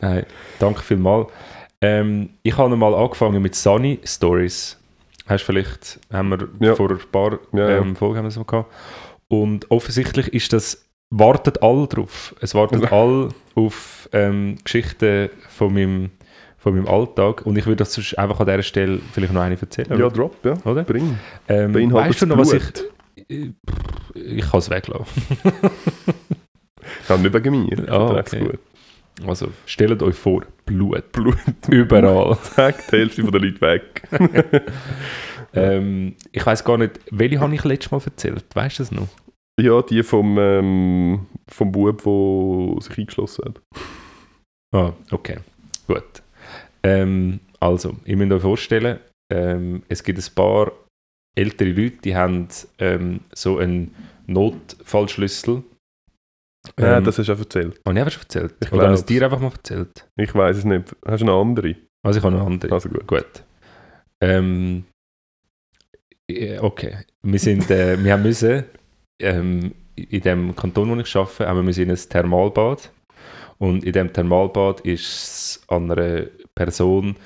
Nein, 0.00 0.24
danke 0.58 0.80
vielmals. 0.82 1.28
Ähm, 1.80 2.30
ich 2.42 2.56
habe 2.56 2.74
mal 2.76 2.94
angefangen 2.94 3.42
mit 3.42 3.54
Sunny 3.54 3.98
Stories. 4.04 4.78
Hast 5.26 5.42
du 5.42 5.46
vielleicht, 5.46 6.00
haben 6.12 6.30
wir 6.30 6.48
Ja. 6.66 6.74
vor 6.74 6.90
ein 6.90 6.98
paar 7.10 7.38
Ja, 7.52 7.68
ja. 7.70 7.78
ähm, 7.78 7.94
Folgen 7.94 8.16
haben 8.18 8.24
wir 8.24 8.28
das 8.28 8.36
mal 8.36 8.44
gehabt. 8.44 8.72
Und 9.28 9.70
offensichtlich 9.70 10.32
ist 10.32 10.52
das, 10.52 10.84
wartet 11.12 11.62
all 11.62 11.86
drauf. 11.86 12.34
Es 12.40 12.54
wartet 12.54 12.82
Also- 12.82 12.94
all 12.94 13.28
auf 13.54 14.08
ähm, 14.12 14.56
Geschichten 14.64 15.28
von 15.48 15.72
meinem, 15.74 16.10
von 16.58 16.74
meinem 16.74 16.88
Alltag. 16.88 17.44
Und 17.46 17.56
ich 17.56 17.66
würde 17.66 17.76
das 17.76 17.92
sonst 17.92 18.18
einfach 18.18 18.40
an 18.40 18.46
dieser 18.46 18.62
Stelle 18.62 19.00
vielleicht 19.12 19.32
noch 19.32 19.42
eine 19.42 19.58
erzählen. 19.60 19.98
Ja, 19.98 20.08
drop, 20.08 20.36
ja. 20.44 20.54
Oder? 20.64 20.84
Bring. 20.84 21.18
Ähm, 21.48 21.72
Beinhaltet 21.72 22.10
weißt 22.10 22.22
du 22.22 22.26
noch, 22.26 22.38
was 22.38 22.52
ich... 22.52 22.62
Blut? 22.72 22.90
Ich, 23.28 23.50
ich 24.14 24.40
kann 24.50 24.58
es 24.58 24.70
weglassen. 24.70 25.22
Ja, 27.08 27.16
nicht 27.16 27.32
wegen 27.34 27.66
mir. 27.66 27.88
Ah, 27.92 28.12
Dreck's 28.14 28.32
okay. 28.34 28.44
gut. 28.44 28.58
Also, 29.26 29.48
stellt 29.66 30.02
euch 30.02 30.14
vor, 30.16 30.42
Blut. 30.64 31.12
Blut. 31.12 31.36
Überall. 31.68 32.36
Zack, 32.42 32.86
die 32.90 32.96
Hälfte 32.96 33.22
von 33.22 33.30
den 33.32 33.42
Leuten 33.42 33.60
weg. 33.60 34.02
ähm, 35.54 36.14
ich 36.32 36.44
weiß 36.44 36.64
gar 36.64 36.78
nicht, 36.78 36.98
welche 37.10 37.38
habe 37.38 37.54
ich 37.54 37.62
letztes 37.64 37.90
Mal 37.90 38.00
erzählt? 38.02 38.44
Weißt 38.54 38.78
du 38.78 38.82
das 38.82 38.90
noch? 38.92 39.08
Ja, 39.60 39.82
die 39.82 40.02
vom, 40.02 40.38
ähm, 40.38 41.26
vom 41.48 41.72
Bub, 41.72 42.02
der 42.02 42.82
sich 42.82 42.98
eingeschlossen 42.98 43.44
hat. 43.46 43.60
Ah, 44.74 44.92
okay. 45.10 45.38
Gut. 45.86 46.22
Ähm, 46.82 47.40
also, 47.60 47.96
ihr 48.04 48.16
müsst 48.16 48.32
euch 48.32 48.42
vorstellen, 48.42 48.98
ähm, 49.32 49.82
es 49.88 50.02
gibt 50.02 50.18
ein 50.18 50.34
paar 50.34 50.72
ältere 51.36 51.70
Leute, 51.70 51.96
die 51.98 52.16
haben 52.16 52.48
ähm, 52.78 53.20
so 53.32 53.58
einen 53.58 53.94
Notfallschlüssel. 54.26 55.62
Ja, 56.78 56.98
Ähm, 56.98 57.04
das 57.04 57.18
hast 57.18 57.28
du 57.28 57.32
auch 57.32 57.38
erzählt. 57.38 57.80
Habe 57.86 57.98
ich 57.98 58.04
einfach 58.04 58.12
schon 58.12 58.22
erzählt? 58.22 58.54
Ich 58.62 58.72
Oder 58.72 58.84
habe 58.84 58.94
ich 58.94 59.00
es 59.00 59.06
dir 59.06 59.22
einfach 59.24 59.40
mal 59.40 59.52
erzählt? 59.52 60.08
Ich 60.16 60.34
weiß 60.34 60.56
es 60.58 60.64
nicht. 60.64 60.94
Hast 61.04 61.20
du 61.20 61.26
eine 61.26 61.32
andere? 61.34 61.76
Also 62.04 62.18
ich 62.18 62.24
habe 62.24 62.36
eine 62.36 62.44
andere. 62.44 62.72
Also 62.72 62.88
gut. 62.88 63.06
Gut. 63.06 63.44
Ähm, 64.20 64.84
ja, 66.30 66.62
okay. 66.62 66.98
Wir, 67.22 67.38
sind, 67.38 67.70
äh, 67.70 68.02
wir 68.02 68.12
haben 68.12 68.22
müssen, 68.22 68.64
ähm, 69.22 69.72
in 69.96 70.20
dem 70.20 70.56
Kanton, 70.56 70.90
wo 70.90 71.00
ich 71.00 71.16
arbeite, 71.16 71.46
haben 71.46 71.66
wir 71.66 71.78
in 71.78 71.90
ein 71.90 71.96
Thermalbad. 71.96 72.90
Und 73.58 73.84
in 73.84 73.92
dem 73.92 74.12
Thermalbad 74.12 74.80
ist 74.80 75.04
es 75.04 75.62
an 75.68 75.90
einer 75.90 76.26
Person 76.54 77.16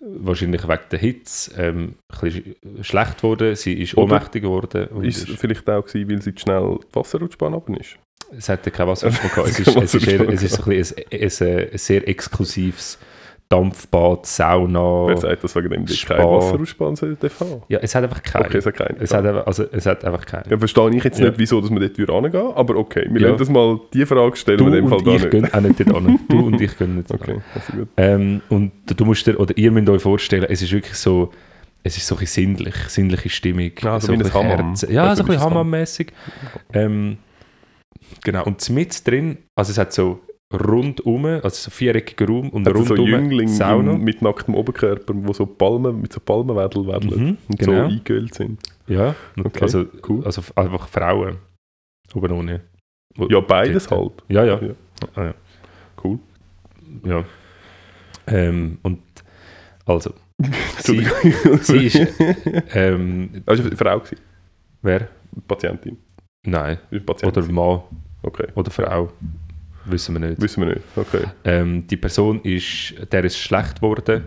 wahrscheinlich 0.00 0.66
wegen 0.68 0.82
der 0.90 0.98
Hitze 0.98 1.50
ähm, 1.62 1.94
schlecht 2.82 3.18
geworden. 3.18 3.54
Sie 3.56 3.74
ist 3.74 3.96
Oder 3.96 4.14
ohnmächtig 4.14 4.42
geworden. 4.42 5.02
Ist 5.02 5.28
es 5.28 5.38
vielleicht 5.38 5.68
auch 5.70 5.84
gewesen, 5.84 6.10
weil 6.10 6.22
sie 6.22 6.34
zu 6.34 6.42
schnell 6.42 6.78
die 6.90 6.96
Wasserrutschbahn 6.96 7.54
runter 7.54 7.80
ist? 7.80 7.96
Es 8.36 8.48
hat 8.48 8.66
ja 8.66 8.72
kein 8.72 8.88
Wasserstoff 8.88 9.34
gehabt. 9.34 9.48
Es 9.48 9.60
ist, 9.60 9.76
hat 9.76 9.84
es 9.84 9.94
ist, 9.94 10.06
eher, 10.06 10.28
Wasserstoff 10.28 10.28
es 10.28 10.42
ist 10.42 10.56
so 10.56 10.62
ein, 10.64 10.76
bisschen 10.76 10.98
ein, 11.10 11.58
ein, 11.60 11.72
ein 11.72 11.78
sehr 11.78 12.08
exklusives 12.08 12.98
Dampfbad, 13.54 14.26
Sauna. 14.26 15.06
Wer 15.06 15.16
sagt 15.16 15.44
das 15.44 15.54
wegen 15.54 15.70
dem, 15.70 15.86
Spa. 15.86 16.18
Wasserrutschbahn 16.18 16.96
sollte 16.96 17.30
haben? 17.40 17.62
Ja, 17.68 17.78
es 17.80 17.94
hat 17.94 18.02
einfach 18.04 18.22
keinen. 18.22 18.46
Okay, 18.46 18.58
es 18.58 18.66
hat 18.66 18.74
keinen. 18.74 18.96
es, 19.00 19.14
hat 19.14 19.24
einfach, 19.24 19.46
also, 19.46 19.64
es 19.70 19.86
hat 19.86 20.04
einfach 20.04 20.26
keinen. 20.26 20.50
Ja, 20.50 20.58
verstehe 20.58 20.90
ich 20.96 21.04
jetzt 21.04 21.18
Ja. 21.20 21.26
nicht, 21.26 21.38
wieso 21.38 21.60
dass 21.60 21.70
wir 21.70 21.80
dort 21.80 21.96
wieder 21.98 22.14
hingehen, 22.14 22.52
aber 22.54 22.76
okay, 22.76 23.06
wir 23.10 23.20
Ja. 23.20 23.28
lassen 23.28 23.38
das 23.38 23.48
mal 23.50 23.80
die 23.92 24.04
Frage 24.06 24.36
stellen, 24.36 24.58
Du 24.58 24.66
wir 24.66 24.78
in 24.78 24.84
dem 24.84 24.88
Fall 24.88 24.98
und 24.98 25.06
da 25.06 25.12
ich 25.12 25.22
nicht. 25.22 25.30
gehen 25.30 25.52
auch 25.54 25.60
nicht 25.60 25.80
dort 25.80 25.96
an. 25.96 26.18
Du 26.28 26.46
und 26.46 26.60
ich 26.60 26.76
gehen 26.78 26.96
nicht 26.96 27.10
Okay, 27.10 27.32
okay. 27.32 27.40
also 27.54 27.72
gut. 27.78 27.88
ähm, 27.96 28.40
Und 28.48 28.72
du 28.96 29.04
musst 29.04 29.26
dir, 29.26 29.38
oder 29.38 29.56
ihr 29.56 29.70
müsst 29.70 29.88
euch 29.88 30.02
vorstellen, 30.02 30.46
es 30.48 30.60
ist 30.62 30.72
wirklich 30.72 30.94
so, 30.96 31.30
es 31.82 31.96
ist 31.96 32.06
so 32.06 32.16
ein 32.16 32.26
sinnlich, 32.26 32.74
sinnliche 32.88 33.28
Stimmung. 33.28 33.70
Ja, 33.82 34.00
so 34.00 34.06
so 34.08 34.12
ein 34.14 34.18
bisschen 34.18 34.34
Hammam. 34.34 34.74
Ja, 34.88 35.04
Also 35.04 35.22
so 35.22 35.22
ein 35.22 35.26
bisschen 35.26 35.32
ist 35.34 35.40
Hammam-mässig. 35.42 36.12
Ähm, 36.72 37.18
genau, 38.24 38.44
und 38.44 38.68
mit 38.70 39.06
drin, 39.06 39.38
also 39.54 39.70
es 39.70 39.78
hat 39.78 39.92
so 39.92 40.20
rundum, 40.54 41.24
also 41.26 41.48
so 41.50 41.70
viereckiger 41.70 42.26
Raum 42.28 42.50
und 42.50 42.66
Also 42.66 42.82
so 42.84 42.94
rundum 42.94 43.06
Jünglinge 43.08 43.48
Sauna. 43.50 43.92
im- 43.92 44.02
mit 44.04 44.22
nacktem 44.22 44.54
Oberkörper, 44.54 45.12
wo 45.16 45.32
so 45.32 45.46
Palmen, 45.46 46.00
mit 46.00 46.12
so 46.12 46.20
Palmenwedel 46.20 46.86
wedeln 46.86 47.20
Mhm, 47.24 47.36
und 47.48 47.58
genau. 47.58 47.72
so 47.88 47.94
eingeölt 47.94 48.34
sind. 48.34 48.60
Ja, 48.86 49.14
Okay, 49.38 49.62
also, 49.62 49.84
cool. 50.08 50.24
also 50.24 50.42
einfach 50.56 50.88
Frauen. 50.88 51.36
Oben 52.14 52.32
ohne. 52.32 52.60
Ja, 53.28 53.40
beides 53.40 53.86
dort- 53.86 54.00
halt. 54.00 54.24
Ja, 54.28 54.44
ja. 54.44 54.60
Ja. 54.62 54.74
Ah, 55.14 55.24
ja. 55.26 55.34
Cool. 56.02 56.18
ja. 57.04 57.24
Ähm, 58.26 58.78
und 58.82 59.00
also, 59.86 60.12
sie, 60.78 61.06
sie 61.62 61.86
ist, 61.86 62.12
ähm, 62.74 63.42
Also 63.46 63.62
eine 63.62 63.76
Frau 63.76 63.98
gewesen, 64.00 64.18
wer? 64.82 65.08
Patientin. 65.46 65.96
Nein. 66.46 66.78
Patientin. 67.06 67.42
Oder 67.44 67.52
Mann 67.52 67.80
okay, 68.22 68.46
oder 68.54 68.70
Frau. 68.70 69.10
Wissen 69.86 70.14
wir 70.14 70.28
nicht. 70.28 70.40
wissen 70.40 70.66
wir 70.66 70.74
nicht. 70.74 70.84
Okay. 70.96 71.24
Ähm, 71.44 71.86
die 71.86 71.96
Person 71.96 72.40
ist, 72.42 72.94
der 73.12 73.24
ist 73.24 73.38
schlecht 73.38 73.76
geworden 73.76 74.24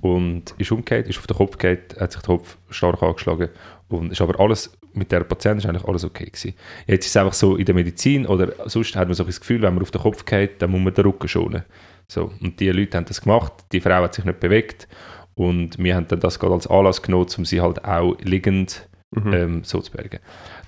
und 0.00 0.54
ist 0.58 0.70
umgekehrt, 0.70 1.08
ist 1.08 1.18
auf 1.18 1.26
den 1.26 1.36
Kopf 1.36 1.58
gekehrt, 1.58 2.00
hat 2.00 2.12
sich 2.12 2.22
der 2.22 2.36
Kopf 2.36 2.56
stark 2.70 3.02
angeschlagen 3.02 3.48
und 3.88 4.12
ist 4.12 4.20
aber 4.20 4.38
alles, 4.38 4.72
mit 4.92 5.10
der 5.10 5.20
Patientin 5.24 5.58
ist 5.58 5.66
eigentlich 5.66 5.84
alles 5.88 6.04
okay 6.04 6.26
gewesen. 6.26 6.54
Jetzt 6.86 7.06
ist 7.06 7.10
es 7.12 7.16
einfach 7.16 7.32
so 7.34 7.56
in 7.56 7.64
der 7.64 7.74
Medizin 7.74 8.26
oder 8.26 8.52
sonst 8.68 8.94
hat 8.96 9.08
man 9.08 9.14
so 9.14 9.24
das 9.24 9.40
Gefühl, 9.40 9.62
wenn 9.62 9.74
man 9.74 9.82
auf 9.82 9.90
den 9.90 10.00
Kopf 10.00 10.24
geht, 10.24 10.62
dann 10.62 10.70
muss 10.70 10.80
man 10.80 10.94
den 10.94 11.04
Rücken 11.04 11.28
schonen. 11.28 11.64
So, 12.08 12.32
und 12.40 12.58
die 12.60 12.70
Leute 12.70 12.96
haben 12.96 13.04
das 13.04 13.20
gemacht, 13.20 13.52
die 13.72 13.80
Frau 13.80 14.02
hat 14.02 14.14
sich 14.14 14.24
nicht 14.24 14.40
bewegt 14.40 14.88
und 15.34 15.78
wir 15.78 15.94
haben 15.96 16.08
dann 16.08 16.20
das 16.20 16.38
gerade 16.38 16.54
als 16.54 16.66
Anlass 16.66 17.02
genommen, 17.02 17.26
um 17.36 17.44
sie 17.44 17.60
halt 17.60 17.84
auch 17.84 18.16
liegend 18.20 18.86
Mhm. 19.12 19.32
ähm, 19.32 19.64
so 19.64 19.80
zu 19.80 19.90
bergen. 19.90 20.20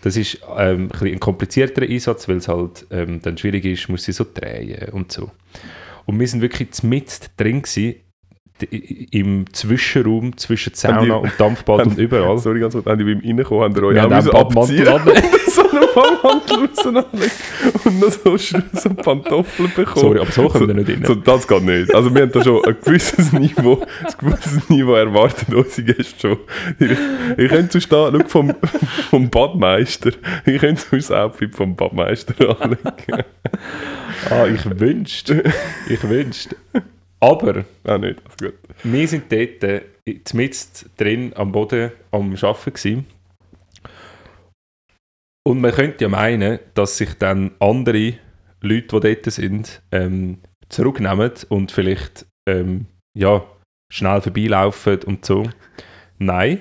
Das 0.02 0.16
ist 0.16 0.40
ähm, 0.56 0.90
ein, 1.00 1.06
ein 1.06 1.20
komplizierterer 1.20 1.88
Einsatz, 1.88 2.28
weil 2.28 2.36
es 2.36 2.48
halt 2.48 2.86
ähm, 2.90 3.22
dann 3.22 3.38
schwierig 3.38 3.64
ist, 3.64 3.88
muss 3.88 4.04
sie 4.04 4.12
so 4.12 4.26
drehen 4.32 4.90
und 4.90 5.10
so. 5.10 5.30
Und 6.04 6.18
wir 6.20 6.28
sind 6.28 6.42
wirklich 6.42 6.82
mitten 6.82 7.26
drin 7.36 7.62
gewesen, 7.62 7.94
im 9.10 9.52
Zwischenraum 9.52 10.36
zwischen 10.36 10.72
die- 10.72 10.78
Sauna 10.78 11.14
und 11.16 11.32
Dampfbad 11.38 11.80
haben- 11.80 11.90
und 11.90 11.98
überall. 11.98 12.38
Sorry, 12.38 12.60
ganz 12.60 12.74
kurz, 12.74 12.86
haben 12.86 12.98
die 12.98 13.04
beim 13.14 13.20
Reinkommen, 13.24 13.64
haben 13.64 13.74
die 13.74 13.80
euch 13.82 13.94
Wir 13.94 14.04
auch 14.04 14.08
müssen 14.10 14.30
abziehen 14.30 14.86
so 15.48 15.62
einen 15.68 15.86
Badmantel 15.94 16.68
rausnehmen 16.68 17.30
und 17.84 18.00
noch 18.00 18.10
so, 18.10 18.36
so 18.36 18.94
Pantoffeln 18.94 19.72
bekommen. 19.74 20.00
Sorry, 20.00 20.18
aber 20.20 20.30
so 20.30 20.48
kommen 20.48 20.68
wir 20.68 20.74
nicht 20.74 20.88
rein. 20.90 21.04
So, 21.04 21.14
das 21.16 21.48
geht 21.48 21.62
nicht. 21.64 21.94
Also 21.94 22.14
wir 22.14 22.22
haben 22.22 22.32
da 22.32 22.44
schon 22.44 22.64
ein 22.64 22.76
gewisses 22.84 23.32
Niveau, 23.32 23.82
ein 24.04 24.14
gewisses 24.18 24.68
Niveau 24.68 24.94
erwartet 24.94 25.52
unsere 25.52 25.92
Gäste 25.94 26.20
schon. 26.20 26.36
Ich, 26.78 26.90
ich 27.36 27.48
könnte 27.50 27.72
sonst 27.72 27.90
da, 27.92 28.10
schau, 28.12 28.28
vom, 28.28 28.54
vom 29.10 29.28
Badmeister, 29.30 30.10
ich 30.46 30.60
könnte 30.60 30.82
sonst 30.88 31.10
das 31.10 31.16
Outfit 31.16 31.54
vom 31.54 31.74
Badmeister 31.74 32.34
anlegen. 32.60 33.24
Ah, 34.30 34.46
ich 34.46 34.64
wünschte. 34.78 35.42
ich 35.88 36.02
wünschte. 36.08 36.56
Aber 37.22 37.64
Ah, 37.84 37.98
nicht, 37.98 38.20
also 38.24 38.36
gut. 38.46 38.54
wir 38.82 39.08
sind 39.08 39.30
dort 39.30 39.62
äh, 39.62 39.82
mitten 40.32 40.90
drin 40.96 41.32
am 41.36 41.52
Boden 41.52 41.92
am 42.10 42.32
Arbeiten 42.34 42.72
gewesen. 42.72 43.06
Und 45.46 45.60
man 45.60 45.72
könnte 45.72 46.04
ja 46.04 46.08
meinen, 46.08 46.58
dass 46.74 46.98
sich 46.98 47.14
dann 47.14 47.52
andere 47.60 48.14
Leute, 48.60 49.00
die 49.00 49.14
dort 49.14 49.32
sind, 49.32 49.82
ähm, 49.92 50.38
zurücknehmen 50.68 51.32
und 51.48 51.70
vielleicht 51.72 52.26
ähm, 52.48 52.86
ja, 53.16 53.44
schnell 53.92 54.20
vorbeilaufen 54.20 55.02
und 55.04 55.24
so. 55.24 55.48
Nein. 56.18 56.60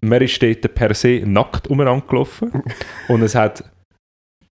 Man 0.00 0.22
ist 0.22 0.40
dort 0.42 0.74
per 0.74 0.94
se 0.94 1.22
nackt 1.26 1.66
umeinander 1.68 2.06
gelaufen 2.06 2.62
und 3.08 3.22
es 3.22 3.34
hat 3.34 3.64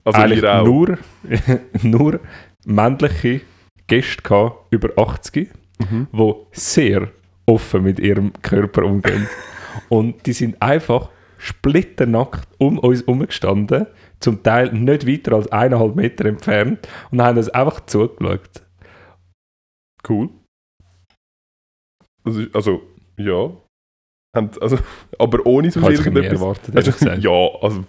Also 0.04 0.20
eigentlich 0.20 0.42
nur, 0.44 0.98
nur 1.84 2.20
männliche 2.66 3.42
Gäste 3.88 4.22
gehabt, 4.22 4.68
über 4.72 4.90
80, 4.98 5.50
Mhm. 5.80 6.08
die 6.12 6.34
sehr 6.54 7.10
offen 7.46 7.84
mit 7.84 8.00
ihrem 8.00 8.34
Körper 8.42 8.84
umgehen. 8.84 9.28
Und 9.90 10.26
die 10.26 10.34
sind 10.34 10.60
einfach 10.62 11.10
splitternackt 11.38 12.48
um 12.58 12.80
uns 12.80 13.02
herumgestanden, 13.02 13.86
zum 14.20 14.42
Teil 14.42 14.74
nicht 14.74 15.06
weiter 15.08 15.34
als 15.34 15.52
eineinhalb 15.52 15.96
Meter 15.96 16.26
entfernt 16.26 16.88
und 17.12 17.22
haben 17.22 17.38
uns 17.38 17.50
einfach 17.50 17.86
zugeschaut. 17.86 18.64
Cool. 20.10 20.30
Also, 22.24 22.42
also 22.54 22.82
ja. 23.18 23.52
Also, 24.34 24.80
aber 25.20 25.46
ohne 25.46 25.68
mehr 25.70 25.92
irgendetwas. 25.92 26.42
erwartet, 26.42 26.76
Also, 26.76 27.06
ja, 27.06 27.60
also 27.62 27.84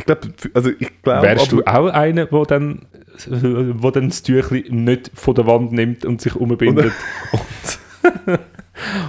ich 0.00 0.06
glaube, 0.06 0.28
also 0.54 0.70
ich 0.78 1.02
glaube, 1.02 1.22
Wärst 1.22 1.52
du 1.52 1.62
auch 1.64 1.86
einer, 1.86 2.26
der 2.26 2.44
dann, 2.44 2.86
wo 3.28 3.90
dann 3.90 4.08
das 4.08 4.22
Tüchli 4.22 4.64
nicht 4.70 5.10
von 5.14 5.34
der 5.34 5.46
Wand 5.46 5.72
nimmt 5.72 6.04
und 6.04 6.20
sich 6.20 6.34
umbindet 6.34 6.92
und, 7.32 8.38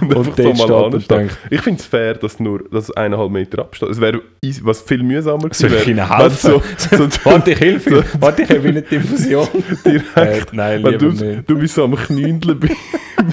und, 0.00 0.14
und 0.14 0.18
einfach 0.18 0.36
dort 0.36 0.58
steht 0.58 0.70
und 0.70 1.10
denkt, 1.10 1.38
Ich 1.50 1.60
finde 1.62 1.80
es 1.80 1.86
fair, 1.86 2.14
dass 2.14 2.38
nur 2.38 2.68
dass 2.70 2.90
eineinhalb 2.90 3.30
Meter 3.30 3.60
Abstand. 3.60 3.92
Es 3.92 4.00
wäre 4.00 4.20
was 4.62 4.82
viel 4.82 5.02
mühsamer 5.02 5.48
soll 5.52 5.72
ich 5.72 5.88
ihnen 5.88 6.08
helfen? 6.14 6.36
So, 6.36 6.62
so, 6.96 7.08
Warte, 7.24 7.52
ich 7.52 7.60
helfe 7.60 7.90
Ihnen. 7.90 8.04
Warte, 8.20 8.42
ich 8.42 8.50
habe 8.50 8.68
eine 8.68 8.82
Diffusion. 8.82 9.48
direkt, 9.84 10.52
Äh, 10.52 10.56
nein, 10.56 10.78
lieber 10.82 10.98
du, 10.98 11.08
nicht. 11.10 11.48
du 11.48 11.58
bist 11.58 11.74
so 11.74 11.84
am 11.84 11.96
Knündeln 11.96 12.60
bei, 12.60 12.68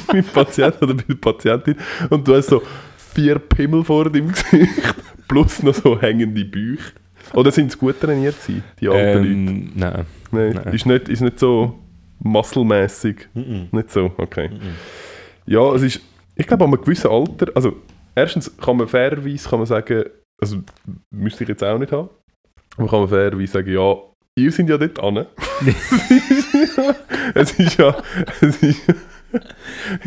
beim 0.07 0.23
Patienten 0.23 0.85
oder 0.85 0.93
bei 0.93 1.03
der 1.07 1.15
Patientin 1.15 1.75
und 2.09 2.27
du 2.27 2.35
hast 2.35 2.47
so 2.47 2.61
vier 3.13 3.39
Pimmel 3.39 3.83
vor 3.83 4.09
deinem 4.09 4.31
Gesicht 4.31 4.69
plus 5.27 5.63
noch 5.63 5.73
so 5.75 5.99
hängende 5.99 6.43
Bäuche. 6.45 6.91
Oder 7.33 7.51
sind 7.51 7.71
sie 7.71 7.77
gut 7.77 7.99
trainiert 7.99 8.35
gewesen, 8.41 8.63
die 8.79 8.87
alten 8.89 9.17
Leute? 9.17 9.29
Ähm, 9.29 9.71
nein. 9.75 10.05
Nein, 10.31 10.61
nein. 10.63 10.73
Ist, 10.73 10.85
nicht, 10.85 11.09
ist 11.09 11.21
nicht 11.21 11.39
so 11.39 11.79
muskelmäßig. 12.19 13.29
Nicht 13.33 13.91
so, 13.91 14.11
okay. 14.17 14.49
Ja, 15.45 15.73
es 15.73 15.81
ist, 15.81 16.01
ich 16.35 16.47
glaube, 16.47 16.65
an 16.65 16.73
einem 16.73 16.81
gewissen 16.81 17.09
Alter, 17.09 17.47
also 17.55 17.77
erstens 18.15 18.55
kann 18.57 18.77
man 18.77 18.87
fairerweise 18.87 19.49
kann 19.49 19.59
man 19.59 19.65
sagen, 19.65 20.03
also 20.39 20.57
müsste 21.09 21.43
ich 21.43 21.49
jetzt 21.49 21.63
auch 21.63 21.77
nicht 21.77 21.91
haben, 21.91 22.09
aber 22.77 22.87
kann 22.87 22.99
man 22.99 23.09
fairerweise 23.09 23.53
sagen, 23.53 23.71
ja, 23.71 23.95
ihr 24.35 24.51
seid 24.51 24.69
ja 24.69 24.77
dort 24.77 24.99
an. 24.99 25.25
es 27.33 27.51
ist 27.59 27.77
ja, 27.77 27.95
es 28.41 28.61
ist, 28.63 28.81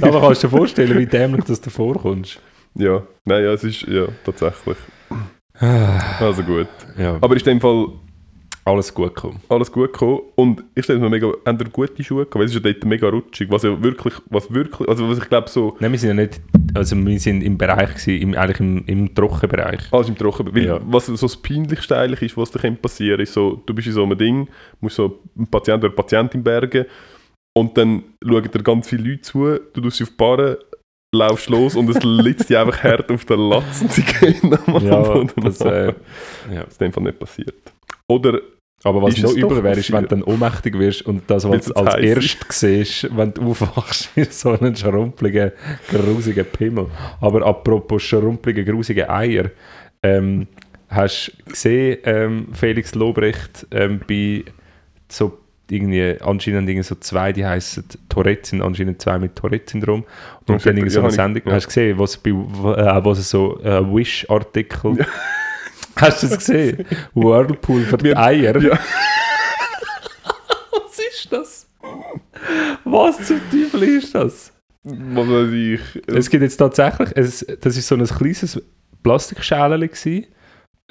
Aber 0.01 0.20
kannst 0.20 0.43
du 0.43 0.49
dir 0.49 0.57
vorstellen, 0.57 0.99
wie 0.99 1.07
dämlich 1.07 1.44
das 1.44 1.61
du 1.61 1.70
vorkommst? 1.70 2.40
ja, 2.74 3.03
nein, 3.24 3.44
ja, 3.44 3.53
es 3.53 3.65
ist, 3.65 3.82
ja, 3.82 4.07
tatsächlich. 4.24 4.77
Ah, 5.63 5.99
Also 6.21 6.43
gut. 6.43 6.67
ja, 6.99 7.19
Aber 7.21 7.37
ist 7.37 7.47
in 7.47 7.55
dem 7.59 7.61
Fall 7.61 7.87
alles 8.65 8.93
gut 8.95 9.15
gekommen. 9.15 9.41
alles 9.49 9.71
gut 9.73 9.93
gekommen 9.93 10.21
und 10.37 10.63
ich 10.75 10.85
stelle 10.85 10.99
mir 11.01 11.09
mega, 11.09 11.33
haben 11.47 11.59
ihr 11.59 11.69
gute 11.69 12.03
Schuhe 12.05 12.25
gehabt? 12.25 12.35
Weil 12.37 12.45
es 12.45 12.55
ist 12.55 12.65
ja 12.65 12.73
dort 12.73 12.85
mega 12.85 13.09
rutschig, 13.09 13.51
was 13.51 13.63
ja 13.65 13.81
wirklich, 13.83 14.15
was 14.31 14.53
wirklich, 14.53 14.89
also 14.89 15.09
was 15.09 15.19
ich 15.19 15.29
glaube 15.29 15.49
so, 15.49 15.77
Nein, 15.81 15.91
wir 15.93 15.99
sind 15.99 16.09
ja 16.11 16.15
nicht, 16.15 16.41
also 16.75 16.97
wir 16.97 17.19
sind 17.21 17.43
im 17.43 17.59
Bereich 17.59 17.91
gewesen, 17.95 18.23
im, 18.23 18.35
eigentlich 18.37 18.61
im, 18.61 18.85
im 18.87 19.15
Trockenbereich. 19.15 19.81
Alles 19.93 20.09
im 20.09 20.17
Trocken. 20.17 20.55
Weil 20.55 20.65
Ja. 20.67 20.81
was 20.85 21.07
so 21.07 21.13
das 21.15 21.37
peinlichste 21.37 21.97
eigentlich 21.97 22.23
ist, 22.23 22.37
was 22.37 22.51
dir 22.53 22.61
kann 22.61 22.77
passieren 22.77 23.21
ist, 23.21 23.33
so, 23.33 23.63
du 23.67 23.75
bist 23.75 23.87
in 23.89 23.95
so 23.95 24.03
einem 24.05 24.17
Ding, 24.19 24.49
musst 24.81 24.97
so 24.97 25.21
einen 25.37 25.47
Patient 25.49 25.83
oder 25.85 25.93
Patientin 25.95 26.43
bergen 26.45 26.87
und 27.55 27.77
dann 27.77 28.03
schauen 28.25 28.43
dir 28.51 28.63
ganz 28.63 28.89
viele 28.89 29.11
Leute 29.11 29.23
zu, 29.23 29.59
du 29.75 29.81
tust 29.81 29.97
sie 29.99 30.05
auf 30.05 30.11
die 30.11 30.17
Barre, 30.17 30.59
laufst 31.15 31.51
los 31.51 31.77
und 31.77 31.89
es 31.91 32.03
litzt 32.03 32.49
dich 32.49 32.57
einfach 32.57 32.83
hart 32.83 33.11
auf 33.11 33.25
den 33.25 33.39
Latz 33.39 33.83
und 33.83 33.93
sie 33.93 34.03
gehen 34.03 34.59
am 34.67 34.85
Ja, 34.85 35.01
Boden 35.01 35.31
das, 35.45 35.61
äh, 35.61 35.87
ja. 35.87 35.95
Das 36.65 36.69
ist 36.69 36.81
in 36.81 36.87
dem 36.87 36.93
Fall 36.93 37.03
nicht 37.05 37.19
passiert. 37.19 37.55
Oder, 38.09 38.41
Aber 38.83 39.03
was 39.03 39.15
Ist 39.15 39.23
noch 39.23 39.35
übel 39.35 39.63
wäre, 39.63 39.79
ist, 39.79 39.93
wenn 39.93 40.03
du 40.03 40.09
dann 40.09 40.23
ohnmächtig 40.23 40.79
wirst 40.79 41.03
und 41.03 41.23
das, 41.27 41.49
was 41.49 41.67
du 41.67 41.75
als 41.75 41.97
erstes 41.97 42.61
siehst, 42.61 43.17
wenn 43.17 43.33
du 43.35 43.51
aufwachst, 43.51 44.11
ist 44.17 44.41
so 44.41 44.53
einen 44.53 44.75
schrumpeligen, 44.75 45.53
grusigen 45.89 46.47
Pimmel. 46.47 46.87
Aber 47.21 47.47
apropos 47.47 48.03
schrumpeligen, 48.03 48.65
grusigen 48.65 49.09
Eier, 49.09 49.51
ähm, 50.03 50.47
hast 50.89 51.33
du 51.45 51.51
gesehen, 51.53 51.99
ähm, 52.05 52.49
Felix 52.53 52.95
Lobrecht, 52.95 53.67
ähm, 53.71 54.01
bei 54.09 54.45
so 55.09 55.41
irgendwie 55.71 56.21
anscheinend 56.21 56.69
irgendwie 56.69 56.83
so 56.83 56.95
zwei, 56.97 57.33
die 57.33 57.47
heißen 57.47 57.85
Tourette, 58.09 58.49
sind 58.49 58.63
anscheinend 58.63 59.01
zwei 59.01 59.19
mit 59.19 59.37
Tourette-Syndrom. 59.37 60.05
Und 60.47 60.55
Okay, 60.55 60.63
dann 60.65 60.77
irgendwie 60.77 60.91
so 60.91 61.01
ja, 61.01 61.05
eine 61.05 61.13
Sendung, 61.13 61.43
ja. 61.47 61.53
hast 61.53 61.65
du 61.65 61.69
gesehen, 61.69 61.99
was 61.99 62.17
bei 62.17 62.31
äh, 62.31 63.05
was 63.05 63.31
so 63.31 63.61
äh, 63.63 63.81
Wish-Artikel. 63.81 65.07
Hast 65.97 66.23
du 66.23 66.29
das 66.29 66.39
gesehen? 66.39 66.87
Whirlpool 67.15 67.83
für 67.83 67.99
die 67.99 68.17
Eier. 68.17 68.59
Ja. 68.61 68.79
Was 70.73 70.99
ist 70.99 71.31
das? 71.31 71.67
Was 72.85 73.27
zum 73.27 73.41
Teufel 73.51 73.83
ist 73.83 74.15
das? 74.15 74.53
Was 74.85 75.29
weiß 75.29 75.53
ich. 75.53 75.81
Es 76.07 76.29
gibt 76.29 76.43
jetzt 76.43 76.57
tatsächlich, 76.57 77.11
es, 77.15 77.47
das 77.61 77.77
ist 77.77 77.87
so 77.87 77.95
ein 77.95 78.05
kleines 78.05 78.61
Plastikschälchen 79.03 79.81
gewesen, 79.81 80.27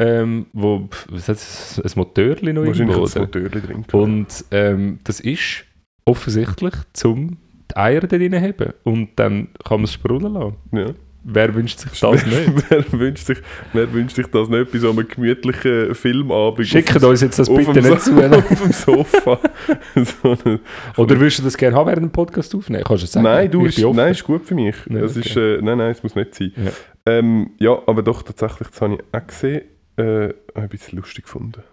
ähm, 0.02 0.48
wo, 0.54 0.90
was 1.10 1.30
es, 1.30 1.80
ein 1.84 1.92
Motörchen 1.96 2.56
noch 2.56 2.66
Wahrscheinlich 2.66 2.98
irgendwo, 2.98 3.12
oder? 3.12 3.20
Motörchen 3.22 3.62
drin. 3.62 3.86
Und 3.92 4.46
ähm, 4.50 5.00
das 5.04 5.20
ist 5.20 5.64
offensichtlich 6.06 6.74
zum 6.94 7.38
die 7.70 7.78
Eier 7.78 8.02
da 8.02 8.08
drin 8.08 8.36
haben 8.36 8.74
und 8.84 9.10
dann 9.16 9.50
kann 9.64 9.78
man 9.78 9.84
es 9.86 9.94
sprudeln 9.94 10.34
lassen. 10.34 10.56
ja. 10.74 10.88
Wer 11.24 11.54
wünscht 11.54 11.78
sich 11.78 12.00
das 12.00 12.26
nicht? 12.26 12.52
wer, 12.70 13.00
wünscht 13.00 13.28
sich, 13.28 13.38
wer 13.74 13.94
wünscht 13.94 14.16
sich 14.16 14.26
das 14.26 14.50
nicht 14.50 14.72
bei 14.72 14.80
so 14.80 14.90
einem 14.90 15.08
gemütlichen 15.08 15.94
Filmabend? 15.94 16.68
Schickt 16.68 17.04
uns 17.04 17.22
jetzt 17.22 17.38
das 17.38 17.48
bitte 17.48 17.74
nicht 17.74 18.02
So- 18.02 18.16
zu. 18.18 18.36
auf 18.36 18.62
dem 18.64 18.72
Sofa. 18.72 19.40
so 19.96 20.38
eine, 20.44 20.60
Oder 20.98 21.20
würdest 21.20 21.38
du 21.38 21.44
das 21.44 21.56
gerne 21.56 21.76
haben 21.78 21.86
während 21.86 22.06
dem 22.06 22.12
Podcast 22.12 22.56
aufnehmen? 22.56 22.84
Kannst 22.84 23.04
du 23.04 23.08
sagen? 23.08 23.24
nein, 23.24 23.52
du, 23.52 23.66
ist, 23.68 23.78
nein, 23.78 24.14
ist 24.14 24.24
gut 24.24 24.44
für 24.46 24.56
mich. 24.56 24.76
Ja, 24.90 25.02
das 25.02 25.16
okay. 25.16 25.30
ist, 25.30 25.38
äh, 25.38 25.62
nein, 25.62 25.78
nein, 25.78 25.92
es 25.92 26.02
muss 26.02 26.16
nicht 26.16 26.34
sein. 26.34 26.54
Ja. 26.56 26.72
Ähm, 27.06 27.52
ja, 27.60 27.78
aber 27.86 28.02
doch, 28.02 28.24
tatsächlich, 28.24 28.70
das 28.70 28.82
habe 28.82 28.96
ich 28.96 29.00
auch 29.12 29.28
gesehen, 29.28 29.62
äh, 29.98 30.34
ein 30.56 30.70
bisschen 30.70 30.98
lustig 30.98 31.26
gefunden. 31.26 31.64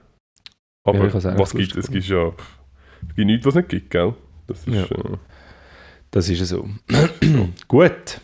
Aber 0.86 1.06
Ja, 1.06 1.38
was 1.38 1.52
gibt 1.52 1.72
es? 1.72 1.84
Es 1.84 1.90
gibt 1.90 2.06
ja 2.06 2.28
es 3.08 3.14
gibt 3.14 3.26
nichts, 3.26 3.46
was 3.46 3.54
es 3.54 3.56
nicht 3.56 3.68
gibt, 3.68 3.90
gell? 3.90 4.14
Das 4.46 4.66
ist 4.66 4.74
Ja. 4.74 4.82
äh, 4.84 5.16
Das 6.10 6.28
ist 6.28 6.46
so. 6.46 6.68
Gut. 7.68 8.20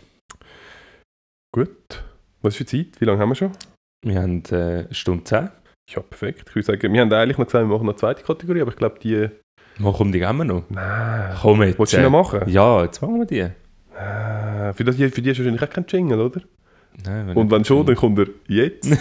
gut. 1.52 2.04
Was 2.42 2.54
ist 2.54 2.58
für 2.58 2.66
Zeit? 2.66 3.00
Wie 3.00 3.04
lange 3.04 3.18
haben 3.20 3.28
wir 3.30 3.34
schon? 3.36 3.52
Wir 4.04 4.20
haben 4.20 4.42
äh, 4.50 4.54
eine 4.54 4.88
Stunde 4.94 5.24
10. 5.24 5.48
Ja, 5.90 6.00
perfekt. 6.02 6.44
Ich 6.48 6.54
würde 6.54 6.66
sagen, 6.66 6.92
wir 6.92 7.00
haben 7.00 7.12
eigentlich 7.12 7.38
noch 7.38 7.46
gesagt, 7.46 7.62
wir 7.64 7.68
machen 7.74 7.86
noch 7.86 7.92
eine 7.92 7.96
zweite 7.98 8.22
Kategorie, 8.22 8.62
aber 8.62 8.70
ich 8.70 8.76
glaube, 8.76 8.98
die... 9.00 9.28
Warum 9.78 10.12
die 10.12 10.18
gehen 10.18 10.36
wir 10.36 10.44
noch? 10.44 10.64
Nein. 10.70 11.36
Komm 11.40 11.62
jetzt. 11.62 11.78
Wolltest 11.78 11.94
du 11.94 11.96
die 11.98 12.02
noch 12.04 12.10
machen? 12.10 12.42
Ja, 12.48 12.82
jetzt 12.84 13.00
machen 13.02 13.18
wir 13.18 13.26
die. 13.26 13.40
Äh, 13.40 14.72
für, 14.72 14.84
das, 14.84 14.96
für 14.96 15.08
die 15.22 15.30
ist 15.30 15.38
wahrscheinlich 15.38 15.62
auch 15.62 15.70
kein 15.70 15.84
Jingle, 15.88 16.20
oder? 16.20 16.40
Nein, 17.04 17.30
Und 17.36 17.50
wenn 17.50 17.64
schon, 17.64 17.84
dann 17.84 17.96
kommt 17.96 18.18
er 18.18 18.26
jetzt. 18.46 18.90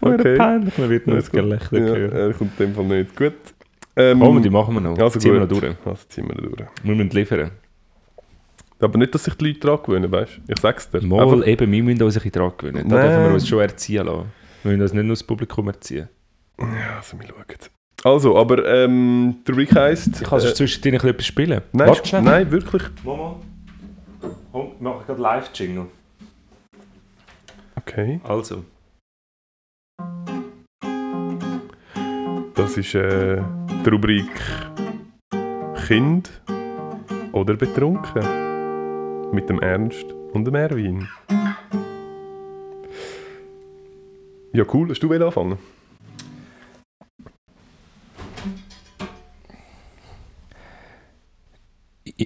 okay. 0.00 0.36
peinlich, 0.36 0.78
man 0.78 0.90
wird 0.90 1.06
nur 1.06 1.16
das 1.16 1.30
Gelächter 1.30 1.78
ja, 1.78 1.86
hören. 1.86 2.12
er 2.12 2.32
kommt 2.34 2.58
in 2.60 2.66
dem 2.66 2.74
Fall 2.74 2.84
nicht. 2.84 3.16
Gut. 3.16 3.34
Ähm, 3.96 4.20
Komm, 4.20 4.42
die 4.42 4.50
machen 4.50 4.74
wir 4.74 4.80
noch. 4.80 4.98
also 4.98 5.18
Ziehen 5.18 5.32
wir 5.32 5.40
noch 5.40 5.48
durch. 5.48 5.64
Also 5.84 6.02
ziehen 6.08 6.28
wir 6.28 6.34
noch 6.34 6.56
durch. 6.56 6.68
Wir 6.82 6.94
müssen 6.94 7.10
liefern. 7.10 7.50
Aber 8.78 8.98
nicht, 8.98 9.14
dass 9.14 9.24
sich 9.24 9.34
die 9.34 9.48
Leute 9.48 9.60
daran 9.60 9.82
gewöhnen, 9.84 10.10
weißt 10.10 10.38
du? 10.46 10.52
Ich 10.52 10.60
sag's 10.60 10.88
dir. 10.88 11.02
Mal 11.02 11.22
Einfach- 11.22 11.46
eben, 11.46 11.70
wir 11.70 11.82
müssen 11.82 12.02
uns 12.02 12.16
ein 12.16 12.22
bisschen 12.22 12.32
dran 12.32 12.52
gewöhnen. 12.56 12.88
Da 12.88 13.02
dürfen 13.02 13.24
wir 13.24 13.34
uns 13.34 13.48
schon 13.48 13.60
erziehen 13.60 14.06
lassen. 14.06 14.32
Wir 14.62 14.70
müssen 14.72 14.80
das 14.80 14.92
nicht 14.94 15.04
nur 15.04 15.12
das 15.12 15.22
Publikum 15.22 15.66
erziehen. 15.68 16.08
Ja, 16.58 16.96
also 16.96 17.18
wir 17.18 17.26
schauen. 17.28 17.44
Also, 18.02 18.38
aber 18.38 18.66
ähm, 18.66 19.36
der 19.46 19.56
Rick 19.56 19.74
heisst... 19.76 20.24
Kannst 20.24 20.46
du 20.46 20.50
äh, 20.50 20.54
zwischendrin 20.54 20.94
etwas 20.94 21.26
spielen? 21.26 21.60
nein, 21.72 21.92
nein, 22.22 22.50
wirklich. 22.50 22.82
Mama. 23.04 23.36
Komm, 24.52 24.72
wir 24.80 24.90
machen 24.90 25.06
gerade 25.06 25.22
Live-Jingle. 25.22 25.86
Okay. 27.76 28.20
Also. 28.24 28.64
Das 32.54 32.76
ist 32.76 32.94
äh, 32.94 33.42
die 33.84 33.88
Rubrik 33.88 34.28
Kind 35.86 36.30
oder 37.32 37.54
betrunken. 37.54 39.30
Mit 39.32 39.48
dem 39.48 39.60
Ernst 39.60 40.04
und 40.32 40.44
dem 40.44 40.56
Erwin. 40.56 41.08
Ja, 44.52 44.64
cool. 44.72 44.90
Hast 44.90 45.00
du 45.00 45.12
anfangen? 45.12 45.58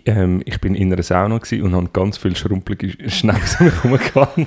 Ähm, 0.07 0.43
ich 0.45 0.61
bin 0.61 0.75
in 0.75 0.93
einer 0.93 1.03
Sauna 1.03 1.37
und 1.37 1.75
habe 1.75 1.89
ganz 1.93 2.19
viele 2.19 2.37
schrumpelige 2.37 3.11
Schnäpse 3.11 3.73
rumgegangen. 3.85 4.47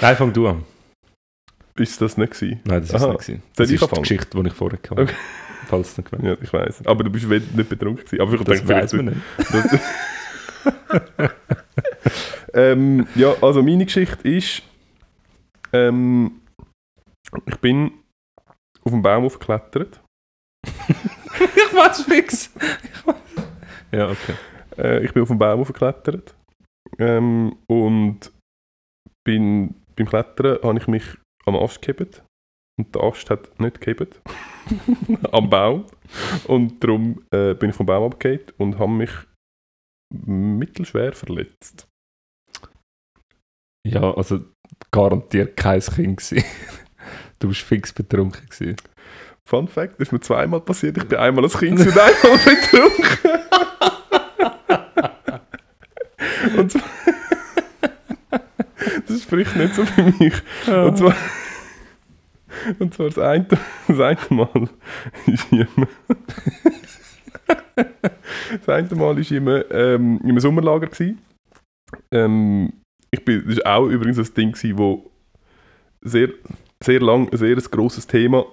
Nein, 0.00 0.16
fang 0.16 0.32
du 0.32 0.48
an. 0.48 0.64
Ist 1.76 2.00
das 2.00 2.16
nicht 2.16 2.32
gewesen? 2.34 2.60
Nein, 2.64 2.80
das 2.80 2.90
ist 2.90 2.96
Aha. 2.96 3.08
nicht. 3.12 3.20
gewesen. 3.20 3.42
Das 3.56 3.70
ich 3.70 3.80
ist 3.80 3.90
die? 3.96 4.00
Geschichte, 4.00 4.42
die 4.42 4.48
ich 4.48 4.52
vorher 4.54 4.78
hatte. 4.78 5.02
Okay. 5.02 5.14
Falls 5.68 5.94
du 5.94 6.00
nicht 6.02 6.10
gemerkt 6.10 6.40
Ja, 6.40 6.44
ich 6.44 6.52
weiß. 6.52 6.86
Aber 6.86 7.04
du 7.04 7.10
bist 7.10 7.26
nicht 7.28 7.68
betrunken 7.68 8.04
gewesen. 8.04 8.20
Aber 8.20 8.34
ich 8.34 8.42
Das 8.42 8.58
denke, 8.58 8.74
weiß 8.74 8.92
man 8.94 9.04
nicht. 9.06 9.20
Das- 9.38 9.80
ähm, 12.54 13.06
ja, 13.14 13.32
also 13.40 13.62
meine 13.62 13.84
Geschichte 13.84 14.28
ist, 14.28 14.62
ähm, 15.72 16.40
ich 17.46 17.56
bin 17.56 17.92
auf 18.84 18.92
einen 18.92 19.02
Baum 19.02 19.24
aufgeklettert. 19.24 20.01
Ich 20.64 21.74
weiß 21.74 22.02
fix. 22.02 22.50
ja, 23.92 24.10
okay. 24.10 24.34
Äh, 24.76 25.04
ich 25.04 25.12
bin 25.12 25.22
auf 25.22 25.30
einen 25.30 25.38
Baum 25.38 25.60
aufgeklettert 25.60 26.34
ähm, 26.98 27.56
und 27.66 28.32
bin, 29.24 29.74
beim 29.96 30.06
Klettern 30.06 30.58
habe 30.62 30.78
ich 30.78 30.86
mich 30.86 31.04
am 31.46 31.56
Ast 31.56 31.82
gehebt 31.82 32.22
und 32.78 32.94
der 32.94 33.02
Ast 33.02 33.28
hat 33.30 33.58
nicht 33.60 33.80
gehebt 33.80 34.20
am 35.32 35.50
Baum 35.50 35.86
und 36.46 36.82
darum 36.82 37.24
äh, 37.32 37.54
bin 37.54 37.70
ich 37.70 37.76
vom 37.76 37.86
Baum 37.86 38.12
abgefallen 38.12 38.52
und 38.58 38.78
habe 38.78 38.92
mich 38.92 39.10
mittelschwer 40.26 41.12
verletzt. 41.12 41.88
Ja, 43.86 44.14
also 44.14 44.44
garantiert 44.90 45.56
kein 45.56 45.80
Kind 45.80 46.18
gewesen. 46.18 46.44
Du 47.38 47.48
bist 47.48 47.62
fix 47.62 47.92
betrunken 47.92 48.48
gewesen. 48.48 48.76
Fun 49.48 49.68
Fact, 49.68 49.94
das 49.94 50.08
ist 50.08 50.12
mir 50.12 50.20
zweimal 50.20 50.60
passiert. 50.60 50.96
Ich 50.96 51.04
bin 51.04 51.18
einmal 51.18 51.44
als 51.44 51.58
Kind 51.58 51.78
und 51.80 51.88
einmal 51.88 52.38
betrunken. 52.44 53.06
und 56.56 56.70
zwar, 56.70 56.82
das 59.08 59.22
spricht 59.22 59.56
nicht 59.56 59.74
so 59.74 59.84
für 59.84 60.04
mich. 60.04 60.34
Und 60.66 60.96
zwar, 60.96 61.14
und 62.78 62.94
zwar 62.94 63.06
das 63.06 63.18
eine, 63.18 63.46
das 63.88 64.00
eine 64.00 64.18
Mal 64.30 64.68
ist 65.26 65.50
jemand. 65.50 65.88
das 67.74 68.68
eine 68.68 68.88
Mal 68.94 69.16
war 69.16 69.18
jemand 69.18 69.64
ähm, 69.70 70.20
in 70.22 70.30
einem 70.30 70.40
Sommerlager. 70.40 70.86
Gewesen. 70.86 71.18
Ähm, 72.10 72.72
ich 73.10 73.24
bin, 73.24 73.44
das 73.46 73.58
war 73.64 73.76
auch 73.76 73.88
übrigens 73.88 74.18
ein 74.18 74.34
Ding, 74.34 74.52
gewesen, 74.52 74.78
wo 74.78 75.10
sehr, 76.00 76.30
sehr 76.82 77.00
lang 77.00 77.28
ein 77.30 77.36
sehr 77.36 77.56
grosses 77.56 78.06
Thema. 78.06 78.44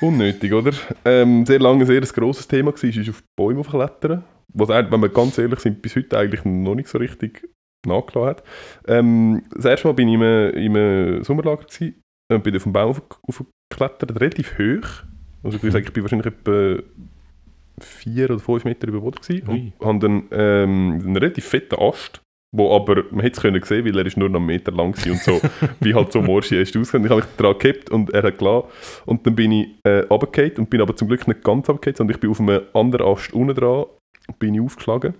Unnötig, 0.00 0.52
oder? 0.52 0.72
Ähm, 1.04 1.44
sehr 1.44 1.58
lange 1.58 1.80
ein 1.80 1.86
sehr 1.86 2.00
grosses 2.00 2.48
Thema 2.48 2.72
war, 2.72 2.84
ist 2.84 3.08
auf 3.08 3.22
Bäume 3.36 3.62
klettern. 3.62 4.24
Was, 4.52 4.68
wenn 4.68 5.00
wir 5.00 5.08
ganz 5.10 5.38
ehrlich 5.38 5.60
sind, 5.60 5.82
bis 5.82 5.94
heute 5.94 6.18
eigentlich 6.18 6.44
noch 6.44 6.74
nicht 6.74 6.88
so 6.88 6.98
richtig 6.98 7.48
nachgelassen 7.86 8.28
hat. 8.28 8.44
Ähm, 8.86 9.42
das 9.54 9.66
erste 9.66 9.88
Mal 9.88 9.94
bin 9.94 10.08
ich 10.08 10.14
in 10.14 10.22
einem, 10.22 10.54
in 10.54 10.76
einem 10.76 11.24
Sommerlager 11.24 11.64
gewesen, 11.64 12.02
und 12.32 12.44
bin 12.44 12.56
auf 12.56 12.62
dem 12.62 12.72
Baum 12.72 12.90
auf- 12.90 13.02
aufgeklettert, 13.22 14.20
relativ 14.20 14.58
hoch. 14.58 15.04
Also 15.42 15.58
ich 15.62 15.72
sagen, 15.72 15.84
ich 15.84 15.92
bin 15.92 16.02
wahrscheinlich 16.02 16.26
etwa 16.26 16.78
vier 17.80 18.30
oder 18.30 18.38
fünf 18.38 18.64
Meter 18.64 18.88
über 18.88 19.00
Boden 19.00 19.20
gewesen. 19.20 19.48
Und 19.48 19.86
habe 19.86 19.98
dann 19.98 20.28
ähm, 20.30 21.00
einen 21.04 21.16
relativ 21.16 21.46
fetten 21.46 21.76
Ast, 21.78 22.20
wo 22.52 22.74
aber, 22.74 23.04
man 23.10 23.20
hätte 23.20 23.36
es 23.36 23.42
können 23.42 23.62
sehen, 23.62 23.84
weil 23.84 23.98
er 23.98 24.06
ist 24.06 24.16
nur 24.16 24.28
noch 24.28 24.38
einen 24.40 24.46
Meter 24.46 24.72
lang 24.72 24.96
war 24.96 25.12
und 25.12 25.20
so, 25.20 25.40
wie 25.80 25.94
halt 25.94 26.12
so 26.12 26.20
Morschi 26.20 26.60
ist 26.60 26.76
ausgesehen. 26.76 27.04
Ich 27.04 27.10
habe 27.10 27.20
mich 27.22 27.30
daran 27.36 27.58
gekippt 27.58 27.90
und 27.90 28.10
er 28.10 28.24
hat 28.24 28.38
gelassen. 28.38 28.66
Und 29.06 29.26
dann 29.26 29.36
bin 29.36 29.52
ich 29.52 29.68
äh, 29.84 30.02
und 30.08 30.70
bin 30.70 30.80
aber 30.80 30.96
zum 30.96 31.08
Glück 31.08 31.28
nicht 31.28 31.44
ganz 31.44 31.68
runtergefallen, 31.68 31.96
sondern 31.96 32.14
ich 32.16 32.20
bin 32.20 32.30
auf 32.30 32.40
einem 32.40 32.62
anderen 32.74 33.06
Ast 33.06 33.32
unten 33.32 33.54
dran, 33.54 33.84
bin 34.38 34.54
ich 34.54 34.60
aufgeschlagen 34.60 35.14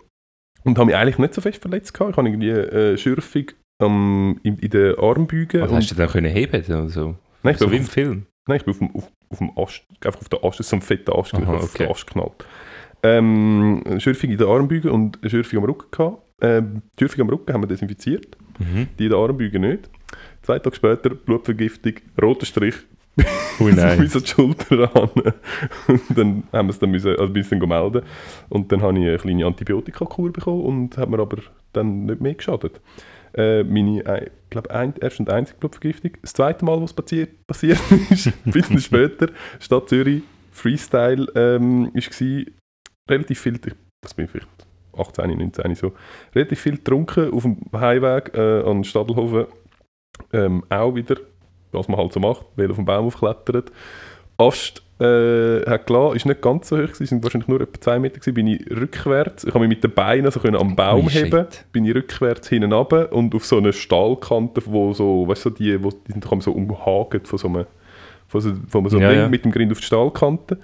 und 0.65 0.77
habe 0.79 0.87
mich 0.87 0.97
eigentlich 0.97 1.19
nicht 1.19 1.35
so 1.35 1.41
fest 1.41 1.61
verletzt 1.61 1.95
gehabt. 1.95 2.13
Ich 2.13 2.17
habe 2.17 2.29
irgendwie 2.29 2.51
äh, 2.51 2.97
Schürfung 2.97 3.45
ähm, 3.83 4.41
in, 4.43 4.59
in 4.59 4.71
den 4.71 4.99
Armbeugen. 4.99 5.63
Was 5.63 5.71
und- 5.71 5.77
hast 5.77 5.91
du 5.91 5.95
dann 5.95 6.09
können 6.09 6.33
heben? 6.33 6.65
Also, 6.73 7.15
nein, 7.43 7.55
ich 7.55 7.59
so 7.59 7.71
wie 7.71 7.77
im 7.77 7.85
auf, 7.85 7.91
Film. 7.91 8.27
nein, 8.49 8.57
ich 8.59 8.65
bin 8.65 8.73
auf 8.73 8.79
dem, 8.79 8.95
auf, 8.97 9.11
auf 9.31 9.39
dem 9.39 9.51
Ast, 9.57 9.83
einfach 10.05 10.21
auf 10.21 10.29
der 10.29 10.45
Ast, 10.45 10.63
so 10.63 10.77
ein 10.77 10.83
fetter 10.83 11.17
Ast, 11.17 11.33
Aha, 11.35 11.41
ich 11.43 11.47
bin 11.49 11.55
auf 11.57 11.63
okay. 11.75 11.85
den 11.85 11.91
Ast 11.93 12.07
geknallt. 12.07 12.45
Ähm, 13.03 13.83
Schürfung 13.99 14.31
in 14.31 14.37
den 14.39 14.47
Armbeugen 14.49 14.91
und 14.91 15.19
Schürfung 15.27 15.61
am 15.61 15.65
Rücken 15.65 15.91
gehabt. 15.91 16.23
Ähm, 16.41 16.83
die 16.99 17.05
Schürfung 17.05 17.23
am 17.23 17.29
Rücken 17.31 17.53
haben 17.53 17.63
wir 17.63 17.69
desinfiziert, 17.69 18.37
Mhm. 18.59 18.89
die 18.99 19.05
in 19.05 19.11
den 19.11 19.19
Armbeugen 19.19 19.63
nicht. 19.63 19.89
Zwei 20.43 20.59
Tage 20.59 20.77
später 20.77 21.11
Blutvergiftung, 21.11 21.95
roter 22.21 22.45
Strich 22.47 22.75
Ui, 23.61 23.73
nein. 23.77 23.99
bis 23.99 24.15
an 24.17 24.23
die 24.23 24.29
Schulter 24.29 24.97
an. 24.97 25.11
Und 25.89 26.03
dann 26.17 26.43
haben 26.53 26.69
wir 26.69 26.71
es 26.71 26.79
dann 26.79 26.91
müssen, 26.91 27.11
also 27.17 27.27
dann 27.33 27.69
melden. 27.69 28.03
Und 28.49 28.71
dann 28.73 28.83
habe 28.83 28.99
ich 28.99 29.07
eine 29.07 29.19
kleine 29.19 29.47
Antibiotikakur 29.47 30.33
bekommen 30.33 30.63
und 30.63 30.97
hat 30.97 31.09
mir 31.09 31.19
aber 31.19 31.39
dann 31.73 32.05
nicht 32.07 32.21
mehr 32.21 32.35
geschadet. 32.35 32.81
Äh, 33.35 33.63
meine, 33.65 34.05
äh, 34.07 34.25
ich 34.27 34.51
glaube, 34.51 34.71
ein, 34.71 34.95
erste 35.01 35.23
und 35.23 35.31
einzige 35.31 35.59
Blutvergiftung. 35.59 36.13
Das 36.23 36.33
zweite 36.33 36.65
Mal, 36.65 36.81
was 36.83 36.93
passiert, 36.93 37.31
passiert 37.47 37.79
ist, 38.11 38.27
ein 38.27 38.53
bisschen 38.53 38.79
später, 38.81 39.29
Stadt 39.59 39.89
Zürich, 39.89 40.23
Freestyle, 40.51 41.27
ähm, 41.35 41.91
ist 41.95 42.11
gewesen, 42.11 42.51
relativ 43.09 43.41
viel, 43.41 43.59
was 44.05 44.15
bin 44.15 44.25
ich 44.25 44.31
vielleicht 44.31 44.70
18, 45.01 45.39
19, 45.39 45.75
so, 45.75 45.93
relativ 46.35 46.61
viel 46.61 46.77
getrunken 46.77 47.33
auf 47.33 47.43
dem 47.43 47.59
Heimweg 47.73 48.33
äh, 48.35 48.63
an 48.63 48.85
Stadelhofen. 48.85 49.47
Ähm, 50.33 50.65
auch 50.69 50.95
wieder, 50.95 51.17
was 51.73 51.89
man 51.89 51.99
halt 51.99 52.13
so 52.13 52.21
macht, 52.21 52.47
weil 52.57 52.71
auf 52.71 52.77
dem 52.77 52.85
Baum 52.85 53.07
aufklettert. 53.07 53.73
Ast 54.37 54.83
äh, 55.01 55.65
hat 55.69 55.87
gelassen, 55.87 56.17
ist 56.17 56.27
nicht 56.27 56.43
ganz 56.43 56.69
so 56.69 56.77
hoch, 56.77 56.83
gewesen, 56.83 57.07
sind 57.07 57.23
wahrscheinlich 57.23 57.49
nur 57.49 57.61
etwa 57.61 57.81
2 57.81 57.99
Meter 57.99 58.21
gewesen, 58.21 58.35
bin 58.35 58.47
ich 58.47 58.71
rückwärts, 58.71 59.45
ich 59.45 59.55
habe 59.55 59.61
mich 59.61 59.71
mit 59.71 59.85
den 59.85 59.93
Beinen 59.93 60.31
so 60.31 60.41
können 60.41 60.57
am 60.57 60.77
Baum 60.77 61.09
shit. 61.09 61.25
heben, 61.27 61.47
bin 61.73 61.87
ich 61.87 61.95
rückwärts 61.95 62.49
hinten 62.49 62.73
runter 62.73 63.11
und 63.13 63.35
auf 63.35 63.47
so 63.47 63.57
eine 63.57 63.73
Stahlkante, 63.73 64.63
wo 64.67 64.93
so, 64.93 65.27
weißt 65.27 65.47
du, 65.47 65.51
die, 65.51 65.83
wo, 65.83 65.91
die 65.91 66.13
sind 66.13 66.25
doch 66.25 66.43
so 66.43 66.53
umhagelt 66.53 67.27
von 67.29 67.39
so 67.39 67.49
einem, 67.49 67.67
von 68.29 68.41
so, 68.41 68.53
von 68.69 68.89
so 68.89 68.99
einem 68.99 69.05
Ja, 69.05 69.11
Ding 69.11 69.21
ja. 69.21 69.29
mit 69.29 69.45
dem 69.45 69.53
Grind 69.53 69.73
auf 69.73 69.81
die 69.81 69.87
Stahlkante. 69.87 70.59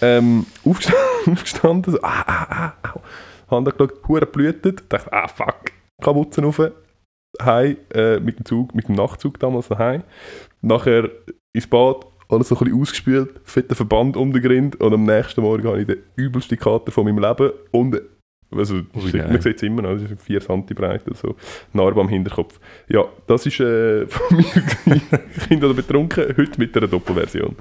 Ähm, 0.00 0.46
aufgestanden, 0.64 1.02
aufgestanden 1.32 1.92
so, 1.92 1.98
ah, 2.02 2.22
ah, 2.26 2.72
ah, 2.82 2.92
au. 2.94 3.00
Haben 3.48 3.64
da 3.64 3.70
geschaut, 3.70 4.08
hure 4.08 4.26
blutet, 4.26 4.84
dachte, 4.88 5.12
ah, 5.12 5.28
fuck, 5.28 5.72
Kapuzen 6.02 6.44
rauf, 6.44 6.60
heim, 7.40 7.76
äh, 7.94 8.18
mit 8.20 8.38
dem 8.38 8.44
Zug, 8.44 8.74
mit 8.74 8.88
dem 8.88 8.94
Nachtzug 8.94 9.38
damals 9.38 9.70
nach 9.70 9.78
heim. 9.78 10.02
Nachher 10.62 11.10
ins 11.52 11.66
Bad, 11.66 12.06
alles 12.28 12.48
so 12.48 12.56
ein 12.56 12.64
bisschen 12.64 12.80
ausgespült, 12.80 13.40
fetter 13.44 13.74
Verband 13.74 14.16
um 14.16 14.32
den 14.32 14.42
Grind 14.42 14.80
und 14.80 14.92
am 14.92 15.04
nächsten 15.04 15.40
Morgen 15.40 15.66
habe 15.68 15.80
ich 15.80 15.86
den 15.86 15.98
übelsten 16.16 16.58
Kater 16.58 16.90
von 16.90 17.04
meinem 17.04 17.18
Leben 17.18 17.52
und 17.70 18.00
also, 18.54 18.76
Ui, 18.76 19.12
man 19.12 19.12
nein. 19.12 19.42
sieht 19.42 19.56
es 19.56 19.62
immer 19.64 19.82
noch, 19.82 19.94
das 19.94 20.02
ist 20.02 20.22
4 20.22 20.40
cm 20.40 20.66
breit 20.66 21.06
oder 21.06 21.16
so, 21.16 21.34
Narbe 21.72 22.00
am 22.00 22.08
Hinterkopf. 22.08 22.60
Ja, 22.88 23.04
das 23.26 23.44
ist 23.44 23.58
äh, 23.58 24.06
von 24.08 24.36
mir. 24.36 25.00
Kind 25.48 25.64
oder 25.64 25.74
betrunken, 25.74 26.26
heute 26.36 26.58
mit 26.58 26.76
einer 26.76 26.86
Doppelversion. 26.86 27.56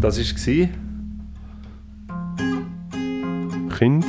Das 0.00 0.18
war 0.18 0.68
Kind 3.78 4.06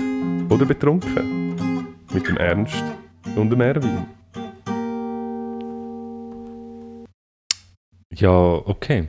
oder 0.49 0.65
betrunken. 0.65 1.85
Mit 2.13 2.27
dem 2.27 2.37
Ernst 2.37 2.83
und 3.35 3.49
dem 3.49 3.61
Erwin. 3.61 4.05
Ja, 8.13 8.31
okay. 8.31 9.07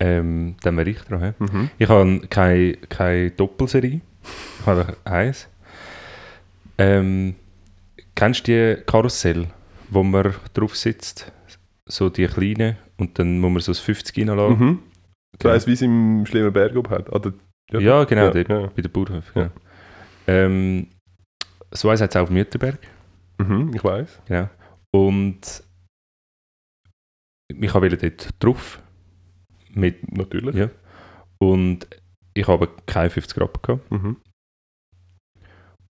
Ähm, 0.00 0.56
dann 0.62 0.76
wäre 0.76 0.90
ich 0.90 0.98
dran. 1.02 1.34
Mhm. 1.38 1.70
Ich 1.78 1.88
habe 1.88 2.20
keine, 2.30 2.74
keine 2.88 3.30
Doppelserie. 3.30 4.00
Ich 4.60 4.66
habe 4.66 4.96
eins. 5.04 5.48
Ähm, 6.78 7.34
kennst 8.14 8.46
du 8.46 8.52
die 8.76 8.82
Karussell, 8.84 9.48
wo 9.90 10.02
man 10.02 10.34
drauf 10.54 10.76
sitzt? 10.76 11.32
So 11.86 12.08
die 12.10 12.26
kleinen 12.26 12.76
und 12.98 13.18
dann 13.18 13.40
muss 13.40 13.50
man 13.50 13.60
so 13.60 13.72
das 13.72 13.80
50 13.80 14.16
reinladen. 14.18 14.58
Mhm. 14.58 14.78
Ich 15.38 15.44
weiss, 15.44 15.66
wie 15.66 15.72
es 15.72 15.82
im 15.82 16.24
Schlimmer 16.26 16.50
Berg 16.50 16.76
oben 16.76 16.90
hat. 16.90 17.12
Ah, 17.12 17.18
der- 17.18 17.80
Ja, 17.80 18.04
genau, 18.04 18.24
Ja, 18.26 18.30
dort 18.30 18.48
ja. 18.48 18.66
bei 18.74 18.82
der 18.82 18.88
Bauernhof. 18.88 19.24
Ja. 19.34 19.50
Ähm, 20.28 20.88
so 21.70 21.88
eins 21.88 22.00
hat 22.00 22.10
es 22.10 22.16
auch 22.16 22.22
auf 22.24 22.30
Mütterberg. 22.30 22.78
Mhm, 23.38 23.72
ich 23.74 23.82
weiß. 23.82 24.22
Genau. 24.26 24.48
Und 24.92 25.62
ich 27.48 27.74
wollte 27.74 27.96
dort 27.96 28.28
drauf. 28.38 28.82
Mit, 29.70 30.16
Natürlich. 30.16 30.54
ja. 30.54 30.70
Und 31.38 31.86
ich 32.34 32.46
habe 32.46 32.68
keine 32.86 33.10
50 33.10 33.36
Grad 33.36 33.62
gehabt. 33.62 33.90
Mhm. 33.90 34.16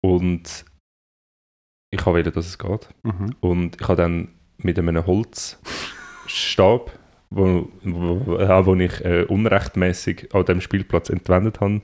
Und 0.03 0.65
ich 1.91 2.05
wollte, 2.05 2.31
dass 2.31 2.45
es 2.47 2.57
geht. 2.57 2.89
Mhm. 3.03 3.35
Und 3.39 3.81
ich 3.81 3.87
habe 3.87 3.95
dann 4.01 4.29
mit 4.57 4.77
einem 4.77 5.05
Holzstab, 5.05 5.59
wo, 7.29 7.69
wo, 7.83 8.65
wo 8.65 8.75
ich 8.75 9.03
äh, 9.05 9.23
unrechtmäßig 9.23 10.33
an 10.33 10.45
dem 10.45 10.61
Spielplatz 10.61 11.09
entwendet 11.09 11.59
habe, 11.59 11.81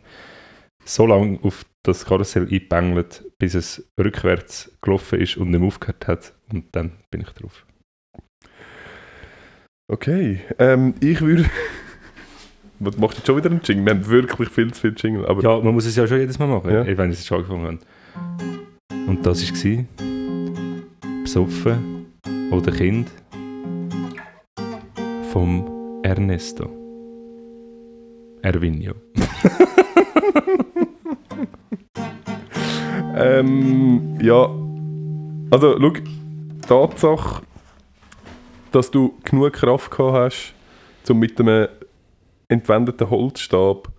so 0.86 1.08
lange 1.08 1.40
auf 1.44 1.66
das 1.84 2.06
Karussell 2.06 2.44
eingebängelt, 2.44 3.24
bis 3.40 3.54
es 3.56 3.90
rückwärts 4.00 4.72
gelaufen 4.82 5.20
ist 5.20 5.38
und 5.38 5.52
nicht 5.52 5.60
mehr 5.60 5.68
aufgehört 5.68 6.08
hat. 6.08 6.34
Und 6.52 6.74
dann 6.76 6.94
bin 7.12 7.22
ich 7.22 7.30
drauf. 7.30 7.66
Okay, 9.92 10.42
ähm, 10.60 10.96
ich 11.02 11.22
würde... 11.22 11.46
Was 12.80 12.98
machst 12.98 13.16
du 13.16 13.20
jetzt 13.20 13.28
schon 13.28 13.38
wieder 13.38 13.50
einen 13.52 13.62
Jingle? 13.64 13.86
Wir 13.86 13.94
haben 13.94 14.08
wirklich 14.10 14.50
viel 14.50 14.74
zu 14.74 14.82
viel 14.82 14.96
Jingle. 14.98 15.26
Aber 15.28 15.42
Ja, 15.42 15.60
man 15.60 15.74
muss 15.74 15.86
es 15.86 15.96
ja 15.96 16.06
schon 16.08 16.20
jedes 16.20 16.40
Mal 16.40 16.48
machen, 16.48 16.72
Ja. 16.72 16.86
wenn 16.98 17.12
es 17.12 17.26
schon 17.26 17.38
angefangen 17.38 17.66
habe. 17.66 19.08
Und 19.08 19.26
das 19.26 19.42
war 19.44 19.86
«Besoffen» 21.24 22.08
oder 22.52 22.72
«Kind» 22.72 23.10
vom 25.32 26.00
Ernesto. 26.04 26.70
Ervinio. 28.42 28.94
Ähm, 33.16 34.18
ja. 34.22 34.50
Also, 35.52 35.78
schau, 35.80 35.94
Tatsache, 36.68 37.44
dass 38.72 38.92
du 38.92 39.18
genug 39.24 39.54
Kraft 39.54 39.92
gehabt 39.92 40.14
hast, 41.06 41.12
um 41.12 41.20
mit 41.20 41.40
einem 41.40 41.68
entwendeten 42.48 43.10
Holzstab 43.10 43.92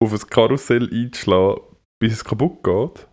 auf 0.00 0.12
ein 0.12 0.30
Karussell 0.30 0.88
einzuschlagen, 0.92 1.62
bis 2.00 2.14
es 2.14 2.24
kaputt 2.24 2.62
geht. 2.62 3.07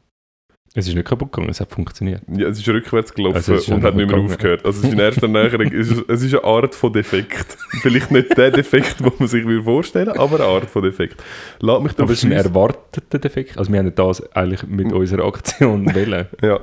Es 0.77 0.87
ist 0.89 0.93
nicht 0.95 1.07
kaputt 1.07 1.31
gegangen, 1.31 1.49
es 1.49 1.61
hat 1.61 1.71
funktioniert. 1.71 2.21
Ja, 2.27 2.47
es 2.49 2.59
ist 2.59 2.67
rückwärts 2.67 3.13
gelaufen 3.13 3.37
Also 3.37 3.53
ist 3.55 3.69
und 3.69 3.81
hat 3.83 3.95
nicht 3.95 4.07
mehr 4.07 4.17
gegangen. 4.17 4.29
aufgehört. 4.31 4.65
Also 4.65 4.79
es 4.79 4.85
ist 4.87 4.93
in 4.93 4.99
erster 4.99 5.27
Näherung, 5.29 5.67
es 5.71 5.89
ist, 5.89 6.03
es 6.09 6.21
ist 6.21 6.33
eine 6.33 6.43
Art 6.43 6.75
von 6.75 6.91
Defekt. 6.91 7.57
Vielleicht 7.81 8.11
nicht 8.11 8.37
der 8.37 8.51
Defekt, 8.51 8.99
den 8.99 9.11
man 9.17 9.27
sich 9.29 9.45
würde 9.45 9.63
vorstellen 9.63 10.09
aber 10.09 10.35
eine 10.35 10.45
Art 10.49 10.69
von 10.69 10.83
Defekt. 10.83 11.23
Lass 11.61 11.81
mich 11.81 11.93
Aber 11.97 12.11
es 12.11 12.19
ist 12.19 12.25
ein 12.25 12.33
erwarteter 12.33 13.19
Defekt. 13.19 13.57
Also 13.57 13.71
wir 13.71 13.79
haben 13.79 13.95
das 13.95 14.35
eigentlich 14.35 14.63
mit 14.67 14.91
unserer 14.91 15.25
Aktion 15.25 15.85
wählen. 15.95 16.27
Ja. 16.41 16.59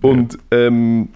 Und 0.00 0.38
ähm, 0.50 1.10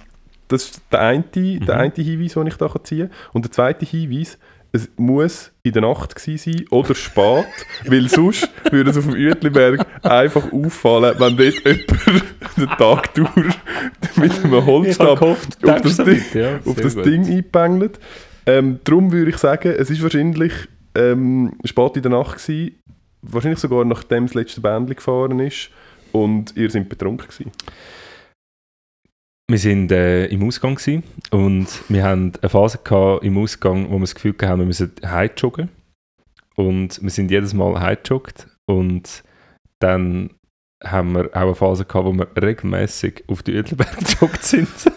das 0.48 0.64
ist 0.64 0.82
der 0.92 1.00
eine, 1.00 1.24
der 1.34 1.44
Mhm. 1.76 1.80
eine 1.80 1.92
Hinweis, 1.96 2.34
den 2.34 2.46
ich 2.46 2.56
da 2.56 2.70
ziehen 2.84 3.08
kann. 3.08 3.16
Und 3.32 3.44
der 3.46 3.52
zweite 3.52 3.86
Hinweis, 3.86 4.38
es 4.74 4.88
muss 4.96 5.52
in 5.62 5.72
der 5.72 5.82
Nacht 5.82 6.16
gewesen 6.16 6.52
sein 6.52 6.66
oder 6.70 6.96
spät, 6.96 7.46
weil 7.86 8.08
sonst 8.08 8.50
würde 8.72 8.90
es 8.90 8.96
auf 8.96 9.04
dem 9.04 9.14
Uetliberg 9.14 9.86
einfach 10.02 10.52
auffallen, 10.52 11.14
wenn 11.16 11.36
dort 11.36 11.64
jemand 11.64 12.56
den 12.56 12.66
Tag 12.66 13.14
durch 13.14 13.54
mit 14.16 14.44
einem 14.44 14.66
Holzstab 14.66 15.22
auf 15.22 15.46
das, 15.60 15.96
Ding, 15.98 16.24
ja, 16.34 16.58
auf 16.64 16.74
das. 16.74 16.96
Ding 16.96 17.24
eingebängelt. 17.24 18.00
Ähm, 18.46 18.80
darum 18.82 19.12
würde 19.12 19.30
ich 19.30 19.38
sagen, 19.38 19.72
es 19.78 19.90
ist 19.90 20.02
wahrscheinlich 20.02 20.52
ähm, 20.96 21.52
spät 21.64 21.94
in 21.94 22.02
der 22.02 22.10
Nacht 22.10 22.44
gewesen, 22.44 22.74
wahrscheinlich 23.22 23.60
sogar 23.60 23.84
nachdem 23.84 24.26
das 24.26 24.34
letzte 24.34 24.60
Bändchen 24.60 24.96
gefahren 24.96 25.38
ist 25.38 25.70
und 26.10 26.56
ihr 26.56 26.68
seid 26.68 26.88
betrunken 26.88 27.28
gewesen. 27.28 27.52
Wir 29.46 29.62
waren 29.62 29.90
äh, 29.90 30.26
im 30.26 30.42
Ausgang 30.42 30.76
gewesen 30.76 31.02
und 31.30 31.68
wir 31.90 32.02
hatten 32.02 32.32
eine 32.40 32.48
Phase 32.48 32.78
gehabt 32.82 33.24
im 33.24 33.36
Ausgang, 33.36 33.90
wo 33.90 33.96
wir 33.96 34.00
das 34.00 34.14
Gefühl 34.14 34.34
hatten, 34.40 34.58
wir 34.58 34.66
müssen 34.66 34.92
heimjoggen. 35.04 35.68
Und 36.56 37.02
wir 37.02 37.10
sind 37.10 37.30
jedes 37.30 37.52
Mal 37.52 37.78
heimgejoggt 37.78 38.46
und 38.66 39.22
dann 39.80 40.30
haben 40.82 41.12
wir 41.12 41.26
auch 41.34 41.42
eine 41.42 41.54
Phase 41.54 41.84
gehabt, 41.84 42.06
wo 42.06 42.12
wir 42.12 42.28
regelmäßig 42.40 43.24
auf 43.28 43.42
die 43.42 43.54
Uetliberg 43.54 43.96
gejoggt 43.98 44.42
sind. 44.42 44.68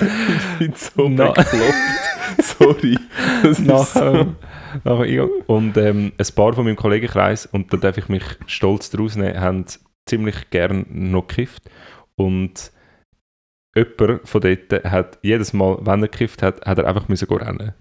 Ich 0.00 0.58
bin 0.58 0.72
so 0.74 1.08
Na-. 1.10 1.34
Sorry. 2.38 2.96
Das 3.42 3.58
ist 3.58 3.66
nach, 3.66 3.84
so. 3.84 4.00
ähm, 4.00 4.36
nach 4.84 5.00
Eingang. 5.00 5.30
Und 5.46 5.76
ähm, 5.76 6.12
ein 6.16 6.34
paar 6.34 6.54
von 6.54 6.64
meinem 6.64 6.76
Kollegenkreis, 6.76 7.44
und 7.44 7.70
da 7.72 7.76
darf 7.76 7.98
ich 7.98 8.08
mich 8.08 8.22
stolz 8.46 8.88
draus 8.88 9.16
nehmen, 9.16 9.38
haben 9.38 9.66
ziemlich 10.06 10.48
gern 10.48 10.86
noch 10.88 11.26
gekifft. 11.26 11.64
Und 12.14 12.72
jemand 13.74 14.28
von 14.28 14.40
dort 14.40 14.84
hat 14.84 15.18
jedes 15.22 15.52
Mal, 15.52 15.78
wenn 15.82 16.02
er 16.02 16.08
gekifft 16.08 16.42
hat, 16.42 16.64
hat 16.66 16.78
er 16.78 16.86
einfach 16.86 17.08
müssen 17.08 17.28
rennen. 17.28 17.72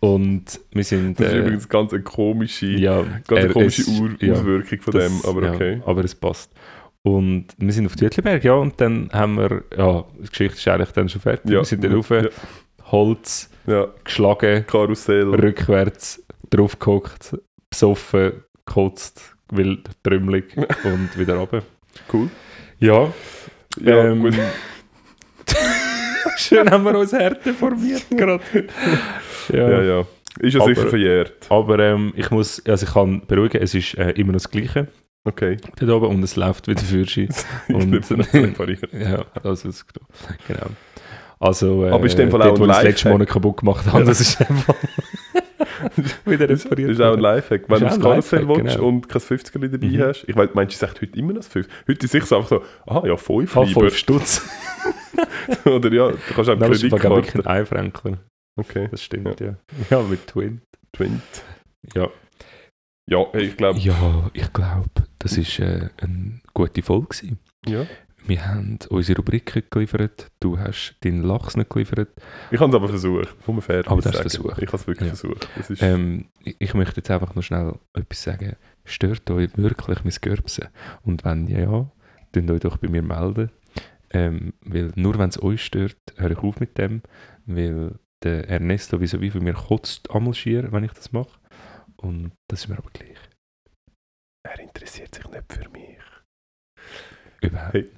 Und 0.00 0.60
wir 0.72 0.84
sind... 0.84 1.18
Das 1.18 1.28
ist 1.28 1.32
äh, 1.34 1.38
übrigens 1.38 1.68
ganz 1.68 1.92
eine 1.92 2.02
komische, 2.02 2.66
ja, 2.66 3.02
ganz 3.26 3.44
eine 3.44 3.48
komische 3.52 3.82
es- 3.82 3.88
Ur 4.00 4.10
ja, 4.20 4.34
Auswirkung 4.34 4.80
von 4.80 4.92
das- 4.92 5.22
dem, 5.22 5.28
aber 5.30 5.42
ja, 5.44 5.52
okay. 5.54 5.82
aber 5.86 6.04
es 6.04 6.14
passt. 6.14 6.52
Und 7.02 7.46
wir 7.56 7.72
sind 7.72 7.86
auf 7.86 7.96
Tütliberg, 7.96 8.44
ja, 8.44 8.52
und 8.52 8.78
dann 8.78 9.08
haben 9.12 9.36
wir, 9.38 9.62
ja, 9.76 10.04
die 10.18 10.28
Geschichte 10.28 10.58
ist 10.58 10.68
eigentlich 10.68 10.90
dann 10.92 11.08
schon 11.08 11.22
fertig. 11.22 11.50
Ja, 11.50 11.58
Wir 11.60 11.64
sind 11.64 11.82
dann 11.82 11.94
rauf, 11.94 12.10
ja. 12.10 12.24
Holz, 12.90 13.48
Ja, 13.66 13.86
geschlagen, 14.04 14.66
Karussell. 14.66 15.28
rückwärts 15.34 16.22
draufgehockt, 16.50 17.38
besoffen, 17.70 18.32
gekotzt, 18.66 19.34
wild, 19.50 19.88
trümmelig 20.02 20.56
und 20.84 21.18
wieder 21.18 21.36
runter. 21.36 21.62
Cool. 22.12 22.28
Ja, 22.80 23.12
Ja, 23.80 24.08
Ähm, 24.10 24.20
gut. 24.22 24.34
schön 26.36 26.70
haben 26.70 26.84
wir 26.84 26.98
uns 26.98 27.12
Härte 27.12 27.52
formiert 27.54 28.04
gerade. 28.10 28.40
ja. 29.52 29.70
Ja, 29.70 29.82
ja. 29.82 30.04
Ist 30.38 30.54
ja 30.54 30.60
Aber- 30.60 30.74
sicher 30.74 30.88
verjährt. 30.88 31.32
Aber 31.48 31.78
ähm, 31.78 32.12
ich 32.16 32.30
muss, 32.30 32.64
also 32.66 32.86
ich 32.86 32.92
kann 32.92 33.22
beruhigen, 33.26 33.60
es 33.62 33.74
ist 33.74 33.94
äh, 33.98 34.10
immer 34.12 34.32
noch 34.32 34.40
das 34.40 34.50
Gleiche. 34.50 34.88
Okay. 35.24 35.58
dort 35.78 35.90
oben 35.90 36.06
und 36.16 36.22
es 36.22 36.36
läuft 36.36 36.66
wieder 36.66 36.80
für 36.80 37.04
sie. 37.04 37.28
Und 37.68 37.92
ja, 38.92 39.24
das 39.42 39.66
ist 39.66 39.84
genau. 40.48 40.66
Also, 41.38 41.84
äh, 41.84 41.90
Aber 41.90 42.06
ist 42.06 42.12
in 42.12 42.20
dem 42.20 42.30
Fall 42.30 42.40
dort, 42.40 42.52
auch 42.54 42.58
wo 42.58 42.64
ein 42.64 42.70
ich 42.70 42.76
das 42.76 42.84
letzte 42.84 43.18
nicht 43.18 43.30
kaputt 43.30 43.58
gemacht 43.58 43.84
habe, 43.86 44.04
das 44.04 44.20
ist 44.20 44.40
einfach 44.40 44.74
wieder 46.26 46.46
Das 46.46 46.64
repariert. 46.64 46.90
ist 46.90 47.00
auch 47.00 47.14
ein. 47.14 47.20
Lifehack. 47.20 47.62
Wenn 47.68 47.80
du 47.80 47.84
das 47.86 48.00
Karussell 48.00 48.48
willst 48.48 48.76
genau. 48.76 48.86
und 48.88 49.08
kein 49.08 49.20
50er 49.22 49.68
dabei 49.68 49.86
Mhm. 49.86 50.00
hast, 50.02 50.24
ich 50.28 50.36
weiß, 50.36 50.50
meinst 50.54 50.80
du, 50.80 50.86
es 50.86 50.92
heute 50.92 51.06
immer 51.18 51.32
noch 51.32 51.40
das 51.40 51.48
5? 51.48 51.68
Heute 51.88 52.06
ist 52.06 52.26
so 52.28 52.36
einfach 52.36 52.48
so, 52.48 52.62
aha, 52.86 53.06
ja, 53.06 53.16
5 53.16 53.56
Ah, 53.56 53.62
lieber. 53.62 53.80
5 53.80 53.96
Stutz. 53.96 54.48
Oder 55.64 55.92
ja, 55.92 56.08
du 56.10 56.16
kannst 56.34 56.50
auch 56.50 56.56
Nein, 56.58 56.70
das 56.70 56.82
ist 56.82 56.90
wirklich 56.90 57.02
Kreditkarte. 57.02 57.48
ein 57.50 57.56
Einfränkler. 57.58 58.18
Okay, 58.58 58.88
Das 58.90 59.02
stimmt, 59.02 59.40
ja. 59.40 59.56
Ja, 59.90 60.02
mit 60.02 60.26
Twin. 60.26 60.60
Twint. 60.92 61.22
Ja. 61.94 62.08
Ja, 63.08 63.24
ich 63.34 63.56
glaube, 63.56 63.78
Ja, 63.78 64.30
ich 64.34 64.52
glaube, 64.52 64.88
das 65.18 65.36
war 65.36 65.66
äh, 65.66 65.88
eine 65.98 66.40
gute 66.54 66.82
Folge. 66.82 67.06
Gewesen. 67.08 67.38
ja. 67.66 67.86
Wir 68.26 68.46
haben 68.46 68.78
unsere 68.90 69.18
Rubriken 69.18 69.62
geliefert, 69.70 70.30
du 70.40 70.58
hast 70.58 70.96
deinen 71.00 71.22
Lachs 71.22 71.56
nicht 71.56 71.70
geliefert. 71.70 72.10
Ich 72.50 72.60
habe 72.60 72.70
es 72.70 72.76
aber 72.76 72.88
versucht, 72.88 73.48
man 73.48 73.60
fair 73.62 73.82
Aber 73.86 74.00
du 74.02 74.08
hast 74.08 74.20
versucht. 74.20 74.58
Ich 74.58 74.68
habe 74.68 74.76
es 74.76 74.86
wirklich 74.86 75.08
Ja. 75.10 75.14
versucht. 75.14 75.82
Ähm, 75.82 76.28
ich, 76.44 76.74
möchte 76.74 76.96
jetzt 76.98 77.10
einfach 77.10 77.34
noch 77.34 77.42
schnell 77.42 77.74
etwas 77.94 78.22
sagen. 78.22 78.56
Stört 78.84 79.30
euch 79.30 79.56
wirklich 79.56 80.04
mein 80.04 80.14
Görbsen? 80.20 80.68
Und 81.02 81.24
wenn 81.24 81.46
ja, 81.46 81.90
dann 82.32 82.50
euch 82.50 82.60
doch 82.60 82.76
bei 82.76 82.88
mir 82.88 83.02
melden. 83.02 83.50
Ähm, 84.12 84.52
weil 84.62 84.92
nur 84.96 85.18
wenn 85.18 85.28
es 85.30 85.42
euch 85.42 85.64
stört, 85.64 85.96
höre 86.16 86.32
ich 86.32 86.38
auf 86.38 86.60
mit 86.60 86.76
dem. 86.78 87.02
Weil 87.46 87.98
der 88.22 88.48
Ernesto 88.48 89.00
wie 89.00 89.20
wie 89.20 89.30
von 89.30 89.42
mir 89.42 89.54
kotzt 89.54 90.10
einmal 90.10 90.34
schier, 90.34 90.70
wenn 90.72 90.84
ich 90.84 90.92
das 90.92 91.12
mache. 91.12 91.38
Und 91.96 92.32
das 92.48 92.60
ist 92.60 92.68
mir 92.68 92.78
aber 92.78 92.90
gleich. 92.92 93.18
er 94.42 94.60
interessiert 94.60 95.14
sich 95.14 95.26
nicht 95.28 95.52
für 95.52 95.68
mich. 95.70 95.79
Überhaupt 97.40 97.74
nicht. 97.74 97.88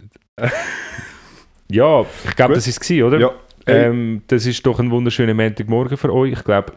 ja, 1.71 2.05
ich 2.25 2.37
glaube, 2.37 2.55
das 2.55 2.67
war 2.67 2.73
es, 2.99 3.03
oder? 3.03 3.19
Ja, 3.21 3.31
Ähm, 3.67 4.23
das 4.27 4.45
ist 4.47 4.65
doch 4.67 4.79
ein 4.81 4.91
wunderschöner 4.91 5.35
Montagmorgen 5.35 5.97
für 5.97 6.13
euch. 6.13 6.33
Ich 6.33 6.45
glaube, 6.45 6.73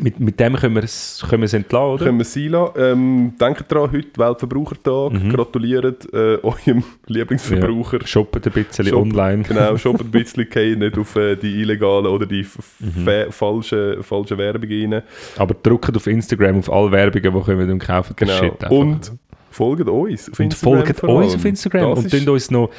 mit, 0.00 0.20
mit 0.20 0.38
dem 0.38 0.54
können 0.56 0.74
wir 0.74 0.84
es 0.84 1.24
können 1.30 1.42
entlassen, 1.44 1.86
oder? 1.94 2.04
können 2.04 2.18
wir 2.18 2.22
es 2.22 2.34
sein 2.34 2.48
lassen. 2.48 2.72
Ähm, 2.78 3.32
denkt 3.40 3.64
daran, 3.72 3.90
heute 3.92 4.08
Weltverbrauchertag. 4.18 5.12
Mhm. 5.12 5.30
Gratuliert 5.32 6.12
äh, 6.12 6.36
eurem 6.42 6.84
Lieblingsverbraucher. 7.06 8.06
Shoppen 8.06 8.42
ein 8.44 8.52
bisschen 8.52 8.86
Shoppen. 8.86 9.12
online. 9.18 9.42
Genau, 9.44 9.76
shoppt 9.78 10.00
ein 10.02 10.10
bisschen, 10.10 10.48
geht 10.50 10.78
nicht 10.78 10.98
auf 10.98 11.16
äh, 11.16 11.36
die 11.36 11.60
illegalen 11.62 12.06
oder 12.06 12.26
die 12.26 12.46
Mhm. 12.80 13.04
fa- 13.04 13.30
falschen, 13.30 14.02
falschen 14.02 14.36
Werbungen 14.38 14.92
rein. 14.94 15.02
Aber 15.36 15.54
drückt 15.54 15.96
auf 15.96 16.06
Instagram 16.06 16.58
auf 16.58 16.70
alle 16.70 16.90
Werbungen, 16.92 17.22
die 17.34 17.40
kommen 17.44 17.70
und 17.70 17.78
kaufen 17.78 18.14
Genau. 18.16 18.32
Shit 18.38 18.52
einfach. 18.64 18.70
Und 18.70 19.12
folgt 19.58 19.88
uns 19.88 20.30
auf 20.30 20.38
und 20.38 20.44
Instagram 20.46 20.84
folgt 20.94 21.04
uns 21.04 21.34
auf 21.34 21.44
Instagram 21.44 21.90
Das 21.94 21.98
und 22.04 22.10
tun 22.10 22.28
uns 22.28 22.50
noch 22.50 22.70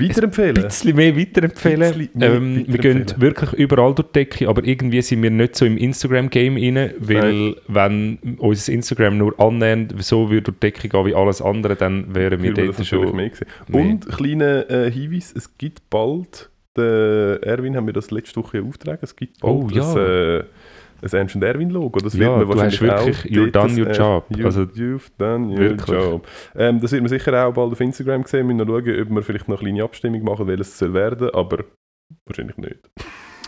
weiterempfehlen. 0.00 0.56
ein 0.56 0.62
bisschen 0.62 0.96
mehr 0.96 1.16
weiterempfehlen. 1.16 1.80
Bisschen 1.80 2.10
mehr 2.14 2.30
ähm, 2.30 2.64
wir 2.66 2.78
gehen 2.78 3.00
weiterempfehlen. 3.00 3.20
wirklich 3.20 3.52
überall 3.54 3.94
durch 3.94 4.08
die 4.08 4.12
Decke, 4.12 4.48
aber 4.48 4.64
irgendwie 4.64 5.02
sind 5.02 5.22
wir 5.22 5.30
nicht 5.30 5.56
so 5.56 5.64
im 5.64 5.76
Instagram-Game 5.76 6.56
rein, 6.56 6.92
weil 6.98 7.56
wenn 7.66 8.18
unser 8.38 8.72
Instagram 8.72 9.18
nur 9.18 9.38
annähernd 9.40 9.94
so 10.02 10.30
würde 10.30 10.42
durch 10.42 10.58
die 10.58 10.60
Decke 10.60 10.88
gehen 10.88 11.06
wie 11.06 11.14
alles 11.14 11.42
andere, 11.42 11.76
dann 11.76 12.14
wären 12.14 12.42
wir 12.42 12.54
das 12.54 12.76
dort 12.76 12.86
schon... 12.86 13.16
mehr 13.16 13.30
gesehen. 13.30 13.48
Und 13.72 14.08
kleiner 14.08 14.70
äh, 14.70 14.90
Hinweis, 14.90 15.32
es 15.36 15.56
gibt 15.58 15.88
bald, 15.90 16.48
der 16.76 17.40
Erwin 17.42 17.76
haben 17.76 17.86
wir 17.86 17.92
das 17.94 18.10
letzte 18.10 18.40
Woche 18.40 18.62
aufgetragen, 18.62 19.00
es 19.02 19.16
gibt 19.16 19.40
bald 19.40 19.54
Oh, 19.54 19.68
ja. 19.72 19.92
ein, 19.92 19.98
äh, 19.98 20.44
ein 21.02 21.08
Ernst 21.12 21.34
und 21.36 21.42
Erwin 21.44 21.70
Logo. 21.70 21.98
Das 22.00 22.14
Ja, 22.14 22.20
wird 22.20 22.48
man 22.48 22.56
du 22.56 22.62
hast 22.62 22.80
wahrscheinlich 22.82 23.06
wirklich- 23.24 23.38
auch 23.38 23.52
dort 23.52 23.54
done 23.70 23.80
your 23.86 23.92
job. 23.92 24.24
You, 24.36 24.44
Also, 24.46 24.62
you've 24.62 25.08
done 25.18 25.48
your 25.52 25.58
wirklich. 25.58 25.88
job. 25.98 26.26
Ähm, 26.56 26.80
das 26.80 26.92
wird 26.92 27.02
man 27.02 27.08
sicher 27.08 27.46
auch 27.46 27.52
bald 27.54 27.72
auf 27.72 27.80
Instagram 27.80 28.24
sehen. 28.24 28.48
Wir 28.48 28.54
müssen 28.54 28.68
schauen, 28.68 29.00
ob 29.02 29.10
wir 29.10 29.22
vielleicht 29.22 29.48
noch 29.48 29.60
eine 29.60 29.68
kleine 29.70 29.84
Abstimmung 29.84 30.22
machen, 30.24 30.46
welches 30.46 30.68
es 30.68 30.78
soll 30.78 30.94
werden, 30.94 31.30
aber 31.30 31.64
wahrscheinlich 32.26 32.56
nicht. 32.56 32.78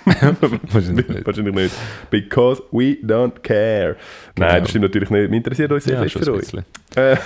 Wahrscheinlich 0.72 1.09
nicht. 1.09 1.27
wahrscheinlich 1.27 1.55
nicht. 1.55 1.74
Because 2.10 2.62
we 2.72 2.97
don't 3.05 3.40
care. 3.43 3.97
Nein, 4.36 4.48
Genau. 4.48 4.60
das 4.60 4.70
stimmt 4.70 4.82
natürlich 4.85 5.10
nicht. 5.10 5.31
Wir 5.31 5.36
interessieren 5.36 5.72
uns 5.72 5.85
sehr 5.85 6.02
Ja, 6.02 6.09
für 6.09 6.32
euch. 6.32 6.55
Äh, 6.97 7.16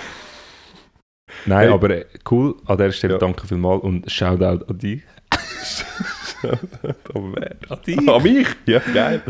Nein, 1.46 1.58
Hey. 1.66 1.68
aber 1.68 1.90
äh, 1.90 2.04
cool. 2.30 2.56
An 2.66 2.76
der 2.78 2.90
Stelle 2.90 3.14
Ja. 3.14 3.18
danke 3.18 3.46
vielmals 3.46 3.82
und 3.84 4.10
Shoutout 4.10 4.64
an 4.66 4.78
dich. 4.78 5.02
An 6.52 7.78
dich? 7.86 8.08
An 8.08 8.22
mich? 8.22 8.46
Ja, 8.66 8.78
geil. 8.92 9.22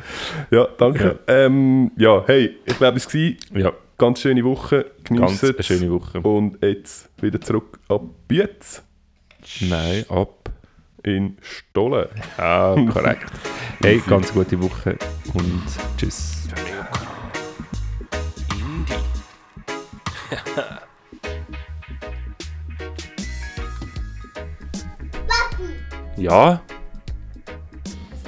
Ja, 0.50 0.68
danke. 0.78 1.18
Ja, 1.26 1.34
ähm, 1.34 1.90
ja 1.96 2.22
hey, 2.26 2.56
ich 2.64 2.76
glaube, 2.78 2.98
es 2.98 3.12
war 3.14 3.58
Ja, 3.60 3.72
ganz 3.98 4.20
schöne 4.20 4.44
Woche. 4.44 4.86
ganz 5.04 5.40
Geniessen 5.40 5.54
eine 5.54 5.62
schöne 5.62 5.90
Woche. 5.90 6.20
Und 6.20 6.62
jetzt 6.62 7.10
wieder 7.22 7.40
zurück 7.40 7.78
ab 7.88 8.02
Bütz 8.28 8.82
Nein, 9.60 10.04
ab. 10.08 10.50
in 11.02 11.36
Stollen. 11.40 12.08
Ja, 12.38 12.74
korrekt. 12.92 13.30
Hey, 13.82 14.00
ganz 14.06 14.32
gute 14.32 14.62
Woche 14.62 14.96
und 15.34 15.62
tschüss. 15.98 16.48
Ja, 26.16 26.62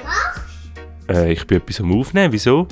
machst 0.07 0.47
äh, 1.09 1.31
ich 1.31 1.45
bin 1.47 1.57
etwas 1.57 1.79
am 1.79 1.97
Aufnehmen. 1.99 2.33
Wieso? 2.33 2.67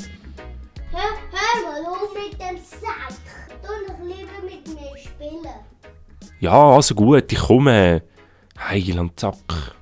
Hör, 0.91 1.01
hör 1.31 1.71
mal 1.71 1.91
auf 1.91 2.13
mit 2.13 2.33
dem 2.39 2.57
Sack. 2.57 3.13
Du 3.61 3.67
doch 3.87 3.99
lieber 4.03 4.41
mit 4.43 4.67
mir 4.67 4.97
spielen. 4.97 5.53
Ja, 6.39 6.51
also 6.51 6.95
gut, 6.95 7.31
ich 7.31 7.39
komme. 7.39 8.03
Heil 8.59 8.99
am 8.99 9.15
Zack. 9.15 9.74